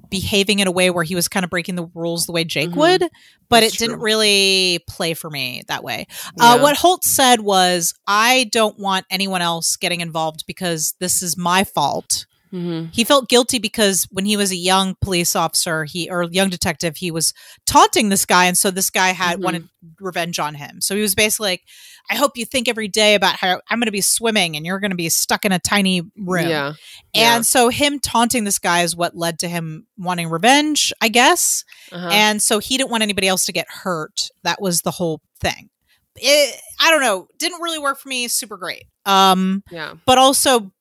behaving 0.08 0.58
in 0.60 0.66
a 0.66 0.70
way 0.72 0.88
where 0.90 1.04
he 1.04 1.14
was 1.14 1.28
kind 1.28 1.44
of 1.44 1.50
breaking 1.50 1.74
the 1.76 1.86
rules 1.94 2.24
the 2.24 2.32
way 2.32 2.42
Jake 2.42 2.70
Mhm. 2.70 2.76
would, 2.76 3.02
but 3.50 3.60
That's 3.60 3.74
it 3.74 3.78
didn't 3.78 4.00
really 4.00 4.80
play 4.88 5.12
for 5.14 5.28
me 5.30 5.62
that 5.68 5.84
way. 5.84 6.06
Uh, 6.40 6.58
what 6.58 6.76
Holt 6.78 7.04
said 7.04 7.40
was, 7.40 7.92
"I 8.06 8.48
don't 8.50 8.78
want 8.78 9.04
anyone 9.10 9.42
else 9.42 9.76
getting 9.76 10.00
involved 10.00 10.44
because 10.46 10.94
this 11.00 11.22
is 11.22 11.36
my 11.36 11.64
fault." 11.64 12.24
Mhm. 12.54 12.94
He 12.94 13.02
felt 13.02 13.28
guilty 13.28 13.58
because 13.58 14.06
when 14.12 14.24
he 14.24 14.36
was 14.36 14.52
a 14.52 14.56
young 14.56 14.94
police 15.00 15.34
officer, 15.34 15.84
he 15.84 16.08
or 16.08 16.22
young 16.30 16.50
detective, 16.50 16.96
he 16.96 17.10
was 17.10 17.34
taunting 17.66 18.10
this 18.10 18.24
guy, 18.24 18.44
and 18.44 18.56
so 18.56 18.70
this 18.70 18.90
guy 18.90 19.08
had 19.08 19.38
Mhm. 19.38 19.42
wanted 19.42 19.68
revenge 20.00 20.38
on 20.38 20.54
him. 20.54 20.80
So 20.80 20.94
he 20.94 21.02
was 21.02 21.14
basically 21.14 21.48
like, 21.48 21.62
"I 22.10 22.14
hope 22.14 22.36
you 22.36 22.44
think 22.46 22.68
every 22.68 22.86
day 22.88 23.14
about 23.16 23.36
how 23.36 23.60
I'm 23.68 23.78
going 23.80 23.86
to 23.86 23.90
be 23.92 24.00
swimming 24.00 24.56
and 24.56 24.64
you're 24.64 24.78
going 24.78 24.92
to 24.92 24.96
be 24.96 25.08
stuck 25.08 25.44
in 25.44 25.50
a 25.52 25.58
tiny 25.58 26.02
room." 26.16 26.48
Yeah. 26.48 26.74
Yeah. 27.12 27.36
And 27.36 27.46
so 27.46 27.70
him 27.70 27.98
taunting 27.98 28.44
this 28.44 28.58
guy 28.60 28.82
is 28.82 28.94
what 28.94 29.16
led 29.16 29.38
to 29.40 29.48
him 29.48 29.86
wanting 29.98 30.28
revenge, 30.30 30.92
I 31.00 31.08
guess. 31.08 31.64
Uh-huh. 31.92 32.08
And 32.10 32.40
so 32.42 32.60
he 32.60 32.76
didn't 32.78 32.90
want 32.90 33.02
anybody 33.02 33.26
else 33.26 33.44
to 33.46 33.52
get 33.52 33.66
hurt. 33.68 34.30
That 34.44 34.60
was 34.62 34.82
the 34.82 34.92
whole 34.92 35.20
thing. 35.40 35.70
It, 36.16 36.60
I 36.80 36.90
don't 36.92 37.00
know. 37.02 37.26
Didn't 37.38 37.60
really 37.60 37.80
work 37.80 37.98
for 37.98 38.08
me. 38.08 38.28
Super 38.28 38.56
great. 38.56 38.84
Um, 39.06 39.62
yeah. 39.70 39.94
but 40.06 40.16
also 40.16 40.72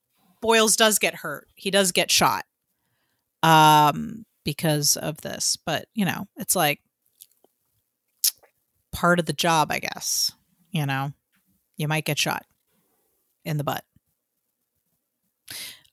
Boyles 0.44 0.76
does 0.76 1.00
get 1.00 1.16
hurt. 1.16 1.48
He 1.56 1.72
does 1.72 1.92
get 1.94 2.12
shot. 2.12 2.44
Um, 3.42 4.26
because 4.44 4.98
of 4.98 5.22
this. 5.22 5.58
But 5.66 5.88
you 5.96 6.04
know, 6.06 6.28
it's 6.38 6.56
like 6.56 6.80
part 8.92 9.20
of 9.20 9.26
the 9.26 9.34
job, 9.34 9.72
I 9.72 9.80
guess. 9.80 10.32
You 10.72 10.86
know, 10.86 11.14
you 11.78 11.88
might 11.88 12.06
get 12.06 12.20
shot 12.20 12.46
in 13.46 13.58
the 13.58 13.64
butt. 13.64 13.84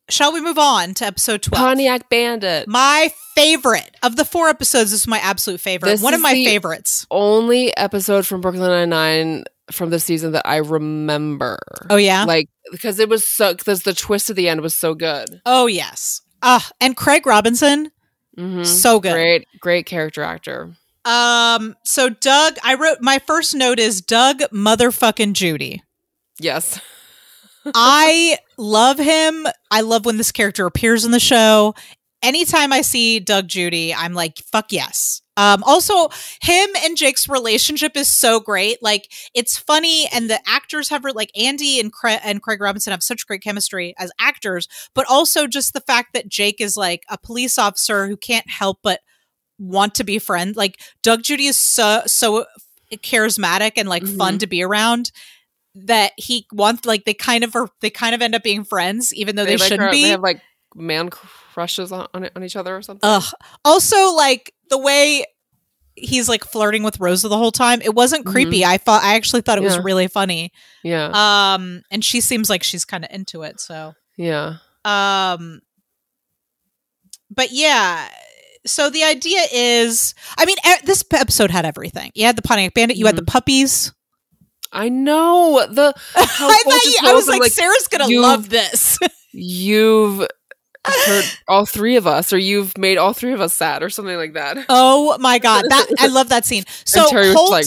Shall 0.09 0.32
we 0.32 0.40
move 0.40 0.59
on 0.59 0.94
to 0.94 1.07
episode 1.07 1.40
12? 1.42 1.64
Pontiac 1.64 2.09
Bandit. 2.09 2.66
My 2.66 3.12
favorite 3.36 3.96
of 4.03 4.16
the 4.16 4.24
four 4.24 4.48
episodes. 4.48 4.90
This 4.90 5.03
is 5.03 5.07
my 5.07 5.18
absolute 5.20 5.61
favorite. 5.61 5.88
This 5.90 6.03
One 6.03 6.14
of 6.14 6.20
my 6.20 6.34
the- 6.34 6.44
favorites. 6.44 7.07
Only 7.12 7.76
episode 7.76 8.26
from 8.26 8.40
Brooklyn 8.40 8.70
Nine 8.70 8.88
Nine 8.90 9.44
from 9.72 9.90
the 9.90 10.00
season 10.00 10.32
that 10.32 10.46
I 10.46 10.56
remember. 10.56 11.58
Oh 11.88 11.96
yeah. 11.96 12.24
Like 12.24 12.48
because 12.72 12.98
it 12.98 13.08
was 13.08 13.26
so 13.26 13.54
because 13.54 13.82
the 13.82 13.94
twist 13.94 14.30
at 14.30 14.36
the 14.36 14.48
end 14.48 14.60
was 14.60 14.74
so 14.76 14.94
good. 14.94 15.40
oh 15.46 15.66
yes. 15.66 16.20
Ah, 16.42 16.70
and 16.80 16.96
Craig 16.96 17.26
Robinson, 17.26 17.90
Mhm. 18.38 18.64
so 18.66 18.98
good. 19.00 19.12
Great, 19.12 19.46
great 19.60 19.86
character 19.86 20.22
actor. 20.22 20.74
Um. 21.04 21.76
So 21.84 22.08
Doug, 22.10 22.56
I 22.64 22.74
wrote 22.74 22.98
my 23.00 23.18
first 23.18 23.54
note 23.54 23.78
is 23.78 24.00
Doug 24.00 24.40
motherfucking 24.52 25.32
Judy. 25.34 25.82
Yes. 26.38 26.80
I 27.74 28.38
love 28.56 28.98
him. 28.98 29.46
I 29.70 29.82
love 29.82 30.04
when 30.06 30.16
this 30.16 30.32
character 30.32 30.66
appears 30.66 31.04
in 31.04 31.10
the 31.10 31.20
show. 31.20 31.74
Anytime 32.22 32.72
I 32.72 32.82
see 32.82 33.18
Doug 33.18 33.48
Judy, 33.48 33.94
I'm 33.94 34.12
like, 34.12 34.38
fuck 34.52 34.72
yes. 34.72 35.22
Um, 35.38 35.62
also, 35.64 36.10
him 36.42 36.68
and 36.84 36.94
Jake's 36.96 37.26
relationship 37.28 37.96
is 37.96 38.10
so 38.10 38.40
great. 38.40 38.82
Like, 38.82 39.10
it's 39.34 39.56
funny, 39.56 40.06
and 40.12 40.28
the 40.28 40.38
actors 40.46 40.90
have 40.90 41.02
like 41.14 41.30
Andy 41.34 41.80
and 41.80 41.90
Craig, 41.90 42.20
and 42.22 42.42
Craig 42.42 42.60
Robinson 42.60 42.90
have 42.90 43.02
such 43.02 43.26
great 43.26 43.42
chemistry 43.42 43.94
as 43.98 44.12
actors. 44.20 44.68
But 44.94 45.06
also, 45.08 45.46
just 45.46 45.72
the 45.72 45.80
fact 45.80 46.10
that 46.12 46.28
Jake 46.28 46.60
is 46.60 46.76
like 46.76 47.04
a 47.08 47.16
police 47.16 47.56
officer 47.58 48.06
who 48.06 48.18
can't 48.18 48.50
help 48.50 48.80
but 48.82 49.00
want 49.58 49.94
to 49.94 50.04
be 50.04 50.18
friends. 50.18 50.56
Like, 50.58 50.78
Doug 51.02 51.22
Judy 51.22 51.46
is 51.46 51.56
so 51.56 52.02
so 52.06 52.44
charismatic 52.96 53.72
and 53.76 53.88
like 53.88 54.06
fun 54.06 54.34
Mhm. 54.36 54.40
to 54.40 54.46
be 54.46 54.62
around 54.62 55.10
that 55.74 56.12
he 56.16 56.46
wants 56.52 56.84
like 56.84 57.04
they 57.04 57.14
kind 57.14 57.44
of 57.44 57.54
are 57.54 57.70
they 57.80 57.88
kind 57.90 58.14
of 58.14 58.20
end 58.20 58.34
up 58.34 58.42
being 58.42 58.64
friends 58.64 59.14
even 59.14 59.36
though 59.36 59.44
they, 59.44 59.56
like 59.56 59.68
shouldn't 59.68 59.92
be 59.92 60.02
They 60.02 60.08
have 60.08 60.20
like 60.20 60.42
man 60.74 61.08
crushes 61.10 61.92
on 61.92 62.06
on, 62.14 62.28
on 62.36 62.44
each 62.44 62.56
other 62.56 62.76
or 62.76 62.82
something. 62.82 63.08
ugh. 63.08 63.24
Also 63.64 64.14
like 64.14 64.52
the 64.68 64.78
way 64.78 65.24
he's 65.96 66.28
like 66.28 66.44
flirting 66.44 66.82
with 66.82 66.98
rosa 67.00 67.28
the 67.28 67.36
whole 67.36 67.50
time 67.52 67.80
it 67.82 67.94
wasn't 67.94 68.24
creepy. 68.24 68.64
I 68.64 68.78
thought 68.78 69.02
i 69.02 69.14
actually 69.16 69.42
thought 69.42 69.58
it 69.58 69.64
was 69.64 69.74
Mm-hmm. 69.76 69.84
Really 69.86 70.08
funny. 70.08 70.52
Yeah. 70.82 71.10
um 71.54 71.82
and 71.90 72.04
she 72.04 72.20
seems 72.20 72.48
like 72.48 72.62
she's 72.62 72.84
kind 72.84 73.04
of 73.04 73.10
into 73.12 73.42
it 73.42 73.60
so. 73.60 73.94
Yeah. 74.16 74.56
um 74.84 75.60
but 77.30 77.48
yeah 77.52 78.08
so 78.66 78.90
the 78.90 79.04
idea 79.04 79.40
is 79.52 80.14
i 80.38 80.44
mean 80.46 80.56
e- 80.66 80.84
this 80.84 81.04
episode 81.12 81.50
had 81.50 81.64
everything. 81.64 82.12
You 82.14 82.26
had 82.26 82.36
the 82.36 82.42
pontiac 82.42 82.74
bandit 82.74 82.96
you 82.96 83.06
had 83.06 83.16
the 83.16 83.24
puppies. 83.24 83.92
I 84.72 84.88
know 84.88 85.66
the 85.68 85.92
i 86.16 86.24
thought 86.26 86.84
you, 86.84 86.96
i 87.02 87.12
was 87.12 87.26
like, 87.26 87.40
like, 87.40 87.52
sarah's 87.52 87.88
gonna 87.88 88.08
love 88.20 88.48
this. 88.48 88.98
You've 89.32 90.26
hurt 90.86 91.38
all 91.48 91.66
three 91.66 91.96
of 91.96 92.06
us, 92.06 92.32
or 92.32 92.38
you've 92.38 92.76
made 92.78 92.98
all 92.98 93.12
three 93.12 93.32
of 93.32 93.40
us 93.40 93.52
sad, 93.54 93.82
or 93.82 93.90
something 93.90 94.16
like 94.16 94.34
that. 94.34 94.64
Oh 94.68 95.16
my 95.18 95.38
god, 95.38 95.64
that 95.68 95.86
I 95.98 96.06
love 96.08 96.28
that 96.30 96.44
scene. 96.46 96.64
So 96.84 97.08
Terry 97.08 97.28
was 97.28 97.36
Holt, 97.36 97.50
like- 97.50 97.66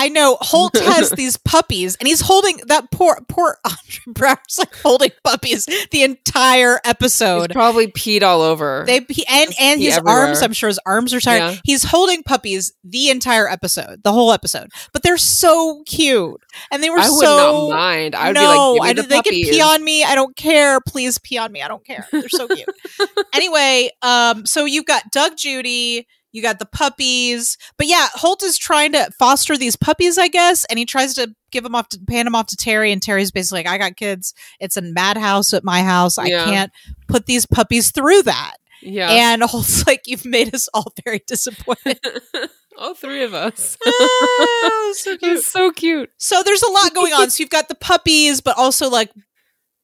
I 0.00 0.08
know 0.08 0.38
Holt 0.40 0.78
has 0.78 1.10
these 1.16 1.36
puppies, 1.36 1.96
and 1.96 2.08
he's 2.08 2.22
holding 2.22 2.58
that 2.68 2.90
poor 2.90 3.20
poor 3.28 3.58
Andre 3.64 4.00
Braugher's 4.08 4.58
like 4.58 4.74
holding 4.76 5.10
puppies 5.22 5.66
the 5.90 6.02
entire 6.02 6.80
He's 6.82 6.90
episode. 6.90 7.50
probably 7.50 7.88
peed 7.88 8.22
all 8.22 8.40
over. 8.40 8.84
They 8.86 9.04
he, 9.10 9.26
and 9.26 9.52
and 9.60 9.78
his 9.78 9.98
everywhere. 9.98 10.28
arms. 10.28 10.40
I'm 10.40 10.54
sure 10.54 10.68
his 10.68 10.80
arms 10.86 11.12
are 11.12 11.20
tired. 11.20 11.38
Yeah. 11.38 11.60
He's 11.64 11.84
holding 11.84 12.22
puppies 12.22 12.72
the 12.82 13.10
entire 13.10 13.46
episode, 13.46 14.02
the 14.02 14.12
whole 14.12 14.32
episode. 14.32 14.70
But 14.94 15.02
they're 15.02 15.18
so 15.18 15.82
cute, 15.84 16.40
and 16.72 16.82
they 16.82 16.88
were 16.88 16.98
I 16.98 17.10
would 17.10 17.20
so. 17.20 17.68
not 17.68 17.76
mind. 17.76 18.14
I 18.14 18.28
would 18.28 18.34
no, 18.36 18.74
be 18.74 18.80
like, 18.80 18.90
I, 18.98 19.02
the 19.02 19.02
they 19.02 19.20
can 19.20 19.32
pee 19.32 19.60
on 19.60 19.84
me. 19.84 20.02
I 20.02 20.14
don't 20.14 20.34
care. 20.34 20.80
Please 20.80 21.18
pee 21.18 21.36
on 21.36 21.52
me. 21.52 21.60
I 21.60 21.68
don't 21.68 21.84
care. 21.84 22.06
They're 22.10 22.30
so 22.30 22.48
cute. 22.48 22.66
anyway, 23.34 23.90
um, 24.00 24.46
so 24.46 24.64
you've 24.64 24.86
got 24.86 25.10
Doug 25.12 25.36
Judy, 25.36 26.06
you 26.32 26.42
got 26.42 26.58
the 26.58 26.66
puppies, 26.66 27.56
but 27.76 27.86
yeah, 27.86 28.08
Holt 28.14 28.42
is 28.42 28.56
trying 28.58 28.92
to 28.92 29.10
foster 29.18 29.56
these 29.56 29.76
puppies, 29.76 30.18
I 30.18 30.28
guess, 30.28 30.64
and 30.66 30.78
he 30.78 30.84
tries 30.86 31.14
to 31.14 31.34
give 31.50 31.64
them 31.64 31.74
off 31.74 31.88
to 31.90 31.98
hand 32.08 32.26
them 32.26 32.34
off 32.34 32.46
to 32.48 32.56
Terry, 32.56 32.92
and 32.92 33.02
Terry's 33.02 33.30
basically 33.30 33.60
like, 33.64 33.68
"I 33.68 33.78
got 33.78 33.96
kids. 33.96 34.34
It's 34.60 34.76
a 34.76 34.82
madhouse 34.82 35.52
at 35.54 35.64
my 35.64 35.82
house. 35.82 36.18
I 36.18 36.26
Yeah. 36.26 36.44
can't 36.44 36.72
put 37.08 37.26
these 37.26 37.46
puppies 37.46 37.90
through 37.90 38.22
that." 38.22 38.56
Yeah. 38.82 39.08
And 39.10 39.42
Holt's 39.44 39.86
like, 39.86 40.02
"You've 40.06 40.24
made 40.24 40.54
us 40.54 40.68
all 40.72 40.92
very 41.04 41.20
disappointed." 41.26 41.98
all 42.78 42.94
three 42.94 43.22
of 43.24 43.34
us. 43.34 43.76
Oh, 43.84 44.94
so 44.96 45.16
cute. 45.18 45.32
He's 45.32 45.46
so 45.46 45.70
cute. 45.72 46.10
So 46.16 46.42
there's 46.42 46.62
a 46.62 46.70
lot 46.70 46.94
going 46.94 47.12
on. 47.12 47.30
So 47.30 47.42
you've 47.42 47.50
got 47.50 47.68
the 47.68 47.74
puppies, 47.74 48.40
but 48.40 48.56
also 48.56 48.88
like 48.88 49.10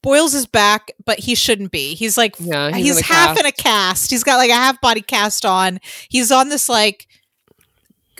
Boyles 0.02 0.34
is 0.34 0.46
back, 0.46 0.92
but 1.04 1.18
he 1.18 1.34
shouldn't 1.34 1.72
be. 1.72 1.94
He's 1.94 2.16
like 2.16 2.36
Yeah, 2.38 2.70
he's, 2.76 2.98
in 2.98 3.02
half 3.04 3.28
cast. 3.36 3.40
in 3.40 3.46
a 3.46 3.52
cast. 3.52 4.10
He's 4.10 4.22
got 4.22 4.36
like 4.36 4.50
a 4.50 4.54
half 4.54 4.80
body 4.80 5.00
cast 5.00 5.44
on. 5.44 5.80
He's 6.08 6.30
on 6.30 6.48
this 6.48 6.68
like 6.68 7.06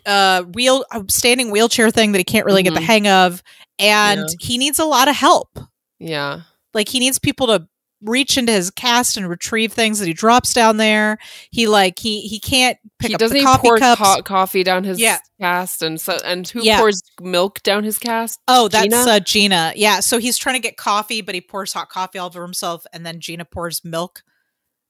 uh 0.04 0.42
wheel 0.42 0.84
uh, 0.92 1.02
standing 1.08 1.50
wheelchair 1.50 1.90
thing 1.90 2.12
that 2.12 2.18
he 2.18 2.24
can't 2.24 2.46
really 2.46 2.62
get 2.62 2.74
the 2.74 2.80
Mhm. 2.80 2.84
hang 2.84 3.08
of 3.08 3.42
and 3.78 4.20
Yeah. 4.20 4.26
he 4.40 4.58
needs 4.58 4.78
a 4.78 4.84
lot 4.84 5.08
of 5.08 5.16
help. 5.16 5.58
Yeah. 5.98 6.42
Like 6.74 6.88
he 6.88 6.98
needs 7.00 7.18
people 7.18 7.46
to 7.48 7.66
reach 8.02 8.36
into 8.36 8.52
his 8.52 8.70
cast 8.70 9.16
and 9.16 9.28
retrieve 9.28 9.72
things 9.72 9.98
that 9.98 10.06
he 10.06 10.12
drops 10.12 10.52
down 10.52 10.76
there. 10.76 11.18
He 11.50 11.66
like 11.66 11.98
he 11.98 12.20
he 12.22 12.38
can't 12.38 12.78
pick 12.98 13.08
he 13.08 13.14
up 13.14 13.18
doesn't 13.20 13.36
the 13.38 13.42
coffee 13.44 13.68
pour 13.68 13.78
cups. 13.78 13.98
hot 13.98 14.24
coffee 14.24 14.62
down 14.62 14.84
his 14.84 14.98
Yeah. 15.00 15.18
cast, 15.40 15.82
and 15.82 16.00
so 16.00 16.18
and 16.24 16.46
who 16.48 16.62
Yeah. 16.62 16.78
pours 16.78 17.00
milk 17.20 17.62
down 17.62 17.84
his 17.84 17.98
cast? 17.98 18.38
Oh, 18.48 18.68
that's 18.68 18.84
Gina? 18.84 18.96
uh 19.10 19.20
Gina. 19.20 19.72
Yeah, 19.76 20.00
so 20.00 20.18
he's 20.18 20.36
trying 20.38 20.56
to 20.56 20.60
get 20.62 20.76
coffee, 20.76 21.20
but 21.22 21.34
he 21.34 21.40
pours 21.40 21.72
hot 21.72 21.88
coffee 21.88 22.18
all 22.18 22.26
over 22.26 22.42
himself, 22.42 22.84
and 22.92 23.04
then 23.06 23.18
Gina 23.20 23.44
pours 23.44 23.82
milk 23.84 24.22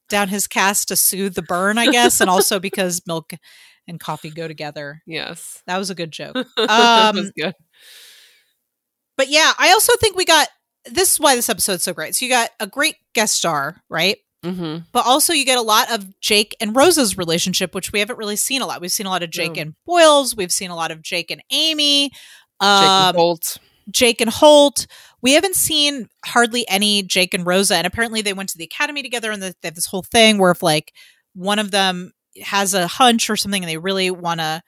down 0.09 0.27
his 0.29 0.47
cast 0.47 0.87
to 0.89 0.95
soothe 0.95 1.33
the 1.35 1.41
burn, 1.41 1.77
I 1.77 1.91
guess, 1.91 2.21
and 2.21 2.29
also 2.29 2.59
because 2.61 3.01
milk 3.07 3.33
and 3.87 3.99
coffee 3.99 4.29
go 4.29 4.47
together. 4.47 5.01
Yes, 5.05 5.63
That 5.65 5.77
was 5.77 5.89
a 5.89 5.95
good 5.95 6.11
joke. 6.11 6.33
that 6.57 7.11
was 7.15 7.25
Um, 7.27 7.31
good. 7.37 7.53
But 9.17 9.29
yeah, 9.29 9.53
I 9.57 9.71
also 9.71 9.93
think 9.99 10.15
we 10.15 10.25
got 10.25 10.47
this 10.85 11.13
is 11.13 11.19
why 11.19 11.35
this 11.35 11.49
episode's 11.49 11.83
so 11.83 11.93
great. 11.93 12.15
So 12.15 12.25
you 12.25 12.31
got 12.31 12.49
a 12.59 12.67
great 12.67 12.95
guest 13.13 13.35
star, 13.37 13.81
right? 13.89 14.17
hmm 14.43 14.77
But 14.91 15.05
also 15.05 15.33
you 15.33 15.45
get 15.45 15.57
a 15.57 15.61
lot 15.63 15.91
of 15.91 16.19
Jake 16.21 16.55
and 16.61 16.75
Rosa's 16.75 17.17
relationship, 17.17 17.73
which 17.75 17.91
we 17.91 17.99
haven't 17.99 18.17
really 18.17 18.35
seen 18.35 18.61
a 18.61 18.65
lot. 18.67 18.81
We've 18.81 18.91
seen 18.91 19.05
a 19.05 19.09
lot 19.09 19.23
of 19.23 19.29
Jake 19.31 19.55
No. 19.55 19.61
and 19.63 19.73
Boyles. 19.85 20.35
We've 20.35 20.51
seen 20.51 20.69
a 20.69 20.75
lot 20.75 20.91
of 20.91 21.01
Jake 21.01 21.31
and 21.31 21.41
Amy. 21.51 22.09
Jake 22.09 22.13
Um, 22.61 23.07
and 23.07 23.15
Holt. 23.17 23.57
Jake 23.91 24.21
and 24.21 24.29
Holt. 24.29 24.85
We 25.21 25.33
haven't 25.33 25.55
seen 25.55 26.07
hardly 26.25 26.67
any 26.69 27.03
Jake 27.03 27.33
and 27.33 27.45
Rosa, 27.45 27.75
and 27.75 27.87
apparently 27.87 28.21
they 28.21 28.33
went 28.33 28.49
to 28.49 28.57
the 28.57 28.63
academy 28.65 29.01
together, 29.01 29.31
and 29.31 29.41
they 29.41 29.53
have 29.63 29.75
this 29.75 29.85
whole 29.87 30.03
thing 30.03 30.37
where 30.37 30.51
if 30.51 30.61
like 30.61 30.93
one 31.33 31.57
of 31.59 31.71
them 31.71 32.11
has 32.43 32.73
a 32.73 32.85
hunch 32.87 33.29
or 33.29 33.35
something, 33.35 33.63
and 33.63 33.69
they 33.69 33.77
really 33.77 34.11
want 34.11 34.39
to, 34.39 34.61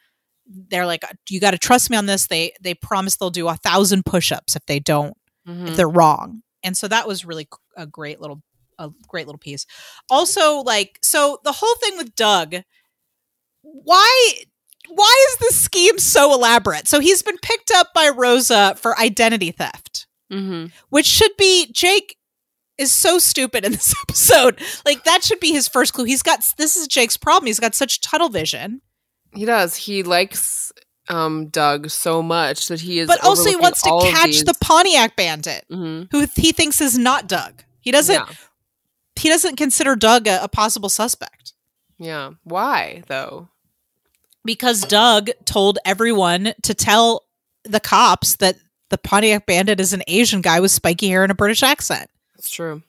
they're 0.47 0.85
like, 0.87 1.03
"You 1.29 1.39
got 1.39 1.51
to 1.51 1.57
trust 1.59 1.89
me 1.91 1.97
on 1.97 2.05
this." 2.07 2.27
They 2.27 2.53
they 2.61 2.73
promise 2.73 3.17
they'll 3.17 3.29
do 3.29 3.47
a 3.47 3.55
thousand 3.57 4.05
push-ups 4.05 4.55
if 4.55 4.65
they 4.65 4.79
don't 4.79 5.15
Mhm. 5.49 5.67
if 5.69 5.75
they're 5.75 5.89
wrong, 5.89 6.41
and 6.63 6.77
so 6.77 6.87
that 6.87 7.07
was 7.07 7.25
really 7.25 7.43
c- 7.43 7.57
a 7.75 7.85
great 7.87 8.21
little 8.21 8.41
a 8.77 8.89
great 9.07 9.25
little 9.27 9.39
piece. 9.39 9.65
Also, 10.09 10.57
like 10.61 10.99
so 11.01 11.39
the 11.43 11.51
whole 11.51 11.75
thing 11.83 11.97
with 11.97 12.15
Doug, 12.15 12.55
why 13.61 14.33
why 14.87 15.27
is 15.31 15.37
this 15.37 15.61
scheme 15.61 15.99
so 15.99 16.33
elaborate? 16.33 16.87
So 16.87 16.99
he's 16.99 17.21
been 17.21 17.37
picked 17.41 17.71
up 17.71 17.89
by 17.93 18.09
Rosa 18.09 18.75
for 18.79 18.97
identity 18.99 19.51
theft, 19.51 20.07
Mhm. 20.31 20.71
which 20.89 21.05
should 21.05 21.35
be 21.37 21.71
Jake 21.71 22.15
is 22.77 22.91
so 22.91 23.19
stupid 23.19 23.65
in 23.65 23.71
this 23.73 23.93
episode. 24.03 24.59
Like 24.85 25.03
that 25.03 25.23
should 25.23 25.39
be 25.39 25.51
his 25.51 25.67
first 25.67 25.93
clue. 25.93 26.05
He's 26.05 26.23
got 26.23 26.39
this 26.57 26.75
is 26.77 26.87
Jake's 26.87 27.17
problem. 27.17 27.47
He's 27.47 27.59
got 27.59 27.75
such 27.75 28.01
tunnel 28.01 28.29
vision, 28.29 28.81
He 29.35 29.45
does. 29.45 29.75
He 29.75 30.01
likes 30.03 30.71
um 31.09 31.47
Doug 31.47 31.89
so 31.89 32.21
much 32.21 32.67
that 32.67 32.81
he 32.81 32.99
is. 32.99 33.07
but 33.07 33.23
also 33.23 33.49
he 33.49 33.55
wants 33.55 33.81
to 33.81 33.99
catch 34.11 34.25
these- 34.27 34.43
the 34.43 34.53
Pontiac 34.61 35.15
bandit 35.15 35.65
Mhm. 35.71 36.07
who 36.11 36.27
he 36.35 36.51
thinks 36.51 36.79
is 36.81 36.97
not 36.97 37.27
Doug. 37.27 37.63
He 37.81 37.91
doesn't 37.91 38.13
Yeah. 38.15 38.33
he 39.15 39.29
doesn't 39.29 39.55
consider 39.57 39.95
Doug 39.95 40.27
a, 40.27 40.43
a 40.43 40.47
possible 40.47 40.89
suspect 40.89 41.53
Yeah. 41.97 42.31
Why 42.43 43.03
though? 43.07 43.49
because 44.45 44.81
Doug 44.81 45.29
told 45.45 45.79
everyone 45.85 46.53
to 46.63 46.73
tell 46.73 47.25
the 47.63 47.79
cops 47.79 48.35
that 48.37 48.55
the 48.89 48.97
Pontiac 48.97 49.45
Bandit 49.45 49.79
is 49.79 49.93
an 49.93 50.01
Asian 50.07 50.41
guy 50.41 50.59
with 50.59 50.71
spiky 50.71 51.09
hair 51.09 51.23
and 51.23 51.31
a 51.31 51.35
British 51.35 51.61
accent. 51.61 52.09
That's 52.35 52.49
true. 52.49 52.81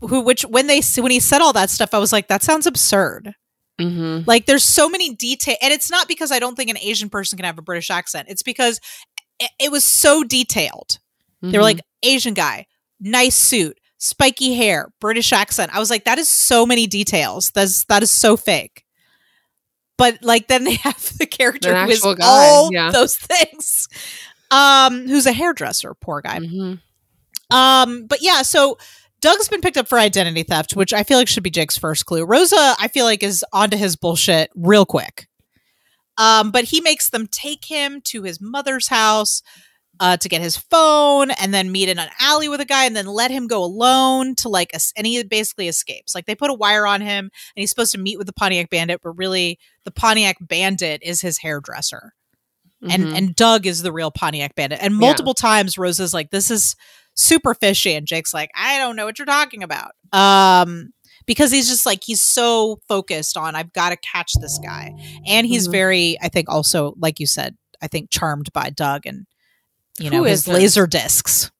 Who, 0.00 0.20
which 0.20 0.42
when 0.42 0.66
they 0.66 0.82
when 0.96 1.10
he 1.10 1.20
said 1.20 1.40
all 1.40 1.52
that 1.54 1.70
stuff, 1.70 1.94
I 1.94 1.98
was 1.98 2.12
like, 2.12 2.28
that 2.28 2.42
sounds 2.42 2.66
absurd. 2.66 3.34
Mm-hmm. 3.80 4.24
Like 4.26 4.46
there's 4.46 4.64
so 4.64 4.88
many 4.88 5.14
detail, 5.14 5.56
and 5.62 5.72
it's 5.72 5.90
not 5.90 6.08
because 6.08 6.32
I 6.32 6.38
don't 6.38 6.56
think 6.56 6.70
an 6.70 6.78
Asian 6.78 7.08
person 7.08 7.36
can 7.36 7.44
have 7.44 7.58
a 7.58 7.62
British 7.62 7.90
accent. 7.90 8.28
It's 8.28 8.42
because 8.42 8.80
it, 9.38 9.50
it 9.60 9.70
was 9.70 9.84
so 9.84 10.24
detailed. 10.24 10.98
They 11.40 11.56
were 11.56 11.62
like 11.62 11.80
Asian 12.02 12.34
guy, 12.34 12.66
nice 13.00 13.36
suit, 13.36 13.78
spiky 13.98 14.54
hair, 14.54 14.92
British 15.00 15.32
accent. 15.32 15.74
I 15.74 15.78
was 15.78 15.90
like, 15.90 16.04
that 16.04 16.18
is 16.18 16.28
so 16.28 16.66
many 16.66 16.86
details. 16.86 17.50
That's 17.52 17.84
that 17.84 18.02
is 18.02 18.10
so 18.10 18.36
fake. 18.36 18.84
But 19.96 20.18
like 20.22 20.48
then 20.48 20.64
they 20.64 20.74
have 20.82 21.18
the 21.18 21.26
character 21.26 21.74
who 21.84 21.90
is 21.90 22.02
guy, 22.02 22.16
all 22.22 22.70
yeah. 22.72 22.90
those 22.90 23.16
things. 23.16 23.88
Um, 24.50 25.06
who's 25.06 25.26
a 25.26 25.32
hairdresser, 25.32 25.94
poor 25.94 26.22
guy. 26.22 26.38
Mm-hmm. 26.38 27.56
Um, 27.56 28.06
but 28.06 28.22
yeah, 28.22 28.42
so 28.42 28.78
Doug's 29.20 29.48
been 29.48 29.60
picked 29.60 29.76
up 29.76 29.88
for 29.88 29.98
identity 29.98 30.42
theft, 30.44 30.76
which 30.76 30.92
I 30.92 31.02
feel 31.02 31.18
like 31.18 31.28
should 31.28 31.42
be 31.42 31.50
Jake's 31.50 31.76
first 31.76 32.06
clue. 32.06 32.24
Rosa, 32.24 32.76
I 32.78 32.88
feel 32.88 33.04
like, 33.04 33.22
is 33.22 33.44
onto 33.52 33.76
his 33.76 33.96
bullshit 33.96 34.50
real 34.54 34.86
quick. 34.86 35.26
Um, 36.16 36.50
but 36.50 36.64
he 36.64 36.80
makes 36.80 37.10
them 37.10 37.26
take 37.30 37.64
him 37.64 38.00
to 38.06 38.22
his 38.22 38.40
mother's 38.40 38.88
house 38.88 39.42
uh, 40.00 40.16
to 40.16 40.28
get 40.28 40.40
his 40.40 40.56
phone 40.56 41.30
and 41.32 41.52
then 41.52 41.72
meet 41.72 41.88
in 41.88 41.98
an 41.98 42.08
alley 42.20 42.48
with 42.48 42.60
a 42.60 42.64
guy 42.64 42.84
and 42.84 42.94
then 42.96 43.06
let 43.06 43.30
him 43.32 43.46
go 43.48 43.64
alone 43.64 44.34
to 44.36 44.48
like, 44.48 44.70
es- 44.74 44.92
and 44.96 45.06
he 45.06 45.22
basically 45.24 45.66
escapes. 45.68 46.14
Like 46.14 46.26
they 46.26 46.34
put 46.36 46.50
a 46.50 46.54
wire 46.54 46.86
on 46.86 47.00
him 47.00 47.24
and 47.26 47.30
he's 47.56 47.70
supposed 47.70 47.92
to 47.92 47.98
meet 47.98 48.16
with 48.18 48.26
the 48.28 48.32
Pontiac 48.32 48.70
Bandit, 48.70 49.00
but 49.02 49.10
really 49.18 49.58
the 49.84 49.90
Pontiac 49.90 50.36
Bandit 50.40 51.02
is 51.02 51.20
his 51.20 51.38
hairdresser 51.38 52.14
and 52.88 53.06
Mhm. 53.06 53.16
and 53.16 53.34
Doug 53.34 53.66
is 53.66 53.82
the 53.82 53.90
real 53.92 54.12
Pontiac 54.12 54.54
Bandit. 54.54 54.78
And 54.80 54.94
multiple 54.96 55.34
times 55.34 55.76
Rosa's 55.78 56.14
like, 56.14 56.30
"This 56.30 56.48
is 56.48 56.76
super 57.18 57.52
fishy," 57.54 57.94
and 57.94 58.06
Jake's 58.06 58.32
like, 58.32 58.50
"I 58.54 58.78
don't 58.78 58.96
know 58.96 59.04
what 59.04 59.18
you're 59.18 59.26
talking 59.26 59.62
about." 59.62 59.92
Um, 60.12 60.92
because 61.26 61.50
he's 61.52 61.68
just 61.68 61.84
like 61.84 62.00
he's 62.04 62.22
so 62.22 62.80
focused 62.88 63.36
on 63.36 63.54
I've 63.54 63.72
got 63.74 63.90
to 63.90 63.96
catch 63.96 64.32
this 64.40 64.58
guy, 64.62 64.94
and 65.26 65.46
he's 65.46 65.68
Mhm. 65.68 65.72
very, 65.72 66.18
I 66.22 66.28
think, 66.28 66.48
also 66.48 66.94
like 66.98 67.20
you 67.20 67.26
said, 67.26 67.56
I 67.82 67.88
think 67.88 68.10
charmed 68.10 68.50
by 68.54 68.70
Doug 68.70 69.04
and 69.06 69.26
you 69.98 70.08
know 70.10 70.18
Who 70.18 70.24
his 70.24 70.48
laser 70.48 70.86
discs. 70.86 71.50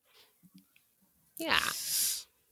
yeah. 1.39 1.59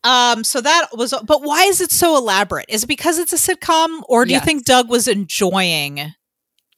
Um, 0.04 0.44
so 0.44 0.60
that 0.60 0.88
was, 0.92 1.12
but 1.26 1.42
why 1.42 1.64
is 1.64 1.80
it 1.80 1.90
so 1.90 2.16
elaborate? 2.16 2.66
Is 2.68 2.84
it 2.84 2.86
because 2.86 3.18
it's 3.18 3.32
a 3.32 3.36
sitcom, 3.36 4.02
or 4.08 4.24
do 4.24 4.32
you 4.32 4.38
think 4.40 4.64
Doug 4.64 4.88
was 4.88 5.08
enjoying? 5.08 6.12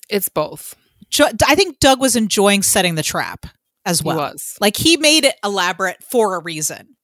It's 0.08 0.30
both. 0.30 0.74
Jo- 1.10 1.28
I 1.46 1.54
think 1.54 1.78
Doug 1.78 2.00
was 2.00 2.16
enjoying 2.16 2.62
setting 2.62 2.94
the 2.94 3.02
trap 3.02 3.44
as 3.86 4.02
well. 4.02 4.16
he 4.16 4.22
was. 4.32 4.54
Like 4.60 4.76
he 4.76 4.96
made 4.96 5.24
it 5.24 5.34
elaborate 5.44 6.02
for 6.02 6.34
a 6.36 6.42
reason 6.42 6.96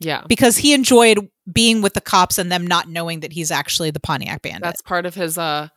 Yeah. 0.00 0.22
because 0.28 0.56
he 0.58 0.74
enjoyed 0.74 1.28
being 1.50 1.82
with 1.82 1.94
the 1.94 2.00
cops 2.00 2.38
and 2.38 2.50
them 2.50 2.66
not 2.66 2.88
knowing 2.88 3.20
that 3.20 3.32
he's 3.32 3.50
actually 3.50 3.90
the 3.90 4.00
Pontiac 4.00 4.42
Bandit. 4.42 4.62
That's 4.62 4.82
part 4.82 5.06
of 5.06 5.14
his 5.14 5.36
uh 5.38 5.68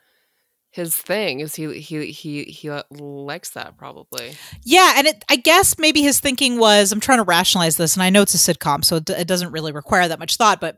his 0.72 0.96
thing 0.96 1.40
is 1.40 1.56
he 1.56 1.80
he 1.80 2.12
he 2.12 2.44
he 2.44 2.70
likes 2.92 3.52
that 3.52 3.78
probably. 3.78 4.36
yeah, 4.64 4.94
and 4.98 5.08
it, 5.08 5.24
I 5.30 5.38
guess 5.38 5.80
maybe 5.80 6.02
his 6.02 6.20
thinking 6.20 6.60
was 6.60 6.92
I'm 6.92 7.00
trying 7.00 7.18
to 7.20 7.24
rationalize 7.24 7.78
this, 7.78 7.96
and 7.96 8.04
I 8.04 8.10
know 8.12 8.22
it's 8.22 8.36
a 8.36 8.54
sitcom, 8.54 8.84
so 8.84 8.98
it, 8.98 9.10
it 9.10 9.28
doesn't 9.28 9.52
really 9.52 9.72
require 9.72 10.08
that 10.08 10.20
much 10.20 10.36
thought, 10.36 10.60
but 10.62 10.78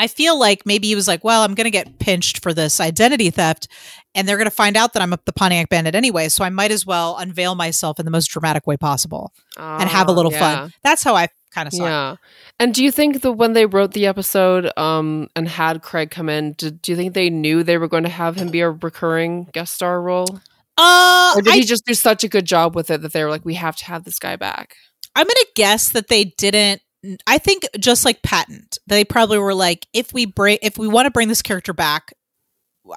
I 0.00 0.06
feel 0.06 0.38
like 0.38 0.64
maybe 0.64 0.88
he 0.88 0.94
was 0.94 1.06
like, 1.06 1.22
well, 1.22 1.42
I'm 1.42 1.54
going 1.54 1.66
to 1.66 1.70
get 1.70 1.98
pinched 1.98 2.42
for 2.42 2.54
this 2.54 2.80
identity 2.80 3.30
theft, 3.30 3.68
and 4.14 4.26
they're 4.26 4.38
going 4.38 4.46
to 4.46 4.50
find 4.50 4.76
out 4.76 4.94
that 4.94 5.02
I'm 5.02 5.10
the 5.10 5.32
Pontiac 5.32 5.68
Bandit 5.68 5.94
anyway, 5.94 6.28
so 6.30 6.42
I 6.42 6.48
might 6.50 6.72
as 6.72 6.86
well 6.86 7.16
unveil 7.18 7.54
myself 7.54 7.98
in 8.00 8.06
the 8.06 8.10
most 8.10 8.28
dramatic 8.28 8.66
way 8.66 8.76
possible 8.76 9.32
and 9.58 9.88
have 9.88 10.08
a 10.08 10.12
Ah, 10.12 10.14
little 10.14 10.32
yeah. 10.32 10.38
fun. 10.60 10.72
That's 10.82 11.02
how 11.04 11.14
I 11.14 11.28
kind 11.52 11.66
of 11.68 11.74
saw 11.74 11.84
it. 11.84 11.88
Yeah. 11.88 12.16
And 12.58 12.72
do 12.74 12.82
you 12.82 12.90
think 12.90 13.22
that 13.22 13.32
when 13.32 13.52
they 13.52 13.66
wrote 13.66 13.92
the 13.92 14.06
episode 14.06 14.70
um 14.78 15.28
and 15.36 15.48
had 15.48 15.82
Craig 15.82 16.10
come 16.10 16.28
in, 16.28 16.52
did, 16.52 16.80
do 16.82 16.92
you 16.92 16.96
think 16.96 17.12
they 17.14 17.28
knew 17.28 17.62
they 17.62 17.76
were 17.78 17.88
going 17.88 18.04
to 18.04 18.08
have 18.10 18.36
him 18.36 18.48
be 18.48 18.60
a 18.60 18.70
recurring 18.70 19.48
guest 19.52 19.74
star 19.74 20.00
role? 20.00 20.40
Uh, 20.78 21.34
Or 21.36 21.42
did 21.42 21.52
I 21.52 21.56
he 21.56 21.64
just 21.64 21.84
do 21.84 21.92
such 21.94 22.24
a 22.24 22.28
good 22.28 22.46
job 22.46 22.74
with 22.74 22.90
it 22.90 23.02
that 23.02 23.12
they 23.12 23.22
were 23.22 23.30
like, 23.30 23.44
we 23.44 23.54
have 23.54 23.76
to 23.76 23.84
have 23.84 24.04
this 24.04 24.18
guy 24.18 24.36
back? 24.36 24.76
I'm 25.14 25.24
gonna 25.26 25.50
guess 25.54 25.90
that 25.90 26.08
they 26.08 26.24
didn't. 26.24 26.80
I 27.26 27.38
think 27.38 27.66
just 27.78 28.04
like 28.04 28.22
Patton, 28.22 28.66
they 28.86 29.04
probably 29.04 29.38
were 29.38 29.54
like, 29.54 29.86
if 29.92 30.12
we 30.12 30.26
bring, 30.26 30.58
if 30.62 30.76
we 30.76 30.88
want 30.88 31.06
to 31.06 31.10
bring 31.10 31.28
this 31.28 31.42
character 31.42 31.72
back, 31.72 32.12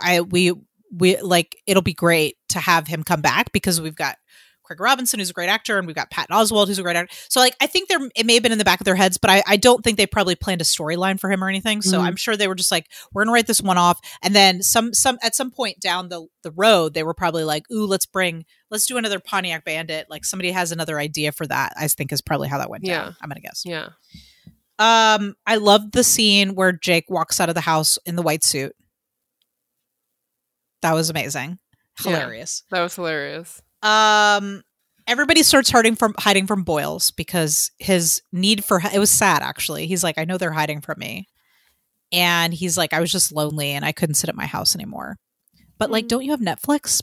I 0.02 0.22
we 0.22 0.54
we 0.96 1.20
like 1.22 1.56
it'll 1.66 1.82
be 1.82 1.94
great 1.94 2.38
to 2.50 2.60
have 2.60 2.88
him 2.88 3.04
come 3.04 3.22
back 3.22 3.52
because 3.52 3.80
we've 3.82 3.96
got 3.96 4.18
Craig 4.64 4.80
Robinson, 4.80 5.20
who's 5.20 5.30
a 5.30 5.34
great 5.34 5.50
actor, 5.50 5.78
and 5.78 5.86
we've 5.86 5.96
got 5.96 6.10
Patton 6.10 6.34
Oswalt, 6.36 6.68
who's 6.68 6.80
a 6.80 6.84
great 6.84 6.96
actor. 6.96 7.14
So 7.30 7.40
like, 7.42 7.56
I 7.62 7.68
think 7.68 7.90
there 7.90 8.00
it 8.16 8.26
may 8.26 8.36
have 8.36 8.44
been 8.44 8.54
in 8.54 8.58
the 8.58 8.64
back 8.64 8.80
of 8.80 8.86
their 8.86 8.96
heads, 8.96 9.18
but 9.18 9.30
I, 9.30 9.44
I 9.46 9.58
don't 9.58 9.84
think 9.84 9.98
they 9.98 10.08
probably 10.08 10.36
planned 10.36 10.62
a 10.62 10.66
storyline 10.66 11.20
for 11.20 11.30
him 11.30 11.44
or 11.44 11.50
anything. 11.50 11.82
So 11.82 12.00
Mhm. 12.00 12.04
I'm 12.04 12.16
sure 12.16 12.38
they 12.38 12.48
were 12.48 12.56
just 12.56 12.72
like, 12.72 12.88
we're 13.14 13.24
gonna 13.24 13.34
write 13.34 13.48
this 13.48 13.62
one 13.62 13.78
off, 13.78 14.00
and 14.22 14.34
then 14.36 14.62
some 14.62 14.94
some 14.94 15.18
at 15.22 15.36
some 15.36 15.52
point 15.52 15.80
down 15.80 16.10
the 16.10 16.28
the 16.44 16.52
road, 16.52 16.94
they 16.94 17.04
were 17.04 17.14
probably 17.14 17.44
like, 17.44 17.70
ooh, 17.72 17.86
let's 17.86 18.06
bring 18.06 18.46
let's 18.74 18.86
do 18.88 18.98
another 18.98 19.20
Pontiac 19.20 19.64
Bandit. 19.64 20.08
Like 20.10 20.26
somebody 20.26 20.52
has 20.52 20.74
another 20.74 21.00
idea 21.00 21.32
for 21.32 21.48
that. 21.48 21.72
I 21.78 21.88
think 21.88 22.12
is 22.12 22.22
probably 22.22 22.50
how 22.50 22.58
that 22.58 22.70
went 22.70 22.84
Yeah. 22.84 23.04
down. 23.04 23.16
I'm 23.22 23.30
gonna 23.30 23.40
guess. 23.40 23.62
Yeah. 23.66 23.90
Um, 24.80 25.36
I 25.46 25.56
loved 25.56 25.94
the 25.94 26.04
scene 26.04 26.56
where 26.56 26.72
Jake 26.74 27.06
walks 27.08 27.40
out 27.40 27.48
of 27.48 27.56
the 27.56 27.62
house 27.62 28.00
in 28.06 28.16
the 28.18 28.24
white 28.24 28.44
suit. 28.44 28.76
That 30.82 30.94
was 30.94 31.10
amazing, 31.10 31.60
Yeah. 32.04 32.12
hilarious. 32.12 32.64
That 32.72 32.82
was 32.82 32.96
hilarious. 32.96 33.62
Um, 33.84 34.64
everybody 35.08 35.44
starts 35.44 35.70
hiding 35.70 35.96
from 35.96 36.16
hiding 36.18 36.48
from 36.48 36.64
Boyles 36.64 37.12
because 37.12 37.72
his 37.78 38.22
need 38.32 38.66
for 38.66 38.82
it 38.92 39.00
was 39.00 39.12
sad. 39.12 39.42
Actually, 39.44 39.88
he's 39.88 40.04
like, 40.04 40.18
I 40.18 40.26
know 40.26 40.38
they're 40.38 40.52
hiding 40.52 40.82
from 40.82 40.96
me, 41.00 41.28
and 42.12 42.54
he's 42.54 42.78
like, 42.78 42.92
I 42.94 43.00
was 43.00 43.12
just 43.12 43.32
lonely 43.32 43.70
and 43.72 43.86
I 43.86 43.92
couldn't 43.92 44.16
sit 44.16 44.30
at 44.30 44.36
my 44.36 44.46
house 44.48 44.76
anymore. 44.76 45.18
But 45.78 45.92
like, 45.92 46.06
Mm. 46.06 46.10
don't 46.10 46.26
you 46.26 46.32
have 46.32 46.40
Netflix? 46.42 47.02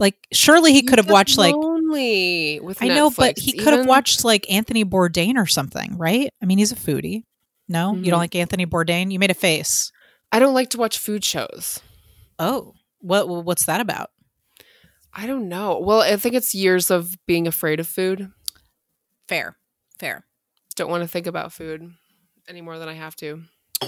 Like, 0.00 0.16
surely 0.32 0.72
he 0.72 0.82
could 0.82 0.98
have 0.98 1.10
watched 1.10 1.38
like 1.38 1.54
lonely 1.54 2.58
with 2.60 2.82
I 2.82 2.88
know, 2.88 3.10
but 3.10 3.38
he 3.38 3.52
could 3.52 3.66
have 3.68 3.74
Even- 3.80 3.86
watched 3.86 4.24
like 4.24 4.50
Anthony 4.50 4.84
Bourdain 4.84 5.36
or 5.36 5.46
something, 5.46 5.96
right? 5.98 6.32
I 6.42 6.46
mean, 6.46 6.58
he's 6.58 6.72
a 6.72 6.76
foodie. 6.76 7.24
No, 7.68 7.94
you 7.94 8.00
Mhm. 8.02 8.04
don't 8.10 8.18
like 8.18 8.34
Anthony 8.34 8.66
Bourdain? 8.66 9.12
You 9.12 9.18
made 9.20 9.30
a 9.30 9.34
face. 9.34 9.92
I 10.32 10.38
don't 10.40 10.54
like 10.54 10.70
to 10.70 10.78
watch 10.78 10.98
food 10.98 11.24
shows. 11.24 11.80
Oh, 12.38 12.74
what 13.00 13.28
what's 13.28 13.66
that 13.66 13.80
about? 13.80 14.10
I 15.12 15.26
don't 15.26 15.48
know. 15.48 15.78
Well, 15.78 16.00
I 16.00 16.16
think 16.16 16.34
it's 16.34 16.54
years 16.54 16.90
of 16.90 17.16
being 17.26 17.46
afraid 17.46 17.78
of 17.80 17.86
food. 17.88 18.30
Fair, 19.28 19.56
fair. 19.98 20.24
Don't 20.76 20.90
want 20.90 21.02
to 21.02 21.08
think 21.08 21.26
about 21.26 21.52
food 21.52 21.92
any 22.48 22.60
more 22.60 22.78
than 22.78 22.88
I 22.88 22.94
have 22.94 23.16
to. 23.16 23.42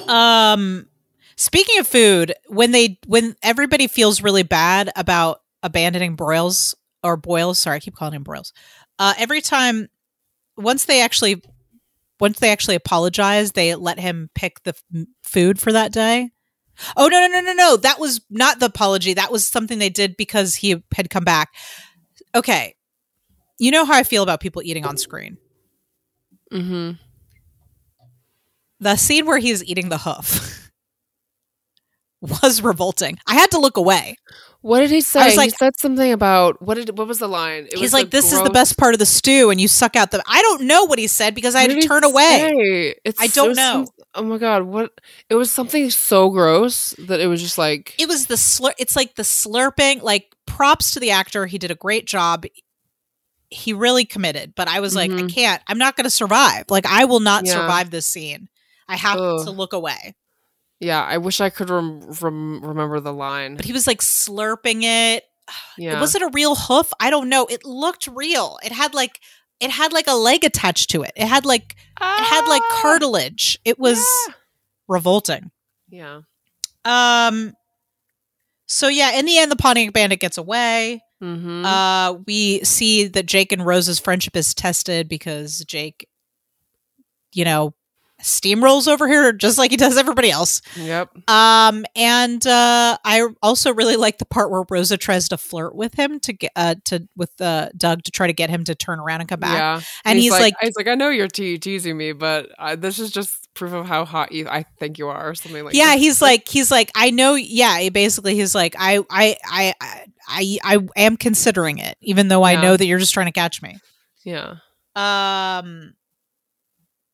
Um, 0.08 0.88
speaking 1.36 1.78
of 1.78 1.86
food, 1.86 2.34
when 2.48 2.72
they 2.72 2.98
when 3.06 3.36
everybody 3.42 3.86
feels 3.86 4.20
really 4.22 4.42
bad 4.42 4.90
about 4.96 5.41
abandoning 5.62 6.16
broils 6.16 6.74
or 7.02 7.16
Boyles, 7.16 7.58
sorry, 7.58 7.76
I 7.76 7.80
keep 7.80 7.94
calling 7.96 8.14
him 8.14 8.22
broils. 8.22 8.52
Uh, 8.98 9.14
every 9.18 9.40
time, 9.40 9.88
once 10.56 10.84
they 10.84 11.00
actually, 11.02 11.42
once 12.20 12.38
they 12.38 12.50
actually 12.50 12.76
apologize, 12.76 13.52
they 13.52 13.74
let 13.74 13.98
him 13.98 14.30
pick 14.34 14.62
the 14.62 14.74
f- 14.94 15.06
food 15.22 15.60
for 15.60 15.72
that 15.72 15.92
day. 15.92 16.30
Oh 16.96 17.08
no 17.08 17.20
no 17.20 17.26
no 17.26 17.40
no 17.40 17.52
no! 17.52 17.76
That 17.76 17.98
was 18.00 18.20
not 18.30 18.58
the 18.58 18.66
apology. 18.66 19.14
That 19.14 19.30
was 19.32 19.46
something 19.46 19.78
they 19.78 19.90
did 19.90 20.16
because 20.16 20.54
he 20.54 20.82
had 20.94 21.10
come 21.10 21.24
back. 21.24 21.50
Okay, 22.34 22.74
you 23.58 23.70
know 23.70 23.84
how 23.84 23.94
I 23.94 24.04
feel 24.04 24.22
about 24.22 24.40
people 24.40 24.62
eating 24.62 24.86
on 24.86 24.96
screen. 24.96 25.36
Mm-hmm. 26.52 26.92
the 28.80 28.96
scene 28.96 29.24
where 29.24 29.38
he's 29.38 29.64
eating 29.64 29.88
the 29.88 29.96
hoof 29.98 30.70
was 32.20 32.62
revolting. 32.62 33.18
I 33.26 33.34
had 33.34 33.50
to 33.52 33.58
look 33.58 33.76
away. 33.76 34.16
What 34.62 34.78
did 34.80 34.90
he 34.90 35.00
say? 35.00 35.20
I 35.20 35.26
was 35.26 35.36
like, 35.36 35.50
he 35.50 35.56
said 35.58 35.72
something 35.78 36.12
about 36.12 36.62
what 36.62 36.74
did 36.76 36.96
what 36.96 37.08
was 37.08 37.18
the 37.18 37.28
line? 37.28 37.66
It 37.66 37.76
he's 37.78 37.92
like, 37.92 38.10
"This 38.10 38.32
is 38.32 38.40
the 38.42 38.50
best 38.50 38.78
part 38.78 38.94
of 38.94 39.00
the 39.00 39.06
stew," 39.06 39.50
and 39.50 39.60
you 39.60 39.66
suck 39.68 39.96
out 39.96 40.12
the. 40.12 40.22
I 40.26 40.40
don't 40.42 40.62
know 40.62 40.84
what 40.84 41.00
he 41.00 41.08
said 41.08 41.34
because 41.34 41.54
I 41.56 41.62
What 41.62 41.72
had 41.72 41.82
to 41.82 41.88
turn 41.88 42.04
away. 42.04 42.94
It's 43.04 43.20
I 43.20 43.26
don't 43.26 43.56
know. 43.56 43.84
some- 43.84 43.86
oh 44.14 44.22
my 44.22 44.38
god! 44.38 44.62
What? 44.62 44.92
It 45.28 45.34
was 45.34 45.50
something 45.50 45.90
so 45.90 46.30
gross 46.30 46.94
that 46.98 47.20
it 47.20 47.26
was 47.26 47.42
just 47.42 47.58
like 47.58 47.94
It 47.98 48.06
was 48.06 48.26
the 48.26 48.36
slur. 48.36 48.72
It's 48.78 48.94
like 48.94 49.16
the 49.16 49.24
slurping. 49.24 50.02
Like 50.02 50.32
props 50.46 50.92
to 50.92 51.00
the 51.00 51.10
actor. 51.10 51.46
He 51.46 51.58
did 51.58 51.72
a 51.72 51.76
great 51.76 52.06
job. 52.06 52.44
He 53.50 53.72
really 53.72 54.04
committed, 54.04 54.54
but 54.54 54.68
I 54.68 54.80
was 54.80 54.94
like, 54.94 55.10
I 55.10 55.14
Mhm. 55.14 55.34
can't. 55.34 55.60
I'm 55.66 55.76
not 55.78 55.96
going 55.96 56.04
to 56.04 56.10
survive. 56.10 56.66
Like 56.70 56.86
I 56.86 57.04
will 57.04 57.20
not 57.20 57.44
Yeah. 57.46 57.52
survive 57.54 57.90
this 57.90 58.06
scene. 58.06 58.48
I 58.88 58.96
have 58.96 59.18
Ugh. 59.18 59.44
to 59.44 59.50
look 59.50 59.72
away. 59.72 60.14
Yeah. 60.82 61.02
I 61.02 61.16
wish 61.18 61.40
I 61.40 61.48
could 61.48 61.70
rem- 61.70 62.00
rem- 62.20 62.60
remember 62.64 63.00
the 63.00 63.12
line. 63.12 63.56
But 63.56 63.64
he 63.64 63.72
was 63.72 63.86
like 63.86 64.00
slurping 64.00 64.80
it. 64.82 65.24
Yeah. 65.78 66.00
Was 66.00 66.14
it 66.14 66.22
a 66.22 66.30
real 66.32 66.54
hoof? 66.54 66.92
I 67.00 67.10
don't 67.10 67.28
know. 67.28 67.46
It 67.46 67.64
looked 67.64 68.06
real. 68.06 68.58
It 68.64 68.72
had 68.72 68.92
like 68.94 69.18
it 69.60 69.70
had 69.70 69.92
like 69.92 70.06
a 70.08 70.14
leg 70.14 70.44
attached 70.44 70.90
to 70.90 71.02
it. 71.02 71.12
It 71.16 71.26
had 71.26 71.44
like 71.46 71.76
it 72.00 72.24
had 72.24 72.46
like 72.48 72.62
Ah! 72.64 72.78
cartilage. 72.82 73.58
It 73.64 73.78
was 73.78 73.98
Yeah. 74.28 74.34
revolting. 74.88 75.50
Yeah. 75.88 76.20
Um. 76.84 77.54
So 78.66 78.88
yeah, 78.88 79.18
in 79.18 79.26
the 79.26 79.38
end, 79.38 79.50
the 79.52 79.56
Pontiac 79.56 79.92
Bandit 79.92 80.20
gets 80.20 80.38
away. 80.38 81.02
Mm-hmm. 81.22 81.64
Uh, 81.64 82.12
we 82.26 82.64
see 82.64 83.06
that 83.08 83.26
Jake 83.26 83.52
and 83.52 83.64
Rose's 83.64 83.98
friendship 84.00 84.34
is 84.36 84.54
tested 84.54 85.08
because 85.08 85.58
Jake, 85.68 86.08
you 87.32 87.44
know, 87.44 87.74
steamrolls 88.22 88.88
over 88.88 89.06
here 89.08 89.32
just 89.32 89.58
like 89.58 89.70
he 89.70 89.76
does 89.76 89.96
everybody 89.96 90.30
else. 90.30 90.62
yep. 90.76 91.10
Um, 91.28 91.84
and 91.96 92.46
uh, 92.46 92.96
I 93.04 93.26
also 93.42 93.72
really 93.74 93.96
like 93.96 94.18
the 94.18 94.24
part 94.24 94.50
where 94.50 94.64
Rosa 94.70 94.96
tries 94.96 95.28
to 95.30 95.36
flirt 95.36 95.74
with 95.74 95.94
him 95.94 96.20
to 96.20 96.32
get 96.32 96.52
uh 96.56 96.76
to 96.86 97.08
with 97.16 97.38
uh, 97.40 97.70
Doug 97.76 98.02
to 98.04 98.10
try 98.10 98.26
to 98.26 98.32
get 98.32 98.50
him 98.50 98.64
to 98.64 98.74
turn 98.74 99.00
around 99.00 99.20
and 99.20 99.28
come 99.28 99.40
back. 99.40 99.58
Yeah. 99.58 99.80
And 100.04 100.18
he's, 100.18 100.30
like, 100.32 100.54
he's 100.60 100.74
like, 100.76 100.88
I 100.88 100.94
know 100.94 101.08
you're 101.10 101.28
te- 101.28 101.58
teasing 101.58 101.96
me, 101.96 102.12
but 102.12 102.50
uh, 102.58 102.76
this 102.76 102.98
is 102.98 103.10
just 103.10 103.52
proof 103.54 103.72
of 103.72 103.84
how 103.86 104.04
hot 104.06 104.32
you 104.32 104.48
I 104.48 104.64
think 104.78 104.98
you 104.98 105.08
are, 105.08 105.28
or 105.30 105.34
something 105.34 105.62
like. 105.64 105.74
yeah, 105.74 105.86
that. 105.88 105.98
he's 105.98 106.22
like 106.22 106.48
he's 106.48 106.70
like 106.70 106.90
I 106.94 107.10
know. 107.10 107.34
Yeah, 107.34 107.78
he 107.80 107.90
basically 107.90 108.34
he's 108.34 108.54
like 108.54 108.74
I 108.78 109.00
I 109.10 109.36
I 109.44 109.74
I 109.80 110.04
I, 110.28 110.58
I 110.64 110.78
am 110.96 111.16
considering 111.16 111.78
it, 111.78 111.96
even 112.00 112.28
though 112.28 112.42
I 112.42 112.52
Yeah. 112.52 112.60
know 112.62 112.76
that 112.76 112.86
you're 112.86 112.98
just 112.98 113.12
trying 113.12 113.26
to 113.26 113.32
catch 113.32 113.60
me. 113.60 113.76
yeah. 114.24 114.54
Um, 114.94 115.94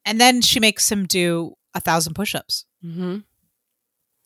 and 0.09 0.21
then 0.21 0.41
she 0.43 0.59
makes 0.61 0.91
him 0.91 1.07
do 1.07 1.55
a 1.75 1.81
thousand 1.81 2.15
push-ups 2.15 2.65
Mm-hmm. 2.85 3.19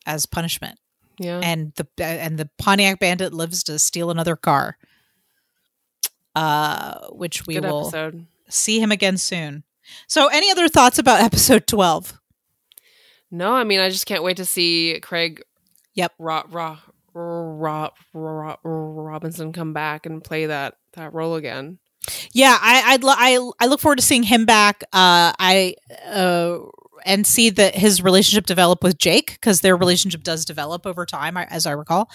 as 0.05 0.25
punishment, 0.25 0.79
Yeah. 1.19 1.39
and 1.43 1.73
the 1.75 1.87
and 2.03 2.37
the 2.39 2.49
Pontiac 2.57 2.99
Bandit 2.99 3.33
lives 3.33 3.63
to 3.65 3.77
steal 3.79 4.09
another 4.11 4.35
car. 4.35 4.77
Uh, 6.35 7.07
which 7.09 7.45
we 7.45 7.55
Good 7.55 7.65
will 7.65 7.81
episode. 7.87 8.25
see 8.49 8.79
him 8.79 8.91
again 8.91 9.17
soon. 9.17 9.63
So, 10.07 10.27
any 10.27 10.49
other 10.49 10.67
thoughts 10.67 10.97
about 10.97 11.21
episode 11.29 11.67
twelve? 11.67 12.19
No, 13.29 13.53
I 13.53 13.63
mean, 13.63 13.79
I 13.79 13.89
just 13.89 14.05
can't 14.07 14.23
wait 14.23 14.37
to 14.37 14.45
see 14.45 14.99
Craig. 15.01 15.43
Yep. 15.95 16.13
Ro- 16.17 16.43
Ro- 16.49 16.77
Ro- 17.13 17.91
Ro- 18.13 18.57
Robinson 18.63 19.53
come 19.53 19.73
back 19.73 20.05
and 20.07 20.23
play 20.23 20.47
that 20.47 20.77
that 20.93 21.13
role 21.13 21.35
again. 21.35 21.77
Yeah, 22.33 22.57
I 22.61 22.93
I'd 22.93 23.03
lo- 23.03 23.13
I 23.15 23.51
I 23.59 23.67
look 23.67 23.79
forward 23.79 23.97
to 23.97 24.03
seeing 24.05 24.23
him 24.23 24.45
back. 24.45 24.83
Uh, 24.93 25.33
I 25.39 25.75
uh 26.07 26.57
and 27.05 27.27
see 27.27 27.49
that 27.49 27.75
his 27.75 28.01
relationship 28.01 28.45
develop 28.45 28.81
with 28.81 28.97
Jake 28.97 29.33
because 29.33 29.59
their 29.59 29.75
relationship 29.75 30.23
does 30.23 30.45
develop 30.45 30.85
over 30.85 31.05
time, 31.05 31.35
as 31.35 31.65
I 31.65 31.71
recall. 31.71 32.09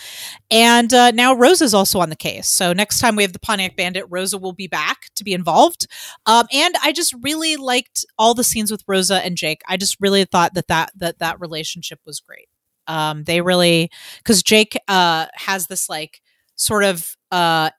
And 0.50 0.92
uh, 0.94 1.10
now 1.12 1.34
Rosa's 1.34 1.74
also 1.74 2.00
on 2.00 2.10
the 2.10 2.16
case. 2.16 2.48
So 2.48 2.72
next 2.72 2.98
time 3.00 3.16
we 3.16 3.22
have 3.22 3.32
the 3.34 3.38
Pontiac 3.38 3.76
Bandit, 3.76 4.06
Rosa 4.08 4.38
will 4.38 4.52
be 4.54 4.66
back 4.66 4.98
to 5.16 5.24
be 5.24 5.34
involved. 5.34 5.86
Um, 6.26 6.46
and 6.52 6.74
I 6.82 6.92
just 6.92 7.14
really 7.22 7.56
liked 7.56 8.06
all 8.18 8.34
the 8.34 8.44
scenes 8.44 8.70
with 8.70 8.82
Rosa 8.88 9.24
and 9.24 9.36
Jake. 9.36 9.62
I 9.68 9.76
just 9.76 9.96
really 10.00 10.24
thought 10.24 10.54
that 10.54 10.68
that 10.68 10.92
that 10.96 11.18
that 11.18 11.40
relationship 11.40 12.00
was 12.06 12.20
great. 12.20 12.48
Um, 12.86 13.24
they 13.24 13.42
really 13.42 13.90
because 14.18 14.42
Jake 14.42 14.76
uh 14.88 15.26
has 15.34 15.66
this 15.66 15.88
like 15.88 16.20
sort 16.56 16.84
of 16.84 17.14
uh 17.30 17.70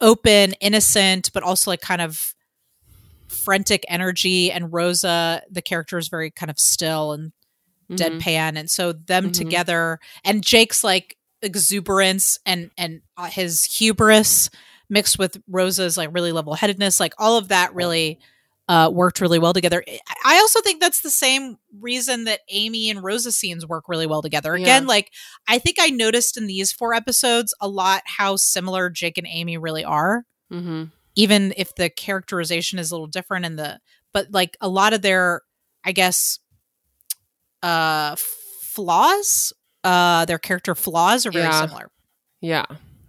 open, 0.00 0.52
innocent, 0.60 1.30
but 1.32 1.42
also 1.42 1.70
like 1.70 1.80
kind 1.80 2.00
of 2.02 2.34
frantic 3.28 3.84
energy. 3.88 4.50
And 4.52 4.72
Rosa, 4.72 5.42
the 5.50 5.62
character 5.62 5.98
is 5.98 6.08
very 6.08 6.30
kind 6.30 6.50
of 6.50 6.58
still 6.58 7.12
and 7.12 7.32
Mhm. 7.90 7.96
deadpan. 8.20 8.58
And 8.58 8.70
so 8.70 8.92
them 8.92 9.26
Mhm. 9.28 9.32
together 9.32 9.98
and 10.24 10.44
Jake's 10.44 10.82
like 10.82 11.16
exuberance 11.42 12.38
and 12.46 12.70
and 12.76 13.02
uh, 13.16 13.26
his 13.26 13.64
hubris 13.64 14.50
mixed 14.88 15.18
with 15.18 15.40
Rosa's 15.48 15.96
like 15.96 16.10
really 16.12 16.32
level 16.32 16.54
headedness, 16.54 16.98
like 17.00 17.14
all 17.18 17.36
of 17.38 17.48
that 17.48 17.74
really 17.74 18.18
uh, 18.68 18.90
worked 18.92 19.20
really 19.20 19.38
well 19.38 19.52
together. 19.52 19.84
I- 20.24 20.38
also 20.38 20.60
think 20.60 20.80
that's 20.80 21.00
the 21.02 21.10
same 21.10 21.56
reason 21.80 22.24
that 22.24 22.40
Amy 22.50 22.90
and 22.90 23.02
Rosa 23.02 23.30
scenes 23.32 23.66
work 23.66 23.84
really 23.88 24.06
well 24.06 24.22
together. 24.22 24.54
Again, 24.54 24.82
Yeah. 24.82 24.88
like 24.88 25.12
I 25.48 25.58
think 25.58 25.76
I 25.80 25.88
noticed 25.88 26.36
in 26.36 26.46
these 26.46 26.72
four 26.72 26.92
episodes 26.94 27.54
a 27.60 27.68
lot 27.68 28.02
how 28.06 28.36
similar 28.36 28.90
Jake 28.90 29.18
and 29.18 29.26
Amy 29.28 29.56
really 29.56 29.84
are 29.84 30.24
Mhm. 30.52 30.90
even 31.14 31.54
if 31.56 31.74
the 31.76 31.88
characterization 31.90 32.78
is 32.78 32.90
a 32.90 32.94
little 32.94 33.06
different 33.06 33.44
in 33.46 33.56
the 33.56 33.80
but 34.12 34.28
like 34.32 34.56
a 34.60 34.68
lot 34.68 34.92
of 34.92 35.02
their 35.02 35.42
i 35.84 35.92
guess 35.92 36.38
uh 37.62 38.14
flaws 38.62 39.52
uh 39.84 40.24
their 40.26 40.38
character 40.38 40.74
flaws 40.74 41.26
are 41.26 41.30
very 41.32 41.44
Yeah. 41.46 41.60
similar 41.66 41.90
Yeah. 42.40 42.64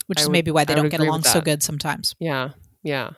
which 0.07 0.19
I 0.19 0.21
is 0.21 0.27
would- 0.27 0.31
maybe 0.33 0.51
why 0.51 0.65
they 0.65 0.73
I 0.73 0.75
don't 0.77 0.89
get 0.89 0.99
along 0.99 1.23
so 1.23 1.41
good 1.41 1.61
sometimes 1.63 2.15
Yeah. 2.19 2.49
Yeah. 2.83 3.11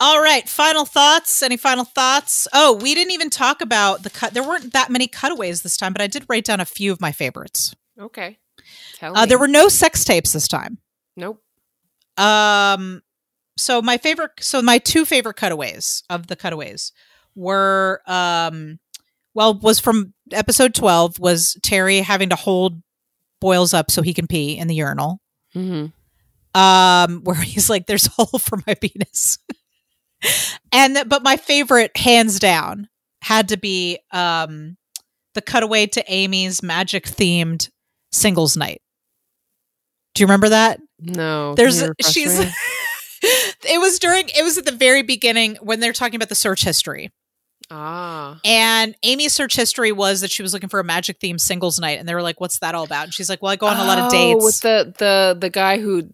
All 0.00 0.20
right 0.20 0.48
final 0.48 0.84
thoughts 0.84 1.42
any 1.42 1.56
final 1.56 1.84
thoughts 1.84 2.48
oh 2.52 2.74
we 2.74 2.94
didn't 2.94 3.12
even 3.12 3.30
talk 3.30 3.60
about 3.60 4.02
the 4.02 4.10
cut 4.10 4.34
there 4.34 4.42
weren't 4.42 4.72
that 4.72 4.90
many 4.90 5.06
cutaways 5.06 5.62
this 5.62 5.76
time 5.76 5.92
but 5.92 6.02
i 6.02 6.06
did 6.06 6.26
write 6.28 6.44
down 6.44 6.60
a 6.60 6.64
few 6.64 6.92
of 6.92 7.00
my 7.00 7.12
favorites 7.12 7.74
Okay. 7.98 8.38
Uh, 9.00 9.24
there 9.26 9.38
were 9.38 9.48
no 9.48 9.68
sex 9.68 10.04
tapes 10.04 10.32
this 10.32 10.48
time 10.48 10.78
Nope. 11.16 11.40
Um, 12.16 13.02
so 13.56 13.82
my 13.82 13.98
favorite, 13.98 14.32
so 14.40 14.62
my 14.62 14.78
two 14.78 15.04
favorite 15.04 15.36
cutaways 15.36 16.02
of 16.10 16.26
the 16.26 16.36
cutaways 16.36 16.92
were, 17.34 18.02
um, 18.06 18.78
well, 19.34 19.58
was 19.58 19.80
from 19.80 20.14
episode 20.32 20.74
twelve 20.74 21.18
was 21.18 21.56
Terry 21.62 21.98
having 22.00 22.30
to 22.30 22.36
hold 22.36 22.82
Boyles 23.40 23.74
up 23.74 23.90
so 23.90 24.02
he 24.02 24.14
can 24.14 24.26
pee 24.26 24.56
in 24.56 24.68
the 24.68 24.74
urinal. 24.74 25.20
Mm-hmm. 25.54 25.86
Um, 26.58 27.20
where 27.24 27.36
he's 27.36 27.68
like, 27.68 27.86
"There's 27.86 28.06
a 28.06 28.10
hole 28.10 28.38
for 28.38 28.58
my 28.66 28.74
penis," 28.74 29.38
and 30.72 30.98
but 31.06 31.22
my 31.22 31.36
favorite, 31.36 31.96
hands 31.96 32.38
down, 32.38 32.88
had 33.22 33.48
to 33.48 33.56
be 33.56 33.98
um 34.12 34.76
the 35.34 35.42
cutaway 35.42 35.86
to 35.86 36.04
Amy's 36.12 36.62
magic 36.62 37.04
themed 37.06 37.68
singles 38.12 38.56
night. 38.56 38.80
Do 40.14 40.22
you 40.22 40.26
remember 40.26 40.50
that? 40.50 40.80
No. 41.00 41.54
There's 41.54 41.80
Can 41.80 41.88
you 41.88 41.94
refresh 41.98 42.12
she's 42.14 42.38
it 43.64 43.80
was 43.80 43.98
during 43.98 44.28
it 44.28 44.42
was 44.44 44.58
at 44.58 44.64
the 44.64 44.72
very 44.72 45.02
beginning 45.02 45.56
when 45.60 45.80
they're 45.80 45.92
talking 45.92 46.14
about 46.16 46.28
the 46.28 46.34
search 46.36 46.62
history. 46.62 47.10
ah. 47.70 48.38
And 48.44 48.94
Amy's 49.02 49.32
search 49.32 49.56
history 49.56 49.90
was 49.90 50.20
that 50.20 50.30
she 50.30 50.42
was 50.42 50.52
looking 50.52 50.68
for 50.68 50.78
a 50.78 50.84
magic 50.84 51.18
themed 51.18 51.40
singles 51.40 51.80
night 51.80 51.98
and 51.98 52.08
they 52.08 52.14
were 52.14 52.22
like, 52.22 52.40
What's 52.40 52.60
that 52.60 52.74
all 52.76 52.84
about? 52.84 53.04
And 53.04 53.14
she's 53.14 53.28
like, 53.28 53.42
Well, 53.42 53.50
I 53.50 53.56
go 53.56 53.66
on 53.66 53.76
a 53.78 53.84
lot 53.84 53.98
of 53.98 54.04
Oh, 54.06 54.10
dates. 54.10 54.44
with 54.44 54.60
the 54.60 54.94
the 54.98 55.36
the 55.40 55.50
guy 55.50 55.78
who 55.80 56.08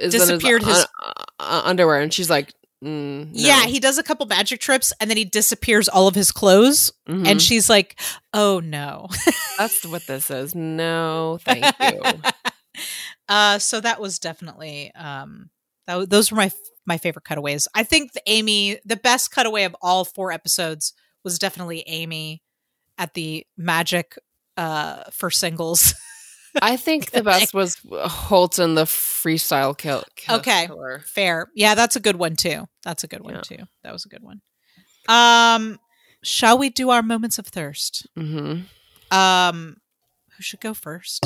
Disappeared 0.00 0.64
his- 0.64 0.78
un- 0.80 1.12
uh, 1.38 1.62
underwear, 1.64 2.00
and 2.00 2.12
she's 2.12 2.28
like, 2.28 2.52
mm, 2.82 3.26
no. 3.26 3.30
Yeah, 3.32 3.66
he 3.66 3.78
does 3.80 3.98
a 3.98 4.02
couple 4.02 4.26
magic 4.26 4.60
trips 4.60 4.92
and 5.00 5.10
then 5.10 5.16
he 5.16 5.24
disappears 5.24 5.88
all 5.88 6.06
of 6.08 6.14
his 6.14 6.32
clothes. 6.32 6.92
Mhm. 7.08 7.26
And 7.26 7.42
she's 7.42 7.68
like, 7.68 8.00
Oh 8.32 8.60
no. 8.60 9.08
that's 9.58 9.84
what 9.86 10.06
this 10.06 10.30
is. 10.30 10.54
No, 10.54 11.38
thank 11.42 11.64
you. 11.80 12.02
uh 13.28 13.58
so 13.58 13.80
that 13.80 14.00
was 14.00 14.18
definitely 14.18 14.92
um 14.94 15.50
that, 15.86 16.08
those 16.10 16.30
were 16.30 16.36
my 16.36 16.46
f- 16.46 16.54
my 16.86 16.98
favorite 16.98 17.24
cutaways. 17.24 17.66
I 17.74 17.82
think 17.82 18.12
the 18.12 18.22
Amy 18.26 18.78
the 18.84 18.96
best 18.96 19.30
cutaway 19.32 19.64
of 19.64 19.76
all 19.82 20.04
four 20.04 20.32
episodes 20.32 20.92
was 21.22 21.38
definitely 21.38 21.84
Amy 21.86 22.42
at 22.98 23.14
the 23.14 23.46
magic 23.56 24.18
uh 24.56 25.04
for 25.12 25.30
singles. 25.30 25.94
I 26.62 26.76
think 26.76 27.10
the 27.10 27.22
best 27.22 27.52
was 27.54 27.78
Holton, 27.92 28.74
the 28.74 28.84
freestyle 28.84 29.76
kill. 29.76 30.04
kill 30.16 30.36
Okay. 30.36 30.66
killer. 30.66 31.02
Fair. 31.06 31.48
Yeah, 31.54 31.74
that's 31.74 31.96
a 31.96 32.00
good 32.00 32.16
one 32.16 32.36
too. 32.36 32.66
That's 32.84 33.04
a 33.04 33.06
good 33.08 33.22
one 33.22 33.34
Yeah. 33.34 33.40
too. 33.42 33.64
That 33.82 33.92
was 33.92 34.04
a 34.04 34.08
good 34.08 34.22
one. 34.22 34.40
Um 35.08 35.78
shall 36.22 36.56
we 36.58 36.70
do 36.70 36.90
our 36.90 37.02
moments 37.02 37.38
of 37.38 37.46
thirst? 37.46 38.06
Mhm. 38.18 38.64
Um 39.10 39.76
who 40.36 40.42
should 40.42 40.60
go 40.60 40.74
first? 40.74 41.24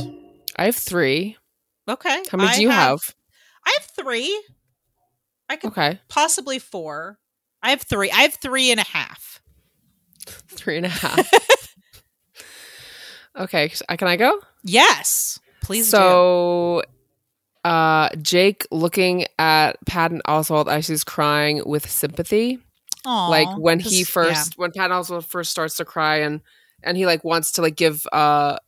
I 0.57 0.65
have 0.67 0.77
three. 0.77 1.37
Okay. 1.89 2.23
How 2.31 2.37
many 2.39 2.51
I 2.51 2.55
do 2.57 2.63
you 2.63 2.71
have? 2.71 3.15
I 3.65 3.77
have 3.79 3.87
3. 4.05 4.43
I 5.49 5.57
could 5.57 5.69
Okay, 5.73 6.01
possibly 6.09 6.59
4. 6.59 7.19
I 7.63 7.71
have 7.71 7.83
3. 7.83 8.11
I 8.11 8.23
have 8.23 8.35
three 8.35 8.71
and 8.71 8.81
a 8.81 8.85
half. 8.85 9.41
three 10.27 10.77
and 10.77 10.87
a 10.87 10.91
half. 10.91 11.31
okay, 13.39 13.71
uh, 13.89 13.97
can 13.97 14.09
I 14.09 14.17
go? 14.17 14.41
Yes. 14.65 15.39
Please 15.63 15.87
do. 15.87 15.91
so, 15.91 16.83
uh, 17.65 18.09
Jake 18.23 18.67
looking 18.71 19.27
at 19.39 19.73
Patton 19.87 20.23
Oswalt 20.27 20.69
as 20.71 20.87
he's 20.87 21.05
crying 21.05 21.63
with 21.67 21.91
sympathy. 21.91 22.59
Aw, 23.05 23.29
like 23.29 23.57
when 23.59 23.79
he 23.81 24.05
first 24.05 24.59
when 24.59 24.73
Patton 24.73 24.97
Oswalt 24.97 25.25
first 25.25 25.51
starts 25.51 25.77
to 25.77 25.85
cry 25.85 26.19
and 26.19 26.41
and 26.83 26.97
he 26.97 27.07
like 27.07 27.23
wants 27.25 27.53
to 27.53 27.63
like 27.63 27.77
give 27.77 28.07
uh 28.13 28.59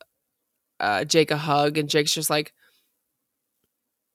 uh 0.79 1.03
Jake 1.05 1.31
a 1.31 1.37
hug 1.37 1.77
and 1.77 1.89
Jake's 1.89 2.13
just 2.13 2.29
like 2.29 2.53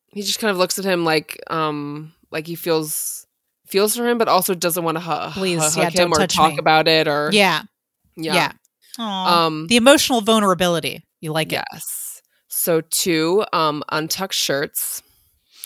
he 0.08 0.22
just 0.22 0.38
kind 0.38 0.50
of 0.50 0.56
looks 0.58 0.78
at 0.78 0.84
him 0.84 1.04
like 1.04 1.40
um 1.48 2.12
like 2.30 2.46
he 2.46 2.54
feels 2.54 3.26
feels 3.66 3.96
for 3.96 4.06
him 4.08 4.16
but 4.18 4.28
also 4.28 4.54
doesn't 4.54 4.84
want 4.84 4.96
to 4.96 5.00
hu- 5.00 5.30
Please, 5.32 5.74
hug 5.74 5.92
yeah, 5.94 6.02
him 6.02 6.12
or 6.12 6.26
talk 6.26 6.52
me. 6.52 6.58
about 6.58 6.88
it 6.88 7.06
or 7.08 7.30
Yeah. 7.32 7.62
yeah, 8.16 8.34
Yeah. 8.34 8.52
Aw. 8.98 9.46
um 9.46 9.66
the 9.68 9.76
emotional 9.76 10.20
vulnerability. 10.20 11.04
You 11.20 11.32
like 11.32 11.52
it. 11.52 11.64
yes 11.72 12.22
so 12.48 12.80
two 12.80 13.44
um 13.52 13.82
untucked 13.90 14.34
shirts 14.34 15.02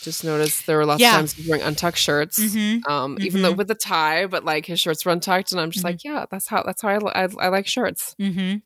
just 0.02 0.24
noticed 0.24 0.66
there 0.66 0.78
were 0.78 0.86
lots 0.86 1.00
Yeah. 1.02 1.10
of 1.10 1.16
times 1.16 1.32
he's 1.34 1.48
wearing 1.48 1.62
untucked 1.64 1.98
shirts 1.98 2.38
Mm-hmm. 2.38 2.90
um 2.90 3.18
even 3.20 3.42
though 3.42 3.52
Mhm. 3.52 3.58
with 3.58 3.70
a 3.70 3.74
tie 3.74 4.26
but 4.26 4.44
like 4.44 4.64
his 4.66 4.80
shirts 4.80 5.04
were 5.04 5.12
untucked 5.12 5.52
and 5.52 5.60
i'm 5.60 5.70
just 5.70 5.84
Mhm. 5.84 5.88
like 5.90 6.04
yeah 6.04 6.24
that's 6.30 6.48
how 6.48 6.62
that's 6.62 6.82
how 6.82 6.88
i, 6.88 7.24
I, 7.24 7.28
I 7.38 7.48
like 7.48 7.66
shirts 7.66 8.14
Mm-hmm. 8.20 8.56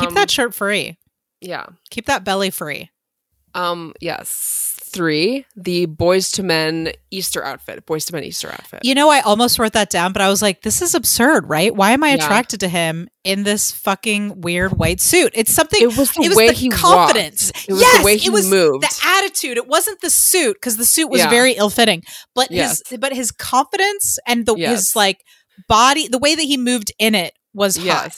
Keep 0.00 0.08
Um, 0.08 0.14
that 0.14 0.30
shirt 0.30 0.54
free. 0.54 0.96
Yeah. 1.42 1.66
Keep 1.90 2.06
that 2.06 2.24
belly 2.24 2.48
free. 2.50 2.90
Um. 3.54 3.92
Yes. 4.00 4.73
Three. 4.94 5.44
The 5.56 5.86
Boyz 5.86 6.38
II 6.38 6.44
Men 6.46 6.92
Easter 7.10 7.44
outfit. 7.44 7.84
Boyz 7.86 8.10
II 8.10 8.16
Men 8.18 8.24
Easter 8.24 8.48
outfit. 8.50 8.80
You 8.84 8.94
know, 8.94 9.10
I 9.10 9.20
almost 9.20 9.58
wrote 9.58 9.72
that 9.74 9.90
down, 9.90 10.12
but 10.12 10.22
I 10.22 10.28
was 10.28 10.40
like, 10.40 10.62
this 10.62 10.80
is 10.80 10.94
absurd, 10.94 11.48
right? 11.48 11.74
Why 11.74 11.90
am 11.90 12.02
I 12.04 12.08
Yeah. 12.10 12.14
attracted 12.14 12.60
to 12.60 12.68
him 12.68 13.08
in 13.24 13.42
this 13.42 13.70
fucking 13.72 14.40
weird 14.40 14.78
white 14.78 15.00
suit? 15.00 15.32
It's 15.34 15.52
something. 15.52 15.82
It 15.82 15.96
was 15.96 16.12
the 16.12 16.22
it 16.22 16.28
was 16.28 16.36
way 16.38 16.46
the 16.48 16.52
he 16.54 16.68
confidence. 16.70 17.50
walked. 17.54 17.68
It 17.68 17.72
was 17.72 17.80
yes, 17.82 17.98
the 17.98 18.04
way 18.04 18.16
he 18.16 18.26
it 18.28 18.32
was 18.32 18.46
moved. 18.48 18.82
the 18.84 19.00
attitude. 19.04 19.56
It 19.56 19.66
wasn't 19.66 20.00
the 20.00 20.10
suit 20.10 20.54
because 20.54 20.76
the 20.76 20.84
suit 20.84 21.10
was 21.10 21.20
Yeah. 21.20 21.30
very 21.30 21.52
ill 21.52 21.70
fitting, 21.70 22.02
but 22.34 22.50
Yes. 22.50 22.80
his 22.88 22.98
but 22.98 23.12
his 23.12 23.30
confidence 23.30 24.18
and 24.26 24.46
the 24.46 24.54
Yes. 24.56 24.70
his 24.78 24.96
like 24.96 25.18
body, 25.68 26.08
the 26.08 26.18
way 26.18 26.34
that 26.34 26.42
he 26.42 26.56
moved 26.56 26.92
in 26.98 27.14
it 27.14 27.34
was 27.52 27.76
hot. 27.76 28.12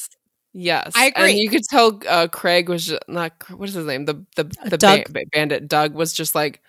Yes. 0.57 0.93
I 0.95 1.07
agree. 1.07 1.31
And 1.31 1.39
you 1.39 1.51
could 1.51 1.65
tell 1.65 2.01
uh, 2.09 2.29
Craig 2.29 2.69
was 2.69 2.87
just, 2.87 3.03
not 3.09 3.33
what 3.51 3.69
is 3.69 3.75
his 3.75 3.87
name 3.87 4.05
the 4.05 4.25
the 4.37 4.45
the 4.69 4.79
Doug. 4.79 5.13
ba- 5.13 5.25
bandit 5.33 5.69
Doug 5.69 5.95
was 5.95 6.13
just 6.13 6.35
like, 6.35 6.61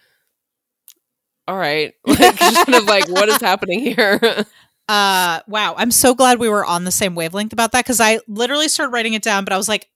all 1.47 1.57
right, 1.57 1.93
like 2.05 2.37
just 2.37 2.65
kind 2.65 2.75
of 2.75 2.85
like 2.85 3.09
what 3.09 3.29
is 3.29 3.41
happening 3.41 3.79
here? 3.79 4.19
Uh, 4.89 5.41
wow. 5.49 5.75
I'm 5.77 5.91
so 5.91 6.15
glad 6.15 6.39
we 6.39 6.47
were 6.47 6.65
on 6.65 6.85
the 6.85 6.91
same 6.91 7.13
wavelength 7.13 7.51
about 7.51 7.73
that 7.73 7.83
because 7.83 7.99
I 7.99 8.21
literally 8.25 8.69
started 8.69 8.93
writing 8.93 9.15
it 9.15 9.21
down, 9.21 9.43
but 9.43 9.51
I 9.51 9.57
was 9.57 9.67
like, 9.67 9.89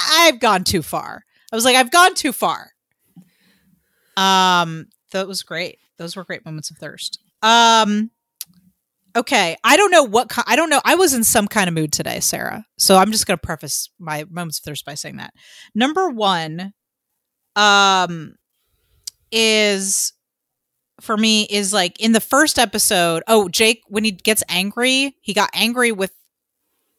I've 0.00 0.40
gone 0.40 0.64
too 0.64 0.80
far. 0.80 1.26
I 1.52 1.54
was 1.54 1.66
like, 1.66 1.76
I've 1.76 1.90
gone 1.90 2.14
too 2.14 2.32
far. 2.32 2.70
Um, 4.16 4.88
that 5.10 5.28
was 5.28 5.42
great. 5.42 5.80
Those 5.98 6.16
were 6.16 6.24
great 6.24 6.46
moments 6.46 6.70
of 6.70 6.78
thirst. 6.78 7.18
Um, 7.42 8.10
okay. 9.16 9.56
I 9.64 9.76
don't 9.76 9.90
know 9.90 10.04
what 10.04 10.30
I 10.46 10.56
don't 10.56 10.70
know. 10.70 10.80
I 10.84 10.94
was 10.94 11.14
in 11.14 11.24
some 11.24 11.46
kind 11.46 11.68
of 11.68 11.74
mood 11.74 11.92
today, 11.92 12.20
Sarah. 12.20 12.66
So 12.78 12.96
I'm 12.96 13.12
just 13.12 13.26
going 13.26 13.38
to 13.38 13.46
preface 13.46 13.90
my 13.98 14.24
moments 14.30 14.58
of 14.58 14.64
thirst 14.64 14.84
by 14.84 14.94
saying 14.94 15.16
that. 15.16 15.34
Number 15.74 16.08
one, 16.08 16.72
um, 17.56 18.34
is 19.30 20.12
for 21.00 21.16
me 21.16 21.44
is 21.50 21.72
like 21.72 21.98
in 22.00 22.12
the 22.12 22.20
first 22.20 22.58
episode. 22.58 23.22
Oh, 23.26 23.48
Jake, 23.48 23.82
when 23.88 24.04
he 24.04 24.12
gets 24.12 24.42
angry, 24.48 25.16
he 25.20 25.34
got 25.34 25.50
angry 25.54 25.92
with 25.92 26.12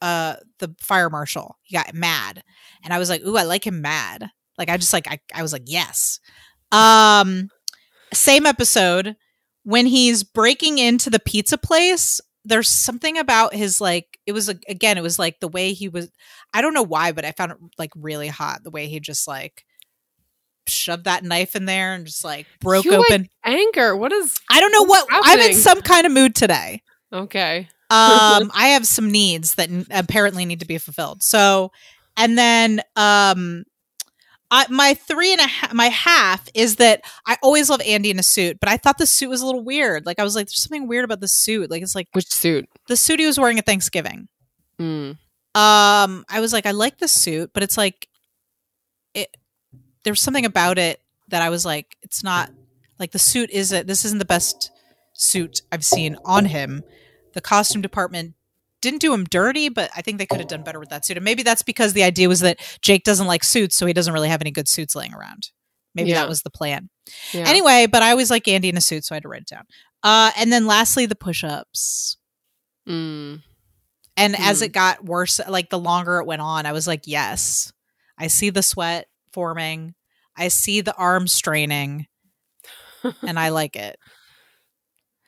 uh 0.01 0.35
the 0.59 0.75
fire 0.79 1.09
marshal. 1.09 1.57
He 1.61 1.75
got 1.75 1.93
mad, 1.93 2.43
and 2.83 2.93
I 2.93 2.99
was 2.99 3.09
like, 3.09 3.23
"Ooh, 3.25 3.37
I 3.37 3.43
like 3.43 3.65
him 3.65 3.81
mad." 3.81 4.29
Like 4.57 4.69
I 4.69 4.77
just 4.77 4.93
like 4.93 5.07
I, 5.07 5.19
I 5.33 5.41
was 5.41 5.53
like, 5.53 5.63
"Yes." 5.65 6.19
Um, 6.71 7.49
same 8.13 8.45
episode 8.45 9.15
when 9.63 9.85
he's 9.85 10.23
breaking 10.23 10.77
into 10.77 11.09
the 11.09 11.19
pizza 11.19 11.57
place. 11.57 12.21
There's 12.45 12.67
something 12.67 13.17
about 13.17 13.55
his 13.55 13.79
like 13.79 14.19
it 14.25 14.33
was 14.33 14.49
again 14.49 14.97
it 14.97 15.03
was 15.03 15.17
like 15.17 15.39
the 15.39 15.47
way 15.47 15.71
he 15.71 15.87
was 15.87 16.11
I 16.53 16.61
don't 16.61 16.73
know 16.73 16.83
why 16.83 17.13
but 17.13 17.23
I 17.23 17.31
found 17.31 17.53
it 17.53 17.57
like 17.77 17.91
really 17.95 18.27
hot 18.27 18.63
the 18.63 18.69
way 18.69 18.87
he 18.87 18.99
just 18.99 19.29
like 19.29 19.63
shoved 20.67 21.05
that 21.05 21.23
knife 21.23 21.55
in 21.55 21.65
there 21.65 21.93
and 21.93 22.05
just 22.05 22.23
like 22.23 22.45
broke 22.59 22.85
You 22.85 22.91
like 22.91 23.11
open 23.11 23.29
Anger. 23.45 23.95
What 23.95 24.11
is 24.11 24.39
I 24.49 24.59
don't 24.59 24.71
know 24.71 24.83
what 24.83 25.07
I'm 25.09 25.39
in 25.39 25.55
some 25.55 25.81
kind 25.81 26.05
of 26.05 26.11
mood 26.11 26.35
today. 26.35 26.81
okay? 27.11 27.69
Um, 27.89 28.51
I 28.55 28.69
have 28.69 28.87
some 28.87 29.11
needs 29.11 29.55
that 29.55 29.69
apparently 29.91 30.45
need 30.45 30.61
to 30.61 30.65
be 30.65 30.77
fulfilled. 30.77 31.21
So, 31.21 31.71
and 32.17 32.37
then 32.37 32.81
um, 32.95 33.63
I, 34.53 34.67
my 34.69 34.93
three 34.93 35.31
and 35.31 35.41
a 35.41 35.47
half, 35.47 35.73
my 35.73 35.87
half 35.87 36.47
is 36.53 36.75
that 36.75 37.01
I 37.25 37.37
always 37.41 37.71
love 37.71 37.81
Andy 37.81 38.11
in 38.11 38.19
a 38.19 38.23
suit, 38.23 38.59
but 38.59 38.69
I 38.69 38.77
thought 38.77 38.99
the 38.99 39.07
suit 39.07 39.27
was 39.29 39.41
a 39.41 39.47
little 39.47 39.63
weird. 39.63 40.05
Like 40.05 40.19
I 40.19 40.23
was 40.23 40.35
like, 40.35 40.45
there's 40.45 40.61
something 40.61 40.87
weird 40.87 41.03
about 41.03 41.21
the 41.21 41.27
suit. 41.27 41.71
Like 41.71 41.81
it's 41.81 41.95
like 41.95 42.07
Which 42.13 42.27
suit? 42.31 42.69
the 42.87 42.95
suit 42.95 43.19
he 43.19 43.25
was 43.25 43.39
wearing 43.39 43.57
at 43.57 43.65
Thanksgiving. 43.65 44.27
Mm. 44.79 45.17
Um, 45.55 46.25
I 46.29 46.39
was 46.39 46.53
like, 46.53 46.67
I 46.67 46.71
like 46.71 46.99
the 46.99 47.07
suit, 47.07 47.49
but 47.51 47.63
it's 47.63 47.79
like 47.79 48.07
it. 49.15 49.35
There's 50.03 50.21
something 50.21 50.45
about 50.45 50.77
it 50.77 50.99
that 51.29 51.41
I 51.41 51.49
was 51.49 51.65
like, 51.65 51.97
it's 52.03 52.23
not 52.23 52.51
like 52.99 53.11
the 53.11 53.19
suit 53.19 53.49
isn't. 53.49 53.87
This 53.87 54.05
isn't 54.05 54.19
the 54.19 54.25
best 54.25 54.69
suit 55.13 55.63
I've 55.71 55.85
seen 55.85 56.15
on 56.25 56.45
him. 56.45 56.83
The 57.33 57.41
costume 57.41 57.81
department 57.81 58.35
didn't 58.83 59.01
do 59.01 59.11
him 59.13 59.23
dirty, 59.23 59.69
but 59.69 59.89
I 59.95 60.01
think 60.03 60.19
they 60.19 60.27
could 60.27 60.37
have 60.39 60.47
done 60.47 60.61
better 60.63 60.79
with 60.79 60.89
that 60.89 61.03
suit. 61.05 61.17
And 61.17 61.23
maybe 61.23 61.41
that's 61.41 61.63
because 61.63 61.93
the 61.93 62.03
idea 62.03 62.29
was 62.29 62.41
that 62.41 62.59
Jake 62.81 63.03
doesn't 63.03 63.25
like 63.25 63.43
suits, 63.43 63.75
so 63.75 63.87
he 63.87 63.93
doesn't 63.93 64.13
really 64.13 64.29
have 64.29 64.41
any 64.41 64.51
good 64.51 64.67
suits 64.67 64.95
laying 64.95 65.13
around. 65.15 65.49
Maybe 65.95 66.09
Yeah. 66.11 66.17
that 66.21 66.29
was 66.29 66.41
the 66.43 66.49
plan. 66.51 66.89
Yeah. 67.31 67.47
Anyway, 67.47 67.87
but 67.91 68.03
I 68.03 68.11
always 68.11 68.29
like 68.29 68.47
Andy 68.47 68.69
in 68.69 68.77
a 68.77 68.81
suit, 68.81 69.05
so 69.05 69.13
I 69.13 69.17
had 69.17 69.23
to 69.23 69.29
write 69.29 69.41
it 69.41 69.47
down. 69.47 69.63
Uh, 70.03 70.31
and 70.37 70.51
then 70.53 70.67
lastly, 70.67 71.05
the 71.07 71.15
push-ups. 71.15 72.17
Mm. 72.87 73.41
And 74.17 74.35
as 74.39 74.59
Hmm. 74.59 74.65
it 74.65 74.71
got 74.73 75.03
worse, 75.03 75.39
like 75.47 75.69
the 75.69 75.79
longer 75.79 76.19
it 76.19 76.25
went 76.27 76.41
on, 76.41 76.65
I 76.65 76.71
was 76.71 76.85
like, 76.87 77.01
yes, 77.05 77.71
I 78.17 78.27
see 78.27 78.49
the 78.51 78.61
sweat 78.63 79.07
forming. 79.31 79.95
I 80.37 80.49
see 80.49 80.81
the 80.81 80.95
arm 80.95 81.27
straining 81.27 82.07
and 83.21 83.39
I 83.39 83.49
like 83.49 83.75
it. 83.75 83.97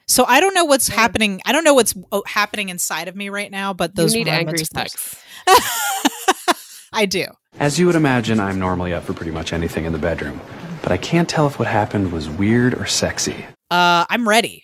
So 0.07 0.23
I 0.27 0.39
don't 0.39 0.53
know 0.53 0.65
what's 0.65 0.89
Yeah. 0.89 0.95
happening. 0.95 1.41
I 1.45 1.51
don't 1.51 1.63
know 1.63 1.73
what's 1.73 1.93
oh, 2.11 2.23
happening 2.27 2.69
inside 2.69 3.07
of 3.07 3.15
me 3.15 3.29
right 3.29 3.49
now, 3.51 3.73
but 3.73 3.95
those 3.95 4.13
you 4.13 4.23
need 4.23 4.29
angry 4.31 4.63
moments 4.69 4.69
sex. 4.71 5.15
I 6.93 7.05
do. 7.05 7.25
As 7.59 7.79
you 7.79 7.85
would 7.87 7.95
imagine, 7.95 8.39
I'm 8.39 8.59
normally 8.59 8.93
up 8.93 9.03
for 9.03 9.13
pretty 9.13 9.31
much 9.31 9.53
anything 9.53 9.85
in 9.85 9.93
the 9.93 9.99
bedroom, 9.99 10.39
but 10.81 10.91
I 10.91 10.97
can't 10.97 11.27
tell 11.27 11.47
if 11.47 11.57
what 11.57 11.67
happened 11.67 12.11
was 12.11 12.29
weird 12.29 12.73
or 12.73 12.85
sexy. 12.85 13.45
Uh, 13.71 14.05
I'm 14.09 14.27
ready 14.27 14.63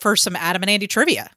for 0.00 0.16
some 0.16 0.36
Adam 0.36 0.62
and 0.62 0.70
Andy 0.70 0.86
trivia. 0.86 1.30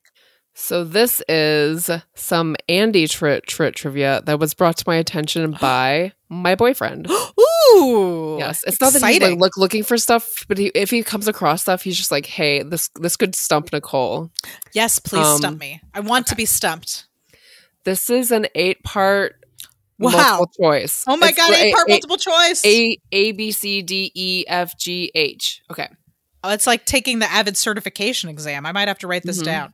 So 0.61 0.83
this 0.83 1.21
is 1.29 1.89
some 2.15 2.55
Andy 2.67 3.07
Trit 3.07 3.47
tri- 3.47 3.71
trivia 3.71 4.21
that 4.25 4.39
was 4.39 4.53
brought 4.53 4.75
to 4.77 4.83
my 4.85 4.97
attention 4.97 5.51
by 5.61 6.11
my 6.27 6.55
boyfriend. 6.55 7.09
Ooh, 7.73 8.35
Yes, 8.37 8.63
it's 8.67 8.79
not 8.81 8.91
that 8.93 9.01
he's 9.03 9.21
like 9.21 9.37
look, 9.39 9.57
looking 9.57 9.83
for 9.83 9.97
stuff, 9.97 10.45
but 10.49 10.57
he, 10.57 10.67
if 10.75 10.89
he 10.89 11.01
comes 11.01 11.27
across 11.29 11.61
stuff, 11.61 11.81
he's 11.83 11.95
just 11.97 12.11
like, 12.11 12.25
"Hey, 12.25 12.61
this 12.61 12.89
this 12.99 13.15
could 13.15 13.35
stump 13.35 13.71
Nicole." 13.71 14.31
yes, 14.73 14.99
please 14.99 15.25
Um, 15.25 15.37
stump 15.37 15.59
me. 15.59 15.81
I 15.93 16.01
want 16.01 16.27
to 16.27 16.35
be 16.35 16.45
stumped. 16.45 17.07
This 17.85 18.09
is 18.09 18.31
an 18.31 18.47
eight 18.53 18.83
part 18.83 19.35
Wow. 19.97 20.11
multiple 20.11 20.51
choice. 20.61 21.03
Oh 21.07 21.15
my 21.17 21.29
It's 21.29 21.37
god, 21.37 21.53
eight 21.53 21.73
part 21.73 21.87
a, 21.87 21.91
multiple 21.91 22.17
choice. 22.17 22.65
A 22.65 22.97
A 23.13 23.31
B 23.31 23.51
C 23.51 23.81
D 23.81 24.11
E 24.13 24.43
F 24.47 24.77
G 24.77 25.09
H. 25.15 25.61
Okay. 25.71 25.87
Oh, 26.43 26.51
it's 26.51 26.67
like 26.67 26.85
taking 26.85 27.19
the 27.19 27.31
Avid 27.31 27.55
certification 27.57 28.29
exam. 28.29 28.65
I 28.65 28.71
might 28.73 28.87
have 28.89 28.99
to 28.99 29.07
write 29.07 29.23
this 29.23 29.41
Mhm. 29.41 29.45
down. 29.45 29.73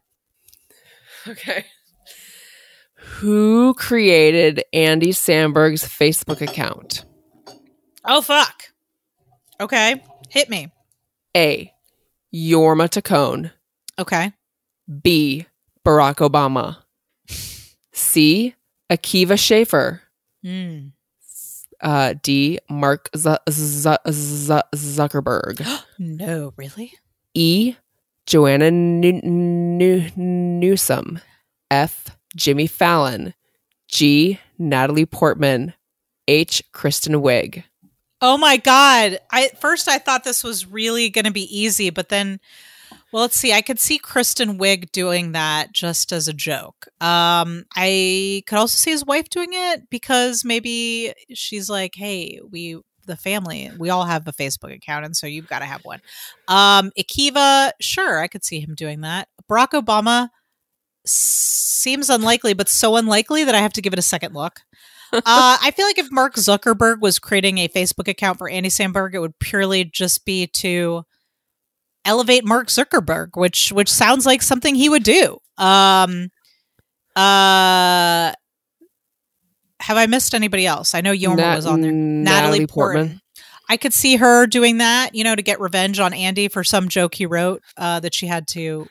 Okay. 1.31 1.65
Who 3.19 3.73
created 3.75 4.63
Andy 4.73 5.09
Samberg's 5.11 5.83
Facebook 5.83 6.41
account? 6.41 7.05
Oh 8.03 8.21
fuck. 8.21 8.63
Okay, 9.59 10.03
hit 10.29 10.49
me. 10.49 10.71
A. 11.35 11.71
Jorma 12.33 12.87
Taccone. 12.89 13.51
Okay. 13.97 14.33
B. 15.01 15.45
Barack 15.85 16.15
Obama. 16.17 16.77
C. 17.93 18.53
Akiva 18.89 19.37
Schaffer. 19.39 20.01
Hmm. 20.43 20.87
Uh, 21.81 22.13
D. 22.21 22.59
Mark 22.69 23.09
Z- 23.15 23.37
Z- 23.49 23.97
Z- 24.09 24.61
Zuckerberg. 24.75 25.65
No, 25.99 26.53
really? 26.57 26.91
E. 27.33 27.75
Joanna 28.25 28.71
New- 28.71 29.21
New- 29.21 30.09
Newsom. 30.15 31.19
F. 31.71 32.05
Jimmy 32.35 32.67
Fallon. 32.67 33.33
G. 33.87 34.39
Natalie 34.57 35.05
Portman. 35.05 35.73
H. 36.27 36.63
Kristen 36.71 37.15
Wiig. 37.15 37.63
Oh 38.21 38.37
my 38.37 38.57
god. 38.57 39.19
I 39.31 39.49
first 39.59 39.87
I 39.87 39.99
thought 39.99 40.23
this 40.23 40.43
was 40.43 40.65
really 40.65 41.09
going 41.09 41.25
to 41.25 41.31
be 41.31 41.43
easy, 41.55 41.89
but 41.91 42.09
then 42.09 42.39
well, 43.11 43.21
let's 43.21 43.37
see. 43.37 43.53
I 43.53 43.61
could 43.61 43.79
see 43.79 43.97
Kristen 43.99 44.57
Wiig 44.57 44.91
doing 44.91 45.33
that 45.33 45.71
just 45.71 46.11
as 46.11 46.27
a 46.27 46.33
joke. 46.33 46.87
Um 47.01 47.65
I 47.75 48.41
could 48.47 48.57
also 48.57 48.77
see 48.77 48.91
his 48.91 49.05
wife 49.05 49.29
doing 49.29 49.49
it 49.51 49.89
because 49.89 50.43
maybe 50.43 51.13
she's 51.33 51.69
like, 51.69 51.93
"Hey, 51.95 52.39
we 52.49 52.79
the 53.05 53.17
family, 53.17 53.71
we 53.77 53.89
all 53.89 54.05
have 54.05 54.27
a 54.27 54.33
Facebook 54.33 54.73
account 54.73 55.05
and 55.05 55.15
so 55.15 55.27
you've 55.27 55.47
got 55.47 55.59
to 55.59 55.65
have 55.65 55.83
one." 55.83 56.01
Um 56.47 56.91
Akiva, 56.97 57.71
sure, 57.81 58.19
I 58.19 58.27
could 58.27 58.43
see 58.43 58.59
him 58.59 58.75
doing 58.75 59.01
that. 59.01 59.27
Barack 59.49 59.69
Obama 59.69 60.29
seems 61.05 62.09
unlikely, 62.09 62.53
but 62.53 62.69
so 62.69 62.95
unlikely 62.95 63.43
that 63.43 63.55
I 63.55 63.59
have 63.59 63.73
to 63.73 63.81
give 63.81 63.93
it 63.93 63.99
a 63.99 64.03
second 64.03 64.33
look. 64.33 64.61
uh, 65.13 65.21
I 65.25 65.71
feel 65.75 65.85
like 65.85 65.99
if 65.99 66.11
Mark 66.11 66.35
Zuckerberg 66.35 66.99
was 66.99 67.19
creating 67.19 67.59
a 67.59 67.67
Facebook 67.67 68.07
account 68.07 68.37
for 68.37 68.49
Andy 68.49 68.69
Samberg, 68.69 69.13
it 69.13 69.19
would 69.19 69.37
purely 69.39 69.85
just 69.85 70.25
be 70.25 70.47
to 70.47 71.03
elevate 72.03 72.43
Mark 72.43 72.67
Zuckerberg, 72.67 73.29
which 73.35 73.71
which 73.71 73.91
sounds 73.91 74.25
like 74.25 74.41
something 74.41 74.75
he 74.75 74.89
would 74.89 75.03
do. 75.03 75.37
Um, 75.57 76.29
uh, 77.15 78.33
have 79.79 79.97
I 79.97 80.05
missed 80.05 80.33
anybody 80.33 80.65
else? 80.65 80.93
I 80.95 81.01
know 81.01 81.13
Jorma 81.13 81.37
Nat- 81.37 81.55
was 81.55 81.65
on 81.65 81.81
there. 81.81 81.91
Natalie 81.91 82.67
Portman. 82.67 83.19
I 83.69 83.77
could 83.77 83.93
see 83.93 84.15
her 84.17 84.45
doing 84.45 84.77
that, 84.77 85.15
you 85.15 85.23
know, 85.23 85.35
to 85.35 85.41
get 85.41 85.59
revenge 85.59 85.99
on 85.99 86.13
Andy 86.13 86.47
for 86.49 86.63
some 86.63 86.87
joke 86.87 87.15
he 87.15 87.25
wrote 87.25 87.61
uh, 87.77 87.99
that 88.01 88.13
she 88.13 88.27
had 88.27 88.47
to 88.49 88.87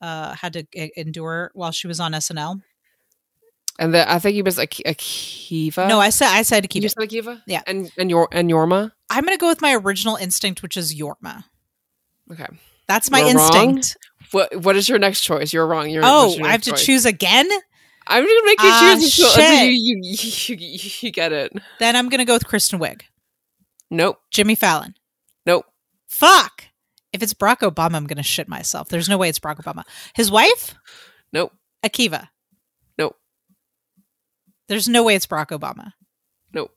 uh, 0.00 0.34
had 0.34 0.52
to 0.54 0.66
endure 1.00 1.50
while 1.54 1.70
she 1.70 1.86
was 1.86 2.00
on 2.00 2.12
SNL. 2.12 2.60
And 3.78 3.94
the, 3.94 4.10
I 4.12 4.18
think 4.18 4.34
he 4.34 4.42
was 4.42 4.58
Ak- 4.58 4.82
Akiva. 4.84 5.88
No, 5.88 5.98
I 6.00 6.10
said 6.10 6.28
I 6.28 6.42
said 6.42 6.68
keep 6.68 6.82
you 6.82 6.88
said 6.88 6.98
Akiva. 7.08 7.40
Yeah. 7.46 7.62
and 7.66 7.90
and 7.96 8.10
your 8.10 8.28
and 8.32 8.50
Jorma. 8.50 8.90
I'm 9.08 9.24
gonna 9.24 9.38
go 9.38 9.48
with 9.48 9.62
my 9.62 9.74
original 9.74 10.16
instinct, 10.16 10.62
which 10.62 10.76
is 10.76 10.94
Jorma. 10.94 11.44
Okay. 12.30 12.46
That's 12.88 13.10
my 13.10 13.20
You're 13.20 13.36
wrong. 13.36 13.70
instinct. 13.70 13.96
What 14.32 14.56
what 14.56 14.76
is 14.76 14.88
your 14.88 14.98
next 14.98 15.22
choice? 15.22 15.52
You're 15.52 15.66
wrong. 15.66 15.88
You're, 15.88 16.02
Oh, 16.04 16.32
I 16.42 16.48
have 16.50 16.66
next 16.66 16.80
to 16.80 16.84
choose 16.84 17.06
again. 17.06 17.48
I'm 18.06 18.22
gonna 18.24 18.44
make 18.44 18.60
you 18.62 18.68
Ah, 18.68 18.94
choose 18.96 19.18
until, 19.18 19.30
until 19.30 19.44
shit. 19.46 19.72
you, 19.72 20.00
you, 20.02 20.56
you 20.56 20.90
you 21.00 21.10
get 21.10 21.32
it. 21.32 21.52
Then 21.78 21.96
I'm 21.96 22.08
gonna 22.08 22.24
go 22.24 22.34
with 22.34 22.46
Kristen 22.46 22.78
Wiig, 22.78 23.02
Nope. 23.90 24.18
Jimmy 24.30 24.54
Fallon. 24.54 24.94
Nope. 25.46 25.66
Fuck. 26.08 26.64
If 27.12 27.22
it's 27.22 27.34
Barack 27.34 27.58
Obama, 27.60 27.94
I'm 27.96 28.06
gonna 28.06 28.22
shit 28.22 28.48
myself. 28.48 28.88
There's 28.88 29.08
no 29.08 29.18
way 29.18 29.28
it's 29.28 29.38
Barack 29.38 29.56
Obama. 29.62 29.84
His 30.14 30.30
wife, 30.30 30.74
Nope. 31.32 31.52
Akiva. 31.84 32.28
Nope. 32.98 33.16
There's 34.68 34.88
no 34.88 35.02
way 35.04 35.14
it's 35.14 35.26
Barack 35.26 35.48
Obama. 35.48 35.92
Nope. 36.52 36.70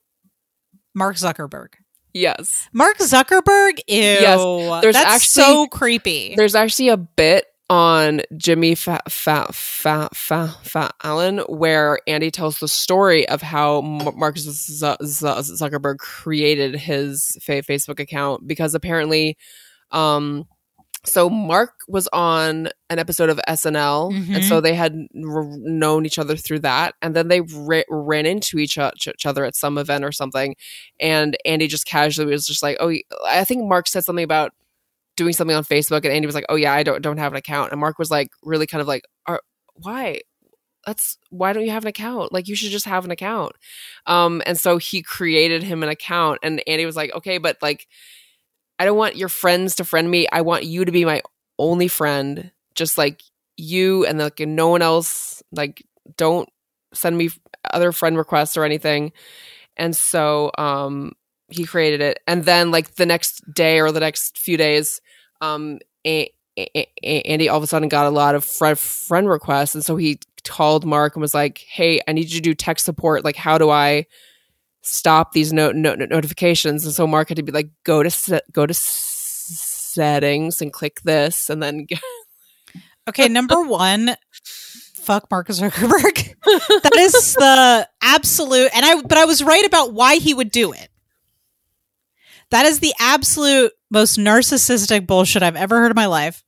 Mark 0.94 1.16
Zuckerberg. 1.16 1.70
Yes. 2.14 2.70
Mark 2.74 2.98
Zuckerberg. 3.00 3.80
Ew. 3.88 3.98
Yes, 3.98 4.82
there's 4.82 4.96
That's 4.96 5.06
actually- 5.06 5.44
so 5.44 5.68
creepy. 5.68 6.34
There's 6.36 6.56
actually 6.56 6.90
a 6.90 6.98
bit 6.98 7.46
on 7.70 8.22
Jimmy 8.38 8.76
Fa- 8.76 9.02
Fa- 9.10 9.48
Fa- 9.52 10.10
Fa- 10.14 10.92
Allen, 11.04 11.40
where 11.50 12.00
Andy 12.08 12.30
tells 12.30 12.60
the 12.60 12.68
story 12.68 13.28
of 13.28 13.42
how 13.42 13.82
Mark 13.82 14.36
Zuckerberg 14.36 15.98
created 15.98 16.76
his 16.76 17.38
fa- 17.42 17.64
Facebook 17.64 18.00
account 18.00 18.48
because 18.48 18.76
apparently, 18.76 19.36
um, 19.92 20.46
so 21.04 21.30
Mark 21.30 21.72
was 21.88 22.08
on 22.14 22.70
an 22.90 22.98
episode 23.00 23.30
of 23.30 23.40
SNL, 23.48 24.10
and 24.12 24.28
Mhm. 24.28 24.48
so 24.50 24.60
they 24.60 24.74
had 24.74 24.94
r- 25.24 25.46
known 25.58 26.06
each 26.06 26.18
other 26.18 26.36
through 26.36 26.60
that, 26.60 26.96
and 27.02 27.16
then 27.16 27.28
they 27.28 27.42
ra- 27.42 27.84
ran 27.90 28.26
into 28.26 28.58
each, 28.58 28.78
o- 28.80 28.92
each 29.08 29.26
other 29.26 29.46
at 29.46 29.56
some 29.56 29.78
event 29.78 30.04
or 30.04 30.12
something, 30.12 30.56
and 31.00 31.38
Andy 31.46 31.68
just 31.68 31.86
casually 31.86 32.32
was 32.32 32.48
just 32.48 32.64
like, 32.64 32.78
"Oh, 32.80 32.92
I 33.28 33.44
think 33.44 33.68
Mark 33.68 33.88
said 33.88 34.04
something 34.04 34.24
about." 34.24 34.52
Doing 35.18 35.34
something 35.34 35.56
on 35.56 35.64
Facebook 35.64 36.04
and 36.06 36.08
Andy 36.14 36.26
was 36.26 36.36
like, 36.36 36.46
"Oh 36.50 36.56
yeah, 36.56 36.74
I 36.74 36.84
don't 36.84 37.02
don't 37.02 37.18
have 37.18 37.34
an 37.34 37.38
account." 37.38 37.72
And 37.72 37.80
Mark 37.80 38.00
was 38.00 38.12
like 38.12 38.30
really 38.44 38.68
kind 38.68 38.82
of 38.82 38.88
like, 38.88 39.04
Are, 39.28 39.42
"Why? 39.76 40.22
That's 40.86 41.18
why 41.30 41.54
don't 41.54 41.66
you 41.66 41.72
have 41.72 41.84
an 41.86 41.90
account? 41.90 42.34
Like 42.34 42.48
you 42.48 42.56
should 42.56 42.72
just 42.72 42.86
have 42.86 43.06
an 43.06 43.12
account." 43.12 43.54
Um 44.08 44.42
and 44.46 44.58
so 44.60 44.78
he 44.78 45.02
created 45.02 45.64
him 45.64 45.84
an 45.84 45.90
account 45.90 46.40
and 46.44 46.62
Andy 46.68 46.86
was 46.86 46.96
like, 46.96 47.14
"Okay, 47.16 47.38
but 47.40 47.58
like 47.62 47.88
I 48.80 48.86
don't 48.86 48.98
want 48.98 49.16
your 49.18 49.30
friends 49.30 49.76
to 49.76 49.86
friend 49.86 50.10
me. 50.10 50.28
I 50.32 50.42
want 50.42 50.66
you 50.66 50.86
to 50.86 50.92
be 50.92 51.06
my 51.06 51.22
only 51.60 51.88
friend, 51.88 52.52
just 52.76 52.98
like 52.98 53.24
you 53.58 54.06
and 54.06 54.20
like 54.20 54.40
no 54.40 54.68
one 54.70 54.82
else 54.82 55.42
like 55.52 55.86
don't 56.18 56.50
send 56.94 57.18
me 57.18 57.30
other 57.74 57.92
friend 57.92 58.18
requests 58.18 58.58
or 58.58 58.64
anything." 58.66 59.12
And 59.78 59.96
so 59.96 60.52
um 60.58 61.14
he 61.50 61.66
created 61.66 62.02
it 62.02 62.20
and 62.28 62.46
then 62.46 62.72
like 62.72 62.96
the 62.96 63.06
next 63.06 63.42
day 63.54 63.80
or 63.80 63.92
the 63.92 64.00
next 64.00 64.38
few 64.38 64.58
days 64.58 65.00
um 65.42 65.80
a- 66.06 66.30
a- 66.58 66.88
a- 67.04 67.22
Andy 67.22 67.50
all 67.50 67.58
of 67.58 67.64
a 67.64 67.68
sudden 67.68 67.88
got 67.90 68.06
a 68.08 68.10
lot 68.10 68.36
of 68.36 68.44
friend 68.44 68.78
friend 68.80 69.30
requests 69.30 69.76
and 69.76 69.84
so 69.86 69.96
he 69.96 70.20
called 70.48 70.86
Mark 70.86 71.16
and 71.16 71.22
was 71.22 71.34
like 71.34 71.60
hey 71.70 72.00
I 72.08 72.14
need 72.14 72.30
you 72.30 72.38
to 72.38 72.42
do 72.42 72.54
tech 72.54 72.80
support 72.80 73.24
like 73.24 73.36
how 73.36 73.58
do 73.58 73.70
I 73.70 74.06
stop 74.82 75.32
these 75.34 75.52
no, 75.54 75.72
no, 75.72 75.96
no- 75.96 76.06
notifications 76.06 76.86
and 76.86 76.94
so 76.94 77.06
Mark 77.08 77.30
had 77.30 77.38
to 77.38 77.44
be 77.44 77.52
like 77.52 77.70
go 77.84 78.04
to 78.04 78.10
set, 78.10 78.44
go 78.52 78.66
to 78.66 78.74
settings 78.74 80.62
and 80.62 80.72
click 80.74 81.02
this 81.04 81.50
and 81.50 81.62
then 81.62 81.86
Okay, 83.08 83.28
number 83.30 83.62
one, 83.62 84.16
fuck 84.96 85.30
Mark 85.30 85.48
Zuckerberg. 85.50 86.34
that 86.82 86.96
is 86.98 87.36
the 87.36 87.88
absolute 88.02 88.72
and 88.76 88.84
I 88.84 89.00
but 89.04 89.20
I 89.20 89.26
was 89.26 89.44
right 89.44 89.64
about 89.64 89.94
why 89.94 90.16
he 90.16 90.34
would 90.34 90.50
do 90.50 90.72
it. 90.74 90.90
That 92.56 92.68
is 92.68 92.80
the 92.80 92.94
absolute 93.02 93.74
most 93.92 94.18
narcissistic 94.18 95.06
bullshit 95.06 95.44
I've 95.44 95.58
ever 95.58 95.78
heard 95.82 95.92
in 95.92 95.96
my 95.96 96.06
life. 96.06 96.42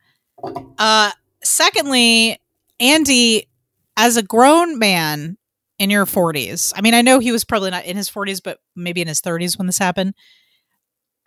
Uh 0.77 1.11
secondly, 1.43 2.39
Andy, 2.79 3.49
as 3.97 4.15
a 4.15 4.23
grown 4.23 4.79
man 4.79 5.37
in 5.79 5.89
your 5.89 6.05
40s, 6.05 6.71
I 6.77 6.79
mean, 6.79 6.93
I 6.93 7.01
know 7.01 7.19
he 7.19 7.33
was 7.33 7.43
probably 7.43 7.71
not 7.71 7.83
in 7.83 7.97
his 7.97 8.09
40s, 8.09 8.41
but 8.41 8.59
maybe 8.73 9.01
in 9.01 9.09
his 9.09 9.19
30s 9.19 9.57
when 9.57 9.67
this 9.67 9.79
happened. 9.79 10.13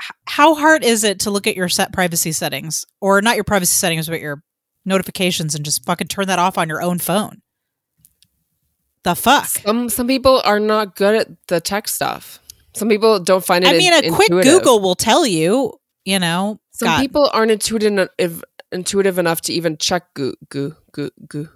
H- 0.02 0.12
how 0.24 0.55
hard 0.55 0.82
is 0.82 1.05
it 1.05 1.20
to 1.20 1.31
look 1.31 1.47
at 1.47 1.57
your 1.57 1.69
set 1.69 1.93
privacy 1.93 2.32
settings 2.32 2.86
or 3.02 3.20
not 3.20 3.35
your 3.35 3.44
privacy 3.44 3.74
settings, 3.74 4.09
but 4.09 4.23
your 4.23 4.43
notifications 4.86 5.55
and 5.55 5.62
just 5.62 5.85
fucking 5.85 6.09
turn 6.09 6.27
that 6.28 6.39
off 6.39 6.57
on 6.57 6.70
your 6.70 6.81
own 6.81 6.98
phone? 7.01 7.43
The 9.02 9.15
fuck? 9.15 9.44
some 9.44 9.90
some 9.90 10.07
people 10.07 10.40
are 10.43 10.59
not 10.59 10.97
good 10.97 11.16
at 11.16 11.28
the 11.48 11.61
tech 11.61 11.86
stuff 11.86 12.40
some 12.74 12.88
people 12.88 13.18
don't 13.20 13.44
find 13.44 13.64
it 13.64 13.68
I 13.68 13.78
mean, 13.78 13.92
a 13.92 13.98
in- 14.06 14.14
quick. 14.14 14.28
Google 14.30 14.80
will 14.80 14.94
tell 14.94 15.26
you, 15.26 15.72
you 16.05 16.18
know. 16.18 16.60
Some 16.72 16.86
God. 16.88 17.01
people 17.01 17.30
aren't 17.32 17.51
intuitive 17.51 18.09
intuitive 18.72 19.18
enough 19.18 19.40
to 19.42 19.52
even 19.52 19.76
check 19.76 20.14
Goo 20.14 20.34
Goo 20.48 20.74
Goo 20.92 21.10
Goo 21.28 21.48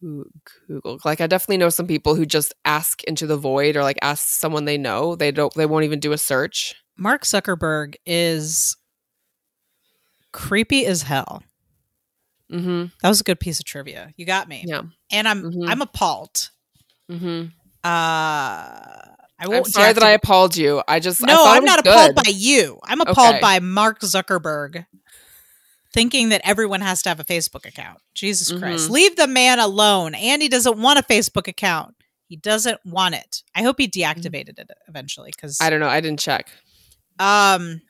Goo- 0.00 0.30
Google. 0.68 0.98
Like 1.04 1.20
I 1.20 1.26
definitely 1.26 1.58
know 1.58 1.68
some 1.68 1.86
people 1.86 2.14
who 2.14 2.24
just 2.26 2.54
ask 2.64 3.02
into 3.04 3.26
the 3.26 3.36
void 3.36 3.76
or 3.76 3.82
like 3.82 3.98
ask 4.02 4.26
someone 4.26 4.64
they 4.64 4.78
know. 4.78 5.16
They 5.16 5.30
don't. 5.32 5.52
They 5.54 5.66
won't 5.66 5.84
even 5.84 6.00
do 6.00 6.12
a 6.12 6.18
search. 6.18 6.74
Mark 6.96 7.22
Zuckerberg 7.24 7.94
is 8.06 8.76
creepy 10.32 10.86
as 10.86 11.02
hell. 11.02 11.42
Mm-hmm. 12.50 12.86
That 13.02 13.08
was 13.08 13.20
a 13.20 13.24
good 13.24 13.40
piece 13.40 13.58
of 13.58 13.64
trivia. 13.64 14.12
You 14.16 14.26
got 14.26 14.48
me. 14.48 14.64
Yeah. 14.66 14.82
And 15.10 15.26
I'm 15.28 15.42
Mhm. 15.42 15.68
I'm 15.68 15.82
appalled. 15.82 16.50
Mm-hmm. 17.10 17.46
Uh 17.84 19.11
I 19.42 19.46
I'm 19.46 19.50
won't 19.50 19.66
sorry 19.66 19.92
that 19.92 20.02
I 20.02 20.10
appalled 20.12 20.56
you. 20.56 20.82
I 20.86 21.00
just 21.00 21.22
I 21.22 21.26
No, 21.26 21.34
thought 21.36 21.56
I'm 21.56 21.62
was 21.64 21.68
not 21.68 21.84
good. 21.84 21.92
appalled 21.94 22.14
by 22.14 22.30
you. 22.30 22.78
I'm 22.84 23.00
appalled 23.00 23.30
Okay. 23.34 23.40
by 23.40 23.58
Mark 23.60 24.00
Zuckerberg 24.00 24.86
thinking 25.92 26.30
that 26.30 26.40
everyone 26.44 26.80
has 26.80 27.02
to 27.02 27.08
have 27.10 27.20
a 27.20 27.24
Facebook 27.24 27.66
account. 27.66 27.98
Jesus 28.14 28.50
Christ. 28.50 28.88
Mhm. 28.88 28.90
Leave 28.90 29.16
the 29.16 29.26
man 29.26 29.58
alone. 29.58 30.14
Andy 30.14 30.48
doesn't 30.48 30.78
want 30.78 30.98
a 30.98 31.02
Facebook 31.02 31.48
account. 31.48 31.94
He 32.28 32.36
doesn't 32.36 32.80
want 32.86 33.14
it. 33.14 33.42
I 33.54 33.62
hope 33.62 33.76
he 33.78 33.88
deactivated 33.88 34.58
it 34.58 34.70
eventually 34.88 35.32
cuz 35.32 35.58
I 35.60 35.68
don't 35.70 35.80
know. 35.80 35.88
I 35.88 36.00
didn't 36.00 36.20
check. 36.20 36.48
um 37.18 37.82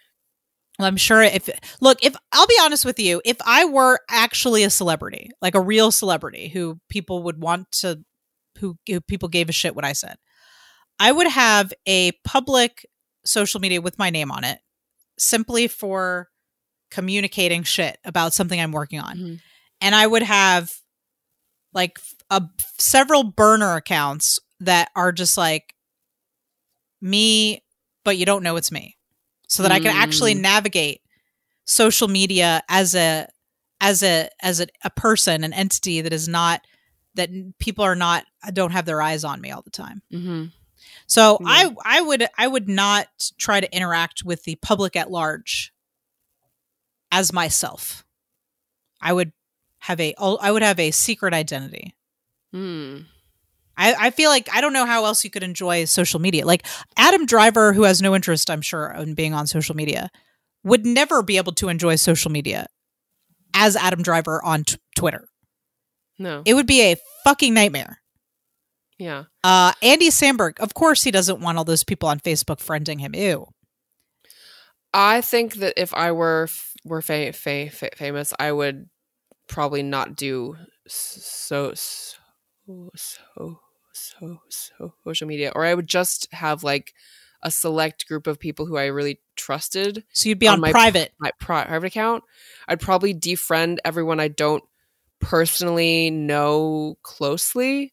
well, 0.79 0.89
I'm 0.89 0.97
sure 0.97 1.23
if 1.23 1.49
look, 1.81 2.03
if 2.03 2.17
I'll 2.33 2.47
be 2.47 2.57
honest 2.63 2.85
with 2.85 2.99
you, 2.99 3.21
if 3.25 3.37
I 3.45 3.67
were 3.67 4.01
actually 4.09 4.65
a 4.65 4.71
celebrity, 4.71 5.31
like 5.43 5.55
a 5.55 5.61
real 5.61 5.93
celebrity 5.93 6.49
who 6.49 6.81
people 6.89 7.23
would 7.25 7.41
want 7.41 7.71
to 7.83 8.01
who, 8.59 8.77
who 8.89 9.01
people 9.03 9.29
gave 9.29 9.49
a 9.49 9.53
shit 9.53 9.77
what 9.77 9.85
I 9.85 9.93
said, 9.93 10.17
I 10.99 11.11
would 11.13 11.27
have 11.29 11.73
a 11.87 12.13
public 12.25 12.87
social 13.25 13.61
media 13.61 13.81
with 13.81 13.99
my 13.99 14.11
name 14.11 14.31
on 14.31 14.45
it 14.45 14.61
simply 15.19 15.69
for 15.69 16.29
communicating 16.91 17.63
shit 17.63 17.99
about 18.05 18.33
something 18.35 18.61
I'm 18.61 18.73
working 18.73 19.01
on. 19.01 19.17
Mhm. 19.19 19.41
And 19.81 19.95
I 19.95 20.07
would 20.07 20.23
have 20.23 20.73
like 21.73 21.99
a 22.31 22.43
several 22.79 23.25
burner 23.25 23.75
accounts 23.77 24.39
that 24.61 24.91
are 24.95 25.13
just 25.13 25.37
like 25.37 25.75
me 27.01 27.63
but 28.05 28.17
you 28.17 28.27
don't 28.27 28.43
know 28.43 28.57
it's 28.57 28.73
me 28.73 28.97
so 29.49 29.63
that 29.63 29.73
I 29.73 29.79
can 29.81 29.95
actually 29.95 30.35
Mm. 30.35 30.41
navigate 30.41 31.01
social 31.65 32.09
media 32.09 32.63
as 32.69 32.95
a 32.95 33.29
as 33.81 34.03
a 34.03 34.29
as 34.41 34.61
a, 34.61 34.67
a 34.85 34.91
person 34.91 35.45
an 35.45 35.53
entity 35.53 36.01
that 36.01 36.13
is 36.13 36.29
not 36.29 36.65
that 37.15 37.31
people 37.59 37.85
are 37.85 37.95
not 37.97 38.25
don't 38.53 38.73
have 38.73 38.87
their 38.87 39.03
eyes 39.03 39.25
on 39.25 39.41
me 39.41 39.51
all 39.51 39.63
the 39.63 39.71
time 39.71 40.03
Mm-hmm. 40.13 40.47
So 41.15 41.37
Hmm. 41.41 41.47
i 41.49 41.75
i 41.85 42.01
would 42.01 42.23
i 42.39 42.47
would 42.47 42.69
not 42.69 43.07
try 43.39 43.59
to 43.61 43.75
interact 43.77 44.25
with 44.25 44.45
the 44.45 44.57
public 44.57 44.97
at 44.97 45.11
large 45.11 45.73
as 47.11 47.33
myself 47.33 48.05
i 49.01 49.13
would 49.13 49.33
have 49.81 50.01
a 50.01 50.15
i 50.19 50.51
would 50.51 50.63
have 50.63 50.79
a 50.81 50.91
secret 50.91 51.35
identity 51.35 51.95
Mm. 52.55 53.07
I, 53.79 53.95
I 53.99 54.11
feel 54.11 54.29
like 54.29 54.47
I 54.55 54.61
don't 54.61 54.75
know 54.75 54.85
how 54.85 55.07
else 55.07 55.25
you 55.25 55.31
could 55.31 55.43
enjoy 55.43 55.87
social 55.87 56.21
media. 56.21 56.45
Like 56.45 56.67
Adam 56.99 57.25
Driver, 57.25 57.73
who 57.73 57.85
has 57.85 58.03
no 58.03 58.15
interest, 58.15 58.51
I'm 58.51 58.61
sure, 58.61 58.93
in 58.93 59.15
being 59.15 59.33
on 59.33 59.47
social 59.47 59.75
media, 59.75 60.11
would 60.63 60.85
never 60.85 61.23
be 61.23 61.39
able 61.39 61.53
to 61.53 61.71
enjoy 61.71 61.97
social 61.97 62.31
media 62.31 62.67
as 63.55 63.75
Adam 63.75 64.03
Driver 64.03 64.45
on 64.45 64.65
t- 64.65 64.77
Twitter. 64.95 65.27
No. 66.19 66.43
It 66.45 66.53
would 66.53 66.67
be 66.67 66.83
a 66.83 66.97
fucking 67.25 67.55
nightmare. 67.55 68.02
Yeah. 69.03 69.25
Uh, 69.45 69.73
Andy 69.83 70.09
Samberg, 70.11 70.59
of 70.61 70.75
course, 70.75 71.03
he 71.05 71.11
doesn't 71.11 71.41
want 71.41 71.59
all 71.59 71.65
those 71.65 71.85
people 71.85 72.09
on 72.09 72.21
Facebook 72.21 72.59
friending 72.59 73.01
him. 73.01 73.15
Ew. 73.15 73.49
I 74.95 75.21
think 75.23 75.55
that 75.57 75.75
if 75.81 75.95
I 75.95 76.13
were 76.13 76.45
f- 76.45 76.73
were 76.85 77.03
fa- 77.03 77.33
fa- 77.33 77.71
fa- 77.71 77.91
famous, 77.97 78.35
I 78.39 78.53
would 78.53 78.89
probably 79.49 79.83
not 79.83 80.17
do 80.17 80.57
so 80.87 81.73
so 81.75 82.91
so 82.95 83.59
so 83.93 84.39
so 84.49 84.95
social 85.05 85.27
media, 85.27 85.53
or 85.55 85.65
I 85.65 85.75
would 85.75 85.89
just 85.89 86.29
have 86.33 86.63
like 86.63 86.93
a 87.43 87.51
select 87.51 88.07
group 88.07 88.27
of 88.27 88.39
people 88.39 88.67
who 88.67 88.77
I 88.77 88.87
really 88.87 89.19
trusted. 89.35 90.05
So 90.13 90.29
you'd 90.29 90.39
be 90.39 90.47
On 90.49 90.55
on 90.55 90.61
my- 90.61 90.71
private. 90.71 91.13
My 91.19 91.31
pri- 91.41 91.65
private 91.65 91.87
account, 91.87 92.23
I'd 92.69 92.81
probably 92.81 93.15
defriend 93.15 93.79
everyone 93.85 94.21
I 94.21 94.29
don't 94.29 94.63
personally 95.21 96.11
know 96.11 96.99
closely, 97.03 97.93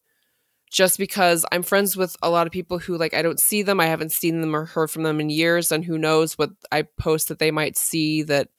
just 0.70 0.98
because 0.98 1.46
I'm 1.52 1.64
friends 1.64 1.98
with 1.98 2.16
a 2.22 2.30
lot 2.30 2.48
of 2.48 2.54
people 2.54 2.80
who 2.80 2.98
like 2.98 3.14
I 3.14 3.22
don't 3.22 3.40
see 3.40 3.64
them, 3.64 3.80
I 3.80 3.88
haven't 3.88 4.12
seen 4.12 4.42
them 4.42 4.56
or 4.56 4.66
heard 4.66 4.92
from 4.92 5.04
them 5.04 5.20
in 5.20 5.30
years, 5.30 5.72
and 5.72 5.84
who 5.84 5.98
knows 5.98 6.38
what 6.38 6.52
I 6.72 6.84
post 6.84 7.30
that 7.30 7.40
they 7.40 7.52
might 7.52 7.78
see 7.78 8.24
that 8.24 8.50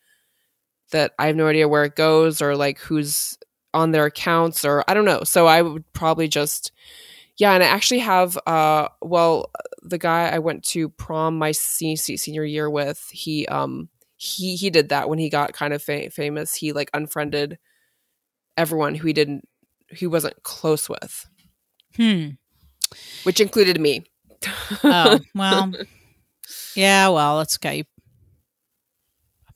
that 0.93 1.13
I 1.19 1.27
have 1.29 1.37
no 1.37 1.47
idea 1.47 1.69
where 1.69 1.85
it 1.85 1.97
goes 1.97 2.43
or 2.43 2.57
like 2.57 2.79
who's 2.79 3.39
on 3.73 3.93
their 3.93 4.07
accounts 4.07 4.65
or 4.65 4.85
I 4.89 4.95
don't 4.95 5.05
know. 5.05 5.23
So 5.25 5.47
I 5.47 5.63
would 5.63 5.91
probably 5.93 6.29
just 6.29 6.73
yeah, 7.39 7.53
and 7.53 7.63
I 7.63 7.67
actually 7.67 8.01
have 8.01 8.39
uh 8.47 8.89
well 9.01 9.51
the 9.83 9.99
guy 9.99 10.29
I 10.29 10.41
went 10.41 10.65
to 10.67 10.89
prom 10.91 11.39
my 11.39 11.53
senior, 11.53 11.97
senior 11.97 12.45
year 12.45 12.69
with, 12.69 13.09
he 13.13 13.47
um 13.47 13.89
he 14.17 14.57
he 14.57 14.69
did 14.71 14.91
that 14.91 15.09
when 15.09 15.19
he 15.19 15.31
got 15.31 15.53
kind 15.53 15.73
of 15.73 15.83
fa- 15.83 16.11
famous. 16.11 16.55
He 16.55 16.73
like 16.73 16.91
unfriended 16.93 17.59
everyone 18.57 18.95
who 18.95 19.07
he 19.07 19.13
didn't 19.13 19.49
he 19.93 20.07
wasn't 20.07 20.43
close 20.43 20.89
with, 20.89 21.29
Hmm. 21.97 22.29
which 23.25 23.41
included 23.41 23.81
me. 23.81 24.05
Oh 24.85 25.19
well. 25.35 25.73
Yeah. 26.75 27.09
Well, 27.09 27.41
it's 27.41 27.57
okay. 27.57 27.85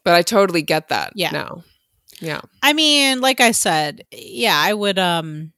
but 0.05 0.15
I 0.15 0.23
totally 0.23 0.63
get 0.63 0.89
that 0.89 1.13
Yeah. 1.15 1.31
now. 1.31 1.65
Yeah. 2.21 2.41
I 2.63 2.73
mean, 2.75 3.21
like 3.21 3.41
I 3.41 3.53
said, 3.53 4.05
yeah, 4.13 4.57
I 4.57 4.73
would 4.75 4.99
um 4.99 5.53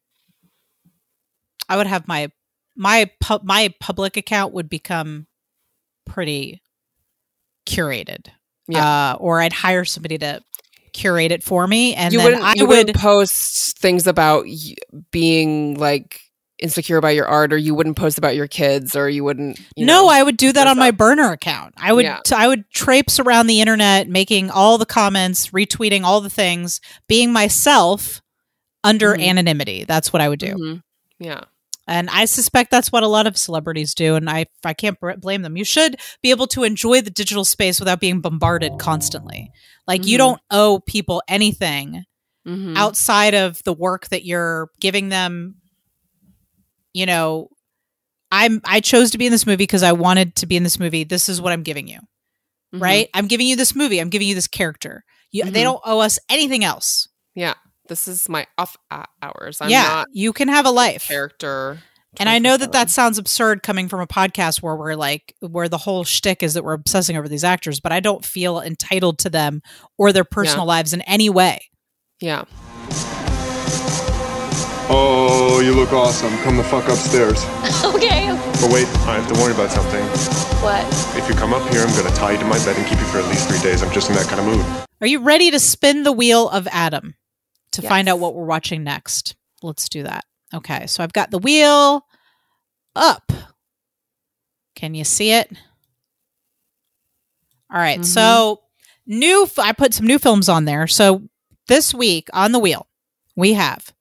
I 1.68 1.76
would 1.76 1.86
have 1.86 2.06
my 2.08 2.30
my 2.76 3.10
pu- 3.20 3.40
my 3.42 3.72
public 3.80 4.16
account 4.16 4.52
would 4.54 4.68
become 4.68 5.26
pretty 6.04 6.62
curated. 7.66 8.28
Yeah. 8.68 9.12
Uh 9.12 9.16
or 9.18 9.40
I'd 9.40 9.52
hire 9.52 9.84
somebody 9.84 10.18
to 10.18 10.40
curate 10.92 11.30
it 11.32 11.42
for 11.42 11.66
me 11.66 11.94
and 11.94 12.12
you 12.12 12.20
then 12.20 12.42
I 12.42 12.54
you 12.56 12.66
would 12.66 12.94
post 12.94 13.78
things 13.78 14.06
about 14.06 14.44
y- 14.46 14.74
being 15.10 15.74
like 15.78 16.20
insecure 16.58 16.96
about 16.96 17.14
your 17.14 17.26
art 17.26 17.52
or 17.52 17.56
you 17.56 17.74
wouldn't 17.74 17.96
post 17.96 18.16
about 18.18 18.34
your 18.34 18.46
kids 18.48 18.96
or 18.96 19.08
you 19.08 19.22
wouldn't 19.22 19.58
you 19.76 19.84
no, 19.84 20.02
know. 20.02 20.08
I 20.08 20.22
would 20.22 20.36
do 20.36 20.52
that 20.52 20.66
on 20.66 20.78
my 20.78 20.90
burner 20.90 21.32
account. 21.32 21.74
I 21.76 21.92
would 21.92 22.04
Yeah. 22.04 22.20
t- 22.24 22.34
I 22.34 22.48
would 22.48 22.68
traipse 22.70 23.18
around 23.18 23.46
the 23.46 23.60
internet 23.60 24.08
making 24.08 24.50
all 24.50 24.78
the 24.78 24.86
comments, 24.86 25.48
retweeting 25.50 26.02
all 26.02 26.20
the 26.20 26.30
things, 26.30 26.80
being 27.08 27.32
myself 27.32 28.22
under 28.84 29.14
Mhm. 29.14 29.26
anonymity. 29.28 29.84
That's 29.84 30.12
what 30.12 30.22
I 30.22 30.28
would 30.28 30.38
do. 30.38 30.54
Mhm. 30.54 30.82
yeah 31.18 31.40
And 31.88 32.10
I 32.10 32.24
suspect 32.24 32.70
that's 32.72 32.90
what 32.90 33.02
a 33.04 33.08
lot 33.08 33.26
of 33.28 33.36
celebrities 33.38 33.94
do. 33.94 34.16
And 34.16 34.28
I, 34.28 34.46
I 34.64 34.74
can't 34.74 34.98
br- 34.98 35.12
blame 35.12 35.42
them. 35.42 35.56
You 35.56 35.64
should 35.64 35.96
be 36.22 36.30
able 36.30 36.46
to 36.48 36.64
enjoy 36.64 37.00
the 37.00 37.10
digital 37.10 37.44
space 37.44 37.78
without 37.78 38.00
being 38.00 38.20
bombarded 38.20 38.72
constantly. 38.80 39.50
Like, 39.86 40.04
you 40.04 40.16
Mhm. 40.16 40.18
don't 40.18 40.40
owe 40.50 40.80
people 40.80 41.22
anything 41.28 42.04
Mhm. 42.46 42.76
outside 42.76 43.34
of 43.34 43.62
the 43.64 43.72
work 43.72 44.08
that 44.08 44.24
you're 44.24 44.68
giving 44.80 45.10
them. 45.10 45.56
You 46.96 47.04
know, 47.04 47.48
I'm, 48.32 48.60
I 48.64 48.80
chose 48.80 49.10
to 49.10 49.18
be 49.18 49.26
in 49.26 49.32
this 49.32 49.44
movie 49.46 49.56
because 49.58 49.82
I 49.82 49.92
wanted 49.92 50.34
to 50.36 50.46
be 50.46 50.56
in 50.56 50.62
this 50.62 50.78
movie. 50.80 51.04
This 51.04 51.28
is 51.28 51.40
what 51.42 51.52
I'm 51.52 51.62
giving 51.62 51.86
you, 51.88 51.98
Mhm. 52.74 52.80
right? 52.80 53.08
I'm 53.12 53.26
giving 53.26 53.46
you 53.46 53.54
this 53.54 53.74
movie. 53.74 53.98
I'm 54.00 54.08
giving 54.08 54.26
you 54.28 54.34
this 54.34 54.48
character. 54.48 55.04
You, 55.30 55.44
They 55.44 55.60
Mhm. 55.60 55.64
don't 55.64 55.82
owe 55.84 56.00
us 56.00 56.18
anything 56.30 56.64
else. 56.64 57.08
yeah 57.34 57.52
this 57.88 58.08
is 58.08 58.28
my 58.28 58.46
off 58.58 58.76
uh, 58.90 59.04
hours 59.22 59.60
i'm 59.60 59.68
yeah. 59.70 59.82
not 59.82 60.06
you 60.10 60.32
can 60.32 60.48
have 60.48 60.64
a 60.66 60.70
life. 60.70 61.06
character 61.06 61.78
And 62.18 62.28
I 62.30 62.38
know 62.38 62.56
that 62.56 62.72
that 62.72 62.88
sounds 62.90 63.18
absurd 63.18 63.62
coming 63.62 63.88
from 63.90 64.00
a 64.00 64.06
podcast 64.06 64.62
where 64.62 64.74
we're 64.74 64.94
like, 64.94 65.34
where 65.40 65.68
the 65.68 65.76
whole 65.78 66.02
shtick 66.02 66.42
is 66.42 66.54
that 66.54 66.64
we're 66.64 66.72
obsessing 66.72 67.16
over 67.18 67.28
these 67.28 67.44
actors, 67.44 67.78
but 67.78 67.92
I 67.92 68.00
don't 68.00 68.24
feel 68.24 68.58
entitled 68.60 69.18
to 69.20 69.28
them 69.30 69.60
or 69.98 70.12
their 70.12 70.24
personal 70.24 70.64
lives 70.66 70.94
in 70.94 71.02
any 71.02 71.28
way. 71.28 71.60
yeah 72.20 72.44
Oh, 74.88 75.60
you 75.60 75.74
look 75.74 75.92
awesome. 75.92 76.36
Come 76.38 76.56
the 76.56 76.64
fuck 76.64 76.88
upstairs. 76.88 77.44
Okay. 77.96 78.26
But 78.60 78.70
wait, 78.72 78.86
I 79.06 79.14
have 79.20 79.28
to 79.28 79.34
warn 79.38 79.50
you 79.50 79.56
about 79.56 79.70
something. 79.70 80.02
What? 80.62 80.84
If 81.16 81.28
you 81.28 81.34
come 81.34 81.52
up 81.54 81.66
here, 81.72 81.80
I'm 81.82 81.94
gonna 81.96 82.14
tie 82.14 82.32
you 82.32 82.38
to 82.38 82.44
my 82.44 82.58
bed 82.64 82.76
and 82.76 82.86
keep 82.86 82.98
you 82.98 83.04
for 83.06 83.18
at 83.18 83.28
least 83.28 83.48
three 83.48 83.60
days. 83.60 83.82
I'm 83.82 83.92
just 83.92 84.08
in 84.10 84.16
that 84.16 84.26
kind 84.26 84.40
of 84.40 84.46
mood. 84.46 84.64
Are 85.00 85.06
you 85.06 85.20
ready 85.20 85.50
to 85.50 85.58
spin 85.60 86.02
the 86.02 86.12
wheel 86.12 86.48
of 86.48 86.66
Adam 86.72 87.14
to 87.72 87.82
find 87.82 88.08
out 88.08 88.18
what 88.18 88.34
we're 88.34 88.44
watching 88.44 88.82
next? 88.84 89.34
Let's 89.62 89.88
do 89.88 90.02
that. 90.04 90.24
Okay, 90.54 90.86
so 90.86 91.02
I've 91.02 91.12
got 91.12 91.30
the 91.30 91.38
wheel 91.38 92.04
up. 92.94 93.32
Can 94.74 94.94
you 94.94 95.04
see 95.04 95.32
it? 95.32 95.50
All 97.72 97.78
right, 97.80 98.00
Mhm. 98.00 98.04
so 98.04 98.62
new. 99.06 99.44
f- 99.44 99.58
I 99.58 99.72
put 99.72 99.94
some 99.94 100.06
new 100.06 100.18
films 100.18 100.48
on 100.48 100.64
there. 100.64 100.86
So 100.86 101.22
this 101.68 101.94
week 101.94 102.28
on 102.32 102.52
the 102.52 102.58
wheel, 102.58 102.86
we 103.34 103.54
have 103.54 103.92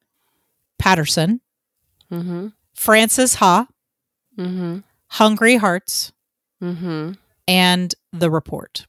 Paterson, 0.80 1.42
mm-hmm 2.12 2.48
Frances 2.74 3.36
Ha, 3.36 3.68
mm-hmm 4.38 4.80
Hungry 5.08 5.56
Hearts, 5.58 6.12
mm-hmm 6.62 7.14
and 7.48 7.94
The 8.12 8.30
Report. 8.32 8.86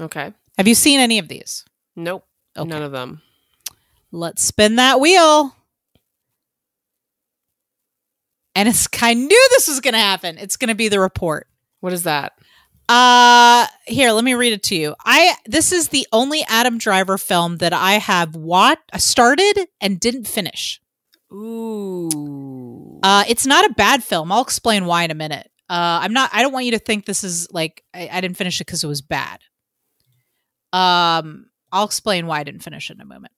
okay 0.00 0.32
Have 0.58 0.68
you 0.68 0.74
seen 0.74 1.00
any 1.00 1.18
of 1.18 1.28
these? 1.28 1.64
nope 1.96 2.24
Okay. 2.56 2.68
none 2.68 2.82
of 2.82 2.92
them 2.92 3.22
Let's 4.14 4.42
spin 4.42 4.76
that 4.76 5.00
wheel. 5.00 5.56
And 8.54 8.68
it's 8.68 8.86
I 9.02 9.14
knew 9.14 9.46
this 9.50 9.68
was 9.68 9.80
going 9.80 9.94
to 9.94 10.00
happen. 10.00 10.36
It's 10.38 10.56
going 10.56 10.68
to 10.68 10.74
be 10.74 10.88
The 10.88 11.00
Report. 11.00 11.48
what 11.80 11.92
is 11.94 12.02
that 12.04 12.32
Uh 12.88 13.66
here, 13.86 14.12
let 14.12 14.24
me 14.24 14.34
read 14.34 14.52
it 14.52 14.62
to 14.64 14.76
you. 14.76 14.94
I 15.04 15.34
this 15.46 15.72
is 15.72 15.88
the 15.88 16.06
only 16.12 16.44
Adam 16.48 16.78
Driver 16.78 17.16
film 17.18 17.56
that 17.58 17.72
I 17.72 17.94
have 17.94 18.36
watched 18.36 18.82
started 18.98 19.66
and 19.80 19.98
didn't 19.98 20.26
finish. 20.26 20.80
Ooh 21.32 23.00
Uh 23.02 23.24
it's 23.28 23.46
not 23.46 23.64
a 23.68 23.74
bad 23.74 24.02
film. 24.04 24.30
I'll 24.30 24.42
explain 24.42 24.84
why 24.86 25.04
in 25.04 25.10
a 25.10 25.14
minute. 25.14 25.50
Uh 25.68 26.00
I'm 26.02 26.12
not 26.12 26.30
I 26.32 26.42
don't 26.42 26.52
want 26.52 26.66
you 26.66 26.72
to 26.72 26.78
think 26.78 27.04
this 27.04 27.24
is 27.24 27.48
like 27.50 27.82
I, 27.94 28.08
I 28.12 28.20
didn't 28.20 28.36
finish 28.36 28.60
it 28.60 28.66
because 28.66 28.84
it 28.84 28.88
was 28.88 29.02
bad. 29.02 29.40
Um 30.72 31.46
I'll 31.72 31.84
explain 31.84 32.26
why 32.26 32.40
I 32.40 32.44
didn't 32.44 32.62
finish 32.62 32.90
it 32.90 32.94
in 32.94 33.00
a 33.00 33.06
moment. 33.06 33.32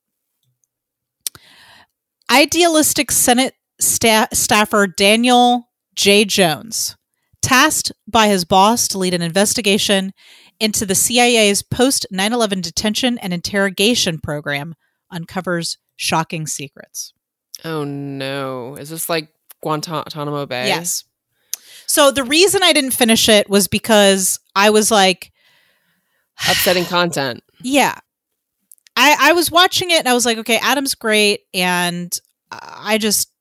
Idealistic 2.31 3.11
Senate 3.11 3.55
sta- 3.81 4.29
staffer 4.33 4.87
Daniel 4.87 5.69
J. 5.95 6.25
Jones, 6.25 6.97
tasked 7.43 7.93
by 8.09 8.29
his 8.29 8.45
boss 8.45 8.89
to 8.89 8.99
lead 8.99 9.15
an 9.15 9.23
investigation 9.23 10.12
into 10.59 10.87
the 10.87 10.95
CIA's 10.95 11.62
post 11.62 12.07
9 12.11 12.33
11 12.33 12.61
detention 12.61 13.19
and 13.19 13.33
interrogation 13.33 14.19
program, 14.19 14.75
uncovers 15.11 15.79
shocking 15.97 16.47
secrets. 16.47 17.12
Oh 17.64 17.85
no 17.85 18.76
is 18.76 18.90
this 18.90 19.09
like 19.09 19.28
guantanamo 19.62 20.47
bay 20.47 20.66
Yes. 20.66 21.05
So 21.86 22.10
the 22.10 22.24
reason 22.24 22.62
I 22.62 22.72
didn't 22.72 22.93
finish 22.93 23.28
it 23.28 23.48
was 23.48 23.68
because 23.68 24.40
I 24.56 24.70
was 24.70 24.90
like, 24.90 25.32
upsetting 26.48 26.85
content 26.86 27.44
yeah. 27.64 27.98
I, 28.97 29.16
I 29.18 29.32
was 29.32 29.51
watching 29.51 29.90
it 29.90 29.98
and 29.98 30.09
I 30.09 30.14
was 30.14 30.24
like, 30.24 30.39
okay, 30.39 30.59
Adam's 30.62 30.94
great. 30.94 31.40
And 31.52 32.16
I 32.52 32.98
just, 32.98 33.32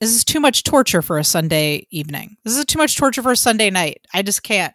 this 0.00 0.14
is 0.14 0.24
too 0.24 0.38
much 0.38 0.62
torture 0.62 1.02
for 1.02 1.18
a 1.18 1.24
Sunday 1.24 1.86
evening. 1.90 2.36
This 2.44 2.56
is 2.56 2.64
too 2.64 2.78
much 2.78 2.96
torture 2.96 3.22
for 3.22 3.32
a 3.32 3.36
Sunday 3.36 3.70
night. 3.70 4.06
I 4.14 4.22
just 4.22 4.42
can't 4.44 4.72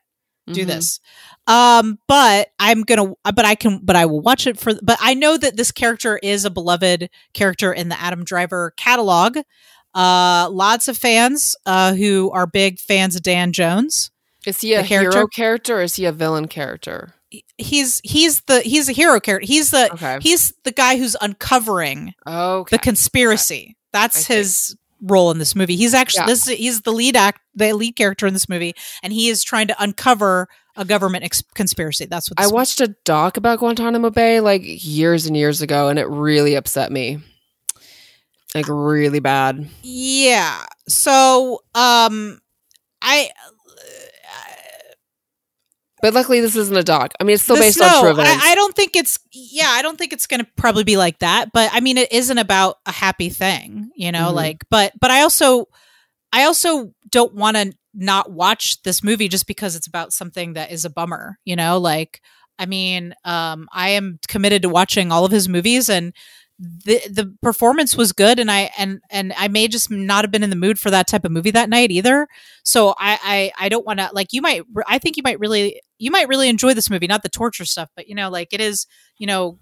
do 0.51 0.63
Mhm. 0.63 0.67
this. 0.67 0.99
Um, 1.47 1.99
but 2.07 2.49
I'm 2.59 2.81
gonna, 2.83 3.13
but 3.23 3.45
I 3.45 3.55
can, 3.55 3.79
but 3.83 3.95
I 3.95 4.05
will 4.05 4.21
watch 4.21 4.47
it 4.47 4.59
for, 4.59 4.73
but 4.81 4.97
I 5.01 5.13
know 5.13 5.37
that 5.37 5.55
this 5.57 5.71
character 5.71 6.17
is 6.21 6.45
a 6.45 6.49
beloved 6.49 7.09
character 7.33 7.71
in 7.71 7.89
the 7.89 7.99
Adam 8.01 8.23
Driver 8.23 8.73
catalog. 8.77 9.37
Uh, 9.95 10.49
lots 10.51 10.87
of 10.87 10.97
fans, 10.97 11.55
uh, 11.65 11.93
who 11.93 12.29
are 12.31 12.45
big 12.45 12.79
fans 12.79 13.15
of 13.15 13.23
Dan 13.23 13.51
Jones. 13.53 14.11
is 14.45 14.61
he 14.61 14.73
a 14.73 14.83
character? 14.83 15.11
hero 15.17 15.27
character 15.27 15.77
or 15.79 15.81
is 15.81 15.95
he 15.95 16.05
a 16.05 16.11
villain 16.11 16.47
character 16.47 17.13
He's, 17.57 17.99
he's 18.05 18.41
the, 18.41 18.61
he's 18.61 18.87
a 18.87 18.93
hero 18.93 19.19
character. 19.19 19.45
He's 19.45 19.71
the, 19.71 19.91
okay 19.91 20.19
he's 20.21 20.53
the 20.63 20.71
guy 20.71 20.97
who's 20.97 21.17
uncovering 21.19 22.13
okay 22.25 22.75
the 22.75 22.79
conspiracy. 22.79 23.75
I 23.93 23.99
That's 24.01 24.25
see. 24.25 24.33
his 24.35 24.75
role 25.01 25.31
in 25.31 25.37
this 25.37 25.55
movie. 25.55 25.75
He's 25.75 25.93
actually 25.93 26.21
Yeah. 26.21 26.27
this 26.27 26.47
is, 26.47 26.57
he's 26.57 26.81
the 26.81 26.91
lead 26.91 27.15
act, 27.15 27.41
the 27.55 27.73
lead 27.73 27.95
character 27.95 28.25
in 28.27 28.33
this 28.33 28.49
movie, 28.49 28.73
and 29.03 29.13
he 29.13 29.29
is 29.29 29.43
trying 29.43 29.67
to 29.67 29.75
uncover 29.81 30.47
a 30.75 30.85
government 30.85 31.23
ex- 31.23 31.43
conspiracy. 31.55 32.05
That's 32.05 32.29
what 32.29 32.39
I 32.39 32.47
watched 32.47 32.81
a 32.81 32.95
doc 33.03 33.37
about 33.37 33.59
Guantanamo 33.59 34.09
Bay 34.09 34.39
like 34.39 34.61
years 34.63 35.25
and 35.25 35.35
years 35.35 35.61
ago, 35.61 35.89
and 35.89 35.97
it 35.99 36.07
really 36.07 36.55
upset 36.55 36.91
me. 36.91 37.19
Like 38.55 38.65
really 38.69 39.19
bad. 39.19 39.67
Yeah. 39.83 40.65
So, 40.87 41.61
um, 41.75 42.39
I. 43.01 43.29
But 46.01 46.13
luckily, 46.13 46.41
this 46.41 46.55
isn't 46.55 46.77
a 46.77 46.83
dog. 46.83 47.11
I 47.19 47.23
mean, 47.23 47.33
it's 47.35 47.43
still 47.43 47.55
this- 47.55 47.77
based 47.77 47.81
on 47.81 48.01
true 48.01 48.11
events. 48.11 48.43
I, 48.43 48.51
I 48.51 48.55
don't 48.55 48.75
think 48.75 48.95
it's. 48.95 49.17
Yeah, 49.31 49.69
I 49.69 49.81
don't 49.81 49.97
think 49.97 50.13
it's 50.13 50.27
going 50.27 50.41
to 50.41 50.47
probably 50.55 50.83
be 50.83 50.95
like 50.97 51.19
that. 51.19 51.51
But 51.51 51.71
I 51.73 51.79
mean, 51.79 51.97
it 51.97 52.11
isn't 52.11 52.37
about 52.37 52.77
a 52.85 52.91
happy 52.91 53.29
thing, 53.29 53.89
you 53.95 54.11
know. 54.11 54.29
Mhm. 54.31 54.35
Like, 54.35 54.57
but 54.69 54.93
but 54.99 55.09
I 55.11 55.21
also, 55.21 55.65
I 56.31 56.43
also 56.43 56.93
don't 57.09 57.33
want 57.33 57.57
to 57.57 57.73
not 57.95 58.31
watch 58.31 58.81
this 58.83 59.03
movie 59.03 59.27
just 59.27 59.47
because 59.47 59.75
it's 59.75 59.87
about 59.87 60.13
something 60.13 60.53
that 60.53 60.71
is 60.71 60.85
a 60.85 60.89
bummer, 60.89 61.39
you 61.45 61.55
know. 61.55 61.79
Like, 61.79 62.21
I 62.59 62.67
mean, 62.67 63.15
um, 63.25 63.67
I 63.73 63.89
am 63.89 64.19
committed 64.27 64.61
to 64.63 64.69
watching 64.69 65.11
all 65.11 65.25
of 65.25 65.31
his 65.31 65.49
movies, 65.49 65.89
and 65.89 66.13
the 66.59 66.99
the 67.09 67.35
performance 67.43 67.95
was 67.95 68.11
good 68.13 68.39
and 68.39 68.49
i 68.49 68.71
and 68.79 68.99
and 69.11 69.31
i 69.37 69.47
may 69.47 69.67
just 69.67 69.91
not 69.91 70.23
have 70.23 70.31
been 70.31 70.41
in 70.43 70.49
the 70.49 70.55
mood 70.55 70.79
for 70.79 70.89
that 70.89 71.07
type 71.07 71.23
of 71.23 71.31
movie 71.31 71.51
that 71.51 71.69
night 71.69 71.91
either. 71.91 72.27
So 72.63 72.95
i 72.97 73.51
i, 73.57 73.65
I 73.65 73.69
don't 73.69 73.85
want 73.85 73.99
to 73.99 74.09
like 74.13 74.33
you 74.33 74.41
might 74.41 74.63
i 74.87 74.97
think 74.97 75.17
you 75.17 75.23
might 75.23 75.39
really 75.39 75.81
you 75.99 76.09
might 76.11 76.27
really 76.27 76.49
enjoy 76.49 76.73
this 76.73 76.89
movie 76.89 77.07
not 77.07 77.23
the 77.23 77.29
torture 77.29 77.65
stuff 77.65 77.89
but 77.95 78.07
you 78.07 78.15
know 78.15 78.29
like 78.29 78.49
it 78.53 78.61
is 78.61 78.87
you 79.19 79.27
know 79.27 79.59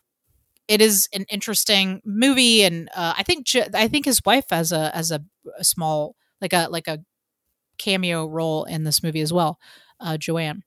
it 0.67 0.81
is 0.81 1.09
an 1.13 1.25
interesting 1.31 2.01
movie 2.05 2.63
and 2.63 2.89
uh, 2.95 3.13
i 3.17 3.23
think 3.23 3.47
I 3.73 3.87
think 3.87 4.05
his 4.05 4.21
wife 4.25 4.45
has 4.51 4.71
a 4.71 4.95
as 4.95 5.11
a, 5.11 5.21
a 5.59 5.63
small 5.63 6.15
like 6.41 6.53
a 6.53 6.67
like 6.69 6.87
a 6.87 6.99
cameo 7.79 8.27
role 8.27 8.65
in 8.65 8.85
this 8.85 9.03
movie 9.03 9.21
as 9.21 9.33
well 9.33 9.59
uh 10.01 10.17
joanne 10.17 10.64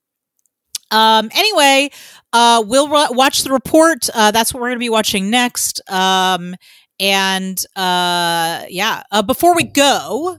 um 0.91 1.31
anyway 1.35 1.91
uh 2.33 2.63
we'll 2.67 2.89
ru- 2.89 3.17
watch 3.17 3.43
the 3.45 3.51
report. 3.53 4.09
Uh 4.15 4.31
that's 4.31 4.53
what 4.55 4.61
we're 4.61 4.69
gonna 4.71 4.79
be 4.79 4.91
watching 4.91 5.31
next. 5.31 5.81
Um 5.91 6.55
and 7.01 7.59
uh 7.77 8.65
yeah 8.69 9.03
uh 9.13 9.23
before 9.23 9.55
we 9.55 9.63
go 9.65 10.39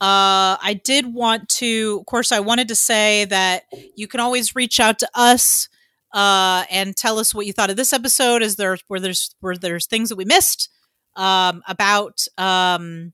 uh 0.00 0.56
i 0.62 0.80
did 0.84 1.12
want 1.14 1.48
to 1.48 1.98
of 2.00 2.06
course 2.06 2.32
i 2.32 2.40
wanted 2.40 2.68
to 2.68 2.74
say 2.74 3.24
that 3.26 3.62
you 3.96 4.06
can 4.08 4.20
always 4.20 4.54
reach 4.54 4.80
out 4.80 4.98
to 4.98 5.08
us 5.14 5.68
uh 6.12 6.64
and 6.70 6.96
tell 6.96 7.18
us 7.18 7.34
what 7.34 7.46
you 7.46 7.52
thought 7.52 7.70
of 7.70 7.76
this 7.76 7.92
episode. 7.92 8.42
Is 8.42 8.56
there 8.56 8.78
where 8.88 9.00
there's 9.00 9.34
where 9.40 9.56
there's 9.56 9.86
things 9.86 10.08
that 10.10 10.16
we 10.16 10.24
missed 10.24 10.68
um 11.16 11.62
about 11.68 12.24
um 12.38 13.12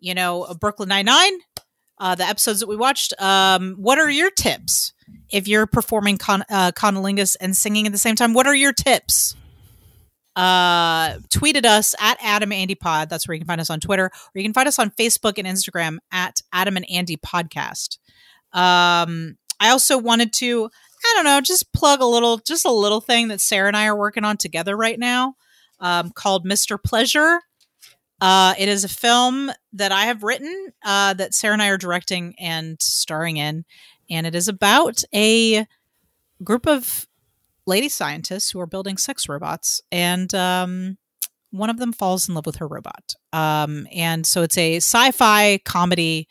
you 0.00 0.14
know 0.14 0.46
brooklyn 0.60 0.88
99 0.88 1.32
uh 1.98 2.14
the 2.14 2.24
episodes 2.24 2.60
that 2.60 2.68
we 2.68 2.76
watched? 2.76 3.14
Um 3.20 3.74
what 3.78 3.98
are 3.98 4.10
your 4.10 4.30
tips 4.30 4.92
if 5.36 5.46
you're 5.46 5.66
performing 5.66 6.16
con- 6.16 6.44
uh, 6.48 6.72
cunnilingus 6.72 7.36
and 7.40 7.56
singing 7.56 7.86
at 7.86 7.92
the 7.92 7.98
same 7.98 8.16
time 8.16 8.32
what 8.32 8.46
are 8.46 8.54
your 8.54 8.72
tips? 8.72 9.36
Uh 10.34 11.18
tweeted 11.34 11.64
us 11.64 11.94
at 11.98 12.18
adam 12.22 12.52
andy 12.52 12.74
pod. 12.74 13.08
That's 13.08 13.26
where 13.26 13.34
you 13.34 13.40
can 13.40 13.46
find 13.46 13.60
us 13.60 13.70
on 13.70 13.80
twitter. 13.80 14.06
Or 14.06 14.32
you 14.34 14.42
can 14.42 14.52
find 14.52 14.68
us 14.68 14.78
on 14.78 14.90
facebook 14.90 15.38
and 15.38 15.46
instagram 15.46 15.98
at 16.10 16.40
adam 16.52 16.76
and 16.76 16.86
andy 16.90 17.16
podcast. 17.16 17.98
Um 18.52 19.36
i 19.60 19.70
also 19.70 19.96
wanted 19.98 20.32
to 20.34 20.68
i 21.04 21.12
don't 21.14 21.24
know 21.24 21.40
just 21.40 21.72
plug 21.72 22.00
a 22.00 22.06
little 22.06 22.38
just 22.38 22.66
a 22.66 22.72
little 22.72 23.00
thing 23.00 23.28
that 23.28 23.40
sarah 23.40 23.68
and 23.68 23.76
i 23.76 23.86
are 23.86 23.96
working 23.96 24.24
on 24.24 24.36
together 24.36 24.76
right 24.76 24.98
now 24.98 25.34
um 25.80 26.10
called 26.10 26.46
mr 26.46 26.82
pleasure. 26.82 27.40
Uh, 28.20 28.54
it 28.58 28.68
is 28.68 28.84
a 28.84 28.88
film 28.88 29.50
that 29.74 29.92
I 29.92 30.06
have 30.06 30.22
written 30.22 30.72
uh, 30.84 31.14
that 31.14 31.34
Sarah 31.34 31.52
and 31.52 31.62
I 31.62 31.68
are 31.68 31.76
directing 31.76 32.34
and 32.38 32.80
starring 32.80 33.36
in, 33.36 33.64
and 34.10 34.26
it 34.26 34.34
is 34.34 34.48
about 34.48 35.02
a 35.14 35.66
group 36.42 36.66
of 36.66 37.06
lady 37.66 37.88
scientists 37.88 38.50
who 38.50 38.60
are 38.60 38.66
building 38.66 38.96
sex 38.96 39.28
robots, 39.28 39.80
and 39.90 40.32
um, 40.34 40.98
one 41.50 41.70
of 41.70 41.78
them 41.78 41.92
falls 41.92 42.28
in 42.28 42.34
love 42.34 42.46
with 42.46 42.56
her 42.56 42.68
robot. 42.68 43.14
Um, 43.32 43.86
and 43.92 44.26
so 44.26 44.42
it's 44.42 44.58
a 44.58 44.76
sci-fi 44.76 45.58
comedy 45.64 46.28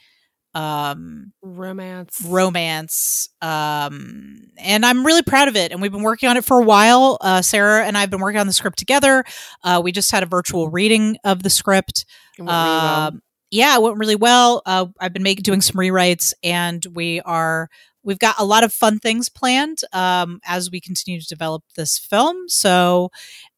um, 0.53 1.33
Romance. 1.41 2.21
romance 2.25 3.27
um 3.41 4.37
and 4.57 4.85
i'm 4.85 5.05
really 5.05 5.21
proud 5.21 5.49
of 5.49 5.57
it 5.57 5.73
and 5.73 5.81
we've 5.81 5.91
been 5.91 6.01
working 6.01 6.29
on 6.29 6.37
it 6.37 6.45
for 6.45 6.61
a 6.61 6.63
while 6.63 7.17
uh 7.19 7.41
sarah 7.41 7.85
and 7.85 7.97
i've 7.97 8.09
been 8.09 8.21
working 8.21 8.39
on 8.39 8.47
the 8.47 8.53
script 8.53 8.79
together 8.79 9.25
uh 9.65 9.81
we 9.83 9.91
just 9.91 10.09
had 10.11 10.23
a 10.23 10.25
virtual 10.25 10.69
reading 10.69 11.17
of 11.25 11.43
the 11.43 11.49
script 11.49 12.05
It 12.39 12.43
went 12.43 12.55
really 12.55 12.77
well. 12.77 13.07
um, 13.07 13.21
yeah, 13.51 13.75
it 13.75 13.81
went 13.81 13.97
really 13.97 14.15
well. 14.15 14.61
Uh, 14.65 14.87
I've 14.99 15.13
been 15.13 15.23
making 15.23 15.43
doing 15.43 15.61
some 15.61 15.79
rewrites, 15.79 16.33
and 16.43 16.85
we 16.93 17.21
are 17.21 17.69
we've 18.03 18.19
got 18.19 18.35
a 18.37 18.45
lot 18.45 18.63
of 18.63 18.71
fun 18.71 18.99
things 18.99 19.29
planned 19.29 19.79
um, 19.91 20.39
as 20.45 20.69
we 20.69 20.79
continue 20.79 21.19
to 21.19 21.27
develop 21.27 21.63
this 21.75 21.97
film. 21.97 22.47
So, 22.47 23.09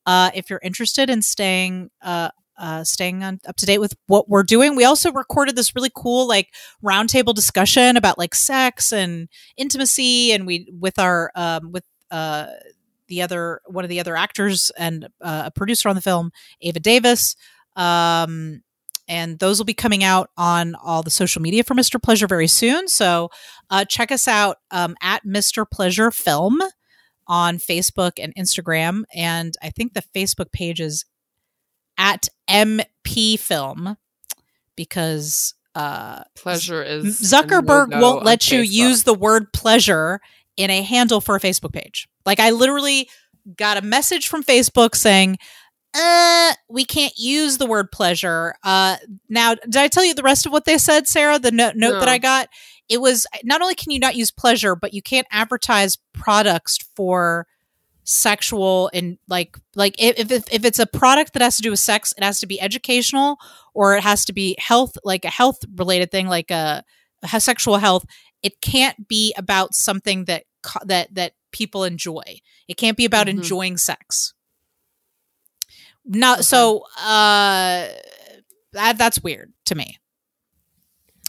uh, 0.06 0.32
if 0.34 0.50
you're 0.50 0.62
interested 0.64 1.10
in 1.10 1.22
staying 1.22 1.90
uh, 2.02 2.30
uh, 2.58 2.84
staying 2.84 3.24
on, 3.24 3.40
up 3.48 3.56
to 3.58 3.66
date 3.66 3.78
with 3.80 3.96
what 4.08 4.30
we're 4.30 4.44
doing, 4.44 4.76
we 4.76 4.84
also 4.84 5.12
recorded 5.12 5.56
this 5.56 5.76
really 5.76 5.92
cool 5.96 6.28
like 6.28 6.54
roundtable 6.84 7.34
discussion 7.34 7.98
about 7.98 8.18
like 8.18 8.36
sex 8.36 8.92
and 8.92 9.30
intimacy, 9.58 10.32
and 10.32 10.46
we 10.46 10.72
with 10.80 11.00
our 11.00 11.32
um, 11.36 11.72
with 11.72 11.84
uh, 12.12 12.48
the 13.08 13.22
other 13.22 13.62
one 13.68 13.86
of 13.86 13.90
the 13.90 14.00
other 14.00 14.16
actors 14.18 14.72
and 14.78 15.08
uh, 15.22 15.44
a 15.46 15.52
producer 15.52 15.88
on 15.88 15.96
the 15.96 16.02
film, 16.02 16.32
Ava 16.62 16.80
Davis. 16.80 17.36
Um, 17.76 18.64
and 19.08 19.40
those 19.40 19.58
will 19.58 19.66
be 19.66 19.74
coming 19.74 20.04
out 20.04 20.30
on 20.38 20.76
all 20.76 21.04
the 21.04 21.10
social 21.10 21.42
media 21.42 21.64
for 21.64 21.74
Mr. 21.74 22.02
Pleasure 22.02 22.28
very 22.28 22.48
soon. 22.48 22.88
So 22.88 23.30
uh, 23.70 23.86
check 23.86 24.12
us 24.12 24.28
out 24.28 24.58
um, 24.72 24.96
at 25.02 25.26
Mr. 25.26 25.70
Pleasure 25.70 26.12
Film 26.12 26.62
on 27.28 27.58
Facebook 27.58 28.14
and 28.22 28.34
Instagram. 28.36 29.04
And 29.14 29.56
I 29.62 29.70
think 29.70 29.94
the 29.94 30.04
Facebook 30.16 30.52
page 30.52 30.80
is 30.80 31.06
at 31.98 32.28
MP 32.50 33.40
Film 33.40 33.98
because 34.76 35.54
uh, 35.76 36.24
Pleasure 36.36 36.84
is 36.84 37.20
Zuckerberg 37.22 38.00
won't 38.02 38.24
let 38.24 38.52
you 38.52 38.62
Facebook. 38.62 38.72
use 38.72 39.04
the 39.04 39.14
word 39.14 39.54
pleasure 39.54 40.20
in 40.56 40.70
a 40.70 40.82
handle 40.82 41.22
for 41.22 41.36
a 41.36 41.40
Facebook 41.40 41.74
page. 41.74 42.08
Like 42.26 42.40
I 42.40 42.50
literally 42.50 43.10
got 43.56 43.78
a 43.78 43.82
message 43.82 44.28
from 44.28 44.44
Facebook 44.44 44.96
saying, 44.96 45.38
uh, 45.94 46.54
we 46.70 46.86
can't 46.86 47.14
use 47.18 47.58
the 47.58 47.66
word 47.66 47.92
pleasure. 47.92 48.56
Uh, 48.64 48.98
now, 49.30 49.56
did 49.56 49.78
I 49.78 49.88
tell 49.88 50.06
you 50.06 50.14
the 50.14 50.24
rest 50.24 50.46
of 50.46 50.52
what 50.52 50.66
they 50.66 50.78
said, 50.78 51.08
Sarah? 51.08 51.40
The 51.40 51.52
no- 51.52 51.72
note 51.76 52.00
that 52.00 52.10
I 52.10 52.18
got? 52.18 52.50
It 52.90 53.02
was 53.02 53.26
not 53.44 53.62
only 53.62 53.76
can 53.76 53.92
you 53.92 54.00
not 54.00 54.16
use 54.16 54.32
pleasure, 54.32 54.76
but 54.76 54.94
you 54.94 55.02
can't 55.02 55.28
advertise 55.32 55.98
products 56.14 56.78
for 56.96 57.48
sexual 58.10 58.90
and 58.94 59.18
like 59.28 59.58
like 59.76 59.94
if, 60.00 60.32
if 60.32 60.44
if 60.50 60.64
it's 60.64 60.80
a 60.80 60.86
product 60.86 61.34
that 61.34 61.42
has 61.42 61.58
to 61.58 61.62
do 61.62 61.72
with 61.72 61.80
sex 61.80 62.14
it 62.18 62.24
has 62.24 62.40
to 62.40 62.48
be 62.48 62.60
educational 62.62 63.38
or 63.74 63.98
it 63.98 64.02
has 64.02 64.24
to 64.24 64.32
be 64.32 64.56
health 64.60 64.94
like 65.04 65.26
a 65.26 65.30
health 65.30 65.58
related 65.76 66.10
thing 66.10 66.26
like 66.26 66.50
a, 66.50 66.86
a 67.34 67.42
sexual 67.42 67.76
health 67.80 68.06
it 68.42 68.62
can't 68.62 69.10
be 69.10 69.34
about 69.38 69.74
something 69.74 70.24
that 70.24 70.46
that 70.86 71.14
that 71.14 71.34
people 71.52 71.84
enjoy 71.84 72.24
it 72.70 72.78
can't 72.78 72.96
be 72.96 73.04
about 73.04 73.28
Mhm. 73.28 73.32
enjoying 73.32 73.76
sex 73.76 74.34
now 76.08 76.38
so 76.38 76.84
uh 77.00 77.88
that 78.74 78.98
that's 78.98 79.22
weird 79.22 79.54
to 79.66 79.76
me. 79.76 79.98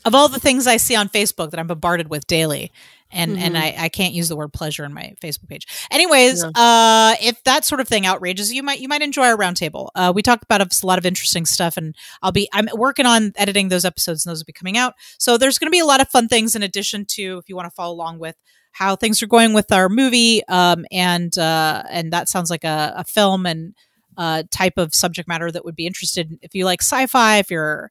Of 0.05 0.14
all 0.14 0.28
the 0.28 0.40
things 0.40 0.66
i 0.66 0.76
see 0.76 0.94
on 0.94 1.09
facebook 1.09 1.50
that 1.50 1.60
i'm 1.60 1.66
bombarded 1.66 2.09
with 2.09 2.26
daily 2.26 2.72
and 3.10 3.38
and 3.38 3.55
Mhm. 3.55 3.59
I, 3.60 3.74
I 3.84 3.88
can't 3.88 4.14
use 4.14 4.28
the 4.28 4.36
word 4.36 4.52
pleasure 4.52 4.84
in 4.84 4.92
my 4.94 5.14
facebook 5.20 5.48
page. 5.48 5.66
Anyways 5.90 6.42
Yeah. 6.44 6.50
uh 6.55 7.14
if 7.20 7.42
that 7.44 7.64
sort 7.64 7.80
of 7.80 7.88
thing 7.88 8.06
outrages 8.06 8.52
you 8.52 8.62
might 8.62 8.80
you 8.80 8.88
might 8.88 9.02
enjoy 9.02 9.26
our 9.26 9.36
roundtable. 9.36 9.88
Uh 9.94 10.12
we 10.14 10.22
talked 10.22 10.44
about 10.44 10.60
a 10.60 10.86
lot 10.86 10.98
of 10.98 11.05
interesting 11.06 11.44
stuff 11.46 11.76
and 11.76 11.94
i'll 12.22 12.32
be 12.32 12.48
i'm 12.52 12.68
working 12.74 13.06
on 13.06 13.32
editing 13.36 13.68
those 13.70 13.84
episodes 13.84 14.24
and 14.24 14.30
those 14.30 14.38
will 14.40 14.46
be 14.46 14.52
coming 14.52 14.78
out. 14.78 14.94
So 15.18 15.36
there's 15.36 15.59
going 15.59 15.66
to 15.66 15.76
be 15.76 15.80
a 15.80 15.86
lot 15.86 16.00
of 16.00 16.09
fun 16.09 16.28
things 16.28 16.55
in 16.55 16.62
addition 16.62 17.05
to 17.16 17.38
if 17.38 17.48
you 17.48 17.56
want 17.56 17.66
to 17.66 17.74
follow 17.74 17.94
along 17.94 18.18
with 18.20 18.36
how 18.72 18.94
things 18.94 19.22
are 19.22 19.26
going 19.26 19.52
with 19.52 19.72
our 19.72 19.88
movie 19.88 20.46
um 20.48 20.84
and 20.92 21.36
uh 21.38 21.82
and 21.90 22.12
that 22.12 22.28
sounds 22.28 22.50
like 22.50 22.64
a, 22.64 22.94
a 22.96 23.05
film 23.05 23.46
and 23.46 23.74
uh 24.18 24.42
type 24.50 24.74
of 24.76 24.94
subject 24.94 25.26
matter 25.28 25.50
that 25.50 25.64
would 25.64 25.74
be 25.76 25.86
interested 25.86 26.36
if 26.42 26.54
you 26.54 26.66
like 26.66 26.82
sci-fi 26.82 27.38
if 27.38 27.50
you're 27.50 27.90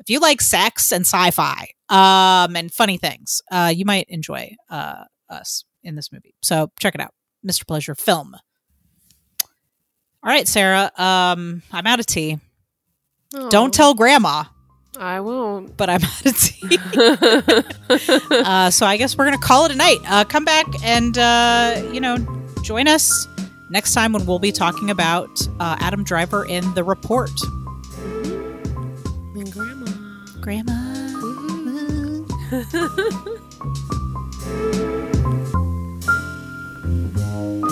if 0.00 0.10
you 0.10 0.18
like 0.18 0.40
sex 0.40 0.90
and 0.90 1.02
sci-fi 1.06 1.68
um 1.90 2.56
and 2.56 2.72
funny 2.72 2.96
things 2.96 3.40
uh 3.52 3.72
you 3.72 3.84
might 3.84 4.06
enjoy 4.08 4.50
uh 4.70 5.04
us 5.28 5.64
in 5.84 5.94
this 5.94 6.10
movie. 6.10 6.34
So 6.42 6.72
check 6.80 6.94
it 6.94 7.00
out. 7.00 7.14
Mr 7.46 7.66
pleasure 7.66 7.94
film. 7.94 8.34
All 10.22 10.30
right 10.30 10.48
sarah 10.48 10.90
um 10.96 11.62
i'm 11.72 11.86
out 11.86 12.00
of 12.00 12.06
tea. 12.06 12.38
Don't 13.50 13.72
tell 13.72 13.94
grandma. 13.94 14.44
I 14.98 15.20
won't. 15.20 15.76
but 15.76 15.88
i'm 15.88 16.02
out 16.02 16.26
of 16.26 16.36
tea. 16.38 16.78
Uh 18.30 18.70
so 18.70 18.86
i 18.86 18.96
guess 18.96 19.16
we're 19.16 19.24
gonna 19.24 19.38
call 19.38 19.64
it 19.66 19.72
a 19.72 19.76
night. 19.76 19.98
Uh 20.06 20.24
come 20.24 20.44
back 20.44 20.66
and 20.84 21.16
uh 21.18 21.82
you 21.92 22.00
know 22.00 22.16
join 22.62 22.86
us 22.88 23.26
next 23.70 23.94
time 23.94 24.12
when 24.12 24.26
we'll 24.26 24.38
be 24.38 24.52
talking 24.52 24.90
about 24.90 25.30
uh 25.58 25.76
adam 25.80 26.04
driver 26.04 26.44
in 26.44 26.74
the 26.74 26.84
report. 26.84 27.30
And 29.34 29.50
grandma. 29.52 29.86
grandma 30.40 30.86